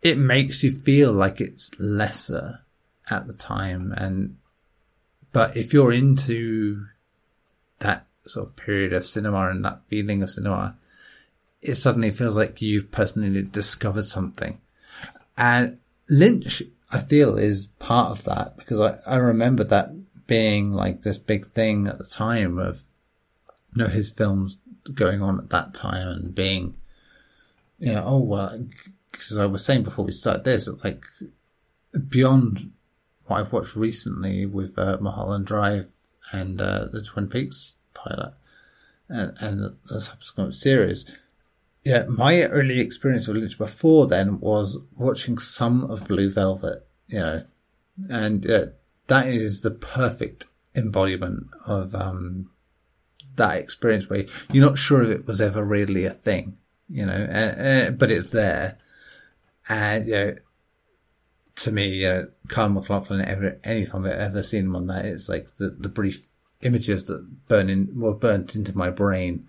it 0.00 0.16
makes 0.18 0.62
you 0.62 0.72
feel 0.72 1.12
like 1.12 1.40
it's 1.40 1.70
lesser 1.78 2.60
at 3.10 3.26
the 3.26 3.34
time. 3.34 3.92
And 3.96 4.38
but 5.32 5.56
if 5.56 5.74
you're 5.74 5.92
into 5.92 6.86
that 7.80 8.06
sort 8.26 8.48
of 8.48 8.56
period 8.56 8.92
of 8.92 9.04
cinema 9.04 9.48
and 9.48 9.64
that 9.64 9.80
feeling 9.88 10.22
of 10.22 10.30
cinema, 10.30 10.76
it 11.62 11.76
suddenly 11.76 12.10
feels 12.10 12.36
like 12.36 12.60
you've 12.60 12.90
personally 12.90 13.42
discovered 13.42 14.04
something. 14.04 14.60
And 15.36 15.78
Lynch 16.08 16.62
I 16.94 17.00
feel 17.00 17.36
is 17.36 17.66
part 17.80 18.12
of 18.12 18.24
that 18.24 18.56
because 18.56 18.78
I, 18.78 18.98
I 19.04 19.16
remember 19.16 19.64
that 19.64 19.90
being 20.28 20.72
like 20.72 21.02
this 21.02 21.18
big 21.18 21.46
thing 21.46 21.88
at 21.88 21.98
the 21.98 22.04
time 22.04 22.56
of, 22.56 22.82
you 23.74 23.82
know, 23.82 23.88
his 23.88 24.12
films 24.12 24.58
going 24.92 25.20
on 25.20 25.40
at 25.40 25.50
that 25.50 25.74
time 25.74 26.06
and 26.06 26.34
being, 26.34 26.76
you 27.80 27.92
know, 27.92 28.04
oh, 28.06 28.20
well, 28.20 28.64
because 29.10 29.36
I 29.36 29.46
was 29.46 29.64
saying 29.64 29.82
before 29.82 30.04
we 30.04 30.12
started 30.12 30.44
this, 30.44 30.68
it's 30.68 30.84
like 30.84 31.04
beyond 32.08 32.70
what 33.24 33.40
I've 33.40 33.52
watched 33.52 33.74
recently 33.74 34.46
with 34.46 34.78
uh, 34.78 34.98
Mulholland 35.00 35.46
Drive 35.46 35.90
and 36.32 36.60
uh, 36.60 36.86
the 36.92 37.02
Twin 37.02 37.28
Peaks 37.28 37.74
pilot 38.04 38.34
and, 39.08 39.32
and 39.40 39.76
the, 39.88 40.00
subsequent 40.00 40.54
series, 40.54 41.06
yeah, 41.84 42.04
my 42.08 42.42
early 42.42 42.80
experience 42.80 43.28
with 43.28 43.36
Lynch 43.36 43.58
before 43.58 44.06
then 44.06 44.40
was 44.40 44.78
watching 44.96 45.38
some 45.38 45.84
of 45.84 46.08
Blue 46.08 46.30
Velvet, 46.30 46.86
you 47.08 47.18
know, 47.18 47.44
and 48.08 48.50
uh, 48.50 48.66
that 49.06 49.28
is 49.28 49.60
the 49.60 49.70
perfect 49.70 50.46
embodiment 50.74 51.46
of 51.66 51.94
um, 51.94 52.50
that 53.36 53.58
experience 53.58 54.08
where 54.08 54.24
you're 54.52 54.64
not 54.64 54.78
sure 54.78 55.02
if 55.02 55.10
it 55.10 55.26
was 55.26 55.40
ever 55.40 55.62
really 55.62 56.04
a 56.04 56.10
thing, 56.10 56.56
you 56.88 57.04
know, 57.04 57.28
uh, 57.30 57.60
uh, 57.60 57.90
but 57.90 58.10
it's 58.10 58.30
there. 58.30 58.78
And, 59.68 60.06
you 60.06 60.14
know, 60.14 60.34
to 61.56 61.72
me, 61.72 62.04
uh, 62.04 62.24
Kyle 62.48 62.68
MacLachlan, 62.68 63.22
ever, 63.22 63.58
anytime 63.64 64.04
I've 64.04 64.12
ever 64.12 64.42
seen 64.42 64.66
him 64.66 64.76
on 64.76 64.86
that, 64.88 65.04
it's 65.04 65.28
like 65.28 65.56
the, 65.56 65.70
the 65.70 65.88
brief 65.88 66.26
images 66.64 67.04
that 67.04 67.48
burn 67.48 67.68
in, 67.70 67.88
were 67.94 68.14
burnt 68.14 68.56
into 68.56 68.76
my 68.76 68.90
brain 68.90 69.46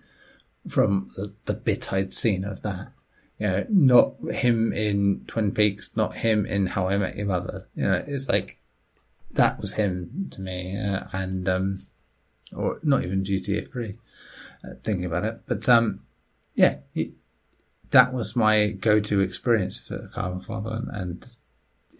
from 0.68 1.10
the, 1.16 1.34
the 1.46 1.54
bit 1.54 1.92
I'd 1.92 2.14
seen 2.14 2.44
of 2.44 2.62
that. 2.62 2.92
You 3.38 3.46
know, 3.46 3.66
not 3.68 4.14
him 4.32 4.72
in 4.72 5.24
Twin 5.26 5.52
Peaks, 5.52 5.90
not 5.94 6.14
him 6.14 6.46
in 6.46 6.68
How 6.68 6.88
I 6.88 6.96
Met 6.96 7.16
Your 7.16 7.26
Mother. 7.26 7.68
You 7.74 7.84
know, 7.84 8.04
it's 8.06 8.28
like 8.28 8.58
that 9.32 9.60
was 9.60 9.74
him 9.74 10.28
to 10.30 10.40
me, 10.40 10.78
uh, 10.78 11.04
and 11.12 11.48
um, 11.48 11.82
or 12.54 12.80
not 12.82 13.04
even 13.04 13.24
GTA 13.24 13.70
Three. 13.70 13.98
Uh, 14.64 14.74
thinking 14.82 15.04
about 15.04 15.24
it, 15.24 15.40
but 15.46 15.68
um, 15.68 16.00
yeah, 16.54 16.78
it, 16.94 17.10
that 17.90 18.12
was 18.12 18.34
my 18.34 18.68
go-to 18.68 19.20
experience 19.20 19.78
for 19.78 20.08
Kyle 20.14 20.34
MacLachlan, 20.34 20.88
and 20.90 21.26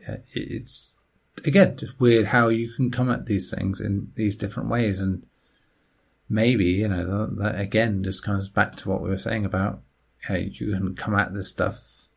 yeah, 0.08 0.16
it's 0.32 0.95
again 1.44 1.76
just 1.76 2.00
weird 2.00 2.26
how 2.26 2.48
you 2.48 2.72
can 2.72 2.90
come 2.90 3.10
at 3.10 3.26
these 3.26 3.52
things 3.52 3.80
in 3.80 4.10
these 4.14 4.36
different 4.36 4.68
ways, 4.68 5.00
and 5.00 5.24
maybe, 6.28 6.66
you 6.66 6.88
know, 6.88 7.26
that, 7.26 7.60
again 7.60 8.02
just 8.02 8.24
comes 8.24 8.48
back 8.48 8.76
to 8.76 8.88
what 8.88 9.02
we 9.02 9.10
were 9.10 9.18
saying 9.18 9.44
about 9.44 9.80
how 10.22 10.34
you 10.34 10.72
can 10.72 10.94
come 10.94 11.14
at 11.14 11.32
this 11.32 11.48
stuff 11.48 12.08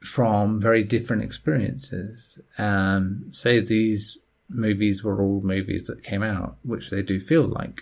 from 0.00 0.60
very 0.60 0.84
different 0.84 1.22
experiences. 1.22 2.38
Um, 2.58 3.26
say 3.32 3.60
these 3.60 4.18
movies 4.48 5.02
were 5.02 5.20
all 5.22 5.40
movies 5.40 5.86
that 5.86 6.04
came 6.04 6.22
out, 6.22 6.56
which 6.62 6.90
they 6.90 7.02
do 7.02 7.18
feel 7.18 7.44
like, 7.44 7.80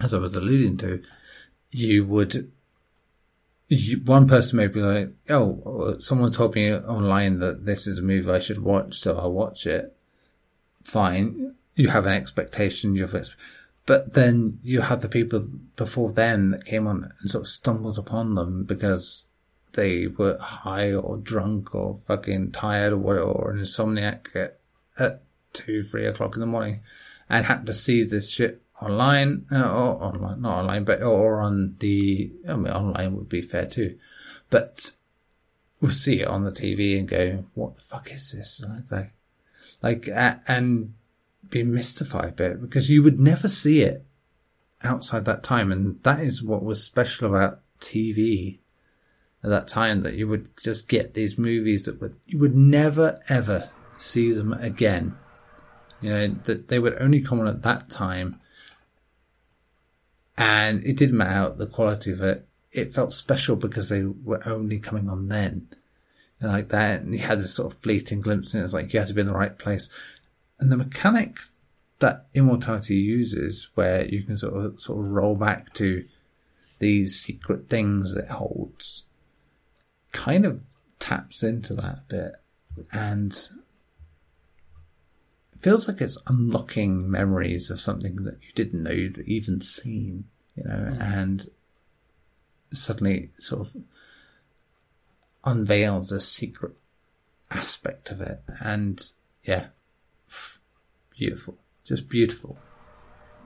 as 0.00 0.12
I 0.14 0.18
was 0.18 0.36
alluding 0.36 0.76
to, 0.78 1.02
you 1.70 2.04
would, 2.04 2.52
one 4.04 4.28
person 4.28 4.58
may 4.58 4.66
be 4.66 4.80
like, 4.80 5.10
oh, 5.30 5.96
someone 5.98 6.32
told 6.32 6.54
me 6.54 6.74
online 6.74 7.38
that 7.38 7.64
this 7.64 7.86
is 7.86 7.98
a 7.98 8.02
movie 8.02 8.30
I 8.30 8.38
should 8.38 8.62
watch, 8.62 8.98
so 8.98 9.16
I'll 9.16 9.32
watch 9.32 9.66
it. 9.66 9.96
Fine. 10.84 11.54
You 11.74 11.88
have 11.88 12.06
an 12.06 12.12
expectation, 12.12 12.94
you 12.94 13.06
have, 13.06 13.30
but 13.86 14.14
then 14.14 14.60
you 14.62 14.82
have 14.82 15.02
the 15.02 15.08
people 15.08 15.44
before 15.76 16.12
them 16.12 16.50
that 16.50 16.64
came 16.64 16.86
on 16.86 17.10
and 17.20 17.30
sort 17.30 17.42
of 17.42 17.48
stumbled 17.48 17.98
upon 17.98 18.34
them 18.34 18.64
because 18.64 19.26
they 19.72 20.06
were 20.06 20.38
high 20.38 20.92
or 20.92 21.16
drunk 21.16 21.74
or 21.74 21.96
fucking 21.96 22.52
tired 22.52 22.92
or 22.92 22.98
whatever, 22.98 23.26
or 23.26 23.50
an 23.50 23.58
insomniac 23.58 24.34
at, 24.36 24.58
at 24.98 25.22
two, 25.52 25.82
three 25.82 26.06
o'clock 26.06 26.34
in 26.34 26.40
the 26.40 26.46
morning 26.46 26.80
and 27.28 27.46
happened 27.46 27.66
to 27.66 27.74
see 27.74 28.04
this 28.04 28.30
shit 28.30 28.62
online, 28.82 29.46
uh, 29.52 29.62
or 29.62 30.02
online, 30.02 30.42
not 30.42 30.60
online, 30.60 30.84
but, 30.84 31.02
or 31.02 31.40
on 31.40 31.76
the, 31.78 32.32
I 32.48 32.56
mean, 32.56 32.72
online 32.72 33.16
would 33.16 33.28
be 33.28 33.42
fair 33.42 33.66
too, 33.66 33.98
but 34.50 34.96
we'll 35.80 35.90
see 35.90 36.20
it 36.20 36.28
on 36.28 36.44
the 36.44 36.50
TV 36.50 36.98
and 36.98 37.08
go, 37.08 37.44
what 37.54 37.76
the 37.76 37.82
fuck 37.82 38.10
is 38.10 38.32
this? 38.32 38.64
Like, 38.90 39.12
like, 39.82 40.08
and 40.48 40.94
be 41.50 41.62
mystified 41.62 42.36
by 42.36 42.44
it 42.44 42.60
because 42.60 42.90
you 42.90 43.02
would 43.02 43.20
never 43.20 43.48
see 43.48 43.82
it 43.82 44.04
outside 44.82 45.24
that 45.24 45.42
time. 45.42 45.70
And 45.70 46.02
that 46.02 46.20
is 46.20 46.42
what 46.42 46.64
was 46.64 46.82
special 46.82 47.28
about 47.28 47.60
TV 47.80 48.58
at 49.42 49.50
that 49.50 49.68
time 49.68 50.00
that 50.00 50.14
you 50.14 50.26
would 50.26 50.48
just 50.56 50.88
get 50.88 51.14
these 51.14 51.38
movies 51.38 51.84
that 51.84 52.00
would, 52.00 52.16
you 52.26 52.38
would 52.38 52.56
never 52.56 53.20
ever 53.28 53.70
see 53.98 54.32
them 54.32 54.52
again. 54.54 55.16
You 56.00 56.10
know, 56.10 56.28
that 56.44 56.68
they 56.68 56.78
would 56.78 57.00
only 57.00 57.20
come 57.20 57.40
on 57.40 57.46
at 57.46 57.62
that 57.62 57.88
time. 57.88 58.40
And 60.36 60.82
it 60.84 60.96
didn't 60.96 61.16
matter 61.16 61.54
the 61.54 61.66
quality 61.66 62.10
of 62.12 62.20
it. 62.20 62.46
it 62.72 62.92
felt 62.92 63.12
special 63.12 63.54
because 63.54 63.88
they 63.88 64.04
were 64.04 64.42
only 64.46 64.80
coming 64.80 65.08
on 65.08 65.28
then. 65.28 65.68
And 66.40 66.50
like 66.50 66.70
that, 66.70 67.02
and 67.02 67.14
you 67.14 67.20
had 67.20 67.38
this 67.38 67.54
sort 67.54 67.72
of 67.72 67.80
fleeting 67.80 68.20
glimpse, 68.20 68.52
and 68.52 68.64
it's 68.64 68.72
like 68.72 68.92
you 68.92 68.98
had 68.98 69.08
to 69.08 69.14
be 69.14 69.20
in 69.20 69.28
the 69.28 69.32
right 69.32 69.56
place. 69.56 69.88
And 70.58 70.70
the 70.70 70.76
mechanic 70.76 71.38
that 72.00 72.26
immortality 72.34 72.96
uses, 72.96 73.68
where 73.76 74.04
you 74.06 74.24
can 74.24 74.36
sort 74.36 74.54
of 74.54 74.80
sort 74.80 74.98
of 74.98 75.10
roll 75.12 75.36
back 75.36 75.72
to 75.74 76.04
these 76.80 77.18
secret 77.20 77.70
things 77.70 78.12
it 78.12 78.28
holds, 78.28 79.04
kind 80.12 80.44
of 80.44 80.64
taps 80.98 81.42
into 81.42 81.74
that 81.74 81.98
a 81.98 82.04
bit, 82.08 82.32
and 82.92 83.48
feels 85.64 85.88
like 85.88 86.02
it's 86.02 86.18
unlocking 86.26 87.10
memories 87.10 87.70
of 87.70 87.80
something 87.80 88.16
that 88.16 88.36
you 88.42 88.52
didn't 88.54 88.82
know 88.82 88.90
you'd 88.90 89.24
even 89.26 89.62
seen, 89.62 90.24
you 90.54 90.62
know, 90.62 90.92
mm. 90.92 91.00
and 91.00 91.48
suddenly 92.70 93.30
sort 93.38 93.62
of 93.62 93.76
unveils 95.42 96.12
a 96.12 96.20
secret 96.20 96.74
aspect 97.50 98.10
of 98.10 98.20
it. 98.20 98.42
And 98.62 99.02
yeah, 99.42 99.68
beautiful, 101.16 101.56
just 101.82 102.10
beautiful. 102.10 102.58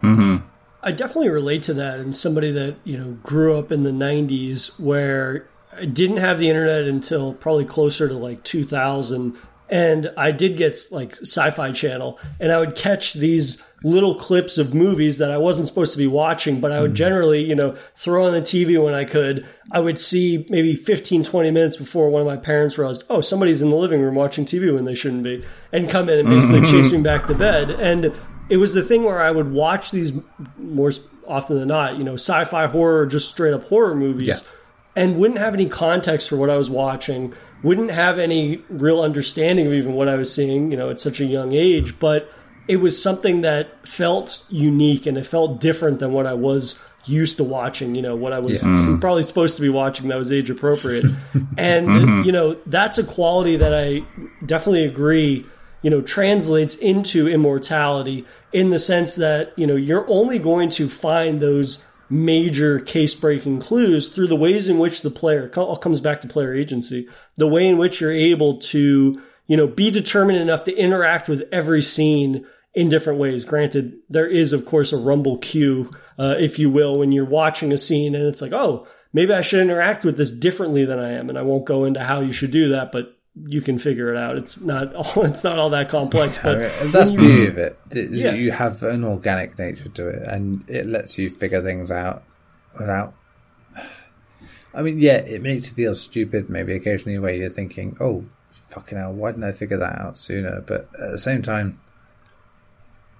Mm-hmm. 0.02 0.44
I 0.82 0.90
definitely 0.90 1.30
relate 1.30 1.62
to 1.64 1.74
that. 1.74 2.00
And 2.00 2.16
somebody 2.16 2.50
that, 2.50 2.78
you 2.82 2.98
know, 2.98 3.12
grew 3.22 3.56
up 3.56 3.70
in 3.70 3.84
the 3.84 3.92
90s 3.92 4.76
where 4.80 5.48
I 5.72 5.84
didn't 5.84 6.16
have 6.16 6.40
the 6.40 6.48
internet 6.48 6.82
until 6.82 7.32
probably 7.32 7.64
closer 7.64 8.08
to 8.08 8.14
like 8.14 8.42
2000 8.42 9.36
and 9.70 10.10
I 10.16 10.32
did 10.32 10.56
get 10.56 10.78
like 10.90 11.12
Sci-Fi 11.12 11.72
Channel, 11.72 12.18
and 12.40 12.52
I 12.52 12.58
would 12.58 12.74
catch 12.74 13.12
these 13.12 13.62
little 13.82 14.14
clips 14.14 14.58
of 14.58 14.74
movies 14.74 15.18
that 15.18 15.30
I 15.30 15.38
wasn't 15.38 15.68
supposed 15.68 15.92
to 15.92 15.98
be 15.98 16.06
watching, 16.06 16.60
but 16.60 16.72
I 16.72 16.80
would 16.80 16.92
mm. 16.92 16.96
generally, 16.96 17.44
you 17.44 17.54
know, 17.54 17.76
throw 17.94 18.26
on 18.26 18.32
the 18.32 18.40
TV 18.40 18.82
when 18.82 18.94
I 18.94 19.04
could. 19.04 19.46
I 19.70 19.80
would 19.80 19.98
see 19.98 20.46
maybe 20.48 20.74
15, 20.74 21.22
20 21.22 21.50
minutes 21.50 21.76
before 21.76 22.08
one 22.10 22.22
of 22.22 22.26
my 22.26 22.36
parents 22.36 22.78
realized, 22.78 23.04
oh, 23.10 23.20
somebody's 23.20 23.62
in 23.62 23.70
the 23.70 23.76
living 23.76 24.00
room 24.00 24.14
watching 24.14 24.44
TV 24.44 24.74
when 24.74 24.84
they 24.84 24.94
shouldn't 24.94 25.22
be, 25.22 25.44
and 25.72 25.88
come 25.88 26.08
in 26.08 26.18
and 26.18 26.28
basically 26.28 26.60
mm-hmm. 26.60 26.70
chase 26.70 26.90
me 26.90 27.02
back 27.02 27.26
to 27.26 27.34
bed. 27.34 27.70
And 27.70 28.12
it 28.48 28.56
was 28.56 28.74
the 28.74 28.82
thing 28.82 29.04
where 29.04 29.20
I 29.20 29.30
would 29.30 29.52
watch 29.52 29.90
these 29.90 30.12
more 30.56 30.92
often 31.26 31.58
than 31.58 31.68
not, 31.68 31.98
you 31.98 32.04
know, 32.04 32.14
sci-fi 32.14 32.66
horror, 32.66 33.06
just 33.06 33.28
straight 33.28 33.52
up 33.52 33.64
horror 33.64 33.94
movies. 33.94 34.28
Yeah 34.28 34.52
and 34.98 35.16
wouldn't 35.16 35.38
have 35.38 35.54
any 35.54 35.66
context 35.66 36.28
for 36.28 36.36
what 36.36 36.50
I 36.50 36.56
was 36.56 36.68
watching, 36.68 37.32
wouldn't 37.62 37.90
have 37.90 38.18
any 38.18 38.62
real 38.68 39.00
understanding 39.00 39.66
of 39.66 39.72
even 39.72 39.94
what 39.94 40.08
I 40.08 40.16
was 40.16 40.32
seeing, 40.32 40.70
you 40.70 40.76
know, 40.76 40.90
at 40.90 41.00
such 41.00 41.20
a 41.20 41.24
young 41.24 41.52
age. 41.52 41.98
But 41.98 42.30
it 42.68 42.76
was 42.76 43.00
something 43.00 43.40
that 43.40 43.86
felt 43.88 44.44
unique 44.48 45.06
and 45.06 45.16
it 45.16 45.26
felt 45.26 45.60
different 45.60 45.98
than 45.98 46.12
what 46.12 46.26
I 46.26 46.34
was 46.34 46.82
used 47.06 47.38
to 47.38 47.44
watching, 47.44 47.94
you 47.94 48.02
know, 48.02 48.14
what 48.14 48.32
I 48.32 48.38
was 48.38 48.62
yeah. 48.62 48.68
Mm. 48.68 49.00
probably 49.00 49.22
supposed 49.22 49.56
to 49.56 49.62
be 49.62 49.70
watching 49.70 50.08
that 50.08 50.18
was 50.18 50.30
age 50.30 50.50
appropriate. 50.50 51.04
and, 51.56 51.88
mm-hmm. 51.88 52.22
you 52.22 52.32
know, 52.32 52.58
that's 52.66 52.98
a 52.98 53.04
quality 53.04 53.56
that 53.56 53.74
I 53.74 54.04
definitely 54.44 54.84
agree, 54.84 55.46
you 55.82 55.90
know, 55.90 56.02
translates 56.02 56.76
into 56.76 57.26
immortality 57.26 58.26
in 58.52 58.70
the 58.70 58.78
sense 58.78 59.16
that, 59.16 59.52
you 59.56 59.66
know, 59.66 59.76
you're 59.76 60.08
only 60.08 60.38
going 60.38 60.68
to 60.70 60.88
find 60.88 61.40
those 61.40 61.82
major 62.10 62.80
case 62.80 63.14
breaking 63.14 63.60
clues 63.60 64.08
through 64.08 64.26
the 64.26 64.36
ways 64.36 64.68
in 64.68 64.78
which 64.78 65.02
the 65.02 65.10
player 65.10 65.50
all 65.56 65.76
comes 65.76 66.00
back 66.00 66.20
to 66.20 66.28
player 66.28 66.54
agency, 66.54 67.08
the 67.36 67.46
way 67.46 67.68
in 67.68 67.78
which 67.78 68.00
you're 68.00 68.12
able 68.12 68.58
to, 68.58 69.20
you 69.46 69.56
know, 69.56 69.66
be 69.66 69.90
determined 69.90 70.38
enough 70.38 70.64
to 70.64 70.76
interact 70.76 71.28
with 71.28 71.48
every 71.52 71.82
scene 71.82 72.46
in 72.74 72.88
different 72.88 73.18
ways. 73.18 73.44
Granted, 73.44 73.98
there 74.08 74.26
is 74.26 74.52
of 74.52 74.64
course 74.64 74.92
a 74.92 74.96
rumble 74.96 75.38
cue, 75.38 75.90
uh, 76.18 76.36
if 76.38 76.58
you 76.58 76.70
will, 76.70 76.98
when 76.98 77.12
you're 77.12 77.24
watching 77.24 77.72
a 77.72 77.78
scene 77.78 78.14
and 78.14 78.26
it's 78.26 78.40
like, 78.42 78.52
oh, 78.52 78.86
maybe 79.12 79.32
I 79.32 79.40
should 79.40 79.60
interact 79.60 80.04
with 80.04 80.16
this 80.16 80.32
differently 80.32 80.84
than 80.84 80.98
I 80.98 81.12
am. 81.12 81.28
And 81.28 81.38
I 81.38 81.42
won't 81.42 81.66
go 81.66 81.84
into 81.84 82.02
how 82.02 82.20
you 82.20 82.32
should 82.32 82.50
do 82.50 82.70
that, 82.70 82.92
but 82.92 83.17
you 83.46 83.60
can 83.60 83.78
figure 83.78 84.12
it 84.12 84.16
out. 84.16 84.36
It's 84.36 84.60
not 84.60 84.94
all, 85.16 85.24
it's 85.24 85.44
not 85.44 85.58
all 85.58 85.70
that 85.70 85.88
complex, 85.88 86.38
but 86.38 86.58
that's 86.92 87.10
the 87.10 87.16
beauty 87.16 87.46
of 87.46 87.58
it. 87.58 87.78
it 87.90 88.10
yeah. 88.10 88.32
You 88.32 88.50
have 88.52 88.82
an 88.82 89.04
organic 89.04 89.58
nature 89.58 89.88
to 89.88 90.08
it, 90.08 90.26
and 90.26 90.64
it 90.68 90.86
lets 90.86 91.18
you 91.18 91.30
figure 91.30 91.62
things 91.62 91.90
out 91.90 92.22
without. 92.78 93.14
I 94.74 94.82
mean, 94.82 94.98
yeah, 95.00 95.16
it 95.16 95.42
makes 95.42 95.68
you 95.68 95.74
feel 95.74 95.94
stupid 95.94 96.48
maybe 96.48 96.74
occasionally, 96.74 97.18
where 97.18 97.34
you're 97.34 97.50
thinking, 97.50 97.96
"Oh, 98.00 98.24
fucking 98.68 98.98
hell, 98.98 99.12
why 99.12 99.32
didn't 99.32 99.44
I 99.44 99.52
figure 99.52 99.78
that 99.78 99.98
out 99.98 100.18
sooner?" 100.18 100.62
But 100.66 100.88
at 101.00 101.10
the 101.10 101.18
same 101.18 101.42
time, 101.42 101.80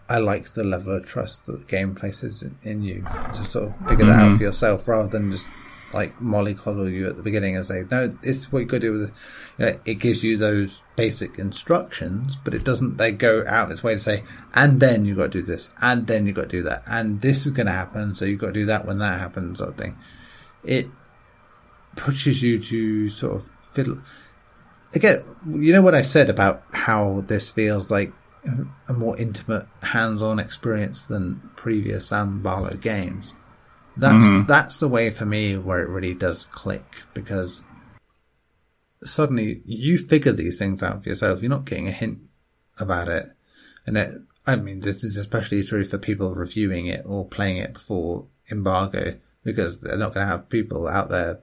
I 0.09 0.19
like 0.19 0.53
the 0.53 0.65
level 0.65 0.97
of 0.97 1.07
trust 1.07 1.47
that 1.47 1.59
the 1.61 1.65
game 1.65 1.95
places 1.95 2.43
in, 2.43 2.59
in 2.63 2.83
you 2.83 3.05
to 3.35 3.45
sort 3.45 3.69
of 3.69 3.77
figure 3.89 4.05
mm-hmm. 4.05 4.09
that 4.09 4.19
out 4.19 4.29
mm-hmm. 4.29 4.37
for 4.37 4.43
yourself, 4.43 4.87
rather 4.89 5.09
than 5.09 5.33
just 5.33 5.47
like 5.93 6.19
mollycoddle 6.19 6.93
you 6.93 7.09
at 7.09 7.17
the 7.17 7.23
beginning 7.23 7.57
and 7.57 7.65
say, 7.65 7.85
no, 7.91 8.09
this 8.09 8.37
is 8.39 8.53
what 8.53 8.61
you 8.61 8.67
got 8.67 8.77
to 8.77 8.81
do 8.81 8.93
with. 8.93 9.13
You 9.59 9.67
know, 9.67 9.81
it 9.85 9.95
gives 9.95 10.23
you 10.23 10.37
those 10.37 10.83
basic 10.97 11.39
instructions, 11.39 12.37
but 12.37 12.55
it 12.55 12.65
doesn't, 12.65 12.99
they 12.99 13.13
go 13.13 13.45
out 13.47 13.71
its 13.71 13.83
way 13.83 13.95
to 13.95 14.01
say, 14.01 14.23
and 14.55 14.81
then 14.81 15.07
you 15.07 15.15
got 15.15 15.33
to 15.33 15.41
do 15.41 15.43
this, 15.43 15.71
and 15.81 16.07
then 16.07 16.27
you 16.27 16.33
got 16.33 16.51
to 16.51 16.57
do 16.59 16.63
that, 16.65 16.83
and 16.87 17.21
this 17.21 17.47
is 17.47 17.53
going 17.53 17.67
to 17.67 17.73
happen, 17.73 18.15
so 18.15 18.25
you've 18.25 18.41
got 18.41 18.49
to 18.49 18.53
do 18.53 18.67
that 18.67 18.87
when 18.87 18.99
that 18.99 19.19
happens, 19.19 19.59
sort 19.59 19.71
of 19.71 19.77
thing. 19.77 19.97
It 20.65 20.89
pushes 21.97 22.43
you 22.43 22.59
to 22.59 23.09
sort 23.09 23.37
of 23.37 23.49
fiddle. 23.63 24.01
Again, 24.95 25.23
you 25.47 25.73
know 25.73 25.83
what 25.83 25.95
I 25.95 26.03
said 26.03 26.29
about 26.29 26.63
how 26.73 27.23
this 27.23 27.51
feels 27.51 27.91
like 27.91 28.13
a 28.89 28.93
more 28.93 29.19
intimate, 29.19 29.67
hands-on 29.83 30.39
experience 30.39 31.05
than 31.05 31.51
previous 31.57 32.09
Sam 32.09 32.43
Barlow 32.43 32.77
games 32.77 33.35
that's 33.99 34.27
mm-hmm. 34.27 34.47
that's 34.47 34.79
the 34.79 34.89
way 34.89 35.11
for 35.11 35.27
me 35.27 35.57
where 35.57 35.81
it 35.81 35.89
really 35.89 36.15
does 36.15 36.45
click 36.45 37.03
because 37.15 37.65
suddenly 39.05 39.63
you 39.65 39.99
figure 39.99 40.33
these 40.33 40.59
things 40.59 40.83
out 40.83 41.03
for 41.03 41.09
yourself. 41.09 41.41
You're 41.43 41.51
not 41.51 41.65
getting 41.65 41.89
a 41.89 41.93
hint 41.93 42.21
about 42.79 43.09
it, 43.09 43.27
and 43.87 43.97
it. 43.97 44.21
I 44.47 44.57
mean, 44.57 44.81
this 44.81 45.05
is 45.05 45.19
especially 45.19 45.63
true 45.63 45.85
for 45.85 45.99
people 45.99 46.35
reviewing 46.35 46.87
it 46.87 47.03
or 47.05 47.27
playing 47.27 47.59
it 47.59 47.75
before 47.75 48.27
embargo 48.51 49.19
because 49.45 49.81
they're 49.81 49.99
not 49.99 50.15
going 50.15 50.27
to 50.27 50.33
have 50.33 50.49
people 50.49 50.89
out 50.89 51.11
there 51.11 51.41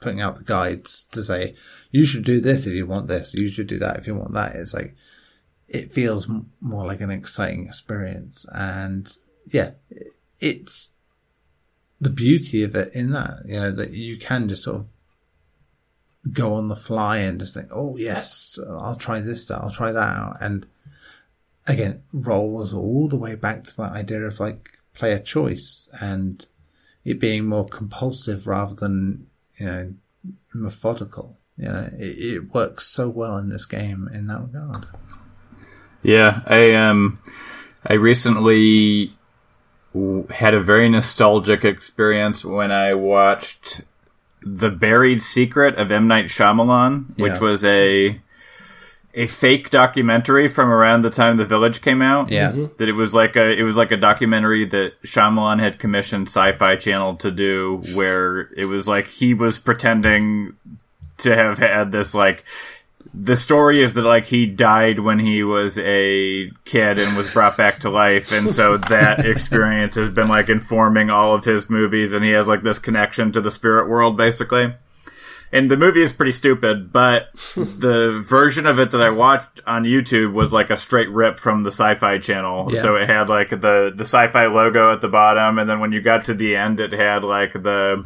putting 0.00 0.20
out 0.20 0.36
the 0.36 0.44
guides 0.44 1.02
to 1.10 1.22
say 1.24 1.54
you 1.90 2.06
should 2.06 2.24
do 2.24 2.40
this 2.40 2.66
if 2.66 2.72
you 2.72 2.86
want 2.86 3.08
this, 3.08 3.34
you 3.34 3.48
should 3.48 3.66
do 3.66 3.78
that 3.78 3.96
if 3.98 4.06
you 4.06 4.14
want 4.14 4.32
that. 4.32 4.54
It's 4.54 4.72
like 4.72 4.94
it 5.66 5.92
feels 5.92 6.30
more 6.60 6.86
like 6.86 7.00
an 7.00 7.10
exciting 7.10 7.66
experience, 7.66 8.46
and 8.54 9.12
yeah, 9.46 9.72
it's 10.40 10.92
the 12.00 12.10
beauty 12.10 12.62
of 12.62 12.74
it 12.74 12.94
in 12.94 13.10
that, 13.10 13.40
you 13.44 13.58
know, 13.58 13.70
that 13.70 13.90
you 13.90 14.16
can 14.16 14.48
just 14.48 14.62
sort 14.62 14.76
of 14.76 14.88
go 16.32 16.54
on 16.54 16.68
the 16.68 16.76
fly 16.76 17.18
and 17.18 17.40
just 17.40 17.54
think, 17.54 17.68
oh 17.72 17.96
yes, 17.96 18.58
I'll 18.68 18.96
try 18.96 19.20
this 19.20 19.50
out, 19.50 19.62
I'll 19.62 19.70
try 19.70 19.92
that 19.92 20.16
out. 20.16 20.36
And 20.40 20.66
again, 21.66 22.02
rolls 22.12 22.72
all 22.72 23.08
the 23.08 23.16
way 23.16 23.34
back 23.34 23.64
to 23.64 23.76
that 23.78 23.92
idea 23.92 24.22
of 24.22 24.40
like 24.40 24.78
player 24.94 25.18
choice 25.18 25.88
and 26.00 26.46
it 27.04 27.20
being 27.20 27.46
more 27.46 27.66
compulsive 27.66 28.46
rather 28.46 28.74
than, 28.74 29.26
you 29.58 29.66
know, 29.66 29.94
methodical. 30.54 31.36
You 31.56 31.68
know, 31.68 31.90
it, 31.98 32.18
it 32.18 32.54
works 32.54 32.86
so 32.86 33.08
well 33.08 33.36
in 33.38 33.48
this 33.48 33.66
game 33.66 34.08
in 34.12 34.28
that 34.28 34.40
regard. 34.40 34.86
Yeah, 36.02 36.42
I 36.46 36.74
um, 36.74 37.18
I 37.84 37.94
recently 37.94 39.12
had 40.30 40.54
a 40.54 40.60
very 40.60 40.88
nostalgic 40.88 41.64
experience 41.64 42.44
when 42.44 42.70
I 42.70 42.94
watched 42.94 43.82
The 44.42 44.70
Buried 44.70 45.22
Secret 45.22 45.76
of 45.76 45.90
M 45.90 46.08
Night 46.08 46.26
Shyamalan, 46.26 47.18
which 47.18 47.34
yeah. 47.34 47.40
was 47.40 47.64
a 47.64 48.20
a 49.14 49.26
fake 49.26 49.70
documentary 49.70 50.46
from 50.46 50.70
around 50.70 51.02
the 51.02 51.10
time 51.10 51.38
The 51.38 51.44
Village 51.44 51.80
came 51.80 52.02
out. 52.02 52.30
Yeah, 52.30 52.52
mm-hmm. 52.52 52.66
that 52.78 52.88
it 52.88 52.92
was 52.92 53.14
like 53.14 53.36
a 53.36 53.50
it 53.50 53.62
was 53.62 53.76
like 53.76 53.90
a 53.90 53.96
documentary 53.96 54.64
that 54.66 54.92
Shyamalan 55.02 55.60
had 55.60 55.78
commissioned 55.78 56.28
Sci-Fi 56.28 56.76
Channel 56.76 57.16
to 57.16 57.30
do, 57.30 57.82
where 57.94 58.52
it 58.56 58.66
was 58.66 58.86
like 58.86 59.08
he 59.08 59.34
was 59.34 59.58
pretending 59.58 60.56
to 61.18 61.34
have 61.34 61.58
had 61.58 61.90
this 61.90 62.14
like 62.14 62.44
the 63.20 63.36
story 63.36 63.82
is 63.82 63.94
that 63.94 64.02
like 64.02 64.26
he 64.26 64.46
died 64.46 65.00
when 65.00 65.18
he 65.18 65.42
was 65.42 65.76
a 65.78 66.50
kid 66.64 66.98
and 66.98 67.16
was 67.16 67.32
brought 67.32 67.56
back 67.56 67.78
to 67.80 67.90
life 67.90 68.30
and 68.30 68.52
so 68.52 68.76
that 68.76 69.26
experience 69.26 69.96
has 69.96 70.08
been 70.08 70.28
like 70.28 70.48
informing 70.48 71.10
all 71.10 71.34
of 71.34 71.44
his 71.44 71.68
movies 71.68 72.12
and 72.12 72.24
he 72.24 72.30
has 72.30 72.46
like 72.46 72.62
this 72.62 72.78
connection 72.78 73.32
to 73.32 73.40
the 73.40 73.50
spirit 73.50 73.88
world 73.88 74.16
basically 74.16 74.72
and 75.50 75.68
the 75.68 75.76
movie 75.76 76.02
is 76.02 76.12
pretty 76.12 76.30
stupid 76.30 76.92
but 76.92 77.32
the 77.56 78.22
version 78.24 78.66
of 78.66 78.78
it 78.78 78.92
that 78.92 79.02
i 79.02 79.10
watched 79.10 79.60
on 79.66 79.82
youtube 79.82 80.32
was 80.32 80.52
like 80.52 80.70
a 80.70 80.76
straight 80.76 81.10
rip 81.10 81.40
from 81.40 81.64
the 81.64 81.72
sci-fi 81.72 82.18
channel 82.18 82.72
yeah. 82.72 82.80
so 82.80 82.94
it 82.94 83.08
had 83.08 83.28
like 83.28 83.50
the 83.50 83.92
the 83.96 84.04
sci-fi 84.04 84.46
logo 84.46 84.92
at 84.92 85.00
the 85.00 85.08
bottom 85.08 85.58
and 85.58 85.68
then 85.68 85.80
when 85.80 85.90
you 85.90 86.00
got 86.00 86.24
to 86.24 86.34
the 86.34 86.54
end 86.54 86.78
it 86.78 86.92
had 86.92 87.24
like 87.24 87.52
the 87.52 88.04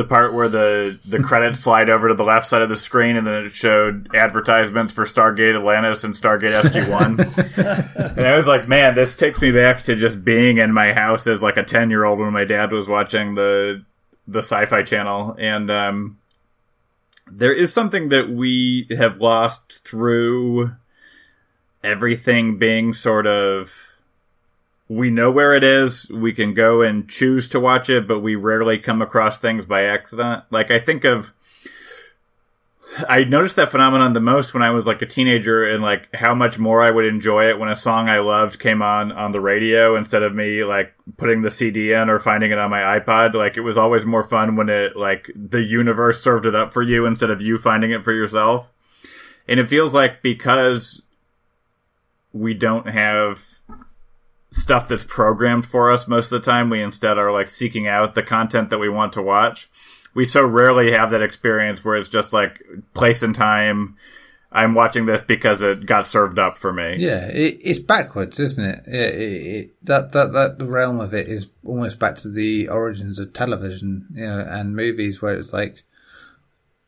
the 0.00 0.06
part 0.06 0.32
where 0.32 0.48
the 0.48 0.98
the 1.04 1.18
credits 1.22 1.60
slide 1.60 1.90
over 1.90 2.08
to 2.08 2.14
the 2.14 2.24
left 2.24 2.46
side 2.46 2.62
of 2.62 2.70
the 2.70 2.76
screen, 2.76 3.16
and 3.16 3.26
then 3.26 3.44
it 3.44 3.52
showed 3.52 4.08
advertisements 4.14 4.94
for 4.94 5.04
Stargate 5.04 5.54
Atlantis 5.54 6.04
and 6.04 6.14
Stargate 6.14 6.58
SG 6.62 6.90
One. 6.90 7.20
and 8.16 8.26
I 8.26 8.34
was 8.34 8.46
like, 8.46 8.66
man, 8.66 8.94
this 8.94 9.14
takes 9.14 9.42
me 9.42 9.52
back 9.52 9.82
to 9.82 9.94
just 9.94 10.24
being 10.24 10.56
in 10.56 10.72
my 10.72 10.94
house 10.94 11.26
as 11.26 11.42
like 11.42 11.58
a 11.58 11.62
ten 11.62 11.90
year 11.90 12.06
old 12.06 12.18
when 12.18 12.32
my 12.32 12.44
dad 12.44 12.72
was 12.72 12.88
watching 12.88 13.34
the 13.34 13.84
the 14.26 14.38
Sci-Fi 14.38 14.84
Channel, 14.84 15.36
and 15.38 15.70
um, 15.70 16.18
there 17.30 17.52
is 17.52 17.70
something 17.70 18.08
that 18.08 18.30
we 18.30 18.86
have 18.96 19.18
lost 19.18 19.84
through 19.84 20.72
everything 21.84 22.56
being 22.56 22.94
sort 22.94 23.26
of 23.26 23.89
we 24.90 25.08
know 25.08 25.30
where 25.30 25.54
it 25.54 25.62
is. 25.62 26.10
We 26.10 26.32
can 26.32 26.52
go 26.52 26.82
and 26.82 27.08
choose 27.08 27.48
to 27.50 27.60
watch 27.60 27.88
it, 27.88 28.08
but 28.08 28.18
we 28.18 28.34
rarely 28.34 28.76
come 28.76 29.00
across 29.00 29.38
things 29.38 29.64
by 29.64 29.84
accident. 29.84 30.42
Like 30.50 30.72
I 30.72 30.80
think 30.80 31.04
of 31.04 31.32
I 33.08 33.22
noticed 33.22 33.54
that 33.54 33.70
phenomenon 33.70 34.14
the 34.14 34.20
most 34.20 34.52
when 34.52 34.64
I 34.64 34.70
was 34.70 34.88
like 34.88 35.00
a 35.00 35.06
teenager 35.06 35.64
and 35.64 35.80
like 35.80 36.12
how 36.12 36.34
much 36.34 36.58
more 36.58 36.82
I 36.82 36.90
would 36.90 37.04
enjoy 37.04 37.48
it 37.48 37.56
when 37.56 37.68
a 37.68 37.76
song 37.76 38.08
I 38.08 38.18
loved 38.18 38.58
came 38.58 38.82
on 38.82 39.12
on 39.12 39.30
the 39.30 39.40
radio 39.40 39.94
instead 39.94 40.24
of 40.24 40.34
me 40.34 40.64
like 40.64 40.92
putting 41.16 41.42
the 41.42 41.52
CD 41.52 41.92
in 41.92 42.10
or 42.10 42.18
finding 42.18 42.50
it 42.50 42.58
on 42.58 42.68
my 42.68 42.98
iPod. 42.98 43.34
Like 43.34 43.56
it 43.56 43.60
was 43.60 43.78
always 43.78 44.04
more 44.04 44.24
fun 44.24 44.56
when 44.56 44.68
it 44.68 44.96
like 44.96 45.30
the 45.36 45.62
universe 45.62 46.20
served 46.20 46.46
it 46.46 46.56
up 46.56 46.72
for 46.72 46.82
you 46.82 47.06
instead 47.06 47.30
of 47.30 47.40
you 47.40 47.58
finding 47.58 47.92
it 47.92 48.02
for 48.02 48.12
yourself. 48.12 48.72
And 49.46 49.60
it 49.60 49.68
feels 49.68 49.94
like 49.94 50.20
because 50.20 51.00
we 52.32 52.54
don't 52.54 52.88
have 52.88 53.60
stuff 54.50 54.88
that's 54.88 55.04
programmed 55.04 55.66
for 55.66 55.90
us 55.90 56.08
most 56.08 56.32
of 56.32 56.42
the 56.42 56.50
time, 56.50 56.70
we 56.70 56.82
instead 56.82 57.18
are 57.18 57.32
like 57.32 57.48
seeking 57.48 57.86
out 57.86 58.14
the 58.14 58.22
content 58.22 58.70
that 58.70 58.78
we 58.78 58.88
want 58.88 59.12
to 59.12 59.22
watch 59.22 59.68
we 60.14 60.26
so 60.26 60.42
rarely 60.44 60.92
have 60.92 61.10
that 61.10 61.22
experience 61.22 61.84
where 61.84 61.96
it's 61.96 62.08
just 62.08 62.32
like 62.32 62.62
place 62.94 63.22
and 63.22 63.34
time. 63.34 63.96
I'm 64.52 64.74
watching 64.74 65.06
this 65.06 65.22
because 65.22 65.62
it 65.62 65.86
got 65.86 66.06
served 66.06 66.38
up 66.40 66.58
for 66.58 66.72
me. 66.72 66.96
Yeah, 66.98 67.28
it, 67.28 67.60
it's 67.62 67.78
backwards, 67.78 68.40
isn't 68.40 68.64
it? 68.64 68.88
It, 68.88 69.14
it? 69.14 69.74
That 69.84 70.10
that 70.12 70.32
that 70.32 70.58
the 70.58 70.66
realm 70.66 70.98
of 70.98 71.14
it 71.14 71.28
is 71.28 71.46
almost 71.64 72.00
back 72.00 72.16
to 72.16 72.28
the 72.28 72.68
origins 72.68 73.20
of 73.20 73.32
television, 73.32 74.06
you 74.12 74.26
know, 74.26 74.44
and 74.48 74.74
movies 74.74 75.22
where 75.22 75.34
it's 75.34 75.52
like 75.52 75.84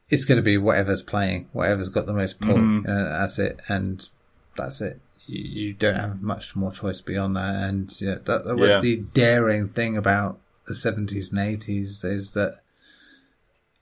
it's 0.09 0.25
going 0.25 0.39
to 0.39 0.43
be 0.43 0.59
whatever's 0.59 1.05
playing, 1.05 1.49
whatever's 1.53 1.89
got 1.89 2.07
the 2.07 2.13
most 2.13 2.41
pull. 2.41 2.57
Mm-hmm. 2.57 2.89
You 2.89 2.95
know, 2.95 3.05
that's 3.05 3.39
it, 3.39 3.63
and 3.69 4.09
that's 4.57 4.81
it. 4.81 5.01
You, 5.27 5.73
don't 5.73 5.95
have 5.95 6.23
much 6.23 6.57
more 6.57 6.73
choice 6.73 7.01
beyond 7.01 7.37
that, 7.37 7.69
and 7.69 8.01
yeah, 8.01 8.17
that, 8.25 8.45
that 8.45 8.57
was 8.57 8.71
yeah. 8.71 8.81
the 8.81 8.97
daring 8.97 9.69
thing 9.69 9.97
about 9.97 10.41
the 10.67 10.75
seventies 10.75 11.31
and 11.31 11.41
eighties 11.41 12.05
is 12.05 12.33
that 12.33 12.61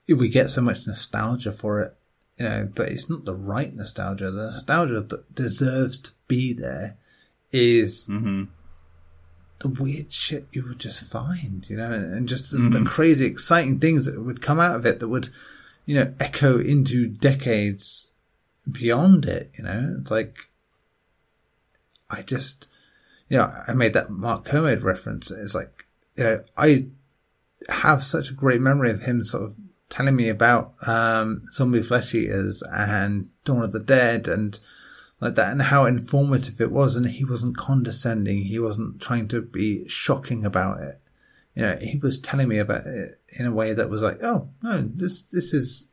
we 0.07 0.29
get 0.29 0.51
so 0.51 0.61
much 0.61 0.85
nostalgia 0.87 1.51
for 1.51 1.81
it, 1.81 1.95
you 2.37 2.45
know, 2.45 2.69
but 2.73 2.89
it's 2.89 3.09
not 3.09 3.25
the 3.25 3.35
right 3.35 3.73
nostalgia. 3.73 4.31
The 4.31 4.51
nostalgia 4.51 5.01
that 5.01 5.35
deserves 5.35 5.97
to 5.99 6.11
be 6.27 6.53
there 6.53 6.97
is 7.51 8.07
mm-hmm. 8.09 8.45
the 9.59 9.69
weird 9.69 10.11
shit 10.11 10.47
you 10.51 10.65
would 10.67 10.79
just 10.79 11.11
find, 11.11 11.67
you 11.69 11.77
know, 11.77 11.91
and, 11.91 12.27
just 12.27 12.51
the, 12.51 12.57
mm-hmm. 12.57 12.83
the, 12.83 12.89
crazy, 12.89 13.25
exciting 13.25 13.79
things 13.79 14.05
that 14.05 14.21
would 14.21 14.41
come 14.41 14.59
out 14.59 14.75
of 14.75 14.85
it 14.85 14.99
that 14.99 15.07
would, 15.07 15.29
you 15.85 15.95
know, 15.95 16.13
echo 16.19 16.59
into 16.59 17.07
decades 17.07 18.11
beyond 18.69 19.25
it, 19.25 19.51
you 19.57 19.63
know. 19.63 19.97
It's 19.99 20.11
like, 20.11 20.49
I 22.11 22.21
just, 22.21 22.67
you 23.29 23.37
know, 23.37 23.49
I 23.67 23.73
made 23.73 23.93
that 23.93 24.09
Mark 24.09 24.45
Kermode 24.45 24.83
reference. 24.83 25.31
It's 25.31 25.55
like, 25.55 25.85
you 26.15 26.23
know, 26.23 26.39
I 26.57 26.87
have 27.69 28.03
such 28.03 28.29
a 28.29 28.35
great 28.35 28.61
memory 28.61 28.91
of 28.91 29.03
him 29.03 29.23
sort 29.23 29.43
of 29.43 29.55
telling 29.89 30.15
me 30.15 30.29
about 30.29 30.73
um, 30.87 31.43
zombie 31.51 31.83
flesh 31.83 32.13
eaters 32.13 32.63
and 32.71 33.29
Dawn 33.43 33.63
of 33.63 33.71
the 33.71 33.79
Dead 33.79 34.27
and 34.27 34.59
like 35.19 35.35
that, 35.35 35.51
and 35.51 35.61
how 35.61 35.85
informative 35.85 36.59
it 36.59 36.71
was. 36.71 36.95
And 36.95 37.05
he 37.05 37.23
wasn't 37.23 37.57
condescending. 37.57 38.39
He 38.39 38.59
wasn't 38.59 39.01
trying 39.01 39.27
to 39.29 39.41
be 39.41 39.87
shocking 39.87 40.45
about 40.45 40.81
it. 40.81 40.95
You 41.55 41.63
know, 41.63 41.77
he 41.77 41.97
was 41.97 42.17
telling 42.17 42.47
me 42.47 42.57
about 42.57 42.87
it 42.87 43.19
in 43.37 43.45
a 43.45 43.51
way 43.51 43.73
that 43.73 43.89
was 43.89 44.01
like, 44.01 44.23
oh 44.23 44.49
no, 44.63 44.81
this 44.81 45.21
this 45.23 45.53
is, 45.53 45.87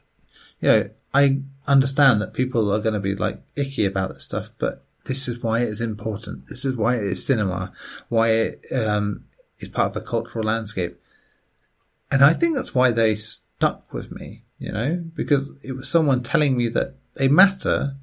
you 0.61 0.69
know, 0.69 0.90
I 1.12 1.43
understand 1.66 2.20
that 2.20 2.32
people 2.32 2.73
are 2.73 2.81
going 2.81 2.95
to 2.95 3.01
be 3.01 3.15
like 3.15 3.43
icky 3.57 3.85
about 3.85 4.15
this 4.15 4.24
stuff, 4.24 4.51
but 4.59 4.85
this 5.09 5.26
is 5.26 5.43
why 5.43 5.60
it 5.60 5.68
is 5.68 5.80
important. 5.80 6.47
This 6.47 6.64
is 6.64 6.76
why 6.76 6.97
it 6.97 7.02
is 7.02 7.26
cinema. 7.26 7.72
Why 8.09 8.28
it 8.28 8.64
um, 8.72 9.24
is 9.59 9.70
part 9.70 9.89
of 9.89 9.94
the 9.94 10.09
cultural 10.09 10.44
landscape. 10.44 11.01
And 12.10 12.22
I 12.22 12.35
think 12.35 12.55
that's 12.55 12.74
why 12.74 12.93
they 12.93 13.16
stuck 13.16 13.93
with 13.93 14.12
me, 14.12 14.44
you 14.59 14.70
know, 14.70 15.02
because 15.14 15.51
it 15.64 15.72
was 15.72 15.89
someone 15.89 16.22
telling 16.22 16.56
me 16.56 16.68
that 16.68 16.94
they 17.14 17.26
matter, 17.28 17.97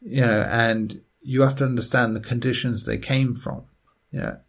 you 0.00 0.22
know, 0.22 0.48
and 0.50 1.02
you 1.22 1.42
have 1.42 1.56
to 1.56 1.64
understand 1.64 2.16
the 2.16 2.20
conditions 2.20 2.84
they 2.84 2.98
came 2.98 3.36
from, 3.36 3.64
you 4.10 4.20
know. 4.20 4.40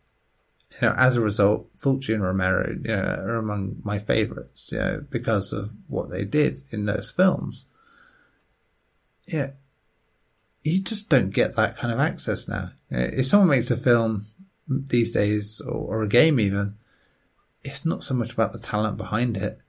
You 0.81 0.89
know, 0.89 0.95
as 0.97 1.15
a 1.15 1.21
result, 1.21 1.75
Fulci 1.77 2.13
and 2.13 2.21
Romero, 2.21 2.69
you 2.69 2.95
know, 2.95 3.23
are 3.25 3.37
among 3.37 3.77
my 3.83 3.99
favorites, 3.99 4.71
you 4.71 4.77
know, 4.77 5.05
because 5.09 5.51
of 5.53 5.71
what 5.87 6.09
they 6.09 6.23
did 6.23 6.61
in 6.71 6.85
those 6.85 7.09
films. 7.09 7.67
Yeah, 9.25 9.51
you 10.67 10.81
just 10.81 11.09
don't 11.09 11.31
get 11.31 11.55
that 11.55 11.77
kind 11.77 11.93
of 11.93 11.99
access 11.99 12.47
now. 12.47 12.71
Uh, 12.91 13.09
if 13.13 13.27
someone 13.27 13.49
makes 13.49 13.71
a 13.71 13.77
film 13.77 14.25
these 14.67 15.11
days, 15.11 15.61
or, 15.61 15.99
or 15.99 16.03
a 16.03 16.07
game 16.07 16.39
even, 16.39 16.75
it's 17.63 17.85
not 17.85 18.03
so 18.03 18.13
much 18.13 18.33
about 18.33 18.53
the 18.53 18.59
talent 18.59 18.97
behind 18.97 19.37
it 19.37 19.61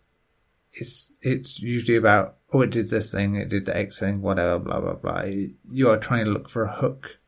it's 0.72 1.10
it's 1.22 1.60
usually 1.60 1.96
about 1.96 2.36
oh 2.52 2.62
it 2.62 2.70
did 2.70 2.90
this 2.90 3.12
thing, 3.12 3.36
it 3.36 3.48
did 3.48 3.66
the 3.66 3.76
X 3.76 3.98
thing, 3.98 4.22
whatever, 4.22 4.58
blah 4.58 4.80
blah 4.80 4.94
blah. 4.94 5.24
You 5.70 5.90
are 5.90 5.98
trying 5.98 6.24
to 6.24 6.30
look 6.30 6.48
for 6.48 6.64
a 6.64 6.72
hook. 6.72 7.18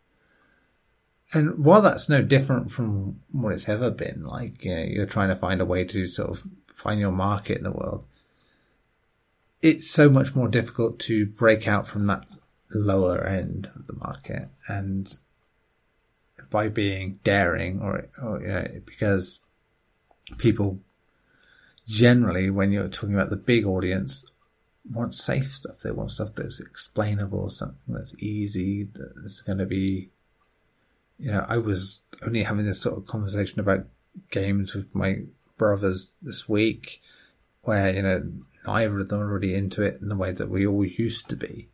And 1.32 1.64
while 1.64 1.80
that's 1.80 2.09
no 2.09 2.22
different 2.22 2.72
from 2.72 3.20
what 3.30 3.52
it's 3.52 3.68
ever 3.68 3.90
been, 3.90 4.24
like 4.24 4.64
you 4.64 4.74
know, 4.74 4.82
you're 4.82 5.06
trying 5.06 5.28
to 5.28 5.36
find 5.36 5.60
a 5.60 5.66
way 5.66 5.84
to 5.84 6.06
sort 6.06 6.30
of 6.30 6.47
find 6.74 7.01
your 7.01 7.12
market 7.12 7.59
in 7.59 7.64
the 7.64 7.70
world, 7.70 8.05
it's 9.62 9.88
so 9.88 10.09
much 10.10 10.34
more 10.34 10.48
difficult 10.48 10.98
to 11.01 11.26
break 11.26 11.68
out 11.68 11.86
from 11.86 12.06
that 12.09 12.26
lower 12.78 13.24
end 13.24 13.70
of 13.74 13.86
the 13.86 13.94
market. 13.94 14.48
And 14.68 15.14
by 16.51 16.68
being 16.68 17.20
daring 17.24 17.80
or, 17.80 18.09
or 18.22 18.40
because 18.84 19.40
people 20.38 20.80
generally, 21.86 22.51
when 22.51 22.72
you're 22.72 22.88
talking 22.88 23.14
about 23.14 23.30
the 23.30 23.36
big 23.36 23.66
audience, 23.66 24.26
want 24.90 25.14
safe 25.14 25.52
stuff. 25.52 25.80
They 25.80 25.90
want 25.90 26.12
stuff 26.12 26.34
that's 26.34 26.60
explainable, 26.60 27.51
something 27.51 27.94
that's 27.94 28.14
easy, 28.22 28.88
that's 28.94 29.42
going 29.42 29.59
to 29.59 29.66
be, 29.66 30.10
you 31.18 31.30
know, 31.30 31.44
I 31.48 31.59
was 31.59 32.02
only 32.26 32.44
having 32.44 32.64
this 32.64 32.80
sort 32.80 32.97
of 32.97 33.06
conversation 33.06 33.60
about 33.60 33.86
games 34.30 34.74
with 34.74 34.94
my 34.94 35.22
brothers 35.59 36.12
this 36.22 36.48
week 36.48 37.01
where, 37.62 37.94
you 37.94 38.02
know, 38.02 38.32
neither 38.66 38.98
of 38.98 39.09
them 39.09 39.20
are 39.20 39.26
really 39.26 39.55
into 39.55 39.82
it 39.82 40.01
in 40.01 40.09
the 40.09 40.16
way 40.16 40.32
that 40.32 40.48
we 40.48 40.66
all 40.66 40.84
used 40.84 41.28
to 41.28 41.36
be. 41.36 41.68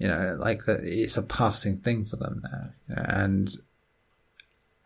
You 0.00 0.08
know, 0.08 0.34
like 0.38 0.64
that 0.64 0.80
it's 0.82 1.18
a 1.18 1.22
passing 1.22 1.76
thing 1.76 2.06
for 2.06 2.16
them 2.16 2.42
now. 2.42 2.70
And 2.88 3.54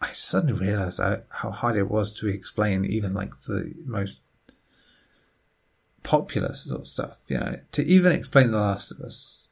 I 0.01 0.11
suddenly 0.12 0.55
realized 0.55 0.99
how, 0.99 1.19
how 1.31 1.51
hard 1.51 1.77
it 1.77 1.89
was 1.89 2.12
to 2.15 2.28
explain 2.28 2.85
even 2.85 3.15
like 3.15 3.31
the 3.47 3.73
most 3.86 4.19
popular 6.03 6.57
sort 6.57 6.81
of 6.81 6.89
stuff. 6.89 7.20
You 7.28 7.39
know, 7.39 7.61
to 7.70 7.85
even 7.85 8.11
explain 8.11 8.51
The 8.51 8.59
Last 8.59 8.91
of 8.91 8.99
Us 9.01 9.47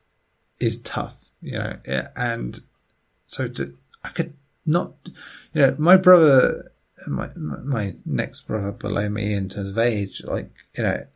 is 0.59 0.83
tough. 0.83 1.31
You 1.41 1.59
know, 1.59 1.77
and 2.17 2.59
so 3.29 3.47
to 3.47 3.77
I 4.03 4.09
could 4.09 4.35
not. 4.67 4.95
You 5.55 5.63
know, 5.63 5.77
my 5.79 5.97
brother, 5.97 6.73
my 7.07 7.31
my 7.37 7.95
next 8.05 8.49
brother 8.49 8.73
below 8.73 9.09
me 9.09 9.33
in 9.33 9.49
terms 9.49 9.71
of 9.71 9.79
age, 9.79 10.23
like 10.25 10.51
you 10.77 10.83
know, 10.83 11.07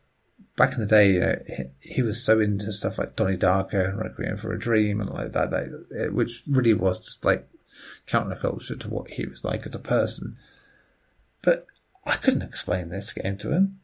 back 0.57 0.73
in 0.73 0.79
the 0.79 0.85
day, 0.85 1.11
you 1.13 1.19
know, 1.21 1.39
he, 1.47 1.93
he, 1.93 2.01
was 2.01 2.21
so 2.21 2.41
into 2.41 2.73
stuff 2.73 2.97
like 2.97 3.15
Donnie 3.15 3.37
Darko 3.37 3.87
and 3.87 3.97
Requiem 3.97 4.37
for 4.37 4.51
a 4.51 4.59
Dream 4.59 4.99
and 4.99 5.09
like 5.09 5.31
that, 5.31 5.51
that 5.51 6.09
which 6.13 6.43
really 6.49 6.73
was 6.73 6.99
just 6.99 7.23
like 7.23 7.47
counterculture 8.07 8.77
to 8.79 8.89
what 8.89 9.11
he 9.11 9.25
was 9.25 9.45
like 9.45 9.65
as 9.65 9.75
a 9.75 9.79
person. 9.79 10.35
But 11.41 11.67
I 12.05 12.15
couldn't 12.15 12.41
explain 12.41 12.89
this 12.89 13.13
game 13.13 13.37
to 13.37 13.51
him 13.53 13.79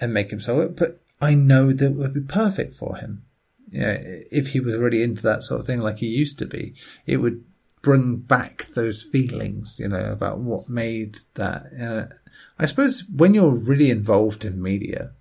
and 0.00 0.12
make 0.12 0.30
him 0.30 0.40
sell 0.40 0.60
it, 0.60 0.76
but 0.76 1.00
I 1.20 1.34
know 1.34 1.72
that 1.72 1.86
it 1.86 1.94
would 1.94 2.12
be 2.12 2.20
perfect 2.20 2.74
for 2.74 2.96
him. 2.96 3.24
You 3.70 3.80
know, 3.80 3.96
if 4.00 4.48
he 4.48 4.60
was 4.60 4.76
really 4.76 5.02
into 5.02 5.22
that 5.22 5.44
sort 5.44 5.60
of 5.60 5.66
thing 5.66 5.80
like 5.80 5.98
he 5.98 6.06
used 6.06 6.38
to 6.40 6.46
be, 6.46 6.74
it 7.06 7.18
would 7.18 7.44
bring 7.82 8.16
back 8.16 8.66
those 8.74 9.04
feelings, 9.04 9.78
you 9.78 9.88
know, 9.88 10.10
about 10.10 10.38
what 10.38 10.68
made 10.68 11.18
that. 11.34 11.66
Uh, 11.80 12.14
I 12.58 12.66
suppose 12.66 13.04
when 13.14 13.34
you're 13.34 13.54
really 13.54 13.90
involved 13.90 14.44
in 14.44 14.60
media, 14.60 15.12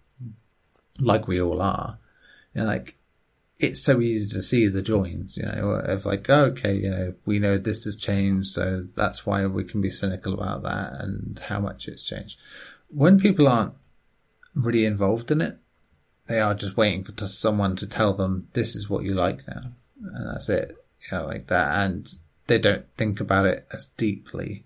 like 1.03 1.27
we 1.27 1.41
all 1.41 1.61
are, 1.61 1.99
you 2.53 2.61
know, 2.61 2.67
like 2.67 2.97
it's 3.59 3.81
so 3.81 4.01
easy 4.01 4.27
to 4.29 4.41
see 4.41 4.67
the 4.67 4.81
joins, 4.81 5.37
you 5.37 5.45
know, 5.45 5.71
of 5.71 6.05
like, 6.05 6.29
oh, 6.29 6.45
okay, 6.45 6.75
you 6.75 6.89
know, 6.89 7.13
we 7.25 7.39
know 7.39 7.57
this 7.57 7.85
has 7.85 7.95
changed, 7.95 8.49
so 8.49 8.81
that's 8.95 9.25
why 9.25 9.45
we 9.45 9.63
can 9.63 9.81
be 9.81 9.91
cynical 9.91 10.33
about 10.33 10.63
that 10.63 10.99
and 10.99 11.39
how 11.47 11.59
much 11.59 11.87
it's 11.87 12.03
changed. 12.03 12.37
When 12.89 13.19
people 13.19 13.47
aren't 13.47 13.73
really 14.55 14.85
involved 14.85 15.31
in 15.31 15.41
it. 15.41 15.57
They 16.27 16.39
are 16.39 16.53
just 16.53 16.77
waiting 16.77 17.03
for 17.03 17.27
someone 17.27 17.75
to 17.77 17.87
tell 17.87 18.13
them 18.13 18.47
this 18.53 18.75
is 18.75 18.89
what 18.89 19.03
you 19.03 19.13
like 19.13 19.47
now, 19.47 19.71
and 20.01 20.27
that's 20.29 20.47
it. 20.49 20.73
You 21.11 21.17
know, 21.17 21.25
like 21.25 21.47
that, 21.47 21.85
and 21.85 22.09
they 22.47 22.59
don't 22.59 22.85
think 22.97 23.19
about 23.19 23.45
it 23.45 23.67
as 23.73 23.87
deeply. 23.97 24.63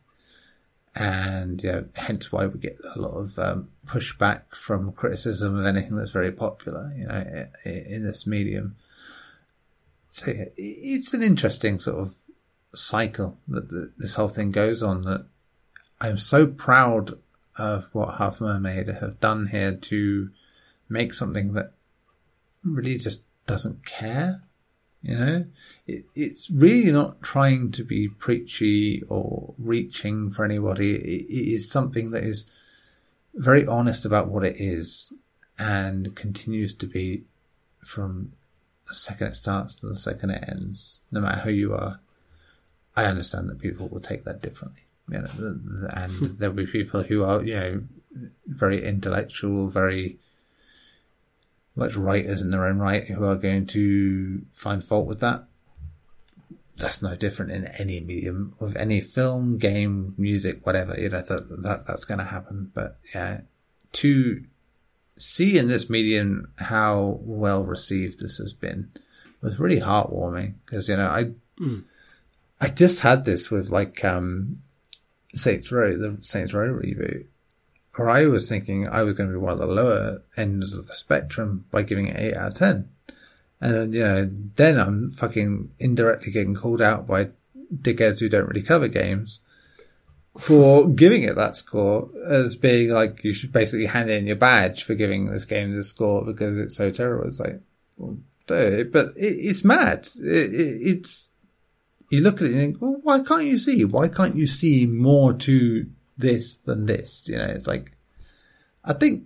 and 0.95 1.63
you 1.63 1.71
know, 1.71 1.85
hence 1.95 2.31
why 2.31 2.47
we 2.47 2.59
get 2.59 2.77
a 2.95 2.99
lot 2.99 3.17
of 3.17 3.39
um, 3.39 3.69
pushback 3.87 4.53
from 4.53 4.91
criticism 4.91 5.57
of 5.57 5.65
anything 5.65 5.95
that's 5.95 6.11
very 6.11 6.31
popular, 6.31 6.91
you 6.95 7.07
know, 7.07 7.47
in 7.65 8.03
this 8.03 8.27
medium. 8.27 8.75
So 10.09 10.31
it's 10.55 11.13
an 11.13 11.23
interesting 11.23 11.79
sort 11.79 11.99
of 11.99 12.15
cycle 12.73 13.37
that 13.47 13.93
this 13.97 14.15
whole 14.15 14.29
thing 14.29 14.51
goes 14.51 14.83
on. 14.83 15.03
That 15.03 15.27
I'm 16.01 16.17
so 16.17 16.47
proud 16.47 17.17
of 17.57 17.89
what 17.91 18.17
Half 18.17 18.41
Mermaid 18.41 18.87
have 18.87 19.19
done 19.19 19.47
here 19.47 19.73
to 19.73 20.29
make 20.89 21.13
something 21.13 21.53
that 21.53 21.73
really 22.63 22.97
just 22.97 23.23
doesn't 23.45 23.85
care. 23.85 24.43
You 25.01 25.15
know, 25.15 25.45
it, 25.85 26.05
it's 26.15 26.49
really 26.49 26.91
not 26.91 27.21
trying 27.21 27.71
to 27.71 27.83
be 27.83 28.07
preachy 28.07 29.03
or 29.07 29.53
reaching 29.57 30.31
for 30.31 30.43
anybody. 30.43 30.95
It, 30.95 31.25
it 31.29 31.53
is 31.53 31.69
something 31.69 32.11
that 32.11 32.23
is 32.23 32.49
very 33.37 33.65
honest 33.65 34.05
about 34.05 34.27
what 34.27 34.43
it 34.43 34.57
is 34.59 35.13
and 35.57 36.15
continues 36.15 36.73
to 36.73 36.87
be 36.87 37.23
from 37.83 38.33
the 38.87 38.95
second 38.95 39.27
it 39.27 39.35
starts 39.35 39.75
to 39.75 39.87
the 39.87 39.95
second 39.95 40.31
it 40.31 40.43
ends, 40.47 41.01
no 41.11 41.21
matter 41.21 41.41
who 41.41 41.51
you 41.51 41.73
are. 41.73 41.99
I 42.95 43.05
understand 43.05 43.49
that 43.49 43.59
people 43.59 43.87
will 43.87 43.99
take 43.99 44.23
that 44.25 44.41
differently. 44.41 44.83
You 45.09 45.19
know, 45.19 45.27
and 45.93 46.11
hmm. 46.11 46.25
there'll 46.37 46.55
be 46.55 46.67
people 46.67 47.03
who 47.03 47.23
are, 47.23 47.43
you 47.43 47.55
know, 47.55 47.83
very 48.45 48.83
intellectual, 48.83 49.69
very 49.69 50.17
much 51.75 51.95
writers 51.95 52.41
in 52.41 52.49
their 52.49 52.65
own 52.65 52.79
right 52.79 53.05
who 53.05 53.23
are 53.23 53.35
going 53.35 53.67
to 53.67 54.41
find 54.51 54.83
fault 54.83 55.05
with 55.05 55.19
that. 55.19 55.45
That's 56.77 57.01
no 57.01 57.15
different 57.15 57.51
in 57.51 57.65
any 57.79 57.99
medium 57.99 58.53
of 58.59 58.75
any 58.75 59.01
film, 59.01 59.57
game, 59.57 60.13
music, 60.17 60.65
whatever. 60.65 60.99
You 60.99 61.09
know 61.09 61.21
that, 61.21 61.49
that 61.63 61.87
that's 61.87 62.05
going 62.05 62.19
to 62.19 62.25
happen. 62.25 62.71
But 62.73 62.97
yeah, 63.13 63.41
to 63.93 64.43
see 65.17 65.57
in 65.57 65.67
this 65.67 65.89
medium 65.89 66.51
how 66.57 67.19
well 67.21 67.65
received 67.65 68.19
this 68.19 68.37
has 68.37 68.53
been 68.53 68.91
was 69.41 69.59
really 69.59 69.79
heartwarming 69.79 70.55
because 70.65 70.87
you 70.87 70.97
know 70.97 71.09
I 71.09 71.31
mm. 71.59 71.83
I 72.61 72.69
just 72.69 72.99
had 72.99 73.25
this 73.25 73.49
with 73.49 73.69
like 73.69 74.03
um 74.05 74.61
Saints 75.33 75.71
Row 75.71 75.95
the 75.95 76.17
Saints 76.21 76.53
Row 76.53 76.71
reboot 76.71 77.25
or 77.97 78.09
I 78.09 78.27
was 78.27 78.47
thinking 78.47 78.87
I 78.87 79.03
was 79.03 79.15
going 79.15 79.29
to 79.29 79.33
be 79.33 79.39
one 79.39 79.53
of 79.53 79.59
the 79.59 79.65
lower 79.65 80.21
ends 80.35 80.75
of 80.75 80.87
the 80.87 80.95
spectrum 80.95 81.65
by 81.71 81.81
giving 81.81 82.07
it 82.07 82.19
8 82.19 82.35
out 82.35 82.47
of 82.49 82.53
10. 82.55 82.89
And, 83.59 83.93
you 83.93 84.03
know, 84.03 84.29
then 84.55 84.79
I'm 84.79 85.09
fucking 85.09 85.71
indirectly 85.79 86.31
getting 86.31 86.55
called 86.55 86.81
out 86.81 87.07
by 87.07 87.29
dickheads 87.73 88.19
who 88.19 88.29
don't 88.29 88.47
really 88.47 88.61
cover 88.61 88.87
games 88.87 89.41
for 90.37 90.87
giving 90.87 91.23
it 91.23 91.35
that 91.35 91.55
score 91.55 92.11
as 92.27 92.55
being 92.55 92.91
like, 92.91 93.23
you 93.23 93.33
should 93.33 93.51
basically 93.51 93.87
hand 93.87 94.11
in 94.11 94.27
your 94.27 94.35
badge 94.35 94.83
for 94.83 94.93
giving 94.93 95.25
this 95.25 95.45
game 95.45 95.73
this 95.73 95.89
score 95.89 96.23
because 96.23 96.57
it's 96.59 96.75
so 96.75 96.91
terrible. 96.91 97.27
It's 97.27 97.39
like, 97.39 97.59
well, 97.97 98.17
dude, 98.45 98.91
but 98.91 99.07
it, 99.15 99.33
it's 99.33 99.63
mad. 99.63 100.07
It, 100.19 100.53
it, 100.53 100.77
it's, 100.81 101.31
you 102.11 102.21
look 102.21 102.35
at 102.35 102.47
it 102.47 102.51
and 102.51 102.59
think, 102.59 102.81
well, 102.81 102.99
why 103.01 103.21
can't 103.21 103.45
you 103.45 103.57
see? 103.57 103.83
Why 103.83 104.07
can't 104.07 104.35
you 104.35 104.45
see 104.45 104.85
more 104.85 105.33
to 105.33 105.87
this 106.17 106.55
than 106.55 106.85
this. 106.85 107.29
You 107.29 107.37
know, 107.37 107.45
it's 107.45 107.67
like, 107.67 107.91
I 108.83 108.93
think 108.93 109.25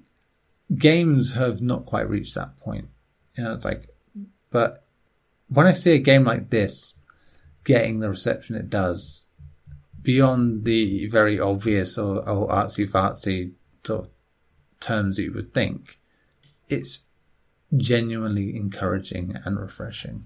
games 0.76 1.34
have 1.34 1.62
not 1.62 1.86
quite 1.86 2.10
reached 2.10 2.36
that 2.36 2.60
point. 2.60 2.90
You 3.38 3.46
know, 3.46 3.54
it's 3.54 3.66
like, 3.66 3.88
but 4.52 4.84
when 5.48 5.66
I 5.66 5.74
see 5.74 5.96
a 5.96 6.00
game 6.00 6.24
like 6.24 6.50
this 6.50 6.96
getting 7.64 8.00
the 8.00 8.10
reception 8.10 8.56
it 8.56 8.70
does, 8.70 9.26
beyond 10.02 10.66
the 10.66 11.08
very 11.08 11.40
obvious 11.40 11.98
or, 11.98 12.18
or 12.28 12.48
artsy 12.50 12.90
fartsy 12.90 13.54
sort 13.84 14.06
of 14.08 14.10
terms 14.80 15.20
you 15.20 15.32
would 15.34 15.54
think, 15.54 16.00
it's 16.70 17.06
genuinely 17.76 18.56
encouraging 18.56 19.36
and 19.46 19.60
refreshing. 19.60 20.26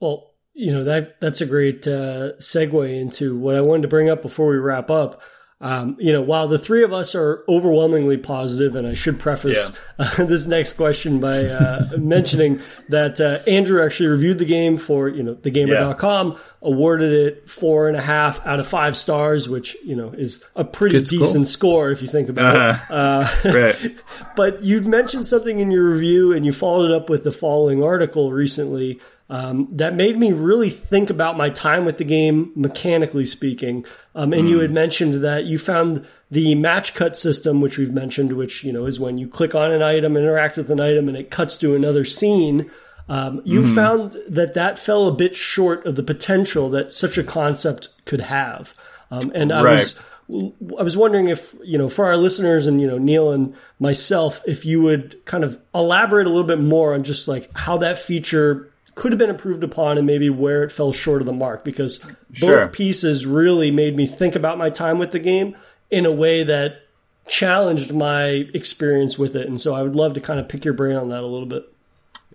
Well, 0.00 0.32
you 0.52 0.72
know 0.72 0.84
that 0.84 1.20
that's 1.20 1.40
a 1.40 1.46
great 1.46 1.86
uh, 1.86 2.34
segue 2.38 3.00
into 3.00 3.36
what 3.36 3.56
I 3.56 3.60
wanted 3.60 3.82
to 3.82 3.88
bring 3.88 4.08
up 4.08 4.22
before 4.22 4.48
we 4.48 4.56
wrap 4.56 4.90
up. 4.90 5.20
Um, 5.60 5.96
you 5.98 6.12
know, 6.12 6.20
while 6.20 6.48
the 6.48 6.58
three 6.58 6.82
of 6.82 6.92
us 6.92 7.14
are 7.14 7.42
overwhelmingly 7.48 8.18
positive, 8.18 8.74
and 8.74 8.86
I 8.86 8.94
should 8.94 9.18
preface 9.18 9.72
yeah. 9.98 10.10
uh, 10.18 10.24
this 10.24 10.46
next 10.46 10.74
question 10.74 11.20
by 11.20 11.46
uh, 11.46 11.90
mentioning 11.98 12.60
that 12.88 13.20
uh, 13.20 13.38
Andrew 13.48 13.82
actually 13.82 14.08
reviewed 14.08 14.38
the 14.38 14.44
game 14.44 14.76
for, 14.76 15.08
you 15.08 15.22
know, 15.22 15.36
thegamer.com, 15.36 16.32
yeah. 16.32 16.38
awarded 16.60 17.12
it 17.12 17.48
four 17.48 17.88
and 17.88 17.96
a 17.96 18.02
half 18.02 18.44
out 18.44 18.60
of 18.60 18.66
five 18.66 18.96
stars, 18.96 19.48
which, 19.48 19.76
you 19.84 19.96
know, 19.96 20.10
is 20.10 20.44
a 20.56 20.64
pretty 20.64 20.98
Good 20.98 21.08
decent 21.08 21.46
score. 21.46 21.86
score 21.86 21.90
if 21.92 22.02
you 22.02 22.08
think 22.08 22.28
about 22.28 22.56
uh-huh. 22.56 23.28
it. 23.44 23.54
Uh, 23.54 23.54
right. 23.54 23.96
but 24.36 24.62
you 24.64 24.82
mentioned 24.82 25.26
something 25.26 25.60
in 25.60 25.70
your 25.70 25.88
review 25.88 26.32
and 26.34 26.44
you 26.44 26.52
followed 26.52 26.90
it 26.90 26.94
up 26.94 27.08
with 27.08 27.24
the 27.24 27.32
following 27.32 27.82
article 27.82 28.32
recently 28.32 29.00
um, 29.30 29.66
that 29.70 29.94
made 29.94 30.18
me 30.18 30.32
really 30.32 30.70
think 30.70 31.08
about 31.08 31.36
my 31.36 31.48
time 31.48 31.84
with 31.84 31.98
the 31.98 32.04
game, 32.04 32.52
mechanically 32.54 33.24
speaking. 33.24 33.84
Um, 34.14 34.32
and 34.32 34.44
mm. 34.44 34.50
you 34.50 34.58
had 34.58 34.70
hmm. 34.70 34.74
mentioned 34.74 35.14
that 35.24 35.44
you 35.44 35.58
found 35.58 36.06
the 36.30 36.54
match 36.54 36.94
cut 36.94 37.16
system, 37.16 37.60
which 37.60 37.78
we've 37.78 37.92
mentioned, 37.92 38.34
which 38.34 38.64
you 38.64 38.72
know 38.72 38.86
is 38.86 39.00
when 39.00 39.18
you 39.18 39.26
click 39.28 39.54
on 39.54 39.70
an 39.70 39.82
item, 39.82 40.16
interact 40.16 40.56
with 40.56 40.70
an 40.70 40.80
item, 40.80 41.08
and 41.08 41.16
it 41.16 41.30
cuts 41.30 41.56
to 41.58 41.74
another 41.74 42.04
scene. 42.04 42.70
Um, 43.08 43.42
you 43.44 43.62
mm. 43.62 43.74
found 43.74 44.16
that 44.28 44.54
that 44.54 44.78
fell 44.78 45.08
a 45.08 45.14
bit 45.14 45.34
short 45.34 45.86
of 45.86 45.94
the 45.94 46.02
potential 46.02 46.70
that 46.70 46.92
such 46.92 47.18
a 47.18 47.24
concept 47.24 47.88
could 48.04 48.22
have. 48.22 48.74
Um, 49.10 49.30
and 49.34 49.52
I 49.52 49.62
right. 49.62 49.72
was 49.72 50.04
I 50.28 50.82
was 50.82 50.96
wondering 50.96 51.28
if, 51.28 51.54
you 51.62 51.76
know, 51.76 51.88
for 51.88 52.06
our 52.06 52.16
listeners 52.16 52.66
and, 52.66 52.80
you 52.80 52.86
know, 52.86 52.96
Neil 52.96 53.30
and 53.30 53.54
myself, 53.78 54.40
if 54.46 54.64
you 54.64 54.80
would 54.80 55.22
kind 55.26 55.44
of 55.44 55.60
elaborate 55.74 56.26
a 56.26 56.30
little 56.30 56.46
bit 56.46 56.60
more 56.60 56.94
on 56.94 57.02
just 57.02 57.28
like 57.28 57.50
how 57.56 57.76
that 57.78 57.98
feature 57.98 58.72
could 58.94 59.12
have 59.12 59.18
been 59.18 59.30
improved 59.30 59.64
upon 59.64 59.98
and 59.98 60.06
maybe 60.06 60.30
where 60.30 60.62
it 60.62 60.70
fell 60.70 60.92
short 60.92 61.20
of 61.20 61.26
the 61.26 61.32
mark 61.32 61.64
because 61.64 61.98
both 61.98 62.38
sure. 62.38 62.68
pieces 62.68 63.26
really 63.26 63.70
made 63.70 63.96
me 63.96 64.06
think 64.06 64.34
about 64.34 64.58
my 64.58 64.70
time 64.70 64.98
with 64.98 65.10
the 65.10 65.18
game 65.18 65.56
in 65.90 66.06
a 66.06 66.12
way 66.12 66.44
that 66.44 66.82
challenged 67.26 67.92
my 67.92 68.48
experience 68.54 69.18
with 69.18 69.34
it. 69.34 69.46
And 69.46 69.60
so 69.60 69.74
I 69.74 69.82
would 69.82 69.96
love 69.96 70.14
to 70.14 70.20
kind 70.20 70.38
of 70.38 70.48
pick 70.48 70.64
your 70.64 70.74
brain 70.74 70.96
on 70.96 71.08
that 71.08 71.22
a 71.22 71.26
little 71.26 71.46
bit. 71.46 71.64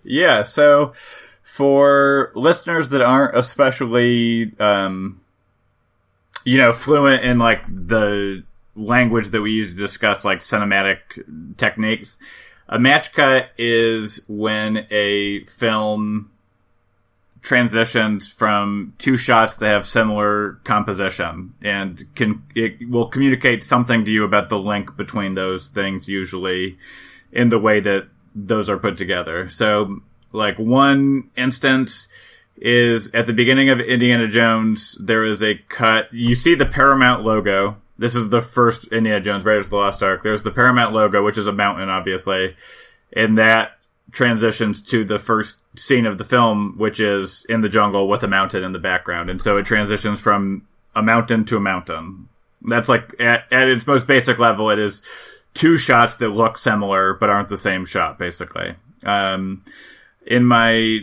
Yeah. 0.02 0.42
So 0.42 0.92
for 1.42 2.32
listeners 2.34 2.90
that 2.90 3.00
aren't 3.00 3.36
especially, 3.36 4.52
um, 4.58 5.20
you 6.44 6.58
know, 6.58 6.72
fluent 6.72 7.24
in 7.24 7.38
like 7.38 7.64
the 7.66 8.42
language 8.74 9.30
that 9.30 9.42
we 9.42 9.52
use 9.52 9.72
to 9.72 9.78
discuss 9.78 10.24
like 10.24 10.40
cinematic 10.40 10.98
techniques, 11.56 12.18
a 12.68 12.78
match 12.78 13.12
cut 13.12 13.50
is 13.58 14.20
when 14.28 14.86
a 14.90 15.44
film 15.46 16.30
transitions 17.42 18.30
from 18.30 18.94
two 18.98 19.16
shots 19.16 19.54
that 19.56 19.68
have 19.68 19.86
similar 19.86 20.60
composition 20.64 21.54
and 21.62 22.04
can 22.14 22.42
it 22.54 22.88
will 22.88 23.08
communicate 23.08 23.64
something 23.64 24.04
to 24.04 24.10
you 24.10 24.24
about 24.24 24.50
the 24.50 24.58
link 24.58 24.94
between 24.96 25.34
those 25.34 25.68
things 25.68 26.06
usually 26.06 26.76
in 27.32 27.48
the 27.48 27.58
way 27.58 27.80
that 27.80 28.08
those 28.34 28.68
are 28.68 28.76
put 28.76 28.98
together. 28.98 29.48
So 29.48 30.00
like 30.32 30.58
one 30.58 31.30
instance 31.36 32.08
is 32.56 33.10
at 33.12 33.26
the 33.26 33.32
beginning 33.32 33.70
of 33.70 33.80
Indiana 33.80 34.28
Jones 34.28 34.98
there 35.00 35.24
is 35.24 35.42
a 35.42 35.54
cut 35.68 36.12
you 36.12 36.34
see 36.34 36.54
the 36.54 36.66
Paramount 36.66 37.24
logo. 37.24 37.76
This 37.96 38.14
is 38.14 38.28
the 38.28 38.42
first 38.42 38.86
Indiana 38.88 39.20
Jones 39.20 39.44
Raiders 39.44 39.66
of 39.66 39.70
the 39.70 39.76
Lost 39.76 40.02
Ark. 40.02 40.22
There's 40.22 40.42
the 40.42 40.50
Paramount 40.50 40.92
logo 40.92 41.24
which 41.24 41.38
is 41.38 41.46
a 41.46 41.52
mountain 41.52 41.88
obviously. 41.88 42.54
And 43.16 43.38
that 43.38 43.79
transitions 44.12 44.82
to 44.82 45.04
the 45.04 45.18
first 45.18 45.62
scene 45.78 46.06
of 46.06 46.18
the 46.18 46.24
film, 46.24 46.74
which 46.76 47.00
is 47.00 47.44
in 47.48 47.60
the 47.60 47.68
jungle 47.68 48.08
with 48.08 48.22
a 48.22 48.28
mountain 48.28 48.64
in 48.64 48.72
the 48.72 48.78
background. 48.78 49.30
And 49.30 49.40
so 49.40 49.56
it 49.56 49.64
transitions 49.64 50.20
from 50.20 50.66
a 50.94 51.02
mountain 51.02 51.44
to 51.46 51.56
a 51.56 51.60
mountain. 51.60 52.28
That's 52.62 52.88
like 52.88 53.14
at, 53.20 53.44
at 53.50 53.68
its 53.68 53.86
most 53.86 54.06
basic 54.06 54.38
level, 54.38 54.70
it 54.70 54.78
is 54.78 55.02
two 55.54 55.76
shots 55.76 56.16
that 56.16 56.28
look 56.28 56.58
similar 56.58 57.14
but 57.14 57.30
aren't 57.30 57.48
the 57.48 57.58
same 57.58 57.84
shot, 57.84 58.18
basically. 58.18 58.74
Um, 59.04 59.64
in 60.26 60.44
my 60.44 61.00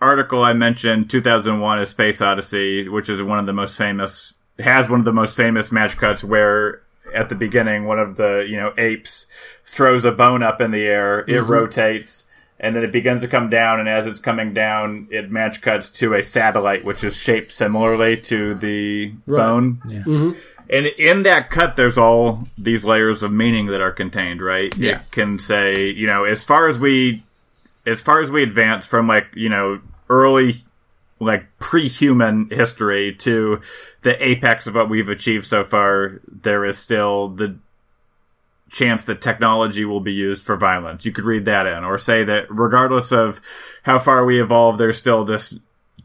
article, 0.00 0.42
I 0.42 0.52
mentioned 0.52 1.10
2001: 1.10 1.78
A 1.78 1.86
Space 1.86 2.20
Odyssey, 2.20 2.88
which 2.88 3.08
is 3.08 3.22
one 3.22 3.38
of 3.38 3.46
the 3.46 3.52
most 3.52 3.76
famous, 3.76 4.34
has 4.58 4.88
one 4.88 5.00
of 5.00 5.06
the 5.06 5.12
most 5.12 5.36
famous 5.36 5.72
match 5.72 5.96
cuts 5.96 6.22
where 6.22 6.82
at 7.14 7.28
the 7.28 7.34
beginning, 7.34 7.86
one 7.86 7.98
of 7.98 8.16
the 8.16 8.46
you 8.48 8.56
know 8.56 8.72
apes 8.76 9.26
throws 9.64 10.04
a 10.04 10.12
bone 10.12 10.42
up 10.42 10.60
in 10.60 10.70
the 10.70 10.82
air, 10.82 11.20
it 11.20 11.28
mm-hmm. 11.28 11.50
rotates, 11.50 12.24
and 12.60 12.74
then 12.74 12.82
it 12.84 12.92
begins 12.92 13.22
to 13.22 13.28
come 13.28 13.50
down, 13.50 13.80
and 13.80 13.88
as 13.88 14.06
it's 14.06 14.20
coming 14.20 14.52
down, 14.52 15.08
it 15.10 15.30
match 15.30 15.60
cuts 15.62 15.90
to 15.90 16.14
a 16.14 16.22
satellite, 16.22 16.84
which 16.84 17.04
is 17.04 17.14
shaped 17.14 17.52
similarly 17.52 18.16
to 18.16 18.54
the 18.54 19.12
right. 19.26 19.38
bone. 19.38 19.82
Yeah. 19.86 19.98
Mm-hmm. 20.00 20.38
And 20.70 20.86
in 20.86 21.22
that 21.22 21.50
cut, 21.50 21.76
there's 21.76 21.96
all 21.96 22.46
these 22.58 22.84
layers 22.84 23.22
of 23.22 23.32
meaning 23.32 23.68
that 23.68 23.80
are 23.80 23.92
contained, 23.92 24.42
right? 24.42 24.76
Yeah. 24.76 25.00
It 25.00 25.10
can 25.10 25.38
say, 25.38 25.88
you 25.90 26.06
know, 26.06 26.24
as 26.24 26.44
far 26.44 26.68
as 26.68 26.78
we, 26.78 27.22
as 27.86 28.02
far 28.02 28.20
as 28.20 28.30
we 28.30 28.42
advance 28.42 28.84
from 28.84 29.08
like, 29.08 29.28
you 29.34 29.48
know, 29.48 29.80
early 30.10 30.64
like 31.20 31.46
pre-human 31.58 32.50
history 32.50 33.14
to 33.14 33.60
the 34.02 34.22
apex 34.22 34.66
of 34.66 34.74
what 34.74 34.90
we've 34.90 35.08
achieved 35.08 35.46
so 35.46 35.64
far, 35.64 36.20
there 36.28 36.64
is 36.64 36.76
still 36.76 37.28
the 37.28 37.56
chance 38.70 39.04
that 39.04 39.20
technology 39.20 39.84
will 39.84 40.00
be 40.00 40.12
used 40.12 40.44
for 40.44 40.56
violence. 40.56 41.04
You 41.04 41.12
could 41.12 41.24
read 41.24 41.44
that 41.46 41.66
in, 41.66 41.84
or 41.84 41.98
say 41.98 42.24
that 42.24 42.46
regardless 42.48 43.12
of 43.12 43.40
how 43.82 43.98
far 43.98 44.24
we 44.24 44.40
evolve, 44.40 44.78
there's 44.78 44.98
still 44.98 45.24
this 45.24 45.58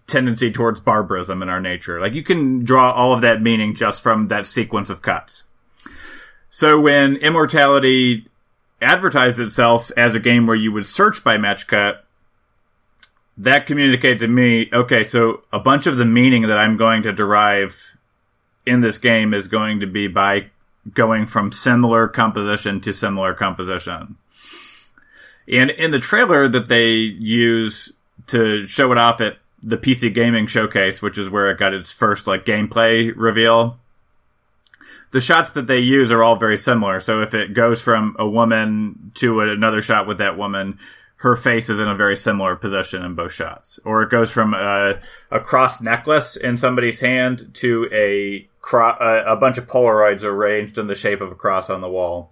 tendency 0.07 0.51
towards 0.51 0.79
barbarism 0.79 1.41
in 1.41 1.49
our 1.49 1.61
nature. 1.61 1.99
Like 1.99 2.13
you 2.13 2.23
can 2.23 2.63
draw 2.63 2.91
all 2.91 3.13
of 3.13 3.21
that 3.21 3.41
meaning 3.41 3.75
just 3.75 4.01
from 4.01 4.27
that 4.27 4.45
sequence 4.45 4.89
of 4.89 5.01
cuts. 5.01 5.43
So 6.49 6.79
when 6.79 7.15
Immortality 7.15 8.27
advertised 8.81 9.39
itself 9.39 9.91
as 9.97 10.13
a 10.13 10.19
game 10.19 10.45
where 10.45 10.55
you 10.55 10.71
would 10.71 10.85
search 10.85 11.23
by 11.23 11.37
match 11.37 11.67
cut, 11.67 12.05
that 13.37 13.65
communicated 13.65 14.19
to 14.19 14.27
me, 14.27 14.69
okay, 14.71 15.03
so 15.03 15.43
a 15.51 15.59
bunch 15.59 15.87
of 15.87 15.97
the 15.97 16.05
meaning 16.05 16.43
that 16.43 16.59
I'm 16.59 16.77
going 16.77 17.01
to 17.03 17.11
derive 17.11 17.97
in 18.65 18.81
this 18.81 18.97
game 18.97 19.33
is 19.33 19.47
going 19.47 19.79
to 19.79 19.87
be 19.87 20.07
by 20.07 20.51
going 20.91 21.25
from 21.27 21.51
similar 21.51 22.07
composition 22.07 22.81
to 22.81 22.93
similar 22.93 23.33
composition. 23.33 24.17
And 25.47 25.69
in 25.71 25.91
the 25.91 25.99
trailer 25.99 26.47
that 26.47 26.69
they 26.69 26.89
use 26.89 27.91
to 28.27 28.65
show 28.65 28.91
it 28.91 28.97
off 28.97 29.21
at 29.21 29.37
the 29.61 29.77
PC 29.77 30.13
gaming 30.13 30.47
showcase, 30.47 31.01
which 31.01 31.17
is 31.17 31.29
where 31.29 31.49
it 31.49 31.59
got 31.59 31.73
its 31.73 31.91
first 31.91 32.27
like 32.27 32.45
gameplay 32.45 33.13
reveal, 33.15 33.77
the 35.11 35.21
shots 35.21 35.51
that 35.51 35.67
they 35.67 35.79
use 35.79 36.11
are 36.11 36.23
all 36.23 36.35
very 36.35 36.57
similar. 36.57 36.99
So 36.99 37.21
if 37.21 37.33
it 37.33 37.53
goes 37.53 37.81
from 37.81 38.15
a 38.19 38.27
woman 38.27 39.11
to 39.15 39.41
another 39.41 39.81
shot 39.81 40.07
with 40.07 40.17
that 40.17 40.37
woman, 40.37 40.79
her 41.23 41.37
face 41.37 41.69
is 41.69 41.79
in 41.79 41.87
a 41.87 41.95
very 41.95 42.17
similar 42.17 42.53
position 42.53 43.01
in 43.01 43.15
both 43.15 43.31
shots. 43.31 43.79
Or 43.85 44.03
it 44.03 44.09
goes 44.09 44.29
from 44.29 44.53
a, 44.53 44.99
a 45.31 45.39
cross 45.39 45.79
necklace 45.79 46.35
in 46.35 46.57
somebody's 46.57 46.99
hand 46.99 47.51
to 47.55 47.87
a, 47.93 48.45
cro- 48.59 48.97
a, 48.99 49.31
a 49.31 49.35
bunch 49.37 49.57
of 49.57 49.65
Polaroids 49.65 50.23
arranged 50.23 50.77
in 50.77 50.87
the 50.87 50.95
shape 50.95 51.21
of 51.21 51.31
a 51.31 51.35
cross 51.35 51.69
on 51.69 51.79
the 51.79 51.87
wall. 51.87 52.29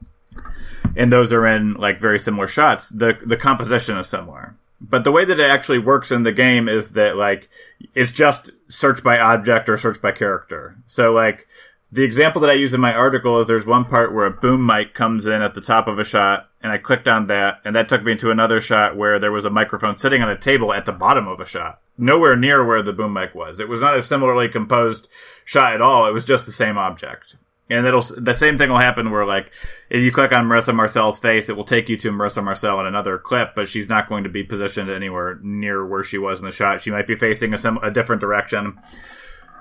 And 0.98 1.10
those 1.10 1.32
are 1.32 1.48
in 1.48 1.76
like 1.76 2.02
very 2.02 2.20
similar 2.20 2.48
shots. 2.48 2.90
The 2.90 3.18
the 3.26 3.38
composition 3.38 3.98
is 3.98 4.08
similar. 4.08 4.56
But 4.82 5.06
the 5.06 5.12
way 5.14 5.24
that 5.24 5.40
it 5.40 5.50
actually 5.50 5.80
works 5.80 6.12
in 6.12 6.24
the 6.24 6.34
game 6.34 6.68
is 6.68 6.92
that 6.92 7.16
like 7.16 7.48
it's 7.96 8.12
just 8.12 8.52
search 8.68 9.02
by 9.04 9.20
object 9.20 9.70
or 9.70 9.78
search 9.78 10.02
by 10.02 10.12
character. 10.12 10.76
So 10.88 11.14
like 11.14 11.48
the 11.92 12.04
example 12.04 12.42
that 12.42 12.50
I 12.50 12.54
use 12.54 12.74
in 12.74 12.80
my 12.80 12.94
article 12.94 13.40
is 13.40 13.48
there's 13.48 13.66
one 13.66 13.84
part 13.84 14.14
where 14.14 14.26
a 14.26 14.32
boom 14.32 14.66
mic 14.66 14.94
comes 14.94 15.26
in 15.26 15.42
at 15.42 15.56
the 15.56 15.62
top 15.62 15.88
of 15.88 16.00
a 16.00 16.06
shot, 16.06 16.50
and 16.64 16.72
I 16.72 16.78
clicked 16.78 17.08
on 17.08 17.26
that, 17.26 17.60
and 17.66 17.76
that 17.76 17.90
took 17.90 18.04
me 18.04 18.16
to 18.16 18.32
another 18.32 18.62
shot 18.62 18.96
where 18.96 19.20
there 19.20 19.32
was 19.32 19.44
a 19.44 19.50
microphone 19.50 19.98
sitting 19.98 20.22
on 20.22 20.30
a 20.30 20.38
table 20.38 20.74
at 20.74 20.86
the 20.86 20.94
bottom 20.94 21.28
of 21.28 21.42
a 21.42 21.46
shot, 21.46 21.82
nowhere 21.98 22.38
near 22.38 22.66
where 22.66 22.82
the 22.82 22.94
boom 22.94 23.12
mic 23.12 23.36
was. 23.36 23.60
It 23.60 23.68
was 23.68 23.82
not 23.82 23.98
a 23.98 24.04
similarly 24.04 24.48
composed 24.48 25.10
shot 25.44 25.74
at 25.74 25.82
all. 25.82 26.08
It 26.08 26.14
was 26.14 26.24
just 26.24 26.46
the 26.46 26.54
same 26.54 26.78
object. 26.78 27.36
And 27.70 27.86
it'll 27.86 28.02
the 28.02 28.34
same 28.34 28.58
thing 28.58 28.70
will 28.70 28.80
happen 28.80 29.12
where 29.12 29.26
like 29.26 29.50
if 29.90 30.02
you 30.02 30.12
click 30.12 30.34
on 30.34 30.46
Marissa 30.46 30.76
Marcel's 30.76 31.20
face, 31.20 31.48
it 31.48 31.56
will 31.56 31.64
take 31.64 31.88
you 31.88 31.96
to 31.98 32.12
Marissa 32.12 32.44
Marcel 32.44 32.82
in 32.82 32.86
another 32.86 33.18
clip, 33.18 33.56
but 33.56 33.70
she's 33.70 33.88
not 33.88 34.10
going 34.10 34.26
to 34.26 34.30
be 34.30 34.44
positioned 34.44 34.90
anywhere 34.90 35.40
near 35.42 35.86
where 35.86 36.04
she 36.04 36.18
was 36.18 36.40
in 36.40 36.46
the 36.46 36.52
shot. 36.52 36.82
She 36.82 36.92
might 36.92 37.08
be 37.08 37.16
facing 37.16 37.54
a, 37.54 37.76
a 37.82 37.90
different 37.90 38.20
direction. 38.20 38.78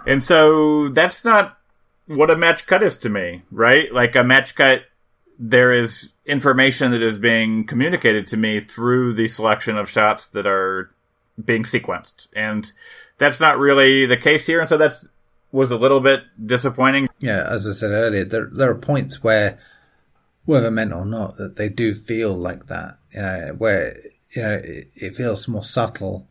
And 0.09 0.25
so 0.25 0.89
that's 0.89 1.25
not 1.25 1.60
what 2.11 2.31
a 2.31 2.37
match 2.37 2.67
cut 2.67 2.83
is 2.83 2.97
to 2.99 3.09
me, 3.09 3.43
right? 3.53 3.93
Like 3.95 4.17
a 4.17 4.25
match 4.25 4.57
cut, 4.57 4.83
there 5.39 5.73
is 5.73 6.13
information 6.27 6.91
that 6.91 7.03
is 7.03 7.21
being 7.21 7.65
communicated 7.65 8.27
to 8.29 8.37
me 8.37 8.61
through 8.61 9.15
the 9.15 9.29
selection 9.29 9.79
of 9.79 9.89
shots 9.89 10.27
that 10.29 10.45
are 10.45 10.91
being 11.43 11.63
sequenced. 11.63 12.27
And 12.35 12.71
that's 13.19 13.39
not 13.39 13.59
really 13.59 14.07
the 14.07 14.17
case 14.17 14.45
here. 14.45 14.59
And 14.59 14.69
so 14.69 14.77
that's 14.77 15.07
was 15.53 15.71
a 15.71 15.77
little 15.77 16.01
bit 16.01 16.21
disappointing. 16.45 17.09
Yeah, 17.21 17.47
as 17.49 17.69
I 17.69 17.73
said 17.73 17.91
earlier, 17.93 18.25
there 18.25 18.47
there 18.47 18.71
are 18.71 18.79
points 18.79 19.23
where, 19.23 19.59
whether 20.45 20.71
meant 20.71 20.93
or 20.93 21.07
not, 21.07 21.37
that 21.37 21.57
they 21.57 21.69
do 21.69 21.95
feel 21.95 22.35
like 22.35 22.67
that. 22.67 22.99
You 23.13 23.23
know, 23.23 23.55
where 23.57 23.97
you 24.33 24.43
know 24.43 24.61
it, 24.65 24.89
it 24.97 25.17
feels 25.17 25.47
more 25.47 25.65
subtle 25.65 26.27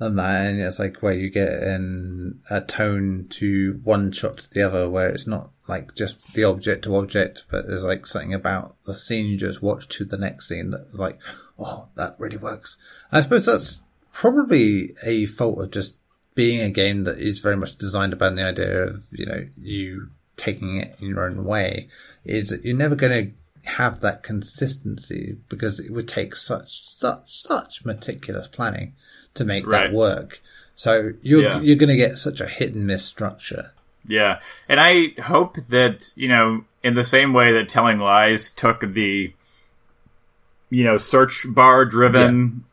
than 0.00 0.16
that, 0.16 0.46
and 0.46 0.60
it's 0.60 0.78
like 0.78 1.02
where 1.02 1.12
you 1.12 1.30
get 1.30 1.62
in 1.62 2.40
a 2.50 2.60
tone 2.60 3.26
to 3.30 3.80
one 3.84 4.10
shot 4.10 4.38
to 4.38 4.50
the 4.50 4.62
other, 4.62 4.88
where 4.88 5.10
it's 5.10 5.26
not 5.26 5.50
like 5.68 5.94
just 5.94 6.32
the 6.34 6.42
object 6.42 6.84
to 6.84 6.96
object, 6.96 7.44
but 7.50 7.66
there's 7.66 7.84
like 7.84 8.06
something 8.06 8.34
about 8.34 8.76
the 8.86 8.94
scene 8.94 9.26
you 9.26 9.36
just 9.36 9.62
watch 9.62 9.86
to 9.88 10.04
the 10.04 10.18
next 10.18 10.48
scene 10.48 10.70
that 10.70 10.94
like, 10.94 11.18
oh, 11.58 11.88
that 11.96 12.16
really 12.18 12.38
works. 12.38 12.78
I 13.12 13.20
suppose 13.20 13.46
that's 13.46 13.82
probably 14.12 14.94
a 15.04 15.26
fault 15.26 15.62
of 15.62 15.70
just 15.70 15.96
being 16.34 16.60
a 16.60 16.70
game 16.70 17.04
that 17.04 17.18
is 17.18 17.40
very 17.40 17.56
much 17.56 17.76
designed 17.76 18.14
about 18.14 18.34
the 18.36 18.46
idea 18.46 18.82
of 18.82 19.04
you 19.12 19.26
know 19.26 19.46
you 19.60 20.10
taking 20.36 20.78
it 20.78 20.96
in 21.00 21.08
your 21.08 21.26
own 21.26 21.44
way. 21.44 21.88
Is 22.24 22.48
that 22.48 22.64
you're 22.64 22.76
never 22.76 22.96
going 22.96 23.26
to 23.26 23.70
have 23.70 24.00
that 24.00 24.22
consistency 24.22 25.36
because 25.50 25.78
it 25.78 25.92
would 25.92 26.08
take 26.08 26.34
such 26.34 26.88
such 26.88 27.42
such 27.42 27.84
meticulous 27.84 28.48
planning 28.48 28.94
to 29.34 29.44
make 29.44 29.66
right. 29.66 29.90
that 29.90 29.92
work. 29.92 30.40
So 30.80 31.12
you're 31.22 31.42
yeah. 31.42 31.60
you're 31.60 31.76
going 31.76 31.90
to 31.90 31.96
get 31.96 32.16
such 32.16 32.40
a 32.40 32.46
hit 32.46 32.74
and 32.74 32.86
miss 32.86 33.04
structure. 33.04 33.72
Yeah, 34.06 34.40
and 34.68 34.80
I 34.80 35.08
hope 35.20 35.58
that 35.68 36.12
you 36.16 36.28
know, 36.28 36.64
in 36.82 36.94
the 36.94 37.04
same 37.04 37.32
way 37.32 37.52
that 37.52 37.68
Telling 37.68 37.98
Lies 37.98 38.50
took 38.50 38.80
the 38.80 39.32
you 40.70 40.84
know 40.84 40.96
search 40.96 41.44
bar 41.46 41.84
driven 41.84 42.64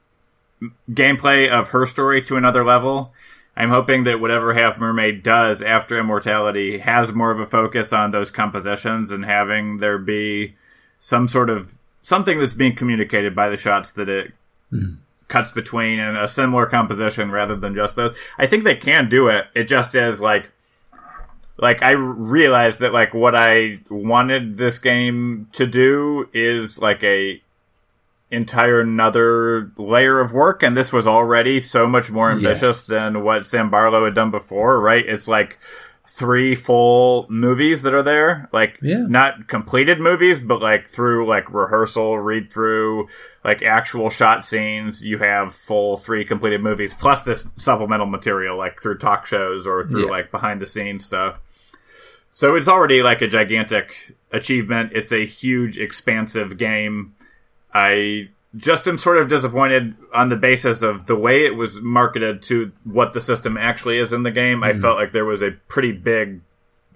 yeah. 0.61 0.69
gameplay 0.89 1.49
of 1.49 1.69
Her 1.69 1.85
Story 1.85 2.21
to 2.23 2.37
another 2.37 2.63
level. 2.63 3.11
I'm 3.57 3.71
hoping 3.71 4.03
that 4.03 4.21
whatever 4.21 4.53
Half 4.53 4.77
Mermaid 4.77 5.23
does 5.23 5.61
after 5.61 5.99
Immortality 5.99 6.77
has 6.77 7.11
more 7.11 7.31
of 7.31 7.39
a 7.39 7.45
focus 7.45 7.91
on 7.91 8.11
those 8.11 8.29
compositions 8.31 9.11
and 9.11 9.25
having 9.25 9.79
there 9.79 9.97
be 9.97 10.55
some 10.99 11.27
sort 11.27 11.49
of 11.49 11.75
something 12.03 12.39
that's 12.39 12.53
being 12.53 12.75
communicated 12.75 13.35
by 13.35 13.49
the 13.49 13.57
shots 13.57 13.91
that 13.91 14.07
it 14.07 14.31
mm 14.71 14.97
cuts 15.27 15.51
between 15.51 15.99
and 15.99 16.17
a 16.17 16.27
similar 16.27 16.65
composition 16.65 17.31
rather 17.31 17.55
than 17.55 17.75
just 17.75 17.95
those. 17.95 18.17
I 18.37 18.47
think 18.47 18.63
they 18.63 18.75
can 18.75 19.09
do 19.09 19.27
it. 19.27 19.45
It 19.53 19.65
just 19.65 19.95
is 19.95 20.21
like 20.21 20.49
like 21.57 21.81
I 21.81 21.91
realized 21.91 22.79
that 22.79 22.93
like 22.93 23.13
what 23.13 23.35
I 23.35 23.79
wanted 23.89 24.57
this 24.57 24.77
game 24.77 25.49
to 25.53 25.65
do 25.65 26.29
is 26.33 26.79
like 26.79 27.03
a 27.03 27.41
entire 28.29 28.81
another 28.81 29.71
layer 29.77 30.19
of 30.19 30.33
work 30.33 30.61
and 30.61 30.75
this 30.75 30.91
was 30.91 31.07
already 31.07 31.61
so 31.61 31.87
much 31.87 32.11
more 32.11 32.29
ambitious 32.29 32.61
yes. 32.61 32.87
than 32.87 33.23
what 33.23 33.45
Sam 33.45 33.69
Barlow 33.69 34.03
had 34.03 34.15
done 34.15 34.31
before, 34.31 34.79
right? 34.81 35.05
It's 35.05 35.27
like 35.27 35.57
three 36.17 36.55
full 36.55 37.27
movies 37.29 37.83
that 37.83 37.93
are 37.93 38.01
there. 38.01 38.49
Like 38.51 38.79
yeah. 38.81 39.05
not 39.07 39.47
completed 39.47 39.99
movies, 39.99 40.41
but 40.41 40.61
like 40.61 40.87
through 40.87 41.27
like 41.27 41.53
rehearsal, 41.53 42.17
read 42.17 42.51
through, 42.51 43.07
like 43.43 43.61
actual 43.61 44.09
shot 44.09 44.43
scenes, 44.43 45.03
you 45.03 45.19
have 45.19 45.53
full 45.53 45.95
three 45.95 46.25
completed 46.25 46.61
movies 46.61 46.95
plus 46.95 47.21
this 47.21 47.47
supplemental 47.57 48.07
material 48.07 48.57
like 48.57 48.81
through 48.81 48.97
talk 48.97 49.27
shows 49.27 49.67
or 49.67 49.85
through 49.85 50.05
yeah. 50.05 50.11
like 50.11 50.31
behind 50.31 50.59
the 50.59 50.65
scenes 50.65 51.05
stuff. 51.05 51.39
So 52.31 52.55
it's 52.55 52.67
already 52.67 53.03
like 53.03 53.21
a 53.21 53.27
gigantic 53.27 54.15
achievement. 54.31 54.93
It's 54.95 55.11
a 55.11 55.25
huge 55.25 55.77
expansive 55.77 56.57
game. 56.57 57.13
I 57.71 58.29
just 58.55 58.87
am 58.87 58.97
sort 58.97 59.17
of 59.17 59.27
disappointed 59.27 59.95
on 60.13 60.29
the 60.29 60.35
basis 60.35 60.81
of 60.81 61.05
the 61.05 61.15
way 61.15 61.45
it 61.45 61.55
was 61.55 61.81
marketed 61.81 62.41
to 62.43 62.71
what 62.83 63.13
the 63.13 63.21
system 63.21 63.57
actually 63.57 63.99
is 63.99 64.13
in 64.13 64.23
the 64.23 64.31
game. 64.31 64.61
Mm. 64.61 64.65
I 64.65 64.73
hmm. 64.73 64.81
felt 64.81 64.97
like 64.97 65.11
there 65.11 65.25
was 65.25 65.41
a 65.41 65.51
pretty 65.67 65.91
big, 65.91 66.41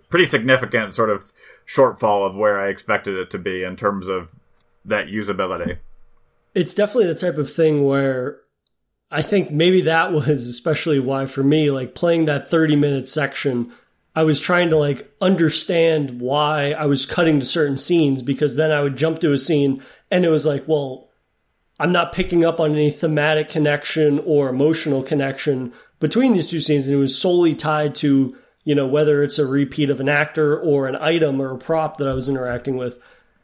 pretty 0.09 0.27
significant 0.27 0.95
sort 0.95 1.09
of 1.09 1.31
shortfall 1.67 2.27
of 2.27 2.35
where 2.35 2.59
I 2.59 2.69
expected 2.69 3.17
it 3.17 3.31
to 3.31 3.37
be 3.37 3.63
in 3.63 3.75
terms 3.75 4.07
of 4.07 4.31
that 4.85 5.07
usability. 5.07 5.77
It's 6.53 6.73
definitely 6.73 7.07
the 7.07 7.15
type 7.15 7.37
of 7.37 7.51
thing 7.51 7.83
where 7.85 8.39
I 9.09 9.21
think 9.21 9.51
maybe 9.51 9.81
that 9.81 10.11
was 10.11 10.47
especially 10.47 10.99
why 10.99 11.25
for 11.25 11.43
me, 11.43 11.69
like 11.69 11.95
playing 11.95 12.25
that 12.25 12.49
30 12.49 12.75
minute 12.75 13.07
section, 13.07 13.71
I 14.15 14.23
was 14.23 14.39
trying 14.39 14.69
to 14.71 14.77
like 14.77 15.09
understand 15.21 16.19
why 16.19 16.71
I 16.71 16.85
was 16.85 17.05
cutting 17.05 17.39
to 17.39 17.45
certain 17.45 17.77
scenes 17.77 18.21
because 18.21 18.55
then 18.55 18.71
I 18.71 18.81
would 18.81 18.97
jump 18.97 19.19
to 19.19 19.33
a 19.33 19.37
scene 19.37 19.81
and 20.09 20.25
it 20.25 20.29
was 20.29 20.45
like, 20.45 20.67
well, 20.67 21.09
I'm 21.81 21.91
not 21.91 22.13
picking 22.13 22.45
up 22.45 22.59
on 22.59 22.73
any 22.73 22.91
thematic 22.91 23.49
connection 23.49 24.19
or 24.19 24.49
emotional 24.49 25.01
connection 25.01 25.73
between 25.99 26.33
these 26.33 26.49
two 26.49 26.59
scenes. 26.59 26.85
And 26.85 26.95
it 26.95 26.99
was 26.99 27.19
solely 27.19 27.55
tied 27.55 27.95
to, 27.95 28.37
you 28.63 28.75
know, 28.75 28.85
whether 28.85 29.23
it's 29.23 29.39
a 29.39 29.47
repeat 29.47 29.89
of 29.89 29.99
an 29.99 30.07
actor 30.07 30.59
or 30.59 30.87
an 30.87 30.95
item 30.95 31.41
or 31.41 31.51
a 31.51 31.57
prop 31.57 31.97
that 31.97 32.07
I 32.07 32.13
was 32.13 32.29
interacting 32.29 32.77
with. 32.77 32.99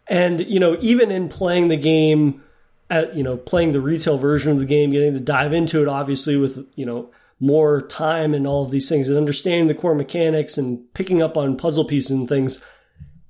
And, 0.07 0.39
you 0.41 0.59
know, 0.59 0.77
even 0.81 1.09
in 1.09 1.29
playing 1.29 1.69
the 1.69 1.77
game, 1.77 2.43
at, 2.91 3.15
you 3.15 3.23
know, 3.23 3.37
playing 3.37 3.73
the 3.73 3.81
retail 3.81 4.19
version 4.19 4.51
of 4.51 4.59
the 4.59 4.65
game, 4.65 4.91
getting 4.91 5.13
to 5.13 5.19
dive 5.19 5.51
into 5.51 5.81
it, 5.81 5.87
obviously, 5.87 6.37
with, 6.37 6.65
you 6.75 6.85
know, 6.85 7.09
more 7.39 7.81
time 7.81 8.35
and 8.35 8.45
all 8.45 8.63
of 8.63 8.71
these 8.71 8.87
things 8.87 9.09
and 9.09 9.17
understanding 9.17 9.67
the 9.67 9.73
core 9.73 9.95
mechanics 9.95 10.59
and 10.59 10.93
picking 10.93 11.23
up 11.23 11.37
on 11.37 11.57
puzzle 11.57 11.85
pieces 11.85 12.11
and 12.11 12.29
things 12.29 12.63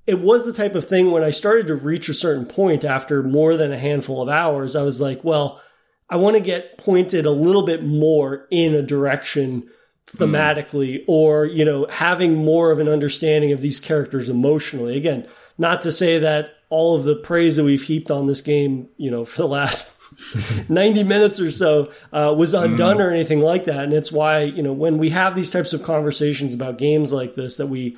it 0.07 0.21
was 0.21 0.45
the 0.45 0.53
type 0.53 0.73
of 0.73 0.87
thing 0.87 1.11
when 1.11 1.23
I 1.23 1.31
started 1.31 1.67
to 1.67 1.75
reach 1.75 2.07
a 2.07 2.13
certain 2.13 2.45
point 2.45 2.85
after 2.85 3.21
more 3.21 3.57
than 3.57 3.73
a 3.73 3.77
handful 3.77 4.21
of 4.21 4.29
hours, 4.29 4.75
I 4.75 4.83
was 4.83 5.01
like, 5.01 5.21
well, 5.23 5.61
I 6.09 6.15
want 6.15 6.37
to 6.37 6.41
get 6.41 6.77
pointed 6.77 7.25
a 7.25 7.31
little 7.31 7.65
bit 7.65 7.83
more 7.83 8.47
in 8.49 8.73
a 8.73 8.81
direction 8.81 9.69
thematically 10.07 11.01
mm. 11.01 11.05
or, 11.09 11.45
you 11.45 11.65
know, 11.65 11.85
having 11.89 12.45
more 12.45 12.71
of 12.71 12.79
an 12.79 12.87
understanding 12.87 13.51
of 13.51 13.59
these 13.59 13.81
characters 13.81 14.29
emotionally. 14.29 14.95
Again, 14.95 15.27
not 15.57 15.81
to 15.81 15.91
say 15.91 16.19
that 16.19 16.51
all 16.69 16.95
of 16.95 17.03
the 17.03 17.17
praise 17.17 17.57
that 17.57 17.65
we've 17.65 17.83
heaped 17.83 18.09
on 18.09 18.27
this 18.27 18.41
game, 18.41 18.87
you 18.95 19.11
know, 19.11 19.25
for 19.25 19.39
the 19.39 19.47
last 19.47 19.99
90 20.69 21.03
minutes 21.03 21.41
or 21.41 21.51
so 21.51 21.91
uh, 22.13 22.33
was 22.35 22.53
undone 22.53 22.97
mm. 22.97 23.03
or 23.03 23.11
anything 23.11 23.41
like 23.41 23.65
that. 23.65 23.83
And 23.83 23.91
it's 23.91 24.11
why, 24.11 24.43
you 24.43 24.63
know, 24.63 24.71
when 24.71 24.97
we 24.99 25.09
have 25.09 25.35
these 25.35 25.51
types 25.51 25.73
of 25.73 25.83
conversations 25.83 26.53
about 26.53 26.77
games 26.77 27.11
like 27.11 27.35
this 27.35 27.57
that 27.57 27.67
we 27.67 27.97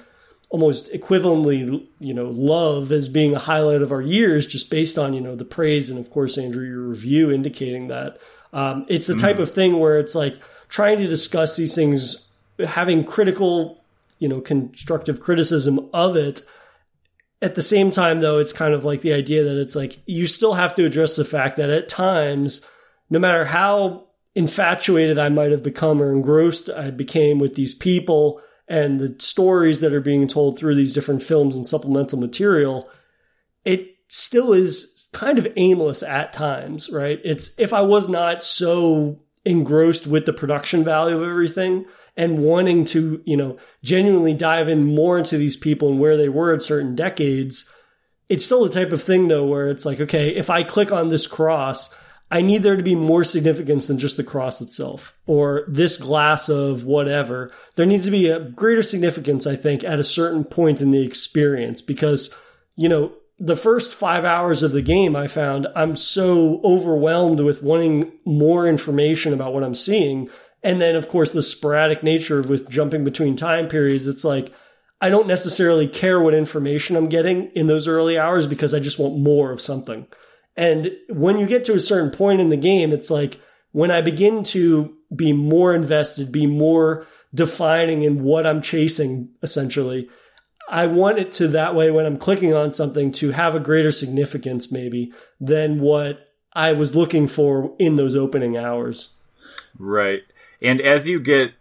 almost 0.50 0.92
equivalently, 0.92 1.86
you 2.00 2.14
know, 2.14 2.30
love 2.30 2.92
as 2.92 3.08
being 3.08 3.36
a 3.36 3.40
highlight 3.40 3.82
of 3.82 3.92
our 3.92 4.02
years 4.02 4.48
just 4.48 4.70
based 4.70 4.98
on, 4.98 5.14
you 5.14 5.22
know, 5.22 5.36
the 5.36 5.46
praise 5.46 5.90
and 5.90 6.00
of 6.00 6.10
course, 6.10 6.38
Andrew, 6.38 6.66
your 6.66 6.82
review 6.82 7.32
indicating 7.32 7.88
that. 7.88 8.18
Um, 8.52 8.86
it's 8.90 9.06
the 9.06 9.16
type 9.16 9.38
mm. 9.38 9.44
of 9.44 9.52
thing 9.52 9.80
where 9.80 10.00
it's 10.00 10.16
like 10.16 10.36
trying 10.68 10.98
to 10.98 11.08
discuss 11.08 11.56
these 11.56 11.76
things, 11.76 12.32
having 12.66 13.04
critical, 13.04 13.84
you 14.18 14.28
know, 14.28 14.42
constructive 14.42 15.20
criticism 15.20 15.88
of 15.94 16.16
it 16.16 16.42
at 17.42 17.56
the 17.56 17.62
same 17.62 17.90
time, 17.92 18.20
though, 18.20 18.38
it's 18.38 18.54
kind 18.54 18.74
of 18.74 18.84
like 18.84 19.02
the 19.02 19.14
idea 19.14 19.44
that 19.44 19.60
it's 19.60 19.76
like 19.76 19.98
you 20.06 20.28
still 20.28 20.54
have 20.54 20.76
to 20.76 20.86
address 20.86 21.16
the 21.16 21.26
fact 21.26 21.58
that 21.58 21.70
at 21.70 21.88
times, 21.88 22.66
no 23.10 23.20
matter 23.20 23.46
how 23.46 24.08
infatuated 24.36 25.18
I 25.18 25.30
might 25.30 25.52
have 25.52 25.64
become 25.64 26.02
or 26.02 26.12
engrossed 26.12 26.70
I 26.70 26.92
became 26.92 27.40
with 27.40 27.56
these 27.56 27.74
people 27.74 28.42
and 28.70 29.00
the 29.00 29.16
stories 29.20 29.82
that 29.82 29.94
are 29.94 30.02
being 30.02 30.28
told 30.28 30.58
through 30.58 30.76
these 30.76 30.94
different 30.94 31.24
films 31.24 31.56
and 31.56 31.66
supplemental 31.66 32.20
material, 32.20 32.90
it 33.66 33.96
still 34.08 34.54
is 34.54 35.08
kind 35.12 35.38
of 35.40 35.48
aimless 35.56 36.04
at 36.04 36.32
times, 36.32 36.90
right? 36.91 37.20
It's 37.26 37.60
if 37.60 37.74
I 37.74 37.82
was 37.82 38.08
not 38.08 38.44
so 38.44 39.20
engrossed 39.44 40.06
with 40.06 40.26
the 40.26 40.34
production 40.34 40.84
value 40.84 41.18
of 41.18 41.24
everything, 41.24 41.86
and 42.20 42.40
wanting 42.40 42.84
to, 42.84 43.24
you 43.26 43.38
know, 43.38 43.58
genuinely 43.82 44.34
dive 44.34 44.68
in 44.68 44.84
more 44.84 45.18
into 45.18 45.38
these 45.38 45.56
people 45.56 45.90
and 45.90 46.02
where 46.02 46.18
they 46.18 46.28
were 46.28 46.54
at 46.54 46.62
certain 46.62 46.94
decades. 46.94 47.74
It's 48.28 48.44
still 48.44 48.66
the 48.66 48.74
type 48.74 48.91
of 48.91 49.02
thing 49.02 49.30
though 49.30 49.46
where 49.46 49.70
it's 49.70 49.86
like, 49.86 50.02
okay, 50.02 50.36
if 50.36 50.50
I 50.50 50.64
click 50.64 50.91
on 50.91 51.08
this 51.08 51.28
cross, 51.28 51.96
I 52.31 52.41
need 52.41 52.61
there 52.61 52.76
to 52.76 52.84
be 52.84 52.95
more 52.95 53.23
significance 53.23 53.88
than 53.88 53.97
just 53.97 54.18
the 54.18 54.23
cross 54.23 54.61
itself 54.61 55.18
or 55.26 55.65
this 55.68 55.97
glass 55.97 56.47
of 56.47 56.85
whatever. 56.85 57.51
There 57.76 57.85
needs 57.85 58.06
to 58.06 58.11
be 58.11 58.30
a 58.30 58.39
greater 58.39 58.84
significance, 58.84 59.47
I 59.47 59.56
think, 59.56 59.84
at 59.84 59.99
a 59.99 60.03
certain 60.03 60.43
point 60.43 60.81
in 60.81 60.91
the 60.91 61.03
experience 61.03 61.81
because, 61.81 62.35
you 62.76 62.88
know, 62.88 63.14
the 63.39 63.56
first 63.56 63.95
five 63.95 64.26
hours 64.26 64.64
of 64.64 64.73
the 64.73 64.81
game, 64.81 65.15
I 65.15 65.27
found 65.27 65.65
I'm 65.76 65.95
so 65.95 66.61
overwhelmed 66.64 67.39
with 67.39 67.64
wanting 67.64 68.11
more 68.26 68.68
information 68.68 69.34
about 69.34 69.53
what 69.53 69.64
I'm 69.64 69.76
seeing 69.76 70.30
and 70.64 70.81
then, 70.81 70.95
of 70.95 71.07
course, 71.07 71.31
the 71.31 71.43
sporadic 71.43 72.03
nature 72.03 72.41
with 72.41 72.69
jumping 72.69 73.03
between 73.03 73.35
time 73.35 73.68
periods. 73.68 74.07
It's 74.07 74.26
like, 74.26 74.53
I 75.01 75.10
don't 75.10 75.27
necessarily 75.27 75.88
care 75.88 76.19
what 76.19 76.34
information 76.34 76.95
I'm 76.95 77.07
getting 77.07 77.47
in 77.51 77.68
those 77.68 77.88
early 77.88 78.18
hours 78.18 78.47
because 78.47 78.73
I 78.73 78.80
just 78.80 78.99
want 78.99 79.19
more 79.19 79.51
of 79.51 79.61
something. 79.61 80.07
And 80.58 80.92
when 81.10 81.38
you 81.38 81.48
get 81.48 81.66
to 81.66 81.74
a 81.74 81.80
certain 81.80 82.12
point 82.12 82.42
in 82.42 82.50
the 82.50 82.58
game, 82.58 82.92
it's 82.92 83.10
like 83.10 83.40
when 83.72 83.92
I 83.92 84.02
begin 84.02 84.44
to 84.44 84.96
be 85.16 85.34
more 85.34 85.74
invested, 85.74 86.32
be 86.32 86.48
more 86.48 87.06
defining 87.34 88.04
in 88.04 88.24
what 88.24 88.46
I'm 88.46 88.62
chasing, 88.62 89.30
essentially, 89.42 90.10
I 90.68 90.86
want 90.88 91.18
it 91.18 91.32
to 91.34 91.48
that 91.50 91.74
way 91.74 91.90
when 91.90 92.06
I'm 92.06 92.18
clicking 92.18 92.54
on 92.54 92.72
something 92.72 93.12
to 93.14 93.32
have 93.32 93.56
a 93.56 93.60
greater 93.60 93.92
significance, 93.92 94.72
maybe, 94.72 95.12
than 95.40 95.80
what 95.80 96.28
I 96.54 96.74
was 96.74 96.96
looking 96.96 97.28
for 97.28 97.76
in 97.80 97.96
those 97.96 98.16
opening 98.16 98.58
hours. 98.58 99.10
Right. 99.78 100.22
And 100.62 100.82
as 100.82 101.08
you 101.08 101.20
get 101.20 101.54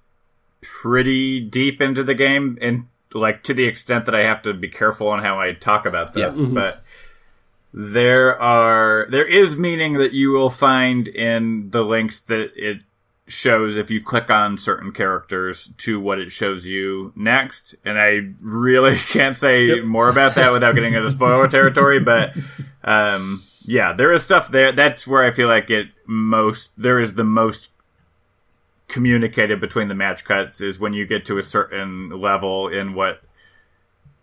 pretty 0.60 1.40
deep 1.40 1.80
into 1.80 2.04
the 2.04 2.14
game, 2.14 2.58
and 2.60 2.86
like 3.14 3.42
to 3.44 3.54
the 3.54 3.64
extent 3.64 4.06
that 4.06 4.14
I 4.14 4.24
have 4.24 4.42
to 4.42 4.52
be 4.52 4.68
careful 4.68 5.08
on 5.08 5.22
how 5.22 5.40
I 5.40 5.52
talk 5.54 5.86
about 5.86 6.12
this, 6.12 6.34
yes. 6.34 6.36
mm-hmm. 6.36 6.54
but 6.54 6.82
there 7.72 8.40
are 8.40 9.06
there 9.10 9.26
is 9.26 9.56
meaning 9.56 9.94
that 9.94 10.12
you 10.12 10.30
will 10.30 10.50
find 10.50 11.06
in 11.06 11.70
the 11.70 11.82
links 11.82 12.20
that 12.22 12.52
it 12.56 12.80
shows 13.26 13.76
if 13.76 13.90
you 13.90 14.02
click 14.02 14.30
on 14.30 14.56
certain 14.56 14.90
characters 14.90 15.70
to 15.76 16.00
what 16.00 16.18
it 16.18 16.32
shows 16.32 16.64
you 16.64 17.12
next. 17.14 17.74
And 17.84 17.98
I 17.98 18.32
really 18.40 18.96
can't 19.10 19.36
say 19.36 19.66
yep. 19.66 19.84
more 19.84 20.08
about 20.08 20.34
that 20.36 20.52
without 20.52 20.74
getting 20.74 20.94
into 20.94 21.10
spoiler 21.10 21.46
territory, 21.48 22.00
but 22.00 22.32
um, 22.82 23.42
yeah, 23.64 23.92
there 23.92 24.12
is 24.12 24.24
stuff 24.24 24.50
there. 24.50 24.72
That's 24.72 25.06
where 25.06 25.22
I 25.22 25.30
feel 25.30 25.48
like 25.48 25.70
it 25.70 25.88
most 26.06 26.70
there 26.76 27.00
is 27.00 27.14
the 27.14 27.24
most 27.24 27.70
communicated 28.88 29.60
between 29.60 29.88
the 29.88 29.94
match 29.94 30.24
cuts 30.24 30.62
is 30.62 30.78
when 30.78 30.94
you 30.94 31.06
get 31.06 31.26
to 31.26 31.36
a 31.36 31.42
certain 31.42 32.08
level 32.08 32.68
in 32.68 32.94
what 32.94 33.20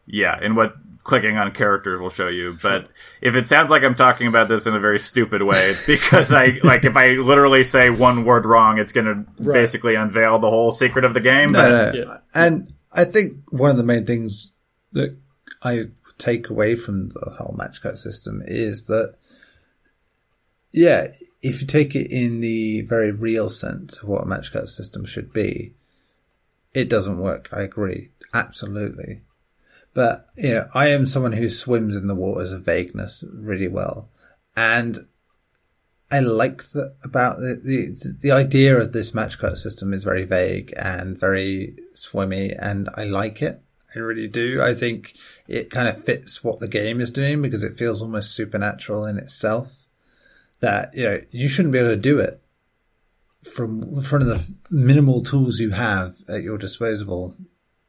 yeah 0.08 0.44
in 0.44 0.56
what 0.56 0.76
clicking 1.06 1.38
on 1.38 1.50
characters 1.52 2.02
will 2.02 2.10
show 2.10 2.28
you 2.28 2.58
but 2.62 2.82
sure. 2.82 2.90
if 3.22 3.36
it 3.36 3.48
sounds 3.48 3.70
like 3.70 3.84
i'm 3.84 3.96
talking 3.96 4.28
about 4.28 4.50
this 4.50 4.66
in 4.66 4.76
a 4.76 4.80
very 4.80 5.00
stupid 5.00 5.42
way 5.42 5.70
it's 5.70 5.86
because 5.86 6.34
i 6.34 6.48
like 6.64 6.84
if 6.84 6.98
i 6.98 7.12
literally 7.12 7.64
say 7.64 7.90
one 7.90 8.26
word 8.26 8.46
wrong 8.46 8.78
it's 8.78 8.92
going 8.92 9.06
to 9.06 9.26
right. 9.44 9.54
basically 9.54 9.96
unveil 9.96 10.40
the 10.40 10.50
whole 10.50 10.74
secret 10.74 11.06
of 11.06 11.14
the 11.14 11.22
game 11.22 11.52
no, 11.52 11.60
but, 11.60 11.96
no. 11.96 12.02
Yeah. 12.02 12.18
and 12.34 12.74
i 12.92 13.06
think 13.06 13.38
one 13.50 13.72
of 13.72 13.78
the 13.78 13.84
main 13.84 14.06
things 14.06 14.52
that 14.92 15.16
i 15.64 15.84
take 16.18 16.50
away 16.50 16.76
from 16.76 17.10
the 17.10 17.36
whole 17.38 17.56
match 17.58 17.82
cut 17.82 17.98
system 17.98 18.42
is 18.46 18.86
that 18.86 19.16
yeah 20.74 21.08
if 21.46 21.62
you 21.62 21.68
take 21.68 21.96
it 21.96 22.12
in 22.12 22.42
the 22.42 22.82
very 22.82 23.12
real 23.12 23.52
sense 23.52 24.02
of 24.02 24.10
what 24.10 24.24
a 24.24 24.26
match 24.26 24.52
cut 24.52 24.68
system 24.68 25.06
should 25.06 25.32
be, 25.32 25.76
it 26.74 26.90
doesn't 26.90 27.20
work. 27.20 27.50
I 27.54 27.62
agree. 27.62 28.10
Absolutely. 28.34 29.22
But, 29.96 30.28
you 30.36 30.54
know, 30.54 30.68
I 30.76 30.90
am 30.90 31.08
someone 31.08 31.32
who 31.32 31.50
swims 31.50 31.96
in 31.96 32.06
the 32.06 32.14
waters 32.14 32.52
of 32.52 32.64
vagueness 32.64 33.24
really 33.34 33.70
well. 33.70 34.12
And 34.56 35.08
I 36.12 36.20
like 36.20 36.70
that 36.72 36.96
about 37.04 37.38
the, 37.38 37.56
the, 37.56 38.18
the 38.22 38.32
idea 38.32 38.78
of 38.78 38.94
this 38.94 39.16
match 39.16 39.40
cut 39.40 39.58
system 39.58 39.94
is 39.94 40.04
very 40.04 40.26
vague 40.26 40.74
and 40.78 41.20
very 41.20 41.78
swimmy 41.94 42.52
and 42.52 42.90
I 42.96 43.06
like 43.06 43.42
it. 43.42 43.62
I 43.96 44.00
really 44.00 44.28
do. 44.28 44.62
I 44.62 44.74
think 44.74 45.16
it 45.48 45.70
kind 45.70 45.88
of 45.88 46.04
fits 46.04 46.44
what 46.44 46.60
the 46.60 46.68
game 46.68 47.00
is 47.00 47.10
doing 47.10 47.42
because 47.42 47.64
it 47.64 47.78
feels 47.78 48.02
almost 48.02 48.36
supernatural 48.36 49.06
in 49.06 49.18
itself 49.18 49.86
that 50.60 50.94
you 50.94 51.04
know 51.04 51.22
you 51.32 51.48
shouldn't 51.48 51.72
be 51.72 51.80
able 51.80 51.90
to 51.90 51.96
do 51.96 52.20
it 52.20 52.42
from 53.44 53.84
of 53.84 54.10
the 54.10 54.56
minimal 54.70 55.24
tools 55.24 55.60
you 55.60 55.72
have 55.72 56.16
at 56.28 56.44
your 56.44 56.58
disposal. 56.58 57.36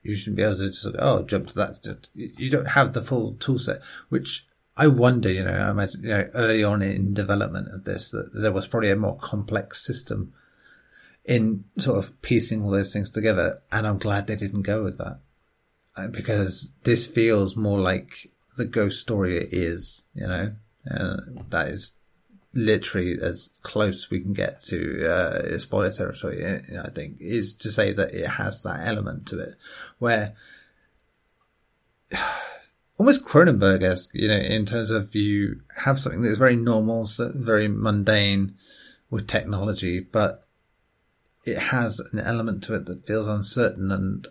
You 0.06 0.16
shouldn't 0.16 0.36
be 0.36 0.42
able 0.42 0.56
to 0.58 0.68
just 0.68 0.86
oh 0.98 1.22
jump 1.24 1.48
to 1.48 1.54
that. 1.54 2.08
You 2.14 2.50
don't 2.50 2.68
have 2.68 2.92
the 2.92 3.02
full 3.02 3.34
tool 3.34 3.58
set, 3.58 3.80
which 4.08 4.46
I 4.76 4.86
wonder. 4.86 5.30
You 5.30 5.44
know, 5.44 5.52
I 5.52 5.70
imagine 5.70 6.02
you 6.02 6.10
know 6.10 6.28
early 6.34 6.62
on 6.62 6.82
in 6.82 7.14
development 7.14 7.68
of 7.72 7.84
this 7.84 8.10
that 8.10 8.30
there 8.32 8.52
was 8.52 8.66
probably 8.66 8.90
a 8.90 8.96
more 8.96 9.16
complex 9.16 9.84
system 9.84 10.32
in 11.24 11.64
sort 11.78 11.98
of 11.98 12.20
piecing 12.22 12.62
all 12.62 12.70
those 12.70 12.92
things 12.92 13.10
together, 13.10 13.62
and 13.72 13.86
I'm 13.86 13.98
glad 13.98 14.26
they 14.26 14.36
didn't 14.36 14.62
go 14.62 14.84
with 14.84 14.98
that 14.98 15.18
uh, 15.96 16.08
because 16.08 16.72
this 16.84 17.06
feels 17.06 17.56
more 17.56 17.80
like 17.80 18.30
the 18.56 18.64
ghost 18.64 19.00
story 19.00 19.38
it 19.38 19.48
is. 19.52 20.04
You 20.14 20.28
know, 20.28 20.52
uh, 20.90 21.16
that 21.50 21.68
is 21.68 21.92
literally 22.56 23.18
as 23.20 23.50
close 23.62 24.10
we 24.10 24.20
can 24.20 24.32
get 24.32 24.62
to 24.64 25.06
uh, 25.06 25.58
spoiler 25.58 25.92
territory. 25.92 26.44
I 26.44 26.90
think 26.90 27.16
is 27.20 27.54
to 27.56 27.70
say 27.70 27.92
that 27.92 28.14
it 28.14 28.26
has 28.26 28.62
that 28.62 28.86
element 28.86 29.26
to 29.28 29.38
it 29.40 29.54
where 29.98 30.34
almost 32.98 33.24
Cronenberg-esque, 33.24 34.10
you 34.14 34.28
know, 34.28 34.36
in 34.36 34.64
terms 34.64 34.90
of 34.90 35.14
you 35.14 35.60
have 35.84 35.98
something 35.98 36.22
that's 36.22 36.38
very 36.38 36.56
normal, 36.56 37.08
very 37.18 37.68
mundane 37.68 38.54
with 39.10 39.28
technology, 39.28 40.00
but 40.00 40.44
it 41.44 41.58
has 41.58 42.00
an 42.12 42.18
element 42.18 42.64
to 42.64 42.74
it 42.74 42.86
that 42.86 43.06
feels 43.06 43.28
uncertain 43.28 43.92
and 43.92 44.26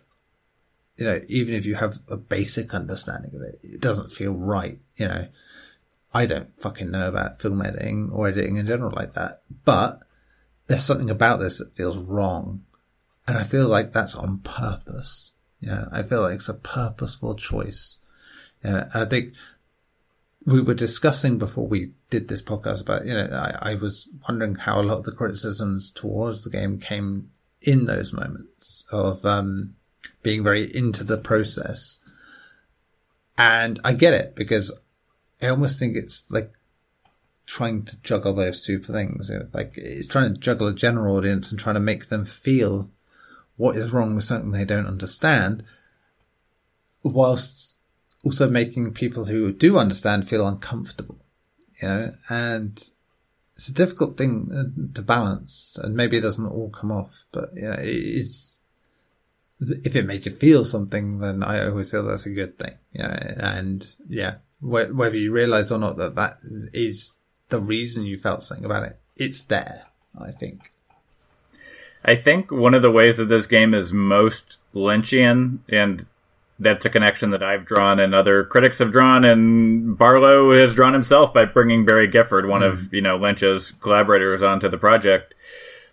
you 0.98 1.06
know, 1.06 1.20
even 1.28 1.54
if 1.54 1.66
you 1.66 1.76
have 1.76 2.00
a 2.10 2.16
basic 2.16 2.74
understanding 2.74 3.36
of 3.36 3.42
it, 3.42 3.60
it 3.62 3.82
doesn't 3.82 4.12
feel 4.12 4.34
right, 4.34 4.80
you 4.96 5.08
know. 5.08 5.28
I 6.16 6.26
don't 6.26 6.50
fucking 6.62 6.92
know 6.92 7.10
about 7.10 7.42
film 7.42 7.62
editing 7.62 8.10
or 8.10 8.30
editing 8.30 8.56
in 8.56 8.68
general 8.68 8.94
like 8.96 9.14
that. 9.16 9.42
But 9.66 10.00
there's 10.68 10.86
something 10.86 11.10
about 11.10 11.42
this 11.42 11.60
that 11.60 11.76
feels 11.76 11.98
wrong. 11.98 12.64
And 13.28 13.38
I 13.38 13.44
feel 13.44 13.68
like 13.68 13.92
that's 13.92 14.16
on 14.16 14.40
purpose. 14.40 15.34
You 15.60 15.72
know, 15.72 15.90
I 15.92 16.04
feel 16.04 16.22
like 16.22 16.36
it's 16.36 16.48
a 16.48 16.54
purposeful 16.54 17.36
choice. 17.36 17.98
Yeah, 18.64 18.86
and 18.94 19.04
I 19.04 19.06
think 19.06 19.34
we 20.46 20.62
were 20.62 20.74
discussing 20.74 21.38
before 21.38 21.68
we 21.68 21.92
did 22.10 22.30
this 22.30 22.42
podcast 22.42 22.82
about, 22.82 23.06
you 23.06 23.14
know, 23.14 23.28
I, 23.34 23.72
I 23.72 23.76
was 23.76 24.08
wondering 24.26 24.56
how 24.56 24.80
a 24.80 24.84
lot 24.84 25.00
of 25.00 25.04
the 25.04 25.12
criticisms 25.12 25.92
towards 25.92 26.46
the 26.46 26.50
game 26.50 26.80
came 26.80 27.30
in 27.62 27.88
those 27.88 28.14
moments 28.14 28.86
of, 28.90 29.26
um, 29.26 29.76
being 30.24 30.44
very 30.46 30.64
into 30.64 31.04
the 31.04 31.18
process. 31.18 32.00
And 33.38 33.82
I 33.84 33.92
get 33.94 34.14
it 34.14 34.34
because 34.36 34.72
I 35.42 35.48
almost 35.48 35.80
think 35.80 35.96
it's 35.96 36.30
like 36.32 36.54
trying 37.46 37.84
to 37.84 38.02
juggle 38.02 38.34
those 38.34 38.66
two 38.66 38.80
things. 38.80 39.32
Like 39.54 39.74
it's 39.78 40.08
trying 40.08 40.34
to 40.34 40.40
juggle 40.40 40.68
a 40.68 40.74
general 40.74 41.16
audience 41.16 41.52
and 41.52 41.60
trying 41.60 41.76
to 41.76 41.82
make 41.82 42.08
them 42.08 42.26
feel 42.26 42.92
what 43.58 43.76
is 43.76 43.92
wrong 43.92 44.16
with 44.16 44.26
something 44.26 44.52
they 44.52 44.66
don't 44.66 44.88
understand, 44.88 45.64
whilst 47.04 47.78
also 48.24 48.50
making 48.50 48.94
people 48.94 49.26
who 49.26 49.54
do 49.54 49.78
understand 49.78 50.28
feel 50.28 50.48
uncomfortable. 50.48 51.20
You 51.82 51.88
know, 51.88 52.16
and 52.30 52.90
it's 53.56 53.70
a 53.70 53.74
difficult 53.74 54.18
thing 54.18 54.52
uh, 54.54 54.94
to 54.96 55.02
balance, 55.02 55.78
and 55.82 55.96
maybe 55.96 56.18
it 56.18 56.22
doesn't 56.22 56.46
all 56.46 56.70
come 56.70 56.92
off, 56.92 57.26
but 57.32 57.52
yeah, 57.56 57.80
it 57.80 57.88
is. 57.88 58.60
If 59.62 59.96
it 59.96 60.06
made 60.06 60.26
you 60.26 60.34
feel 60.34 60.66
something, 60.66 61.20
then 61.20 61.42
I 61.42 61.66
always 61.66 61.90
feel 61.90 62.04
that's 62.04 62.26
a 62.26 62.32
good 62.32 62.60
thing. 62.60 62.74
Yeah, 62.92 63.36
and 63.38 63.88
yeah, 64.10 64.36
whether 64.66 65.18
you 65.18 65.32
realize 65.32 65.72
or 65.72 65.80
not 65.80 65.98
that 65.98 66.16
that 66.16 66.38
is 66.74 67.16
the 67.50 67.60
reason 67.60 68.06
you 68.06 68.18
felt 68.18 68.44
something 68.44 68.66
about 68.66 68.84
it, 68.84 69.00
it's 69.16 69.42
there. 69.44 69.84
I 70.20 70.32
think. 70.32 70.72
I 72.04 72.16
think 72.16 72.52
one 72.52 72.74
of 72.74 72.82
the 72.82 72.92
ways 72.92 73.18
that 73.18 73.26
this 73.26 73.48
game 73.48 73.74
is 73.74 73.92
most 73.92 74.58
Lynchian, 74.74 75.60
and 75.70 76.06
that's 76.60 76.86
a 76.86 76.90
connection 76.90 77.32
that 77.32 77.44
I've 77.44 77.66
drawn 77.66 78.00
and 78.00 78.14
other 78.14 78.44
critics 78.44 78.78
have 78.80 78.92
drawn, 78.92 79.26
and 79.26 79.98
Barlow 79.98 80.58
has 80.58 80.76
drawn 80.76 80.94
himself 80.94 81.34
by 81.34 81.46
bringing 81.46 81.86
Barry 81.86 82.08
Gifford, 82.08 82.48
one 82.48 82.62
mm. 82.62 82.72
of 82.72 82.94
you 82.94 83.02
know 83.02 83.18
Lynch's 83.18 83.72
collaborators, 83.72 84.44
onto 84.44 84.70
the 84.70 84.78
project. 84.78 85.34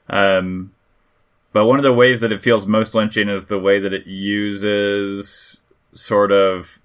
Um, 0.08 0.72
but 1.52 1.66
one 1.66 1.78
of 1.78 1.82
the 1.82 1.92
ways 1.92 2.20
that 2.20 2.32
it 2.32 2.40
feels 2.40 2.66
most 2.66 2.92
Lynchian 2.92 3.30
is 3.30 3.46
the 3.46 3.58
way 3.58 3.78
that 3.78 3.92
it 3.92 4.06
uses 4.06 5.58
sort 5.94 6.32
of 6.32 6.81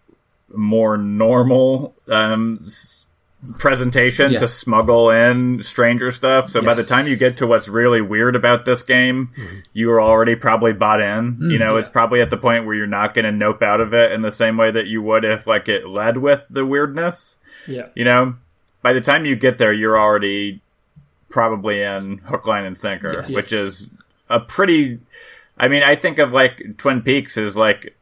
more 0.53 0.97
normal 0.97 1.95
um, 2.07 2.65
presentation 3.59 4.31
yeah. 4.31 4.39
to 4.39 4.47
smuggle 4.47 5.11
in 5.11 5.61
stranger 5.63 6.11
stuff. 6.11 6.49
So 6.49 6.59
yes. 6.59 6.65
by 6.65 6.73
the 6.73 6.83
time 6.83 7.07
you 7.07 7.17
get 7.17 7.37
to 7.37 7.47
what's 7.47 7.67
really 7.67 8.01
weird 8.01 8.35
about 8.35 8.65
this 8.65 8.81
game, 8.81 9.31
mm-hmm. 9.37 9.59
you 9.73 9.91
are 9.91 10.01
already 10.01 10.35
probably 10.35 10.73
bought 10.73 11.01
in. 11.01 11.35
Mm, 11.35 11.51
you 11.51 11.59
know, 11.59 11.73
yeah. 11.73 11.81
it's 11.81 11.89
probably 11.89 12.21
at 12.21 12.29
the 12.29 12.37
point 12.37 12.65
where 12.65 12.75
you're 12.75 12.87
not 12.87 13.13
going 13.13 13.25
to 13.25 13.31
nope 13.31 13.61
out 13.61 13.81
of 13.81 13.93
it 13.93 14.11
in 14.11 14.21
the 14.21 14.31
same 14.31 14.57
way 14.57 14.71
that 14.71 14.87
you 14.87 15.01
would 15.01 15.23
if 15.23 15.45
like 15.45 15.67
it 15.67 15.87
led 15.87 16.17
with 16.17 16.45
the 16.49 16.65
weirdness. 16.65 17.35
Yeah. 17.67 17.87
You 17.95 18.05
know, 18.05 18.35
by 18.81 18.93
the 18.93 19.01
time 19.01 19.25
you 19.25 19.35
get 19.35 19.57
there, 19.57 19.73
you're 19.73 19.99
already 19.99 20.61
probably 21.29 21.81
in 21.81 22.19
hook, 22.19 22.47
line, 22.47 22.65
and 22.65 22.77
sinker, 22.77 23.25
yes. 23.27 23.35
which 23.35 23.51
is 23.51 23.89
a 24.29 24.39
pretty. 24.39 24.99
I 25.57 25.67
mean, 25.67 25.83
I 25.83 25.95
think 25.95 26.19
of 26.19 26.31
like 26.31 26.77
Twin 26.77 27.01
Peaks 27.01 27.37
as 27.37 27.55
like 27.57 27.96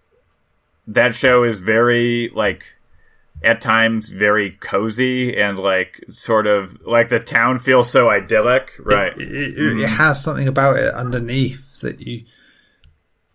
that 0.87 1.15
show 1.15 1.43
is 1.43 1.59
very 1.59 2.31
like 2.33 2.63
at 3.43 3.61
times 3.61 4.09
very 4.09 4.51
cozy 4.51 5.37
and 5.37 5.59
like 5.59 6.03
sort 6.09 6.47
of 6.47 6.81
like 6.85 7.09
the 7.09 7.19
town 7.19 7.59
feels 7.59 7.89
so 7.89 8.09
idyllic, 8.09 8.71
right? 8.79 9.13
It, 9.17 9.31
it, 9.31 9.57
mm. 9.57 9.83
it 9.83 9.87
has 9.87 10.23
something 10.23 10.47
about 10.47 10.77
it 10.77 10.93
underneath 10.93 11.79
that 11.81 11.99
you 11.99 12.25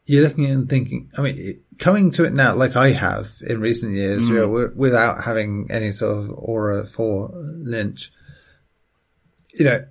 you're 0.07 0.25
looking 0.25 0.47
and 0.47 0.69
thinking. 0.69 1.11
I 1.17 1.23
mean, 1.23 1.37
it, 1.39 1.79
coming 1.79 2.11
to 2.13 2.25
it 2.25 2.33
now, 2.33 2.55
like 2.55 2.77
I 2.77 2.91
have 2.91 3.31
in 3.47 3.61
recent 3.61 3.93
years, 3.93 4.25
mm. 4.25 4.29
you 4.29 4.35
know, 4.35 4.73
without 4.75 5.25
having 5.25 5.69
any 5.71 5.93
sort 5.93 6.19
of 6.19 6.31
aura 6.31 6.85
for 6.85 7.31
Lynch, 7.35 8.13
you 9.53 9.65
know, 9.65 9.87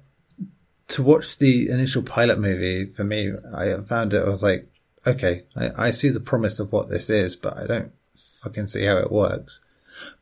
to 0.89 1.03
watch 1.03 1.37
the 1.37 1.69
initial 1.69 2.01
pilot 2.01 2.39
movie 2.39 2.91
for 2.91 3.03
me, 3.03 3.31
I 3.55 3.75
found 3.87 4.13
it. 4.13 4.23
I 4.23 4.27
was 4.27 4.43
like, 4.43 4.68
okay, 5.05 5.43
I, 5.55 5.87
I 5.87 5.91
see 5.91 6.09
the 6.09 6.19
promise 6.19 6.59
of 6.59 6.71
what 6.71 6.89
this 6.89 7.09
is, 7.09 7.35
but 7.35 7.57
I 7.57 7.67
don't 7.67 7.91
fucking 8.15 8.67
see 8.67 8.85
how 8.85 8.97
it 8.97 9.11
works. 9.11 9.61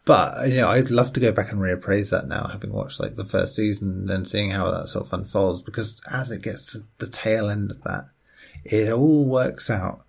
But 0.06 0.50
you 0.50 0.58
know, 0.58 0.70
I'd 0.70 0.90
love 0.90 1.14
to 1.14 1.20
go 1.20 1.32
back 1.32 1.52
and 1.52 1.60
reappraise 1.60 2.12
that 2.12 2.28
now, 2.28 2.48
having 2.48 2.72
watched 2.72 3.00
like 3.00 3.16
the 3.16 3.26
first 3.26 3.56
season 3.56 3.90
and 3.90 4.10
then 4.10 4.26
seeing 4.26 4.52
how 4.52 4.72
that 4.72 4.88
sort 4.88 5.06
of 5.06 5.14
unfolds. 5.14 5.62
Because 5.62 6.02
as 6.12 6.32
it 6.32 6.42
gets 6.42 6.72
to 6.72 6.84
the 6.98 7.08
tail 7.08 7.50
end 7.50 7.72
of 7.72 7.84
that, 7.84 8.08
it 8.64 8.90
all 8.92 9.26
works 9.26 9.70
out, 9.70 10.02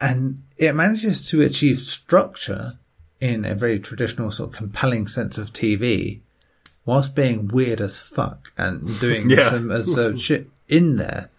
and 0.00 0.42
it 0.56 0.74
manages 0.74 1.22
to 1.28 1.42
achieve 1.42 1.78
structure 1.78 2.78
in 3.20 3.44
a 3.44 3.54
very 3.54 3.78
traditional 3.78 4.32
sort 4.32 4.50
of 4.50 4.56
compelling 4.56 5.06
sense 5.06 5.38
of 5.38 5.52
TV, 5.52 6.20
whilst 6.84 7.14
being 7.14 7.46
weird 7.48 7.80
as 7.80 8.00
fuck 8.00 8.52
and 8.56 8.98
doing 8.98 9.30
yeah. 9.30 9.50
some 9.50 9.70
uh, 9.70 10.16
shit 10.16 10.48
in 10.68 10.96
there. 10.96 11.30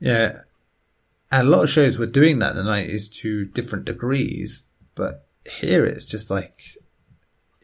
Yeah, 0.00 0.42
and 1.30 1.48
a 1.48 1.50
lot 1.50 1.64
of 1.64 1.70
shows 1.70 1.98
were 1.98 2.06
doing 2.06 2.38
that 2.38 2.52
in 2.52 2.56
the 2.56 2.64
nineties 2.64 3.08
to 3.08 3.44
different 3.44 3.84
degrees, 3.84 4.64
but 4.94 5.26
here 5.60 5.84
it's 5.84 6.06
just 6.06 6.30
like 6.30 6.62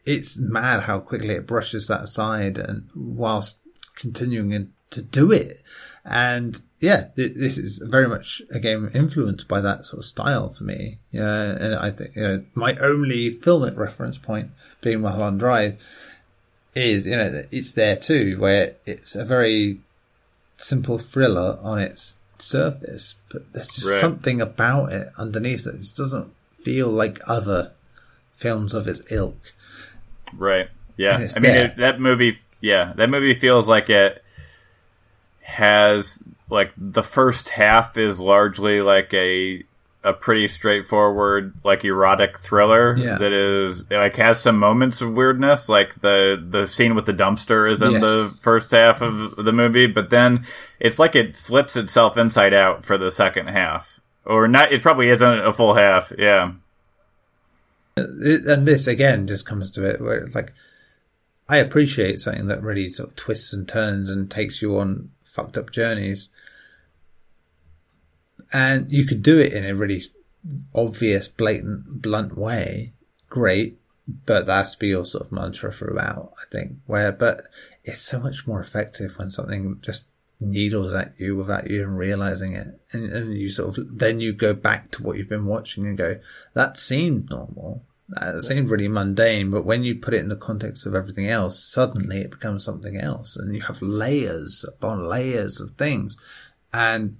it's 0.05 0.37
mad 0.37 0.83
how 0.83 0.99
quickly 0.99 1.35
it 1.35 1.47
brushes 1.47 1.87
that 1.87 2.01
aside 2.03 2.57
and 2.57 2.89
whilst 2.95 3.57
continuing 3.95 4.71
to 4.91 5.01
do 5.01 5.31
it. 5.31 5.63
And 6.03 6.61
yeah, 6.79 7.07
this 7.15 7.57
is 7.57 7.79
very 7.79 8.07
much 8.07 8.41
a 8.51 8.59
game 8.59 8.89
influenced 8.93 9.47
by 9.47 9.61
that 9.61 9.85
sort 9.85 9.99
of 9.99 10.05
style 10.05 10.49
for 10.49 10.63
me. 10.63 10.99
Yeah, 11.11 11.55
and 11.59 11.75
I 11.75 11.89
think 11.89 12.15
you 12.15 12.23
know 12.23 12.45
my 12.53 12.75
only 12.75 13.31
filmic 13.31 13.75
reference 13.75 14.19
point 14.19 14.51
being 14.81 15.01
Mulholland 15.01 15.39
Drive 15.39 15.83
is 16.75 17.07
you 17.07 17.15
know 17.15 17.43
it's 17.51 17.71
there 17.71 17.95
too, 17.95 18.37
where 18.39 18.75
it's 18.85 19.15
a 19.15 19.25
very 19.25 19.79
simple 20.57 20.99
thriller 20.99 21.57
on 21.61 21.79
its 21.79 22.17
surface, 22.41 23.15
but 23.29 23.51
there's 23.53 23.69
just 23.69 23.89
right. 23.89 23.99
something 23.99 24.41
about 24.41 24.91
it 24.91 25.09
underneath 25.17 25.63
that 25.65 25.77
just 25.77 25.97
doesn't 25.97 26.33
feel 26.53 26.89
like 26.89 27.19
other 27.27 27.71
films 28.35 28.73
of 28.73 28.87
its 28.87 29.01
ilk. 29.11 29.53
Right. 30.35 30.71
Yeah. 30.97 31.27
I 31.35 31.39
mean, 31.39 31.51
it, 31.51 31.77
that 31.77 31.99
movie. 31.99 32.39
Yeah, 32.61 32.93
that 32.95 33.09
movie 33.09 33.35
feels 33.35 33.67
like 33.67 33.89
it 33.89 34.23
has 35.41 36.21
like 36.49 36.71
the 36.77 37.03
first 37.03 37.49
half 37.49 37.97
is 37.97 38.19
largely 38.19 38.81
like 38.81 39.13
a 39.13 39.63
a 40.05 40.13
pretty 40.13 40.47
straightforward 40.47 41.51
like 41.63 41.83
erotic 41.83 42.37
thriller 42.39 42.95
yeah. 42.95 43.17
that 43.17 43.33
is 43.33 43.83
like 43.89 44.15
has 44.15 44.39
some 44.39 44.57
moments 44.57 45.01
of 45.01 45.15
weirdness 45.15 45.67
like 45.67 45.99
the 46.01 46.41
the 46.47 46.67
scene 46.67 46.93
with 46.93 47.07
the 47.07 47.13
dumpster 47.13 47.69
is 47.69 47.81
in 47.81 47.93
yes. 47.93 48.01
the 48.01 48.39
first 48.43 48.69
half 48.69 49.01
of 49.01 49.35
the 49.35 49.51
movie 49.51 49.87
but 49.87 50.11
then 50.11 50.45
it's 50.79 50.99
like 50.99 51.15
it 51.15 51.35
flips 51.35 51.75
itself 51.75 52.17
inside 52.17 52.53
out 52.53 52.85
for 52.85 52.99
the 52.99 53.09
second 53.09 53.47
half 53.47 53.99
or 54.25 54.47
not 54.47 54.71
it 54.71 54.83
probably 54.83 55.09
isn't 55.09 55.45
a 55.45 55.51
full 55.51 55.73
half 55.73 56.13
yeah 56.19 56.51
and 57.97 58.67
this 58.67 58.85
again 58.85 59.25
just 59.25 59.45
comes 59.47 59.71
to 59.71 59.89
it 59.89 59.99
where 59.99 60.27
like 60.35 60.53
I 61.47 61.57
appreciate 61.57 62.19
something 62.19 62.47
that 62.47 62.63
really 62.63 62.89
sort 62.89 63.09
of 63.09 63.15
twists 63.15 63.53
and 63.53 63.67
turns 63.67 64.09
and 64.09 64.29
takes 64.29 64.61
you 64.61 64.77
on 64.77 65.11
fucked 65.23 65.57
up 65.57 65.71
journeys 65.71 66.29
and 68.55 68.89
you 68.89 69.03
could 69.03 69.21
do 69.21 69.37
it 69.37 69.51
in 69.51 69.65
a 69.65 69.75
really 69.75 70.01
obvious, 70.73 71.27
blatant, 71.27 72.01
blunt 72.01 72.37
way, 72.37 72.93
great. 73.29 73.77
But 74.25 74.45
that 74.45 74.55
has 74.55 74.71
to 74.73 74.79
be 74.79 74.87
your 74.87 75.05
sort 75.05 75.25
of 75.25 75.33
mantra 75.33 75.73
throughout, 75.73 76.31
I 76.37 76.49
think. 76.49 76.77
Where, 76.85 77.11
but 77.11 77.41
it's 77.83 77.99
so 77.99 78.17
much 78.17 78.47
more 78.47 78.61
effective 78.61 79.17
when 79.17 79.29
something 79.29 79.79
just 79.81 80.07
needles 80.39 80.93
at 80.93 81.15
you 81.17 81.35
without 81.35 81.69
you 81.69 81.81
even 81.81 81.95
realizing 81.95 82.53
it. 82.53 82.79
And, 82.93 83.11
and 83.11 83.33
you 83.33 83.49
sort 83.49 83.77
of, 83.77 83.97
then 83.97 84.21
you 84.21 84.31
go 84.31 84.53
back 84.53 84.89
to 84.91 85.03
what 85.03 85.17
you've 85.17 85.27
been 85.27 85.47
watching 85.47 85.85
and 85.85 85.97
go, 85.97 86.21
that 86.53 86.79
seemed 86.79 87.29
normal. 87.29 87.83
That 88.07 88.41
seemed 88.41 88.69
really 88.69 88.87
mundane, 88.87 89.51
but 89.51 89.65
when 89.65 89.83
you 89.83 89.95
put 89.95 90.13
it 90.13 90.21
in 90.21 90.29
the 90.29 90.37
context 90.37 90.85
of 90.85 90.95
everything 90.95 91.27
else, 91.27 91.59
suddenly 91.59 92.19
it 92.19 92.31
becomes 92.31 92.63
something 92.63 92.95
else 92.95 93.35
and 93.35 93.53
you 93.53 93.63
have 93.63 93.81
layers 93.81 94.63
upon 94.63 95.09
layers 95.09 95.59
of 95.59 95.71
things. 95.71 96.15
And 96.71 97.17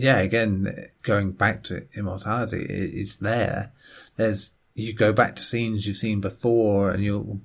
yeah, 0.00 0.18
again, 0.20 0.74
going 1.02 1.32
back 1.32 1.62
to 1.64 1.86
immortality, 1.94 2.64
it's 2.68 3.16
there. 3.16 3.72
There's, 4.16 4.52
you 4.74 4.94
go 4.94 5.12
back 5.12 5.36
to 5.36 5.42
scenes 5.42 5.86
you've 5.86 5.98
seen 5.98 6.20
before 6.20 6.90
and 6.90 7.04
you'll 7.04 7.40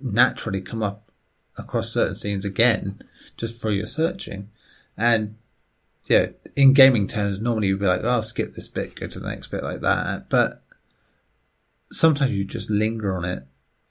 naturally 0.00 0.60
come 0.60 0.82
up 0.82 1.10
across 1.58 1.90
certain 1.90 2.14
scenes 2.14 2.44
again 2.44 3.00
just 3.36 3.60
for 3.60 3.72
your 3.72 3.88
searching. 3.88 4.50
And 4.96 5.36
yeah, 6.04 6.28
in 6.54 6.74
gaming 6.74 7.08
terms, 7.08 7.40
normally 7.40 7.68
you'd 7.68 7.80
be 7.80 7.86
like, 7.86 8.04
oh, 8.04 8.20
skip 8.20 8.52
this 8.52 8.68
bit, 8.68 8.94
go 8.94 9.08
to 9.08 9.18
the 9.18 9.28
next 9.28 9.48
bit 9.48 9.64
like 9.64 9.80
that. 9.80 10.28
But 10.28 10.62
sometimes 11.90 12.30
you 12.30 12.44
just 12.44 12.70
linger 12.70 13.16
on 13.16 13.24
it 13.24 13.44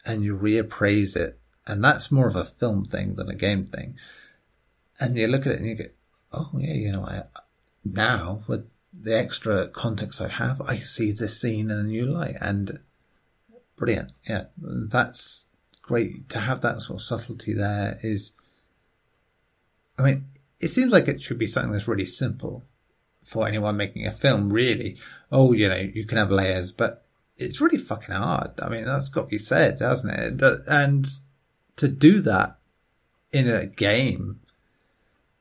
and 0.06 0.24
you 0.24 0.38
reappraise 0.38 1.18
it. 1.18 1.38
And 1.68 1.84
that's 1.84 2.12
more 2.12 2.30
of 2.30 2.36
a 2.38 2.46
film 2.46 2.86
thing 2.86 3.16
than 3.16 3.30
a 3.30 3.36
game 3.36 3.64
thing. 3.64 3.98
And 5.02 5.18
you 5.18 5.28
look 5.28 5.46
at 5.46 5.54
it 5.54 5.60
and 5.60 5.68
you 5.68 5.76
go, 5.76 5.86
oh 6.32 6.52
yeah, 6.58 6.74
you 6.74 6.92
know, 6.94 7.04
I, 7.04 7.24
now 7.94 8.44
with 8.48 8.70
the 8.94 9.18
extra 9.18 9.68
context 9.68 10.22
I 10.22 10.28
have, 10.28 10.62
I 10.62 10.78
see 10.78 11.12
this 11.12 11.40
scene 11.40 11.72
in 11.72 11.78
a 11.78 11.84
new 11.84 12.06
light 12.06 12.36
and 12.42 12.80
brilliant. 13.76 14.14
Yeah, 14.28 14.46
that's 14.58 15.46
great 15.82 16.30
to 16.30 16.40
have 16.40 16.62
that 16.62 16.82
sort 16.82 17.00
of 17.00 17.06
subtlety 17.06 17.54
there 17.54 17.98
is, 18.04 18.34
I 19.98 20.04
mean, 20.04 20.26
it 20.60 20.68
seems 20.68 20.92
like 20.92 21.08
it 21.08 21.22
should 21.22 21.40
be 21.40 21.48
something 21.48 21.72
that's 21.72 21.88
really 21.88 22.06
simple 22.06 22.64
for 23.24 23.48
anyone 23.48 23.78
making 23.78 24.06
a 24.06 24.12
film, 24.12 24.52
really. 24.52 24.98
Oh, 25.32 25.54
you 25.54 25.70
know, 25.70 25.78
you 25.78 26.06
can 26.06 26.18
have 26.18 26.32
layers, 26.32 26.72
but 26.72 27.06
it's 27.38 27.62
really 27.62 27.78
fucking 27.78 28.14
hard. 28.14 28.60
I 28.62 28.70
mean, 28.70 28.86
that's 28.86 29.10
got 29.10 29.22
to 29.22 29.28
be 29.28 29.38
said, 29.38 29.80
hasn't 29.80 30.14
it? 30.14 30.60
And 30.68 31.08
to 31.78 31.88
do 31.88 32.22
that 32.22 32.58
in 33.32 33.48
a 33.48 33.68
game 33.68 34.42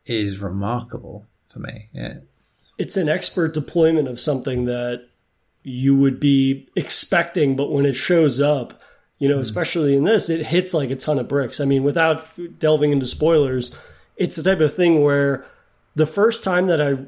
is 0.07 0.39
remarkable 0.39 1.27
for 1.47 1.59
me. 1.59 1.89
Yeah. 1.93 2.19
It's 2.79 2.97
an 2.97 3.09
expert 3.09 3.53
deployment 3.53 4.09
of 4.09 4.19
something 4.21 4.65
that 4.67 5.09
you 5.65 5.97
would 5.97 6.19
be 6.19 6.69
expecting, 6.77 7.57
but 7.57 7.71
when 7.71 7.85
it 7.85 7.95
shows 7.95 8.41
up, 8.41 8.81
you 9.19 9.29
know, 9.29 9.39
mm. 9.39 9.43
especially 9.43 9.97
in 9.97 10.05
this, 10.05 10.31
it 10.31 10.47
hits 10.47 10.73
like 10.73 10.91
a 10.91 10.97
ton 10.97 11.19
of 11.19 11.29
bricks. 11.29 11.61
I 11.61 11.65
mean, 11.65 11.83
without 11.83 12.27
delving 12.59 12.93
into 12.93 13.07
spoilers, 13.07 13.77
it's 14.17 14.37
the 14.37 14.43
type 14.43 14.61
of 14.61 14.73
thing 14.73 15.03
where 15.03 15.45
the 15.95 16.07
first 16.07 16.45
time 16.45 16.69
that 16.69 16.81
I 16.81 16.99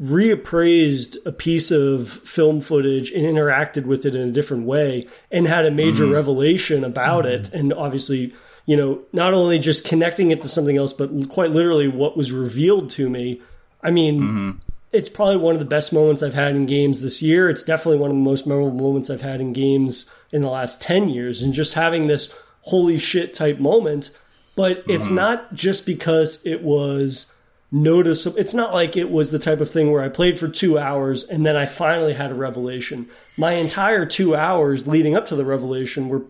reappraised 0.00 1.16
a 1.24 1.32
piece 1.32 1.70
of 1.70 2.08
film 2.08 2.60
footage 2.60 3.12
and 3.12 3.24
interacted 3.24 3.86
with 3.86 4.04
it 4.04 4.14
in 4.14 4.28
a 4.28 4.32
different 4.32 4.64
way 4.66 5.06
and 5.30 5.46
had 5.46 5.64
a 5.64 5.70
major 5.70 6.04
mm-hmm. 6.04 6.14
revelation 6.14 6.82
about 6.82 7.24
mm-hmm. 7.24 7.34
it 7.34 7.52
and 7.52 7.72
obviously 7.72 8.34
you 8.66 8.76
know 8.76 9.00
not 9.12 9.32
only 9.32 9.60
just 9.60 9.84
connecting 9.84 10.32
it 10.32 10.42
to 10.42 10.48
something 10.48 10.76
else 10.76 10.92
but 10.92 11.10
quite 11.28 11.50
literally 11.50 11.86
what 11.86 12.16
was 12.16 12.32
revealed 12.32 12.90
to 12.90 13.08
me 13.08 13.40
i 13.82 13.92
mean 13.92 14.20
mm-hmm. 14.20 14.58
It's 14.92 15.08
probably 15.08 15.36
one 15.36 15.54
of 15.54 15.60
the 15.60 15.66
best 15.66 15.92
moments 15.92 16.22
i've 16.22 16.34
had 16.34 16.54
in 16.54 16.66
games 16.66 17.02
this 17.02 17.22
year 17.22 17.48
it's 17.48 17.62
definitely 17.62 17.98
one 17.98 18.10
of 18.10 18.16
the 18.16 18.22
most 18.22 18.46
memorable 18.46 18.72
moments 18.72 19.10
i've 19.10 19.20
had 19.20 19.40
in 19.40 19.52
games 19.52 20.10
in 20.30 20.42
the 20.42 20.50
last 20.50 20.80
10 20.82 21.08
years 21.08 21.42
and 21.42 21.52
just 21.52 21.74
having 21.74 22.06
this 22.06 22.36
holy 22.62 22.98
shit 22.98 23.34
type 23.34 23.58
moment 23.58 24.10
but 24.54 24.84
it's 24.86 25.06
mm-hmm. 25.06 25.16
not 25.16 25.54
just 25.54 25.86
because 25.86 26.44
it 26.44 26.62
was 26.62 27.32
noticeable. 27.72 28.36
It's 28.36 28.54
not 28.54 28.74
like 28.74 28.96
it 28.96 29.10
was 29.10 29.32
the 29.32 29.38
type 29.38 29.60
of 29.60 29.70
thing 29.70 29.90
where 29.90 30.02
I 30.02 30.10
played 30.10 30.38
for 30.38 30.46
two 30.46 30.78
hours 30.78 31.28
and 31.28 31.44
then 31.44 31.56
I 31.56 31.66
finally 31.66 32.12
had 32.12 32.30
a 32.30 32.34
revelation. 32.34 33.08
My 33.38 33.52
entire 33.52 34.04
two 34.04 34.36
hours 34.36 34.86
leading 34.86 35.16
up 35.16 35.26
to 35.26 35.36
the 35.36 35.44
revelation 35.44 36.08
were, 36.08 36.22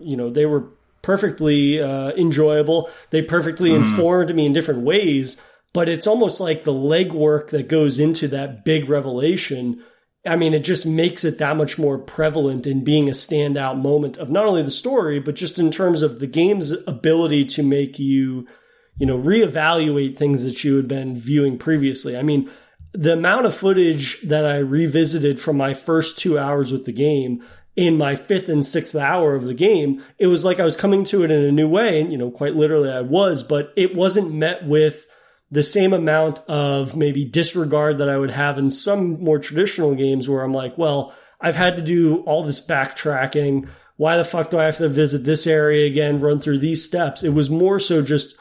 you 0.00 0.16
know, 0.16 0.28
they 0.28 0.44
were 0.44 0.64
perfectly 1.02 1.80
uh, 1.80 2.10
enjoyable. 2.12 2.90
They 3.10 3.22
perfectly 3.22 3.70
mm. 3.70 3.76
informed 3.76 4.34
me 4.34 4.44
in 4.44 4.52
different 4.52 4.80
ways. 4.80 5.40
But 5.76 5.88
it's 5.88 6.06
almost 6.06 6.40
like 6.40 6.64
the 6.64 6.72
legwork 6.72 7.50
that 7.50 7.68
goes 7.68 7.98
into 7.98 8.28
that 8.28 8.64
big 8.64 8.88
revelation. 8.88 9.84
I 10.26 10.34
mean, 10.34 10.54
it 10.54 10.64
just 10.64 10.86
makes 10.86 11.24
it 11.24 11.38
that 11.38 11.56
much 11.56 11.78
more 11.78 11.98
prevalent 11.98 12.66
in 12.66 12.82
being 12.82 13.08
a 13.08 13.12
standout 13.12 13.80
moment 13.80 14.16
of 14.16 14.30
not 14.30 14.46
only 14.46 14.62
the 14.62 14.70
story, 14.70 15.20
but 15.20 15.36
just 15.36 15.58
in 15.58 15.70
terms 15.70 16.02
of 16.02 16.18
the 16.18 16.26
game's 16.26 16.72
ability 16.86 17.44
to 17.44 17.62
make 17.62 17.98
you 17.98 18.46
you 18.98 19.06
know, 19.06 19.18
reevaluate 19.18 20.16
things 20.16 20.44
that 20.44 20.64
you 20.64 20.76
had 20.76 20.88
been 20.88 21.16
viewing 21.16 21.58
previously. 21.58 22.16
I 22.16 22.22
mean, 22.22 22.50
the 22.92 23.12
amount 23.12 23.46
of 23.46 23.54
footage 23.54 24.22
that 24.22 24.46
I 24.46 24.56
revisited 24.58 25.40
from 25.40 25.56
my 25.56 25.74
first 25.74 26.18
two 26.18 26.38
hours 26.38 26.72
with 26.72 26.86
the 26.86 26.92
game 26.92 27.44
in 27.76 27.98
my 27.98 28.16
fifth 28.16 28.48
and 28.48 28.64
sixth 28.64 28.96
hour 28.96 29.34
of 29.34 29.44
the 29.44 29.52
game, 29.54 30.02
it 30.18 30.28
was 30.28 30.44
like 30.44 30.58
I 30.58 30.64
was 30.64 30.76
coming 30.76 31.04
to 31.04 31.24
it 31.24 31.30
in 31.30 31.44
a 31.44 31.52
new 31.52 31.68
way. 31.68 32.00
And, 32.00 32.10
you 32.10 32.16
know, 32.16 32.30
quite 32.30 32.56
literally 32.56 32.90
I 32.90 33.02
was, 33.02 33.42
but 33.42 33.72
it 33.76 33.94
wasn't 33.94 34.32
met 34.32 34.66
with 34.66 35.06
the 35.50 35.62
same 35.62 35.92
amount 35.92 36.40
of 36.48 36.96
maybe 36.96 37.24
disregard 37.24 37.98
that 37.98 38.08
I 38.08 38.18
would 38.18 38.32
have 38.32 38.58
in 38.58 38.70
some 38.70 39.22
more 39.22 39.38
traditional 39.38 39.94
games 39.94 40.28
where 40.28 40.42
I'm 40.42 40.52
like, 40.52 40.76
well, 40.76 41.14
I've 41.40 41.56
had 41.56 41.76
to 41.76 41.82
do 41.82 42.18
all 42.22 42.42
this 42.42 42.64
backtracking. 42.64 43.68
Why 43.96 44.16
the 44.16 44.24
fuck 44.24 44.50
do 44.50 44.58
I 44.58 44.64
have 44.64 44.76
to 44.78 44.88
visit 44.88 45.24
this 45.24 45.46
area 45.46 45.86
again, 45.86 46.20
run 46.20 46.40
through 46.40 46.58
these 46.58 46.84
steps? 46.84 47.22
It 47.22 47.30
was 47.30 47.48
more 47.48 47.78
so 47.78 48.02
just 48.02 48.38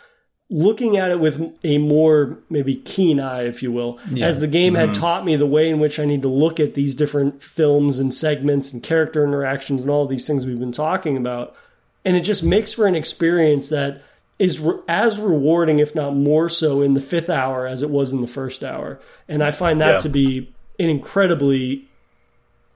looking 0.50 0.96
at 0.98 1.12
it 1.12 1.20
with 1.20 1.54
a 1.64 1.78
more 1.78 2.40
maybe 2.50 2.76
keen 2.76 3.20
eye, 3.20 3.44
if 3.44 3.64
you 3.64 3.72
will, 3.72 4.00
yeah. 4.12 4.26
as 4.26 4.40
the 4.40 4.48
game 4.48 4.74
mm-hmm. 4.74 4.88
had 4.88 4.94
taught 4.94 5.26
me 5.26 5.36
the 5.36 5.46
way 5.46 5.70
in 5.70 5.80
which 5.80 6.00
I 6.00 6.06
need 6.06 6.22
to 6.22 6.28
look 6.28 6.60
at 6.60 6.76
these 6.76 6.94
different 6.94 7.42
films 7.42 8.00
and 8.00 8.14
segments 8.14 8.72
and 8.72 8.82
character 8.84 9.24
interactions 9.24 9.82
and 9.82 9.90
all 9.90 10.06
these 10.06 10.28
things 10.28 10.46
we've 10.46 10.60
been 10.60 10.72
talking 10.72 11.18
about. 11.18 11.58
And 12.04 12.16
it 12.16 12.22
just 12.22 12.44
makes 12.44 12.74
for 12.74 12.86
an 12.86 12.96
experience 12.96 13.70
that 13.70 14.04
is 14.38 14.60
re- 14.60 14.80
as 14.88 15.20
rewarding, 15.20 15.80
if 15.80 15.96
not 15.96 16.16
more 16.16 16.50
so, 16.50 16.82
in 16.82 16.94
the 16.94 17.02
fifth 17.02 17.30
hour 17.30 17.66
as 17.66 17.82
it 17.82 17.90
was 17.90 18.12
in 18.12 18.22
the 18.22 18.28
first 18.28 18.64
hour. 18.64 19.00
And 19.28 19.44
I 19.44 19.52
find 19.52 19.82
that 19.82 19.92
yeah. 19.92 19.98
to 19.98 20.10
be 20.10 20.54
an 20.80 20.90
incredibly, 20.90 21.88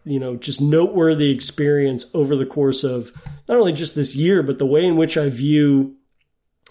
you 0.06 0.20
know, 0.20 0.36
just 0.36 0.62
noteworthy 0.62 1.32
experience 1.32 2.14
over 2.14 2.36
the 2.36 2.46
course 2.46 2.84
of 2.84 3.12
not 3.48 3.58
only 3.58 3.74
just 3.74 3.96
this 3.96 4.16
year, 4.16 4.42
but 4.42 4.60
the 4.60 4.66
way 4.66 4.86
in 4.86 4.96
which 4.96 5.18
I 5.18 5.30
view 5.30 5.96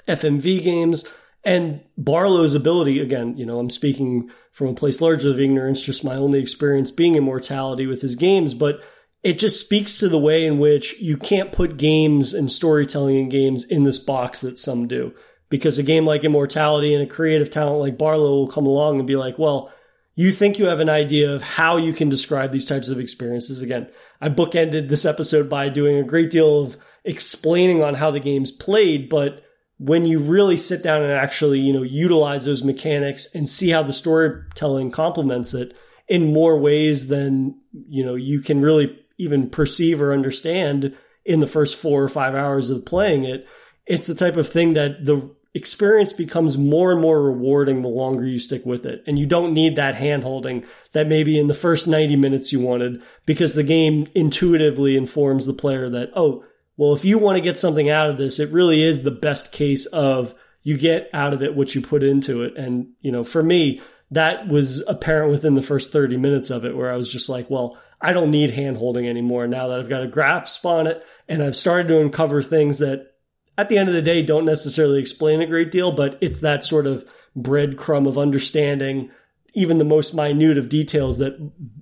FMV 0.06 0.62
games, 0.62 1.04
and 1.44 1.80
Barlow's 1.96 2.54
ability, 2.54 3.00
again, 3.00 3.36
you 3.36 3.46
know, 3.46 3.58
I'm 3.58 3.70
speaking 3.70 4.30
from 4.52 4.68
a 4.68 4.74
place 4.74 5.00
largely 5.00 5.30
of 5.30 5.40
ignorance, 5.40 5.82
just 5.82 6.04
my 6.04 6.16
only 6.16 6.40
experience 6.40 6.90
being 6.90 7.14
immortality 7.14 7.86
with 7.86 8.02
his 8.02 8.16
games, 8.16 8.54
but 8.54 8.82
it 9.22 9.38
just 9.38 9.60
speaks 9.60 9.98
to 9.98 10.08
the 10.08 10.18
way 10.18 10.46
in 10.46 10.58
which 10.58 11.00
you 11.00 11.16
can't 11.16 11.52
put 11.52 11.76
games 11.76 12.34
and 12.34 12.50
storytelling 12.50 13.16
in 13.16 13.28
games 13.28 13.64
in 13.64 13.82
this 13.82 13.98
box 13.98 14.42
that 14.42 14.58
some 14.58 14.86
do. 14.86 15.12
Because 15.50 15.78
a 15.78 15.82
game 15.82 16.04
like 16.04 16.24
Immortality 16.24 16.94
and 16.94 17.02
a 17.02 17.06
creative 17.06 17.50
talent 17.50 17.80
like 17.80 17.98
Barlow 17.98 18.36
will 18.36 18.48
come 18.48 18.66
along 18.66 18.98
and 18.98 19.06
be 19.06 19.16
like, 19.16 19.38
well, 19.38 19.72
you 20.14 20.30
think 20.30 20.58
you 20.58 20.66
have 20.66 20.80
an 20.80 20.90
idea 20.90 21.32
of 21.32 21.42
how 21.42 21.76
you 21.76 21.92
can 21.92 22.08
describe 22.08 22.52
these 22.52 22.66
types 22.66 22.88
of 22.88 22.98
experiences. 22.98 23.62
Again, 23.62 23.88
I 24.20 24.28
bookended 24.28 24.88
this 24.88 25.04
episode 25.04 25.48
by 25.48 25.68
doing 25.68 25.96
a 25.96 26.04
great 26.04 26.30
deal 26.30 26.60
of 26.62 26.76
explaining 27.04 27.82
on 27.82 27.94
how 27.94 28.10
the 28.10 28.20
game's 28.20 28.50
played, 28.50 29.08
but 29.08 29.42
when 29.78 30.04
you 30.04 30.18
really 30.18 30.56
sit 30.56 30.82
down 30.82 31.02
and 31.02 31.12
actually, 31.12 31.60
you 31.60 31.72
know, 31.72 31.84
utilize 31.84 32.44
those 32.44 32.64
mechanics 32.64 33.32
and 33.32 33.48
see 33.48 33.70
how 33.70 33.82
the 33.82 33.92
storytelling 33.92 34.90
complements 34.90 35.54
it 35.54 35.72
in 36.08 36.32
more 36.32 36.58
ways 36.58 37.06
than, 37.06 37.58
you 37.88 38.04
know, 38.04 38.16
you 38.16 38.40
can 38.40 38.60
really 38.60 38.98
even 39.18 39.50
perceive 39.50 40.00
or 40.00 40.12
understand 40.12 40.96
in 41.24 41.40
the 41.40 41.46
first 41.46 41.76
four 41.76 42.02
or 42.02 42.08
five 42.08 42.34
hours 42.34 42.70
of 42.70 42.86
playing 42.86 43.24
it, 43.24 43.46
it's 43.86 44.06
the 44.06 44.14
type 44.14 44.36
of 44.36 44.48
thing 44.48 44.74
that 44.74 45.04
the 45.04 45.34
experience 45.54 46.12
becomes 46.12 46.56
more 46.56 46.92
and 46.92 47.00
more 47.00 47.22
rewarding 47.22 47.82
the 47.82 47.88
longer 47.88 48.24
you 48.24 48.38
stick 48.38 48.64
with 48.64 48.86
it. 48.86 49.02
And 49.06 49.18
you 49.18 49.26
don't 49.26 49.54
need 49.54 49.76
that 49.76 49.94
hand 49.94 50.22
holding 50.22 50.64
that 50.92 51.06
maybe 51.06 51.38
in 51.38 51.46
the 51.46 51.54
first 51.54 51.88
90 51.88 52.16
minutes 52.16 52.52
you 52.52 52.60
wanted 52.60 53.02
because 53.26 53.54
the 53.54 53.62
game 53.62 54.06
intuitively 54.14 54.96
informs 54.96 55.46
the 55.46 55.52
player 55.52 55.88
that, 55.90 56.10
oh, 56.14 56.44
well, 56.76 56.94
if 56.94 57.04
you 57.04 57.18
want 57.18 57.36
to 57.36 57.42
get 57.42 57.58
something 57.58 57.90
out 57.90 58.08
of 58.08 58.18
this, 58.18 58.38
it 58.38 58.50
really 58.50 58.82
is 58.82 59.02
the 59.02 59.10
best 59.10 59.52
case 59.52 59.86
of 59.86 60.34
you 60.62 60.78
get 60.78 61.10
out 61.12 61.32
of 61.32 61.42
it 61.42 61.56
what 61.56 61.74
you 61.74 61.80
put 61.80 62.02
into 62.02 62.42
it. 62.42 62.56
And, 62.56 62.90
you 63.00 63.10
know, 63.10 63.24
for 63.24 63.42
me, 63.42 63.80
that 64.10 64.48
was 64.48 64.86
apparent 64.86 65.30
within 65.30 65.54
the 65.54 65.62
first 65.62 65.92
30 65.92 66.16
minutes 66.18 66.50
of 66.50 66.64
it 66.64 66.76
where 66.76 66.92
I 66.92 66.96
was 66.96 67.10
just 67.10 67.28
like, 67.28 67.50
well, 67.50 67.78
I 68.00 68.12
don't 68.12 68.30
need 68.30 68.50
hand 68.50 68.76
holding 68.76 69.08
anymore 69.08 69.46
now 69.46 69.68
that 69.68 69.80
I've 69.80 69.88
got 69.88 70.02
a 70.02 70.08
grasp 70.08 70.64
on 70.64 70.86
it 70.86 71.04
and 71.28 71.42
I've 71.42 71.56
started 71.56 71.88
to 71.88 72.00
uncover 72.00 72.42
things 72.42 72.78
that 72.78 73.14
at 73.56 73.68
the 73.68 73.76
end 73.76 73.88
of 73.88 73.94
the 73.94 74.02
day 74.02 74.22
don't 74.22 74.44
necessarily 74.44 75.00
explain 75.00 75.40
a 75.40 75.46
great 75.46 75.70
deal, 75.70 75.90
but 75.90 76.16
it's 76.20 76.40
that 76.40 76.64
sort 76.64 76.86
of 76.86 77.04
breadcrumb 77.36 78.06
of 78.06 78.16
understanding 78.16 79.10
even 79.54 79.78
the 79.78 79.84
most 79.84 80.14
minute 80.14 80.58
of 80.58 80.68
details 80.68 81.18
that 81.18 81.34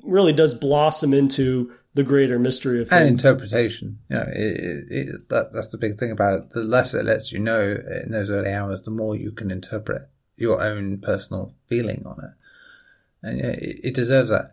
really 0.03 0.33
does 0.33 0.55
blossom 0.55 1.13
into 1.13 1.73
the 1.95 2.05
greater 2.05 2.39
mystery 2.39 2.81
of 2.81 2.93
and 2.93 3.09
interpretation. 3.09 3.99
You 4.09 4.17
know, 4.17 4.25
it, 4.29 4.57
it, 4.61 4.85
it, 4.91 5.29
that, 5.29 5.53
that's 5.53 5.71
the 5.71 5.79
big 5.79 5.99
thing 5.99 6.11
about 6.11 6.39
it. 6.39 6.51
The 6.51 6.63
less 6.63 6.95
it 6.95 7.05
lets 7.05 7.33
you 7.33 7.39
know 7.39 7.77
in 8.05 8.13
those 8.13 8.31
early 8.31 8.53
hours, 8.53 8.83
the 8.83 8.91
more 8.91 9.17
you 9.17 9.33
can 9.33 9.51
interpret 9.51 10.09
your 10.37 10.63
own 10.63 10.99
personal 10.99 11.55
feeling 11.67 12.03
on 12.07 12.23
it, 12.23 13.27
and 13.27 13.39
yeah, 13.39 13.55
it, 13.59 13.95
deserves 13.95 14.29
that. 14.29 14.53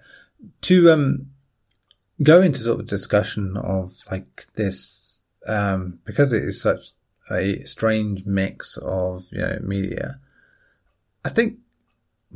To 0.62 0.92
um, 0.92 1.28
go 2.22 2.42
into 2.42 2.60
sort 2.60 2.80
of 2.80 2.88
discussion 2.88 3.58
of 3.58 3.94
like 4.12 4.48
this, 4.56 5.22
um, 5.48 6.00
because 6.06 6.34
it 6.34 6.44
is 6.44 6.62
such 6.62 6.92
a 7.32 7.64
strange 7.66 8.26
mix 8.26 8.78
of 8.78 9.24
you 9.32 9.40
know 9.40 9.60
media. 9.62 10.20
I 11.26 11.30
think 11.30 11.60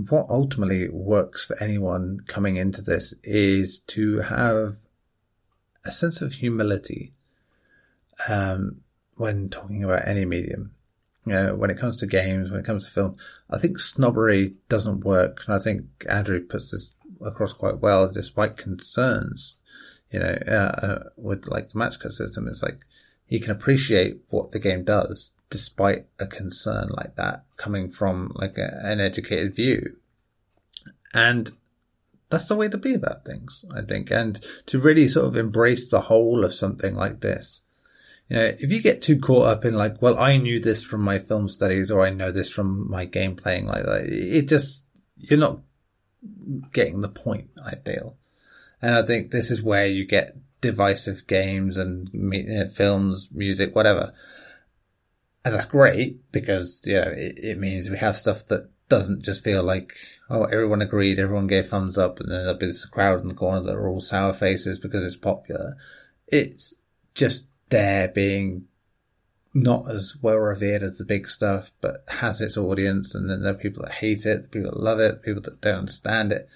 what 0.09 0.27
ultimately 0.29 0.87
works 0.89 1.45
for 1.45 1.61
anyone 1.61 2.19
coming 2.27 2.55
into 2.55 2.81
this 2.81 3.13
is 3.23 3.79
to 3.79 4.19
have 4.19 4.77
a 5.85 5.91
sense 5.91 6.21
of 6.21 6.33
humility 6.33 7.13
um, 8.29 8.81
when 9.15 9.49
talking 9.49 9.83
about 9.83 10.07
any 10.07 10.25
medium. 10.25 10.71
You 11.25 11.33
know, 11.33 11.55
when 11.55 11.69
it 11.69 11.77
comes 11.77 11.97
to 11.97 12.07
games, 12.07 12.49
when 12.49 12.59
it 12.59 12.65
comes 12.65 12.85
to 12.85 12.91
film, 12.91 13.17
I 13.49 13.57
think 13.57 13.79
snobbery 13.79 14.55
doesn't 14.69 15.03
work. 15.03 15.43
And 15.45 15.55
I 15.55 15.59
think 15.59 15.85
Andrew 16.09 16.39
puts 16.39 16.71
this 16.71 16.91
across 17.21 17.51
quite 17.51 17.79
well, 17.79 18.09
despite 18.09 18.55
concerns, 18.55 19.56
you 20.17 20.23
know, 20.23 20.39
uh, 20.47 20.85
uh, 20.85 21.03
with 21.15 21.47
like 21.47 21.69
the 21.69 21.77
match 21.77 21.99
cut 21.99 22.11
system. 22.11 22.47
It's 22.47 22.63
like 22.63 22.79
he 23.27 23.39
can 23.39 23.51
appreciate 23.51 24.21
what 24.29 24.51
the 24.51 24.59
game 24.59 24.83
does 24.83 25.33
despite 25.51 26.07
a 26.19 26.25
concern 26.25 26.89
like 26.89 27.15
that 27.15 27.45
coming 27.55 27.89
from 27.89 28.31
like 28.33 28.57
a, 28.57 28.79
an 28.83 28.99
educated 28.99 29.55
view. 29.55 29.97
And 31.13 31.51
that's 32.29 32.47
the 32.47 32.55
way 32.55 32.67
to 32.67 32.77
be 32.77 32.95
about 32.95 33.25
things, 33.25 33.63
I 33.73 33.81
think, 33.81 34.11
and 34.11 34.41
to 34.65 34.79
really 34.79 35.07
sort 35.07 35.27
of 35.27 35.37
embrace 35.37 35.87
the 35.87 36.01
whole 36.01 36.43
of 36.43 36.53
something 36.53 36.95
like 36.95 37.21
this. 37.21 37.61
You 38.27 38.35
know, 38.37 38.55
if 38.59 38.71
you 38.71 38.81
get 38.81 39.03
too 39.03 39.19
caught 39.19 39.47
up 39.47 39.65
in 39.65 39.75
like, 39.75 40.01
well, 40.01 40.19
I 40.19 40.37
knew 40.37 40.59
this 40.59 40.83
from 40.83 41.01
my 41.01 41.19
film 41.19 41.47
studies 41.47 41.91
or 41.91 42.05
I 42.05 42.09
know 42.09 42.31
this 42.31 42.51
from 42.51 42.89
my 42.89 43.05
game 43.05 43.35
playing 43.35 43.67
like 43.67 43.83
that, 43.83 44.07
it 44.07 44.49
just, 44.49 44.83
you're 45.15 45.39
not 45.39 45.59
getting 46.73 47.01
the 47.01 47.07
point, 47.07 47.51
I 47.63 47.75
feel. 47.75 48.17
And 48.81 48.95
I 48.95 49.01
think 49.03 49.31
this 49.31 49.49
is 49.49 49.61
where 49.61 49.87
you 49.87 50.05
get 50.05 50.37
divisive 50.61 51.27
games 51.27 51.77
and 51.77 52.09
uh, 52.33 52.69
films, 52.69 53.29
music, 53.31 53.75
whatever. 53.75 54.13
And 55.43 55.53
that's 55.53 55.65
great 55.65 56.31
because, 56.31 56.81
you 56.85 56.95
know, 56.95 57.07
it, 57.07 57.39
it 57.39 57.57
means 57.57 57.89
we 57.89 57.97
have 57.97 58.17
stuff 58.17 58.45
that 58.47 58.69
doesn't 58.89 59.23
just 59.23 59.43
feel 59.43 59.63
like 59.63 59.93
oh 60.29 60.45
everyone 60.45 60.81
agreed, 60.81 61.19
everyone 61.19 61.47
gave 61.47 61.67
thumbs 61.67 61.97
up, 61.97 62.19
and 62.19 62.31
then 62.31 62.43
there'll 62.43 62.57
be 62.57 62.67
this 62.67 62.85
crowd 62.85 63.21
in 63.21 63.27
the 63.27 63.33
corner 63.33 63.61
that 63.61 63.75
are 63.75 63.87
all 63.87 64.01
sour 64.01 64.33
faces 64.33 64.79
because 64.79 65.05
it's 65.05 65.15
popular. 65.15 65.75
It's 66.27 66.75
just 67.13 67.49
there 67.69 68.07
being 68.07 68.65
not 69.53 69.89
as 69.89 70.17
well 70.21 70.37
revered 70.37 70.83
as 70.83 70.97
the 70.97 71.05
big 71.05 71.27
stuff, 71.27 71.71
but 71.81 72.03
has 72.07 72.41
its 72.41 72.57
audience, 72.57 73.15
and 73.15 73.29
then 73.29 73.41
there 73.41 73.51
are 73.51 73.57
people 73.57 73.83
that 73.83 73.93
hate 73.93 74.25
it, 74.25 74.51
people 74.51 74.71
that 74.71 74.79
love 74.79 74.99
it, 74.99 75.23
people 75.23 75.41
that 75.41 75.61
don't 75.61 75.79
understand 75.79 76.31
it, 76.31 76.47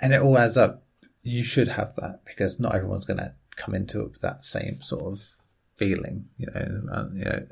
and 0.00 0.12
it 0.12 0.20
all 0.20 0.38
adds 0.38 0.56
up. 0.56 0.81
You 1.22 1.42
should 1.42 1.68
have 1.68 1.94
that 1.96 2.20
because 2.24 2.58
not 2.58 2.74
everyone's 2.74 3.06
going 3.06 3.18
to 3.18 3.34
come 3.56 3.74
into 3.74 4.00
it 4.00 4.12
with 4.12 4.20
that 4.22 4.44
same 4.44 4.76
sort 4.80 5.04
of 5.04 5.36
feeling. 5.76 6.26
You 6.36 6.46
know, 6.46 6.82
and, 6.92 7.18
you 7.18 7.24
know, 7.24 7.46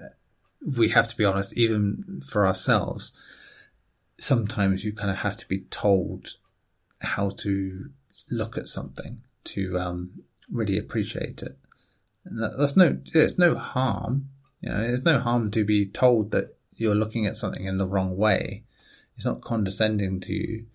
we 0.77 0.89
have 0.91 1.09
to 1.09 1.17
be 1.17 1.25
honest, 1.25 1.57
even 1.57 2.23
for 2.27 2.47
ourselves. 2.47 3.13
Sometimes 4.19 4.85
you 4.85 4.93
kind 4.93 5.11
of 5.11 5.19
have 5.19 5.37
to 5.39 5.49
be 5.49 5.61
told 5.71 6.37
how 7.01 7.31
to 7.31 7.91
look 8.31 8.59
at 8.59 8.69
something 8.69 9.23
to 9.45 9.79
um, 9.79 10.11
really 10.51 10.79
appreciate 10.79 11.43
it. 11.43 11.57
And 12.25 12.43
that, 12.43 12.59
that's 12.59 12.77
no, 12.77 12.99
it's 13.15 13.39
no 13.39 13.55
harm. 13.55 14.29
You 14.61 14.69
know, 14.71 14.79
there's 14.79 15.05
no 15.05 15.21
harm 15.21 15.51
to 15.53 15.65
be 15.65 15.87
told 15.87 16.33
that 16.33 16.57
you're 16.75 16.95
looking 16.95 17.27
at 17.27 17.37
something 17.37 17.65
in 17.65 17.79
the 17.79 17.87
wrong 17.87 18.17
way. 18.17 18.65
It's 19.17 19.27
not 19.27 19.41
condescending 19.41 20.21
to 20.21 20.33
you. 20.33 20.67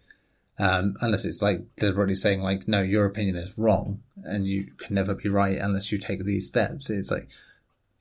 Um, 0.58 0.96
unless 1.02 1.26
it's 1.26 1.42
like 1.42 1.60
deliberately 1.76 2.16
saying 2.16 2.42
like, 2.42 2.68
no, 2.68 2.82
your 2.82 3.06
opinion 3.06 3.36
is 3.36 3.58
wrong 3.58 4.02
and 4.24 4.48
you 4.48 4.72
can 4.78 4.96
never 4.96 5.14
be 5.14 5.28
right 5.28 5.58
unless 5.58 5.92
you 5.92 5.98
take 5.98 6.24
these 6.24 6.48
steps. 6.48 6.90
It's 6.90 7.12
like, 7.12 7.28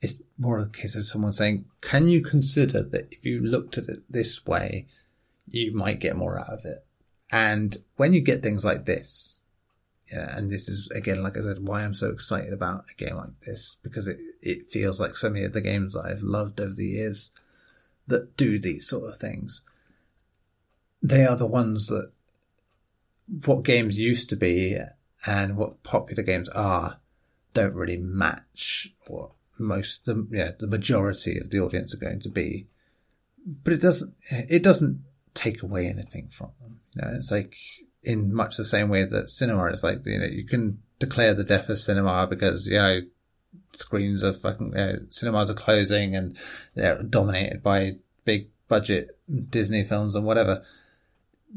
it's 0.01 0.21
more 0.37 0.59
of 0.59 0.67
a 0.67 0.71
case 0.71 0.95
of 0.95 1.07
someone 1.07 1.33
saying, 1.33 1.65
can 1.81 2.07
you 2.07 2.21
consider 2.21 2.81
that 2.83 3.07
if 3.11 3.25
you 3.25 3.41
looked 3.41 3.77
at 3.77 3.89
it 3.89 3.99
this 4.09 4.45
way, 4.45 4.87
you 5.49 5.75
might 5.75 5.99
get 5.99 6.15
more 6.15 6.39
out 6.39 6.49
of 6.49 6.63
it? 6.63 6.85
And 7.31 7.75
when 7.97 8.13
you 8.13 8.21
get 8.21 8.41
things 8.41 8.63
like 8.63 8.85
this, 8.85 9.41
yeah, 10.13 10.37
and 10.37 10.51
this 10.51 10.69
is 10.69 10.87
again, 10.91 11.23
like 11.23 11.35
I 11.35 11.41
said, 11.41 11.67
why 11.67 11.83
I'm 11.83 11.95
so 11.95 12.09
excited 12.09 12.53
about 12.53 12.85
a 12.91 13.03
game 13.03 13.15
like 13.15 13.39
this 13.41 13.77
because 13.81 14.07
it 14.07 14.19
it 14.41 14.67
feels 14.67 14.99
like 14.99 15.15
so 15.15 15.29
many 15.29 15.45
of 15.45 15.53
the 15.53 15.61
games 15.61 15.93
that 15.93 16.05
I've 16.05 16.21
loved 16.21 16.61
over 16.61 16.73
the 16.73 16.85
years 16.85 17.31
that 18.07 18.37
do 18.37 18.59
these 18.59 18.87
sort 18.87 19.11
of 19.11 19.17
things. 19.17 19.63
They 21.01 21.25
are 21.25 21.35
the 21.35 21.47
ones 21.47 21.87
that 21.87 22.11
what 23.45 23.63
games 23.63 23.97
used 23.97 24.29
to 24.29 24.35
be 24.35 24.77
and 25.25 25.57
what 25.57 25.83
popular 25.83 26.23
games 26.23 26.49
are 26.49 26.99
don't 27.53 27.73
really 27.73 27.97
match 27.97 28.93
what 29.07 29.31
most 29.57 30.05
the 30.05 30.27
yeah 30.31 30.51
the 30.59 30.67
majority 30.67 31.39
of 31.39 31.49
the 31.49 31.59
audience 31.59 31.93
are 31.93 31.99
going 31.99 32.19
to 32.19 32.29
be. 32.29 32.67
But 33.45 33.73
it 33.73 33.81
doesn't 33.81 34.13
it 34.29 34.63
doesn't 34.63 35.03
take 35.33 35.63
away 35.63 35.87
anything 35.87 36.27
from 36.29 36.51
them. 36.61 36.79
You 36.95 37.01
know, 37.01 37.15
it's 37.15 37.31
like 37.31 37.55
in 38.03 38.33
much 38.33 38.57
the 38.57 38.65
same 38.65 38.89
way 38.89 39.05
that 39.05 39.29
cinema 39.29 39.65
is 39.67 39.83
like 39.83 40.05
you 40.05 40.19
know 40.19 40.25
you 40.25 40.45
can 40.45 40.79
declare 40.99 41.33
the 41.33 41.43
death 41.43 41.69
of 41.69 41.79
cinema 41.79 42.27
because 42.27 42.67
you 42.67 42.77
know 42.77 43.01
screens 43.73 44.23
are 44.23 44.33
fucking 44.33 44.67
you 44.67 44.73
know, 44.73 44.99
cinemas 45.09 45.49
are 45.49 45.55
closing 45.55 46.15
and 46.15 46.37
they're 46.75 47.01
dominated 47.03 47.63
by 47.63 47.93
big 48.23 48.49
budget 48.67 49.17
Disney 49.49 49.83
films 49.83 50.15
and 50.15 50.25
whatever. 50.25 50.63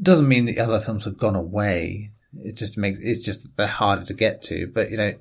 Doesn't 0.01 0.27
mean 0.27 0.45
the 0.45 0.59
other 0.59 0.79
films 0.79 1.05
have 1.05 1.17
gone 1.17 1.35
away. 1.35 2.11
It 2.41 2.55
just 2.55 2.77
makes 2.77 2.99
it's 3.01 3.23
just 3.23 3.55
they're 3.57 3.67
harder 3.67 4.05
to 4.05 4.13
get 4.13 4.41
to. 4.43 4.67
But 4.67 4.91
you 4.91 4.97
know, 4.97 5.13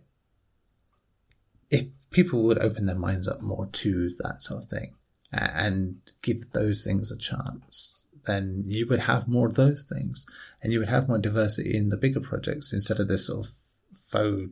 if 1.70 1.86
people 2.10 2.42
would 2.44 2.58
open 2.58 2.86
their 2.86 2.96
minds 2.96 3.28
up 3.28 3.40
more 3.40 3.66
to 3.66 4.10
that 4.20 4.42
sort 4.42 4.64
of 4.64 4.68
thing 4.68 4.94
and 5.32 5.96
give 6.22 6.52
those 6.52 6.84
things 6.84 7.10
a 7.10 7.16
chance, 7.16 8.08
then 8.26 8.64
you 8.66 8.86
would 8.86 9.00
have 9.00 9.28
more 9.28 9.48
of 9.48 9.54
those 9.54 9.84
things 9.84 10.26
and 10.62 10.72
you 10.72 10.78
would 10.78 10.88
have 10.88 11.08
more 11.08 11.18
diversity 11.18 11.76
in 11.76 11.88
the 11.88 11.96
bigger 11.96 12.20
projects 12.20 12.72
instead 12.72 13.00
of 13.00 13.08
this 13.08 13.26
sort 13.26 13.46
of 13.46 13.52
faux 13.94 14.50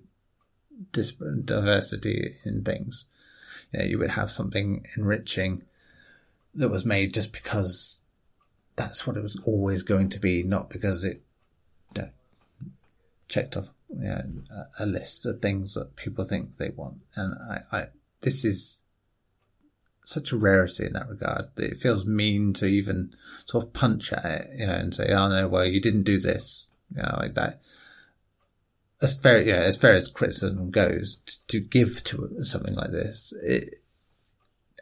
diversity 0.93 2.35
in 2.44 2.65
things. 2.65 3.07
You, 3.73 3.78
know, 3.78 3.85
you 3.85 3.98
would 3.98 4.11
have 4.11 4.31
something 4.31 4.86
enriching 4.97 5.62
that 6.55 6.69
was 6.69 6.85
made 6.85 7.15
just 7.15 7.32
because 7.32 8.01
that's 8.77 9.07
what 9.07 9.16
it 9.16 9.23
was 9.23 9.40
always 9.44 9.82
going 9.82 10.09
to 10.11 10.20
be, 10.20 10.43
not 10.43 10.70
because 10.70 11.03
it 11.03 11.23
you 11.97 12.03
know, 12.03 12.09
checked 13.28 13.57
off 13.57 13.70
you 13.89 14.09
know, 14.09 14.23
a, 14.78 14.86
list 14.86 15.27
of 15.27 15.40
things 15.40 15.74
that 15.74 15.97
people 15.97 16.24
think 16.24 16.57
they 16.57 16.70
want. 16.70 16.98
And 17.15 17.35
I, 17.35 17.61
I, 17.73 17.85
this 18.20 18.44
is 18.44 18.82
such 20.05 20.31
a 20.31 20.36
rarity 20.36 20.86
in 20.86 20.93
that 20.93 21.09
regard. 21.09 21.47
It 21.57 21.78
feels 21.78 22.07
mean 22.07 22.53
to 22.55 22.66
even 22.66 23.15
sort 23.47 23.65
of 23.65 23.73
punch 23.73 24.12
at 24.12 24.24
it, 24.24 24.51
you 24.57 24.66
know, 24.66 24.74
and 24.74 24.94
say, 24.94 25.12
"Oh 25.12 25.28
no, 25.28 25.48
well, 25.48 25.66
you 25.66 25.81
didn't 25.81 26.05
do 26.05 26.20
this," 26.20 26.70
you 26.94 27.03
know, 27.03 27.16
like 27.19 27.35
that. 27.35 27.61
As 29.03 29.19
fair, 29.19 29.43
you 29.43 29.53
know, 29.53 29.59
as 29.59 29.77
fair 29.77 29.94
as 29.94 30.09
criticism 30.09 30.70
goes, 30.70 31.16
to 31.48 31.61
give 31.61 32.05
to 32.05 32.44
something 32.44 32.74
like 32.74 32.93
this, 32.93 33.35
it, 33.43 33.82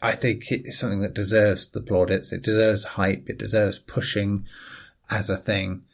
I 0.05 0.13
think 0.13 0.53
it's 0.53 0.79
something 0.79 1.01
that 1.01 1.15
deserves 1.15 1.71
the 1.71 1.81
plaudits. 1.81 2.31
It 2.31 2.43
deserves 2.43 2.85
hype. 2.85 3.31
It 3.31 3.39
deserves 3.39 3.79
pushing 3.79 4.47
as 5.09 5.31
a 5.31 5.37
thing 5.39 5.85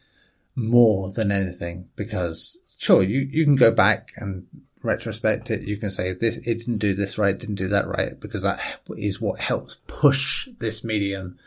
more 0.56 1.12
than 1.12 1.30
anything 1.30 1.88
because 1.94 2.76
sure, 2.76 3.04
you, 3.04 3.20
you 3.20 3.44
can 3.44 3.54
go 3.54 3.70
back 3.70 4.10
and 4.16 4.48
retrospect 4.82 5.48
it. 5.52 5.62
You 5.62 5.76
can 5.76 5.90
say 5.90 6.12
this, 6.12 6.38
it 6.38 6.58
didn't 6.58 6.78
do 6.78 6.92
this 6.92 7.18
right, 7.18 7.38
didn't 7.38 7.54
do 7.54 7.68
that 7.68 7.86
right, 7.86 8.18
because 8.18 8.42
that 8.42 8.60
is 8.96 9.20
what 9.20 9.38
helps 9.38 9.76
push 9.86 10.48
this 10.58 10.82
medium 10.82 11.38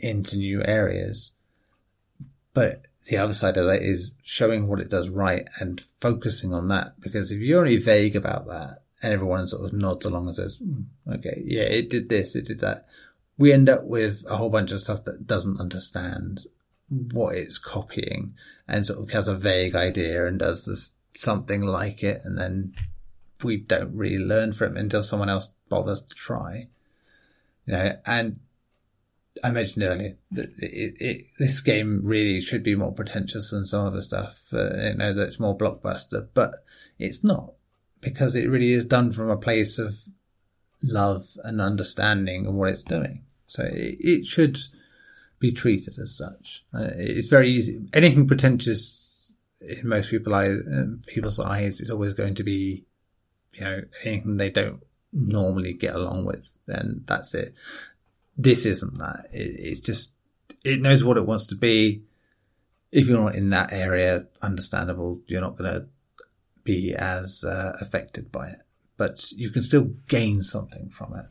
into 0.00 0.36
new 0.36 0.60
areas. 0.64 1.34
But 2.52 2.86
the 3.06 3.18
other 3.18 3.34
side 3.34 3.56
of 3.56 3.66
that 3.66 3.82
is 3.82 4.10
showing 4.24 4.66
what 4.66 4.80
it 4.80 4.90
does 4.90 5.08
right 5.08 5.46
and 5.60 5.80
focusing 5.80 6.52
on 6.52 6.66
that. 6.66 7.00
Because 7.00 7.30
if 7.30 7.38
you're 7.38 7.60
only 7.60 7.76
vague 7.76 8.16
about 8.16 8.46
that 8.48 8.82
and 9.02 9.12
everyone 9.12 9.46
sort 9.46 9.64
of 9.64 9.72
nods 9.72 10.04
along 10.04 10.26
and 10.26 10.36
says, 10.36 10.58
mm, 10.58 10.84
okay, 11.08 11.42
yeah, 11.44 11.62
it 11.62 11.88
did 11.88 12.08
this, 12.08 12.34
it 12.34 12.46
did 12.46 12.60
that, 12.60 12.86
we 13.36 13.52
end 13.52 13.68
up 13.68 13.84
with 13.84 14.24
a 14.28 14.36
whole 14.36 14.50
bunch 14.50 14.72
of 14.72 14.80
stuff 14.80 15.04
that 15.04 15.26
doesn't 15.26 15.60
understand 15.60 16.46
what 16.88 17.34
it's 17.34 17.58
copying 17.58 18.34
and 18.66 18.86
sort 18.86 18.98
of 18.98 19.10
has 19.10 19.28
a 19.28 19.34
vague 19.34 19.74
idea 19.74 20.26
and 20.26 20.38
does 20.38 20.64
this 20.64 20.92
something 21.12 21.62
like 21.62 22.02
it 22.02 22.20
and 22.24 22.38
then 22.38 22.72
we 23.44 23.56
don't 23.56 23.94
really 23.94 24.22
learn 24.22 24.52
from 24.52 24.76
it 24.76 24.80
until 24.80 25.02
someone 25.02 25.28
else 25.28 25.50
bothers 25.68 26.00
to 26.00 26.14
try. 26.14 26.68
You 27.66 27.72
know, 27.74 27.96
and 28.06 28.40
I 29.44 29.50
mentioned 29.50 29.84
earlier 29.84 30.16
that 30.32 30.50
it, 30.58 30.96
it, 31.00 31.26
this 31.38 31.60
game 31.60 32.00
really 32.02 32.40
should 32.40 32.62
be 32.62 32.74
more 32.74 32.92
pretentious 32.92 33.50
than 33.50 33.66
some 33.66 33.86
other 33.86 34.02
stuff. 34.02 34.42
Uh, 34.52 34.74
you 34.74 34.94
know, 34.94 35.12
that's 35.12 35.38
more 35.38 35.56
blockbuster, 35.56 36.28
but 36.34 36.54
it's 36.98 37.22
not 37.22 37.52
because 38.00 38.34
it 38.34 38.48
really 38.48 38.72
is 38.72 38.84
done 38.84 39.12
from 39.12 39.30
a 39.30 39.36
place 39.36 39.78
of 39.78 39.96
love 40.82 41.26
and 41.44 41.60
understanding 41.60 42.46
of 42.46 42.54
what 42.54 42.70
it's 42.70 42.82
doing. 42.82 43.24
So 43.46 43.64
it, 43.64 43.96
it 44.00 44.26
should 44.26 44.58
be 45.38 45.52
treated 45.52 45.98
as 45.98 46.16
such. 46.16 46.64
Uh, 46.74 46.88
it's 46.96 47.28
very 47.28 47.50
easy. 47.50 47.88
Anything 47.92 48.26
pretentious 48.26 49.34
in 49.60 49.88
most 49.88 50.10
people 50.10 50.34
eye, 50.34 50.48
uh, 50.48 50.84
people's 51.06 51.40
eyes 51.40 51.80
is 51.80 51.90
always 51.90 52.14
going 52.14 52.34
to 52.34 52.44
be, 52.44 52.84
you 53.54 53.60
know, 53.62 53.82
anything 54.04 54.36
they 54.36 54.50
don't 54.50 54.82
normally 55.12 55.72
get 55.72 55.94
along 55.94 56.24
with. 56.24 56.50
and 56.66 57.04
that's 57.06 57.34
it. 57.34 57.54
This 58.36 58.66
isn't 58.66 58.98
that. 58.98 59.26
It, 59.32 59.56
it's 59.58 59.80
just 59.80 60.12
it 60.64 60.80
knows 60.80 61.02
what 61.02 61.16
it 61.16 61.26
wants 61.26 61.46
to 61.46 61.56
be. 61.56 62.02
If 62.90 63.06
you're 63.06 63.22
not 63.22 63.34
in 63.34 63.50
that 63.50 63.72
area, 63.72 64.26
understandable. 64.42 65.20
You're 65.26 65.40
not 65.40 65.56
going 65.56 65.70
to 65.70 65.86
be 66.68 66.94
as 66.94 67.44
uh, 67.44 67.72
affected 67.80 68.30
by 68.30 68.48
it, 68.48 68.60
but 68.98 69.32
you 69.32 69.50
can 69.50 69.62
still 69.62 69.90
gain 70.06 70.42
something 70.42 70.90
from 70.90 71.14
it. 71.14 71.26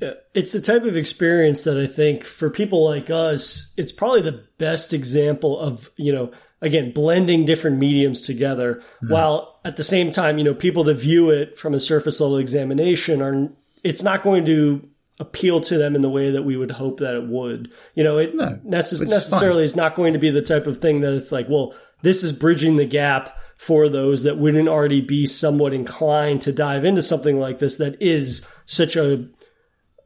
Yeah, 0.00 0.14
it's 0.32 0.52
the 0.52 0.60
type 0.60 0.84
of 0.84 0.96
experience 0.96 1.64
that 1.64 1.78
I 1.78 1.86
think 1.86 2.24
for 2.24 2.48
people 2.48 2.84
like 2.84 3.10
us, 3.10 3.74
it's 3.76 3.92
probably 3.92 4.22
the 4.22 4.44
best 4.56 4.94
example 4.94 5.58
of, 5.58 5.90
you 5.96 6.12
know, 6.12 6.30
again, 6.62 6.92
blending 6.92 7.44
different 7.44 7.78
mediums 7.78 8.22
together 8.22 8.82
mm. 9.02 9.10
while 9.10 9.60
at 9.64 9.76
the 9.76 9.84
same 9.84 10.10
time, 10.10 10.38
you 10.38 10.44
know, 10.44 10.54
people 10.54 10.84
that 10.84 10.94
view 10.94 11.30
it 11.30 11.58
from 11.58 11.74
a 11.74 11.80
surface 11.80 12.20
level 12.20 12.38
examination 12.38 13.20
are, 13.20 13.50
it's 13.82 14.02
not 14.02 14.22
going 14.22 14.44
to 14.46 14.88
appeal 15.20 15.60
to 15.60 15.76
them 15.76 15.96
in 15.96 16.02
the 16.02 16.08
way 16.08 16.30
that 16.30 16.44
we 16.44 16.56
would 16.56 16.70
hope 16.70 17.00
that 17.00 17.14
it 17.14 17.26
would. 17.26 17.74
You 17.94 18.04
know, 18.04 18.18
it 18.18 18.34
no, 18.34 18.58
necess- 18.64 19.06
necessarily 19.06 19.64
is 19.64 19.76
not 19.76 19.96
going 19.96 20.12
to 20.12 20.18
be 20.20 20.30
the 20.30 20.42
type 20.42 20.66
of 20.68 20.78
thing 20.78 21.00
that 21.00 21.12
it's 21.12 21.32
like, 21.32 21.48
well, 21.48 21.74
this 22.02 22.22
is 22.22 22.32
bridging 22.32 22.76
the 22.76 22.86
gap 22.86 23.36
for 23.58 23.88
those 23.88 24.22
that 24.22 24.38
wouldn't 24.38 24.68
already 24.68 25.00
be 25.00 25.26
somewhat 25.26 25.74
inclined 25.74 26.40
to 26.40 26.52
dive 26.52 26.84
into 26.84 27.02
something 27.02 27.38
like 27.38 27.58
this 27.58 27.76
that 27.76 28.00
is 28.00 28.46
such 28.64 28.96
a 28.96 29.28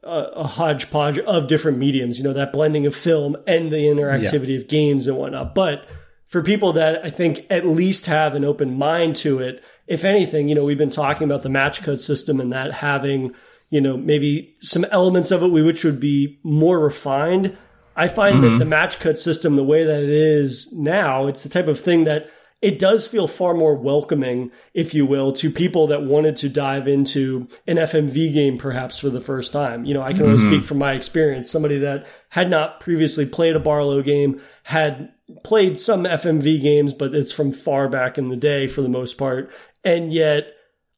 a, 0.05 0.43
hodgepodge 0.43 1.17
of 1.19 1.47
different 1.47 1.77
mediums, 1.77 2.17
you 2.17 2.25
know, 2.25 2.33
that 2.33 2.51
blending 2.51 2.85
of 2.85 2.93
film 2.93 3.37
and 3.47 3.71
the 3.71 3.77
interactivity 3.77 4.49
yeah. 4.49 4.57
of 4.57 4.67
games 4.67 5.07
and 5.07 5.17
whatnot. 5.17 5.55
But 5.55 5.87
for 6.25 6.43
people 6.43 6.73
that 6.73 7.05
I 7.05 7.09
think 7.09 7.45
at 7.49 7.65
least 7.65 8.07
have 8.07 8.35
an 8.35 8.43
open 8.43 8.77
mind 8.77 9.15
to 9.17 9.39
it, 9.39 9.63
if 9.87 10.03
anything, 10.03 10.49
you 10.49 10.55
know, 10.55 10.65
we've 10.65 10.77
been 10.77 10.89
talking 10.89 11.23
about 11.23 11.43
the 11.43 11.49
match 11.49 11.81
cut 11.83 11.99
system 11.99 12.41
and 12.41 12.51
that 12.51 12.73
having, 12.73 13.33
you 13.69 13.79
know, 13.79 13.95
maybe 13.95 14.55
some 14.59 14.83
elements 14.85 15.31
of 15.31 15.41
it 15.41 15.47
which 15.47 15.83
would 15.83 15.99
be 15.99 16.39
more 16.43 16.79
refined. 16.79 17.57
I 17.95 18.07
find 18.07 18.37
mm-hmm. 18.37 18.53
that 18.53 18.59
the 18.59 18.65
match 18.69 18.99
cut 18.99 19.17
system, 19.17 19.55
the 19.55 19.63
way 19.63 19.85
that 19.85 20.03
it 20.03 20.09
is 20.09 20.73
now, 20.73 21.27
it's 21.27 21.43
the 21.43 21.49
type 21.49 21.67
of 21.67 21.79
thing 21.79 22.05
that 22.05 22.29
it 22.63 22.79
does 22.79 23.05
feel 23.05 23.27
far 23.27 23.53
more 23.53 23.75
welcoming, 23.75 24.49
if 24.73 24.93
you 24.93 25.05
will, 25.05 25.33
to 25.33 25.51
people 25.51 25.87
that 25.87 26.03
wanted 26.03 26.37
to 26.37 26.47
dive 26.47 26.87
into 26.87 27.45
an 27.67 27.75
FMV 27.75 28.33
game 28.33 28.57
perhaps 28.57 28.97
for 28.97 29.09
the 29.09 29.19
first 29.19 29.51
time. 29.51 29.83
You 29.83 29.93
know, 29.93 30.01
I 30.01 30.13
can 30.13 30.21
only 30.21 30.37
mm-hmm. 30.37 30.47
speak 30.47 30.63
from 30.63 30.77
my 30.77 30.93
experience. 30.93 31.51
Somebody 31.51 31.79
that 31.79 32.07
had 32.29 32.49
not 32.49 32.79
previously 32.79 33.25
played 33.25 33.57
a 33.57 33.59
Barlow 33.59 34.01
game, 34.01 34.41
had 34.63 35.11
played 35.43 35.77
some 35.77 36.05
FMV 36.05 36.61
games, 36.61 36.93
but 36.93 37.13
it's 37.13 37.33
from 37.33 37.51
far 37.51 37.89
back 37.89 38.17
in 38.17 38.29
the 38.29 38.37
day 38.37 38.67
for 38.67 38.81
the 38.81 38.87
most 38.87 39.17
part. 39.17 39.51
And 39.83 40.13
yet 40.13 40.47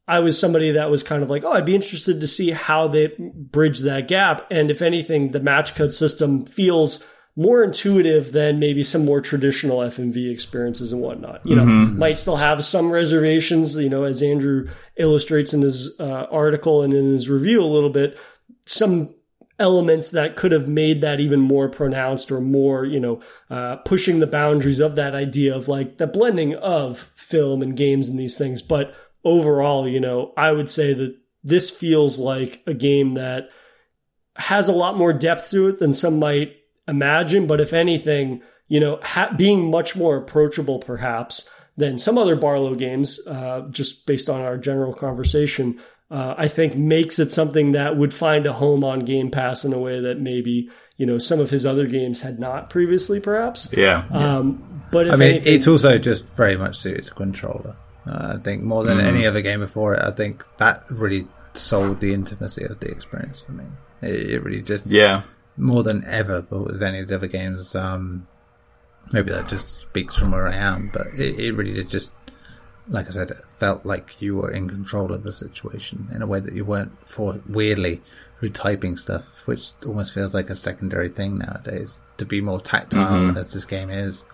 I 0.06 0.20
was 0.20 0.38
somebody 0.38 0.70
that 0.70 0.88
was 0.88 1.02
kind 1.02 1.24
of 1.24 1.30
like, 1.30 1.42
oh, 1.42 1.50
I'd 1.50 1.66
be 1.66 1.74
interested 1.74 2.20
to 2.20 2.28
see 2.28 2.52
how 2.52 2.86
they 2.86 3.12
bridge 3.18 3.80
that 3.80 4.06
gap. 4.06 4.46
And 4.52 4.70
if 4.70 4.82
anything, 4.82 5.32
the 5.32 5.40
match 5.40 5.74
cut 5.74 5.90
system 5.90 6.46
feels 6.46 7.04
more 7.36 7.62
intuitive 7.62 8.32
than 8.32 8.58
maybe 8.58 8.82
some 8.82 9.04
more 9.04 9.20
traditional 9.20 9.78
FMV 9.80 10.30
experiences 10.32 10.90
and 10.90 11.02
whatnot. 11.02 11.44
You 11.44 11.56
know, 11.56 11.64
mm-hmm. 11.64 11.98
might 11.98 12.18
still 12.18 12.36
have 12.36 12.64
some 12.64 12.90
reservations, 12.90 13.76
you 13.76 13.90
know, 13.90 14.04
as 14.04 14.22
Andrew 14.22 14.68
illustrates 14.96 15.52
in 15.52 15.60
his 15.60 16.00
uh, 16.00 16.26
article 16.30 16.82
and 16.82 16.94
in 16.94 17.12
his 17.12 17.28
review 17.28 17.62
a 17.62 17.64
little 17.64 17.90
bit, 17.90 18.18
some 18.64 19.14
elements 19.58 20.10
that 20.10 20.36
could 20.36 20.52
have 20.52 20.66
made 20.66 21.02
that 21.02 21.20
even 21.20 21.40
more 21.40 21.68
pronounced 21.68 22.32
or 22.32 22.40
more, 22.40 22.84
you 22.84 23.00
know, 23.00 23.20
uh, 23.50 23.76
pushing 23.76 24.20
the 24.20 24.26
boundaries 24.26 24.80
of 24.80 24.96
that 24.96 25.14
idea 25.14 25.54
of 25.54 25.68
like 25.68 25.98
the 25.98 26.06
blending 26.06 26.54
of 26.54 26.98
film 27.14 27.62
and 27.62 27.76
games 27.76 28.08
and 28.08 28.18
these 28.18 28.38
things. 28.38 28.62
But 28.62 28.94
overall, 29.24 29.86
you 29.86 30.00
know, 30.00 30.32
I 30.38 30.52
would 30.52 30.70
say 30.70 30.94
that 30.94 31.16
this 31.44 31.70
feels 31.70 32.18
like 32.18 32.62
a 32.66 32.74
game 32.74 33.14
that 33.14 33.50
has 34.36 34.68
a 34.68 34.72
lot 34.72 34.96
more 34.96 35.12
depth 35.12 35.50
to 35.50 35.68
it 35.68 35.78
than 35.78 35.92
some 35.92 36.18
might 36.18 36.56
imagine. 36.88 37.46
But 37.46 37.60
if 37.60 37.72
anything, 37.72 38.42
you 38.68 38.80
know, 38.80 38.98
ha- 39.02 39.34
being 39.36 39.70
much 39.70 39.96
more 39.96 40.16
approachable 40.16 40.78
perhaps 40.78 41.50
than 41.76 41.98
some 41.98 42.18
other 42.18 42.36
Barlow 42.36 42.74
games, 42.74 43.20
uh, 43.26 43.62
just 43.70 44.06
based 44.06 44.30
on 44.30 44.40
our 44.40 44.56
general 44.56 44.94
conversation, 44.94 45.80
uh, 46.10 46.34
I 46.38 46.48
think 46.48 46.76
makes 46.76 47.18
it 47.18 47.30
something 47.30 47.72
that 47.72 47.96
would 47.96 48.14
find 48.14 48.46
a 48.46 48.52
home 48.52 48.84
on 48.84 49.00
Game 49.00 49.30
Pass 49.30 49.64
in 49.64 49.72
a 49.72 49.78
way 49.78 50.00
that 50.00 50.20
maybe 50.20 50.70
you 50.96 51.06
know 51.06 51.18
some 51.18 51.40
of 51.40 51.50
his 51.50 51.66
other 51.66 51.86
games 51.86 52.20
had 52.20 52.38
not 52.38 52.70
previously, 52.70 53.20
perhaps. 53.20 53.68
Yeah. 53.72 54.06
Um, 54.10 54.84
but 54.92 55.10
I 55.10 55.16
mean, 55.16 55.30
anything, 55.30 55.54
it's 55.54 55.66
also 55.66 55.98
just 55.98 56.32
very 56.34 56.56
much 56.56 56.76
suited 56.76 57.06
to 57.06 57.14
controller. 57.14 57.76
Uh, 58.06 58.36
I 58.38 58.42
think 58.42 58.62
more 58.62 58.84
than 58.84 58.98
mm. 58.98 59.04
any 59.04 59.26
other 59.26 59.42
game 59.42 59.60
before 59.60 59.94
it, 59.94 60.02
I 60.02 60.12
think 60.12 60.44
that 60.58 60.84
really 60.90 61.26
sold 61.54 62.00
the 62.00 62.14
intimacy 62.14 62.64
of 62.64 62.78
the 62.78 62.88
experience 62.88 63.40
for 63.40 63.52
me. 63.52 63.64
It, 64.00 64.30
it 64.30 64.44
really 64.44 64.62
just 64.62 64.86
yeah 64.86 65.22
more 65.56 65.82
than 65.82 66.04
ever, 66.04 66.42
but 66.42 66.64
with 66.64 66.82
any 66.82 67.00
of 67.00 67.08
the 67.08 67.14
other 67.14 67.26
games, 67.26 67.74
um, 67.74 68.26
maybe 69.12 69.30
that 69.30 69.48
just 69.48 69.80
speaks 69.80 70.16
from 70.16 70.32
where 70.32 70.46
I 70.46 70.54
am, 70.54 70.90
but 70.92 71.06
it, 71.08 71.38
it 71.38 71.52
really 71.52 71.72
did 71.72 71.88
just, 71.88 72.12
like 72.88 73.06
I 73.06 73.10
said, 73.10 73.30
it 73.30 73.36
felt 73.36 73.86
like 73.86 74.20
you 74.20 74.36
were 74.36 74.50
in 74.50 74.68
control 74.68 75.12
of 75.12 75.22
the 75.22 75.32
situation 75.32 76.08
in 76.14 76.22
a 76.22 76.26
way 76.26 76.40
that 76.40 76.54
you 76.54 76.64
weren't 76.64 76.92
for 77.08 77.40
weirdly 77.48 78.02
through 78.38 78.50
typing 78.50 78.96
stuff, 78.96 79.46
which 79.46 79.72
almost 79.86 80.14
feels 80.14 80.34
like 80.34 80.50
a 80.50 80.54
secondary 80.54 81.08
thing 81.08 81.38
nowadays. 81.38 82.00
To 82.18 82.26
be 82.26 82.40
more 82.40 82.60
tactile 82.60 83.20
mm-hmm. 83.20 83.36
as 83.36 83.52
this 83.52 83.64
game 83.64 83.90
is, 83.90 84.24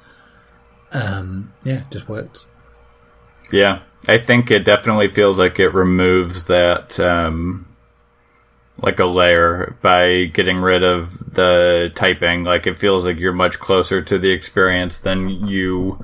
um, 0.92 1.52
yeah, 1.64 1.84
just 1.90 2.08
worked. 2.08 2.46
Yeah, 3.50 3.82
I 4.08 4.18
think 4.18 4.50
it 4.50 4.64
definitely 4.64 5.08
feels 5.08 5.38
like 5.38 5.58
it 5.58 5.68
removes 5.68 6.46
that 6.46 6.98
um, 6.98 7.66
like 8.80 8.98
a 8.98 9.04
layer 9.04 9.76
by 9.82 10.24
getting 10.32 10.58
rid 10.58 10.82
of 10.82 11.34
the 11.34 11.90
typing. 11.94 12.44
Like 12.44 12.66
it 12.66 12.78
feels 12.78 13.04
like 13.04 13.18
you're 13.18 13.32
much 13.32 13.58
closer 13.58 14.02
to 14.02 14.18
the 14.18 14.30
experience 14.30 14.98
than 14.98 15.28
you 15.46 16.02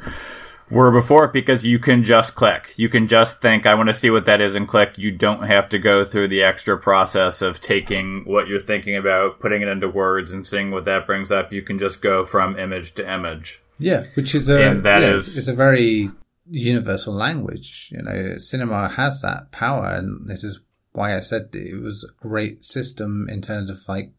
were 0.70 0.90
before 0.90 1.28
because 1.28 1.64
you 1.64 1.78
can 1.78 2.04
just 2.04 2.34
click. 2.34 2.74
You 2.76 2.88
can 2.88 3.08
just 3.08 3.40
think, 3.40 3.66
I 3.66 3.74
want 3.74 3.88
to 3.88 3.94
see 3.94 4.10
what 4.10 4.26
that 4.26 4.40
is 4.40 4.54
and 4.54 4.68
click. 4.68 4.98
You 4.98 5.10
don't 5.10 5.44
have 5.44 5.68
to 5.70 5.78
go 5.78 6.04
through 6.04 6.28
the 6.28 6.42
extra 6.42 6.78
process 6.78 7.40
of 7.42 7.60
taking 7.60 8.24
what 8.24 8.48
you're 8.48 8.60
thinking 8.60 8.96
about, 8.96 9.40
putting 9.40 9.62
it 9.62 9.68
into 9.68 9.88
words 9.88 10.30
and 10.32 10.46
seeing 10.46 10.70
what 10.70 10.84
that 10.84 11.06
brings 11.06 11.30
up. 11.30 11.52
You 11.52 11.62
can 11.62 11.78
just 11.78 12.02
go 12.02 12.24
from 12.24 12.58
image 12.58 12.94
to 12.94 13.10
image. 13.10 13.62
Yeah, 13.78 14.04
which 14.14 14.34
is 14.34 14.48
a, 14.48 14.70
and 14.70 14.82
that 14.82 15.02
yeah, 15.02 15.14
is, 15.14 15.38
it's 15.38 15.48
a 15.48 15.54
very 15.54 16.10
universal 16.50 17.14
language. 17.14 17.90
You 17.92 18.02
know, 18.02 18.36
cinema 18.38 18.88
has 18.88 19.22
that 19.22 19.52
power 19.52 19.86
and 19.86 20.28
this 20.28 20.44
is 20.44 20.60
why 20.92 21.16
I 21.16 21.20
said 21.20 21.50
it 21.52 21.80
was 21.80 22.04
a 22.04 22.22
great 22.22 22.64
system 22.64 23.28
in 23.28 23.40
terms 23.40 23.70
of 23.70 23.86
like 23.88 24.12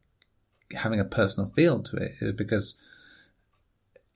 having 0.73 0.99
a 0.99 1.05
personal 1.05 1.49
feel 1.49 1.81
to 1.81 1.97
it 1.97 2.13
is 2.21 2.33
because 2.33 2.77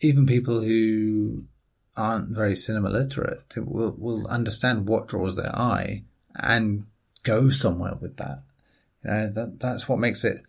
even 0.02 0.26
people 0.26 0.62
who 0.62 1.44
aren't 1.96 2.30
very 2.30 2.56
cinema 2.56 2.90
literate 2.90 3.56
will 3.58 3.96
will 3.98 4.28
understand 4.28 4.88
what 4.88 5.08
draws 5.08 5.36
their 5.36 5.56
eye 5.56 6.04
and 6.36 6.86
go 7.24 7.50
somewhere 7.50 7.96
with 8.00 8.18
that. 8.18 8.44
You 9.04 9.12
know 9.12 9.28
that 9.30 9.60
that's 9.60 9.88
what 9.88 10.00
makes 10.00 10.24
it 10.24 10.42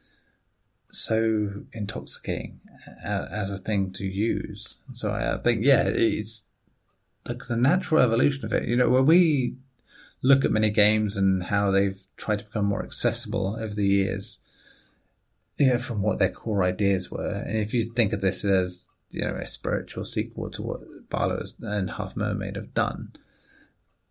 so 0.90 1.64
intoxicating 1.72 2.60
as 3.04 3.50
a 3.50 3.58
thing 3.58 3.92
to 3.92 4.04
use. 4.04 4.76
So 4.92 5.12
I 5.12 5.38
think 5.38 5.64
yeah, 5.64 5.84
it's 5.86 6.44
like 7.26 7.46
the 7.46 7.56
natural 7.56 8.02
evolution 8.02 8.44
of 8.44 8.52
it. 8.52 8.68
You 8.68 8.76
know, 8.76 8.88
when 8.88 9.06
we 9.06 9.56
look 10.24 10.44
at 10.44 10.50
many 10.50 10.70
games 10.70 11.18
and 11.18 11.44
how 11.44 11.70
they've 11.70 12.02
tried 12.16 12.38
to 12.38 12.46
become 12.46 12.64
more 12.64 12.82
accessible 12.82 13.58
over 13.60 13.74
the 13.74 13.86
years, 13.86 14.38
you 15.58 15.66
know, 15.66 15.78
from 15.78 16.00
what 16.00 16.18
their 16.18 16.30
core 16.30 16.64
ideas 16.64 17.10
were. 17.10 17.44
And 17.46 17.58
if 17.58 17.74
you 17.74 17.84
think 17.84 18.14
of 18.14 18.22
this 18.22 18.42
as, 18.42 18.88
you 19.10 19.20
know, 19.20 19.34
a 19.34 19.46
spiritual 19.46 20.06
sequel 20.06 20.50
to 20.52 20.62
what 20.62 21.10
Barlow 21.10 21.44
and 21.60 21.90
Half 21.90 22.16
Mermaid 22.16 22.56
have 22.56 22.72
done, 22.72 23.12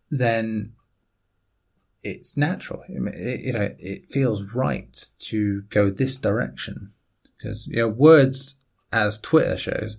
then 0.08 0.74
it's 2.04 2.36
natural. 2.36 2.84
It, 2.88 3.40
you 3.40 3.52
know, 3.52 3.74
it 3.76 4.08
feels 4.08 4.54
right 4.54 5.04
to 5.18 5.62
go 5.62 5.90
this 5.90 6.16
direction 6.16 6.92
because, 7.36 7.66
you 7.66 7.78
know, 7.78 7.88
words, 7.88 8.54
as 8.92 9.18
Twitter 9.18 9.56
shows, 9.56 9.98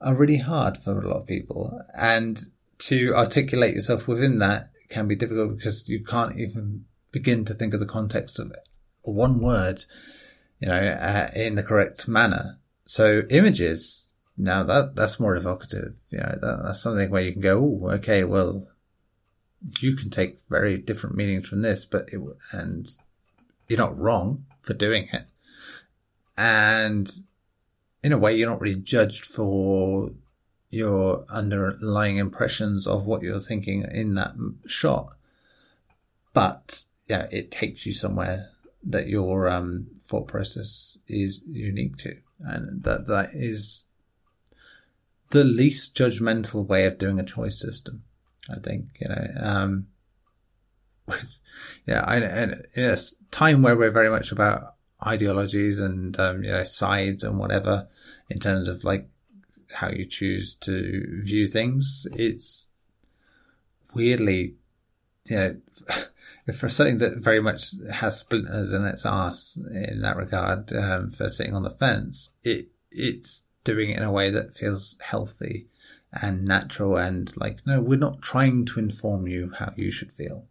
are 0.00 0.16
really 0.16 0.38
hard 0.38 0.76
for 0.76 0.98
a 0.98 1.08
lot 1.08 1.18
of 1.18 1.26
people. 1.26 1.80
And 1.94 2.40
to 2.78 3.14
articulate 3.14 3.76
yourself 3.76 4.08
within 4.08 4.40
that 4.40 4.71
can 4.92 5.08
be 5.08 5.16
difficult 5.16 5.56
because 5.56 5.88
you 5.88 6.04
can't 6.04 6.38
even 6.38 6.84
begin 7.10 7.44
to 7.44 7.54
think 7.54 7.74
of 7.74 7.80
the 7.80 7.86
context 7.86 8.38
of 8.38 8.50
it. 8.50 8.68
One 9.02 9.40
word, 9.40 9.84
you 10.60 10.68
know, 10.68 10.74
uh, 10.74 11.28
in 11.34 11.54
the 11.54 11.62
correct 11.62 12.06
manner. 12.06 12.58
So 12.86 13.22
images, 13.30 14.12
now 14.36 14.62
that, 14.64 14.94
that's 14.94 15.20
more 15.20 15.36
evocative. 15.36 15.98
You 16.10 16.18
know, 16.18 16.38
that, 16.40 16.60
that's 16.62 16.82
something 16.82 17.10
where 17.10 17.22
you 17.22 17.32
can 17.32 17.42
go, 17.42 17.58
oh, 17.58 17.90
okay, 17.94 18.24
well, 18.24 18.68
you 19.80 19.96
can 19.96 20.10
take 20.10 20.40
very 20.48 20.78
different 20.78 21.16
meanings 21.16 21.48
from 21.48 21.62
this, 21.62 21.84
but 21.84 22.08
it, 22.12 22.20
and 22.52 22.88
you're 23.68 23.78
not 23.78 23.98
wrong 23.98 24.44
for 24.60 24.74
doing 24.74 25.08
it. 25.12 25.26
And 26.36 27.10
in 28.02 28.12
a 28.12 28.18
way, 28.18 28.34
you're 28.34 28.50
not 28.50 28.60
really 28.60 28.80
judged 28.80 29.24
for 29.24 30.10
your 30.72 31.26
underlying 31.28 32.16
impressions 32.16 32.86
of 32.86 33.04
what 33.04 33.20
you're 33.22 33.38
thinking 33.38 33.84
in 33.92 34.14
that 34.14 34.32
shot. 34.66 35.14
But 36.32 36.84
yeah, 37.08 37.28
it 37.30 37.50
takes 37.50 37.84
you 37.84 37.92
somewhere 37.92 38.48
that 38.82 39.06
your 39.06 39.50
um, 39.50 39.88
thought 40.00 40.26
process 40.26 40.98
is 41.06 41.42
unique 41.46 41.98
to, 41.98 42.16
and 42.40 42.82
that 42.84 43.06
that 43.06 43.34
is 43.34 43.84
the 45.28 45.44
least 45.44 45.94
judgmental 45.94 46.66
way 46.66 46.86
of 46.86 46.96
doing 46.96 47.20
a 47.20 47.24
choice 47.24 47.60
system. 47.60 48.02
I 48.50 48.58
think 48.58 48.86
you 48.98 49.08
know. 49.10 49.26
Um, 49.40 49.86
yeah, 51.86 52.02
I, 52.06 52.16
in 52.16 52.64
a 52.76 52.96
time 53.30 53.60
where 53.60 53.76
we're 53.76 53.90
very 53.90 54.08
much 54.08 54.32
about 54.32 54.76
ideologies 55.06 55.80
and 55.80 56.18
um, 56.18 56.44
you 56.44 56.50
know 56.50 56.64
sides 56.64 57.24
and 57.24 57.38
whatever 57.38 57.88
in 58.30 58.38
terms 58.38 58.68
of 58.68 58.84
like 58.84 59.08
how 59.74 59.90
you 59.90 60.06
choose 60.06 60.54
to 60.54 61.22
view 61.22 61.46
things. 61.46 62.06
It's 62.12 62.68
weirdly, 63.94 64.54
you 65.28 65.36
know, 65.36 65.56
for 66.54 66.68
something 66.68 66.98
that 66.98 67.18
very 67.18 67.40
much 67.40 67.74
has 67.92 68.18
splinters 68.18 68.72
in 68.72 68.84
its 68.84 69.06
ass 69.06 69.58
in 69.72 70.02
that 70.02 70.16
regard, 70.16 70.72
um, 70.72 71.10
for 71.10 71.28
sitting 71.28 71.54
on 71.54 71.62
the 71.62 71.70
fence, 71.70 72.30
it 72.42 72.68
it's 72.90 73.44
doing 73.64 73.90
it 73.90 73.98
in 73.98 74.02
a 74.02 74.12
way 74.12 74.30
that 74.30 74.56
feels 74.56 74.96
healthy 75.00 75.68
and 76.12 76.44
natural 76.44 76.96
and 76.96 77.34
like, 77.36 77.66
no, 77.66 77.80
we're 77.80 77.98
not 77.98 78.20
trying 78.20 78.66
to 78.66 78.78
inform 78.78 79.26
you 79.26 79.52
how 79.58 79.72
you 79.76 79.90
should 79.90 80.12
feel. 80.12 80.46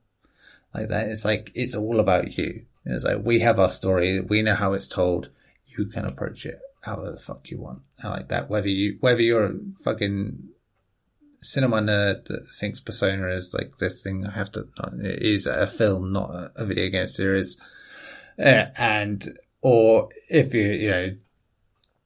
Like 0.73 0.87
that. 0.87 1.07
It's 1.07 1.25
like, 1.25 1.51
it's 1.53 1.75
all 1.75 1.99
about 1.99 2.37
you. 2.37 2.65
It's 2.85 3.03
like, 3.03 3.17
we 3.23 3.41
have 3.41 3.59
our 3.59 3.69
story. 3.69 4.21
We 4.21 4.41
know 4.41 4.55
how 4.55 4.73
it's 4.73 4.87
told. 4.87 5.29
You 5.67 5.85
can 5.85 6.05
approach 6.05 6.45
it 6.45 6.61
however 6.81 7.11
the 7.11 7.19
fuck 7.19 7.49
you 7.49 7.59
want. 7.59 7.81
I 8.03 8.09
like 8.09 8.29
that. 8.29 8.49
Whether 8.49 8.69
you 8.69 8.97
whether 8.99 9.21
you're 9.21 9.45
a 9.45 9.55
fucking 9.83 10.49
cinema 11.41 11.77
nerd 11.77 12.25
that 12.25 12.47
thinks 12.47 12.79
Persona 12.79 13.27
is 13.29 13.53
like 13.53 13.77
this 13.77 14.01
thing 14.01 14.25
I 14.25 14.31
have 14.31 14.51
to 14.53 14.67
is 15.03 15.47
a 15.47 15.67
film, 15.67 16.13
not 16.13 16.51
a, 16.55 16.65
video 16.65 16.89
game 16.89 17.07
series, 17.07 17.59
uh, 18.39 18.67
and 18.77 19.37
or 19.61 20.09
if 20.29 20.53
you 20.53 20.63
you 20.63 20.89
know 20.91 21.15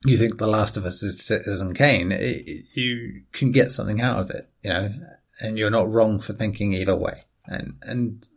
you 0.06 0.18
think 0.18 0.38
The 0.38 0.48
Last 0.48 0.78
of 0.78 0.86
Us 0.86 1.02
is 1.02 1.24
Citizen 1.24 1.74
Kane, 1.74 2.12
it, 2.12 2.22
it, 2.22 2.66
you 2.76 3.24
can 3.32 3.52
get 3.52 3.72
something 3.72 4.02
out 4.02 4.20
of 4.20 4.30
it, 4.30 4.50
you 4.64 4.70
know, 4.70 4.94
and 5.42 5.58
you're 5.58 5.72
not 5.72 5.90
wrong 5.90 6.20
for 6.20 6.34
thinking 6.34 6.74
either 6.74 6.96
way. 6.96 7.24
And, 7.46 7.78
and 7.82 8.30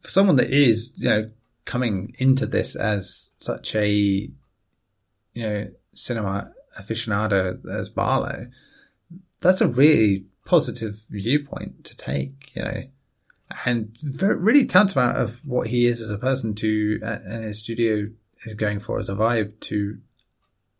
for 0.00 0.08
someone 0.08 0.36
that 0.36 0.50
is, 0.50 0.92
you 0.96 1.08
know, 1.08 1.30
coming 1.64 2.14
into 2.18 2.46
this 2.46 2.76
as 2.76 3.32
such 3.38 3.74
a, 3.74 4.30
you 5.38 5.48
know, 5.48 5.70
cinema 5.94 6.50
aficionado 6.80 7.64
as 7.70 7.88
Barlow, 7.90 8.48
that's 9.40 9.60
a 9.60 9.68
really 9.68 10.24
positive 10.44 11.00
viewpoint 11.08 11.84
to 11.84 11.96
take, 11.96 12.50
you 12.54 12.62
know, 12.64 12.82
and 13.64 13.96
very, 14.02 14.40
really 14.40 14.66
tantamount 14.66 15.16
of 15.16 15.40
what 15.46 15.68
he 15.68 15.86
is 15.86 16.00
as 16.00 16.10
a 16.10 16.18
person 16.18 16.56
to, 16.56 16.98
uh, 17.04 17.18
and 17.24 17.44
his 17.44 17.60
studio 17.60 18.08
is 18.44 18.54
going 18.54 18.80
for 18.80 18.98
as 18.98 19.08
a 19.08 19.14
vibe 19.14 19.60
to 19.60 19.98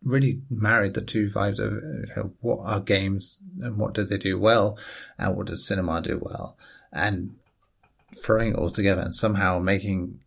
really 0.02 0.40
marry 0.50 0.88
the 0.88 1.02
two 1.02 1.28
vibes 1.28 1.60
of 1.60 1.74
you 1.74 2.06
know, 2.16 2.32
what 2.40 2.58
are 2.64 2.80
games 2.80 3.38
and 3.60 3.76
what 3.76 3.94
do 3.94 4.02
they 4.02 4.18
do 4.18 4.36
well 4.40 4.76
and 5.18 5.36
what 5.36 5.46
does 5.46 5.64
cinema 5.64 6.02
do 6.02 6.18
well 6.20 6.56
and 6.92 7.36
throwing 8.24 8.54
it 8.54 8.56
all 8.56 8.70
together 8.70 9.02
and 9.02 9.14
somehow 9.14 9.60
making 9.60 10.18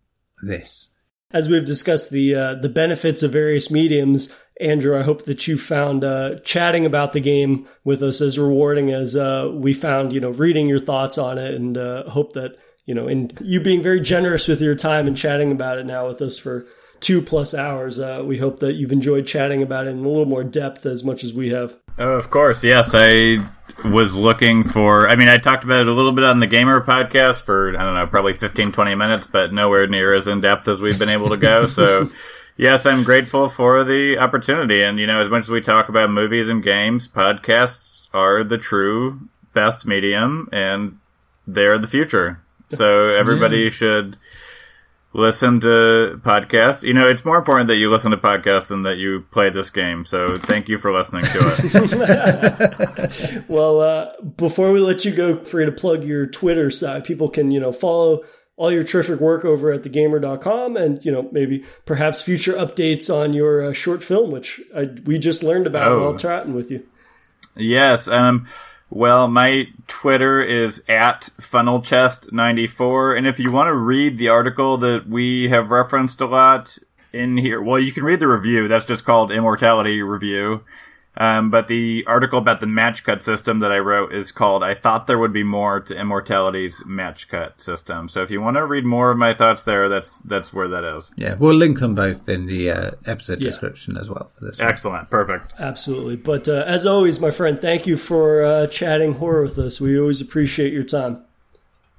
this. 0.42 0.92
As 1.34 1.48
we've 1.48 1.66
discussed 1.66 2.12
the 2.12 2.36
uh, 2.36 2.56
the 2.56 2.70
benefits 2.70 3.24
of 3.24 3.32
various 3.32 3.72
mediums, 3.72 4.36
Andrew, 4.60 4.98
I 4.98 5.04
hope 5.04 5.26
that 5.26 5.48
you 5.48 5.58
found 5.58 6.04
uh, 6.04 6.40
chatting 6.44 6.86
about 6.86 7.14
the 7.14 7.22
game 7.22 7.68
with 7.84 8.04
us 8.04 8.22
as 8.22 8.38
rewarding 8.38 8.92
as 8.92 9.16
uh, 9.16 9.50
we 9.54 9.74
found, 9.74 10.14
you 10.14 10.20
know, 10.20 10.32
reading 10.32 10.68
your 10.68 10.80
thoughts 10.80 11.18
on 11.18 11.38
it, 11.38 11.54
and 11.56 11.78
uh, 11.78 12.10
hope 12.10 12.34
that 12.34 12.58
you 12.86 12.96
know, 12.96 13.08
and 13.08 13.40
you 13.44 13.62
being 13.62 13.82
very 13.82 14.02
generous 14.02 14.48
with 14.48 14.62
your 14.62 14.76
time 14.76 15.08
and 15.08 15.16
chatting 15.16 15.52
about 15.52 15.78
it 15.78 15.86
now 15.86 16.08
with 16.08 16.22
us 16.22 16.38
for 16.38 16.66
two 17.00 17.22
plus 17.22 17.54
hours. 17.54 18.00
Uh, 18.00 18.22
we 18.26 18.38
hope 18.38 18.60
that 18.60 18.74
you've 18.74 18.92
enjoyed 18.92 19.26
chatting 19.26 19.62
about 19.62 19.88
it 19.88 19.92
in 19.92 20.06
a 20.06 20.08
little 20.08 20.26
more 20.26 20.44
depth 20.44 20.86
as 20.86 21.04
much 21.04 21.24
as 21.24 21.34
we 21.34 21.50
have. 21.50 21.78
Oh, 21.98 22.12
of 22.12 22.30
course, 22.30 22.64
yes. 22.64 22.92
I 22.94 23.38
was 23.84 24.16
looking 24.16 24.64
for, 24.64 25.08
I 25.08 25.16
mean, 25.16 25.28
I 25.28 25.38
talked 25.38 25.64
about 25.64 25.82
it 25.82 25.88
a 25.88 25.94
little 25.94 26.12
bit 26.12 26.24
on 26.24 26.40
the 26.40 26.48
Gamer 26.48 26.82
podcast 26.82 27.44
for, 27.44 27.76
I 27.78 27.84
don't 27.84 27.96
know, 27.96 28.08
probably 28.08 28.34
15, 28.34 28.72
20 28.72 28.96
minutes, 28.96 29.28
but 29.28 29.54
nowhere 29.54 29.88
near 29.88 30.14
as 30.14 30.28
in 30.28 30.42
depth 30.42 30.68
as 30.68 30.82
we've 30.82 31.00
been 31.00 31.10
able 31.10 31.30
to 31.30 31.38
go. 31.38 31.68
So, 31.68 32.12
yes, 32.58 32.86
I'm 32.86 33.04
grateful 33.04 33.50
for 33.50 33.84
the 33.84 34.18
opportunity. 34.18 34.82
And, 34.84 35.00
you 35.00 35.08
know, 35.08 35.24
as 35.24 35.30
much 35.30 35.44
as 35.44 35.50
we 35.50 35.62
talk 35.62 35.90
about 35.90 36.10
movies 36.10 36.50
and 36.50 36.64
games, 36.64 37.08
podcasts 37.08 38.08
are 38.14 38.44
the 38.44 38.58
true 38.58 39.30
best 39.54 39.86
medium 39.86 40.50
and 40.52 41.00
they're 41.48 41.78
the 41.78 41.88
future. 41.88 42.42
So 42.70 43.10
everybody 43.10 43.64
yeah. 43.64 43.70
should 43.70 44.18
listen 45.14 45.60
to 45.62 46.20
podcasts. 46.24 46.84
You 46.84 46.94
know, 46.94 47.10
it's 47.10 47.26
more 47.26 47.38
important 47.38 47.68
that 47.68 47.76
you 47.76 47.90
listen 47.90 48.12
to 48.12 48.18
podcasts 48.18 48.68
than 48.68 48.84
that 48.84 48.98
you 48.98 49.26
play 49.32 49.50
this 49.50 49.70
game. 49.70 50.06
So 50.06 50.36
thank 50.36 50.70
you 50.70 50.78
for 50.78 50.94
listening 50.94 51.26
to 51.26 51.40
it. 51.58 53.46
well, 53.50 53.82
uh, 53.82 54.22
before 54.22 54.72
we 54.72 54.80
let 54.80 55.06
you 55.06 55.12
go, 55.12 55.38
free 55.38 55.66
to 55.66 55.72
plug 55.72 56.04
your 56.04 56.28
Twitter 56.28 56.70
side. 56.70 57.04
People 57.04 57.30
can, 57.30 57.52
you 57.52 57.60
know, 57.60 57.72
follow 57.72 58.24
all 58.56 58.72
your 58.72 58.84
terrific 58.84 59.20
work 59.20 59.44
over 59.44 59.72
at 59.72 59.82
thegamer.com 59.82 60.78
and, 60.78 61.04
you 61.04 61.12
know, 61.12 61.28
maybe 61.32 61.66
perhaps 61.86 62.22
future 62.22 62.54
updates 62.54 63.14
on 63.14 63.34
your 63.34 63.64
uh, 63.64 63.74
short 63.74 64.04
film, 64.04 64.32
which 64.32 64.62
I, 64.76 64.90
we 65.04 65.18
just 65.18 65.44
learned 65.44 65.68
about 65.68 65.92
oh. 65.92 66.02
while 66.02 66.16
chatting 66.16 66.54
with 66.54 66.70
you. 66.70 66.86
Yes. 67.56 68.08
Um, 68.08 68.48
well, 68.92 69.28
my 69.30 69.70
Twitter 69.88 70.42
is 70.42 70.84
at 70.88 71.30
funnelchest94. 71.40 73.18
And 73.18 73.26
if 73.26 73.40
you 73.40 73.52
want 73.52 73.68
to 73.68 73.74
read 73.74 74.18
the 74.18 74.28
article 74.28 74.78
that 74.80 75.08
we 75.08 75.48
have 75.50 75.72
referenced 75.72 76.20
a 76.20 76.26
lot 76.26 76.78
in 77.14 77.38
here, 77.38 77.62
well, 77.62 77.80
you 77.80 77.94
can 77.94 78.04
read 78.04 78.20
the 78.20 78.28
review. 78.28 78.68
That's 78.68 78.86
just 78.86 79.06
called 79.06 79.32
Immortality 79.32 80.02
Review. 80.02 80.66
Um, 81.18 81.52
but 81.52 81.68
the 81.68 82.06
article 82.08 82.40
about 82.40 82.62
the 82.62 82.68
match 82.68 83.04
cut 83.04 83.22
system 83.22 83.60
that 83.60 83.72
I 83.72 83.80
wrote 83.80 84.14
is 84.14 84.32
called 84.32 84.64
I 84.64 84.76
Thought 84.76 85.08
There 85.08 85.20
Would 85.20 85.34
Be 85.34 85.44
More 85.44 85.82
to 85.82 86.00
Immortality's 86.00 86.84
Match 86.86 87.28
Cut 87.28 87.60
System. 87.62 88.08
So 88.08 88.24
if 88.24 88.32
you 88.32 88.40
want 88.40 88.56
to 88.56 88.66
read 88.66 88.86
more 88.86 89.12
of 89.12 89.18
my 89.18 89.34
thoughts 89.34 89.64
there, 89.64 89.90
that's 89.90 90.20
that's 90.20 90.54
where 90.54 90.70
that 90.70 90.84
is. 90.84 91.12
Yeah, 91.18 91.36
we'll 91.36 91.56
link 91.56 91.80
them 91.80 91.96
both 91.96 92.30
in 92.30 92.46
the 92.46 92.72
uh, 92.72 92.92
episode 93.06 93.42
yeah. 93.42 93.48
description 93.48 93.98
as 93.98 94.10
well 94.10 94.32
for 94.34 94.46
this. 94.46 94.60
Excellent. 94.62 95.12
One. 95.12 95.26
Perfect. 95.26 95.54
Absolutely. 95.60 96.16
But 96.16 96.48
uh, 96.48 96.64
as 96.66 96.86
always, 96.86 97.20
my 97.20 97.32
friend, 97.32 97.62
thank 97.62 97.86
you 97.86 97.98
for 97.98 98.44
uh, 98.44 98.68
chatting 98.68 99.14
horror 99.14 99.44
with 99.44 99.58
us. 99.58 99.82
We 99.82 100.00
always 100.00 100.22
appreciate 100.22 100.72
your 100.72 100.84
time. 100.84 101.26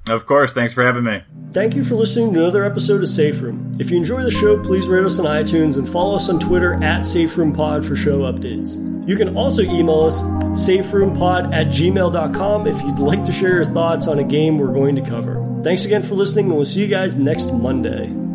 Of 0.09 0.27
course. 0.27 0.53
Thanks 0.53 0.75
for 0.75 0.85
having 0.85 1.05
me. 1.05 1.23
Thank 1.53 1.77
you 1.77 1.85
for 1.85 1.95
listening 1.95 2.33
to 2.35 2.41
another 2.41 2.65
episode 2.65 3.03
of 3.03 3.09
Safe 3.09 3.41
Room. 3.41 3.77
If 3.79 3.91
you 3.91 3.97
enjoy 3.97 4.23
the 4.23 4.31
show, 4.31 4.61
please 4.63 4.89
rate 4.89 5.05
us 5.05 5.19
on 5.19 5.27
iTunes 5.27 5.77
and 5.79 5.89
follow 5.89 6.17
us 6.17 6.29
on 6.29 6.41
Twitter 6.41 6.75
at 6.75 7.03
SafeRoomPod 7.03 7.87
for 7.87 7.95
show 7.95 8.21
updates. 8.21 8.79
You 9.07 9.17
can 9.17 9.37
also 9.37 9.63
email 9.63 10.01
us 10.01 10.23
saferoompod 10.23 11.53
at 11.53 11.69
gmail.com 11.69 12.67
if 12.67 12.81
you'd 12.83 12.99
like 12.99 13.25
to 13.25 13.33
share 13.33 13.57
your 13.57 13.65
thoughts 13.65 14.07
on 14.09 14.19
a 14.19 14.25
game 14.25 14.59
we're 14.59 14.73
going 14.73 14.97
to 14.97 15.03
cover. 15.03 15.45
Thanks 15.63 15.85
again 15.85 16.03
for 16.03 16.15
listening, 16.15 16.47
and 16.47 16.57
we'll 16.57 16.65
see 16.65 16.81
you 16.81 16.89
guys 16.89 17.17
next 17.17 17.53
Monday. 17.53 18.32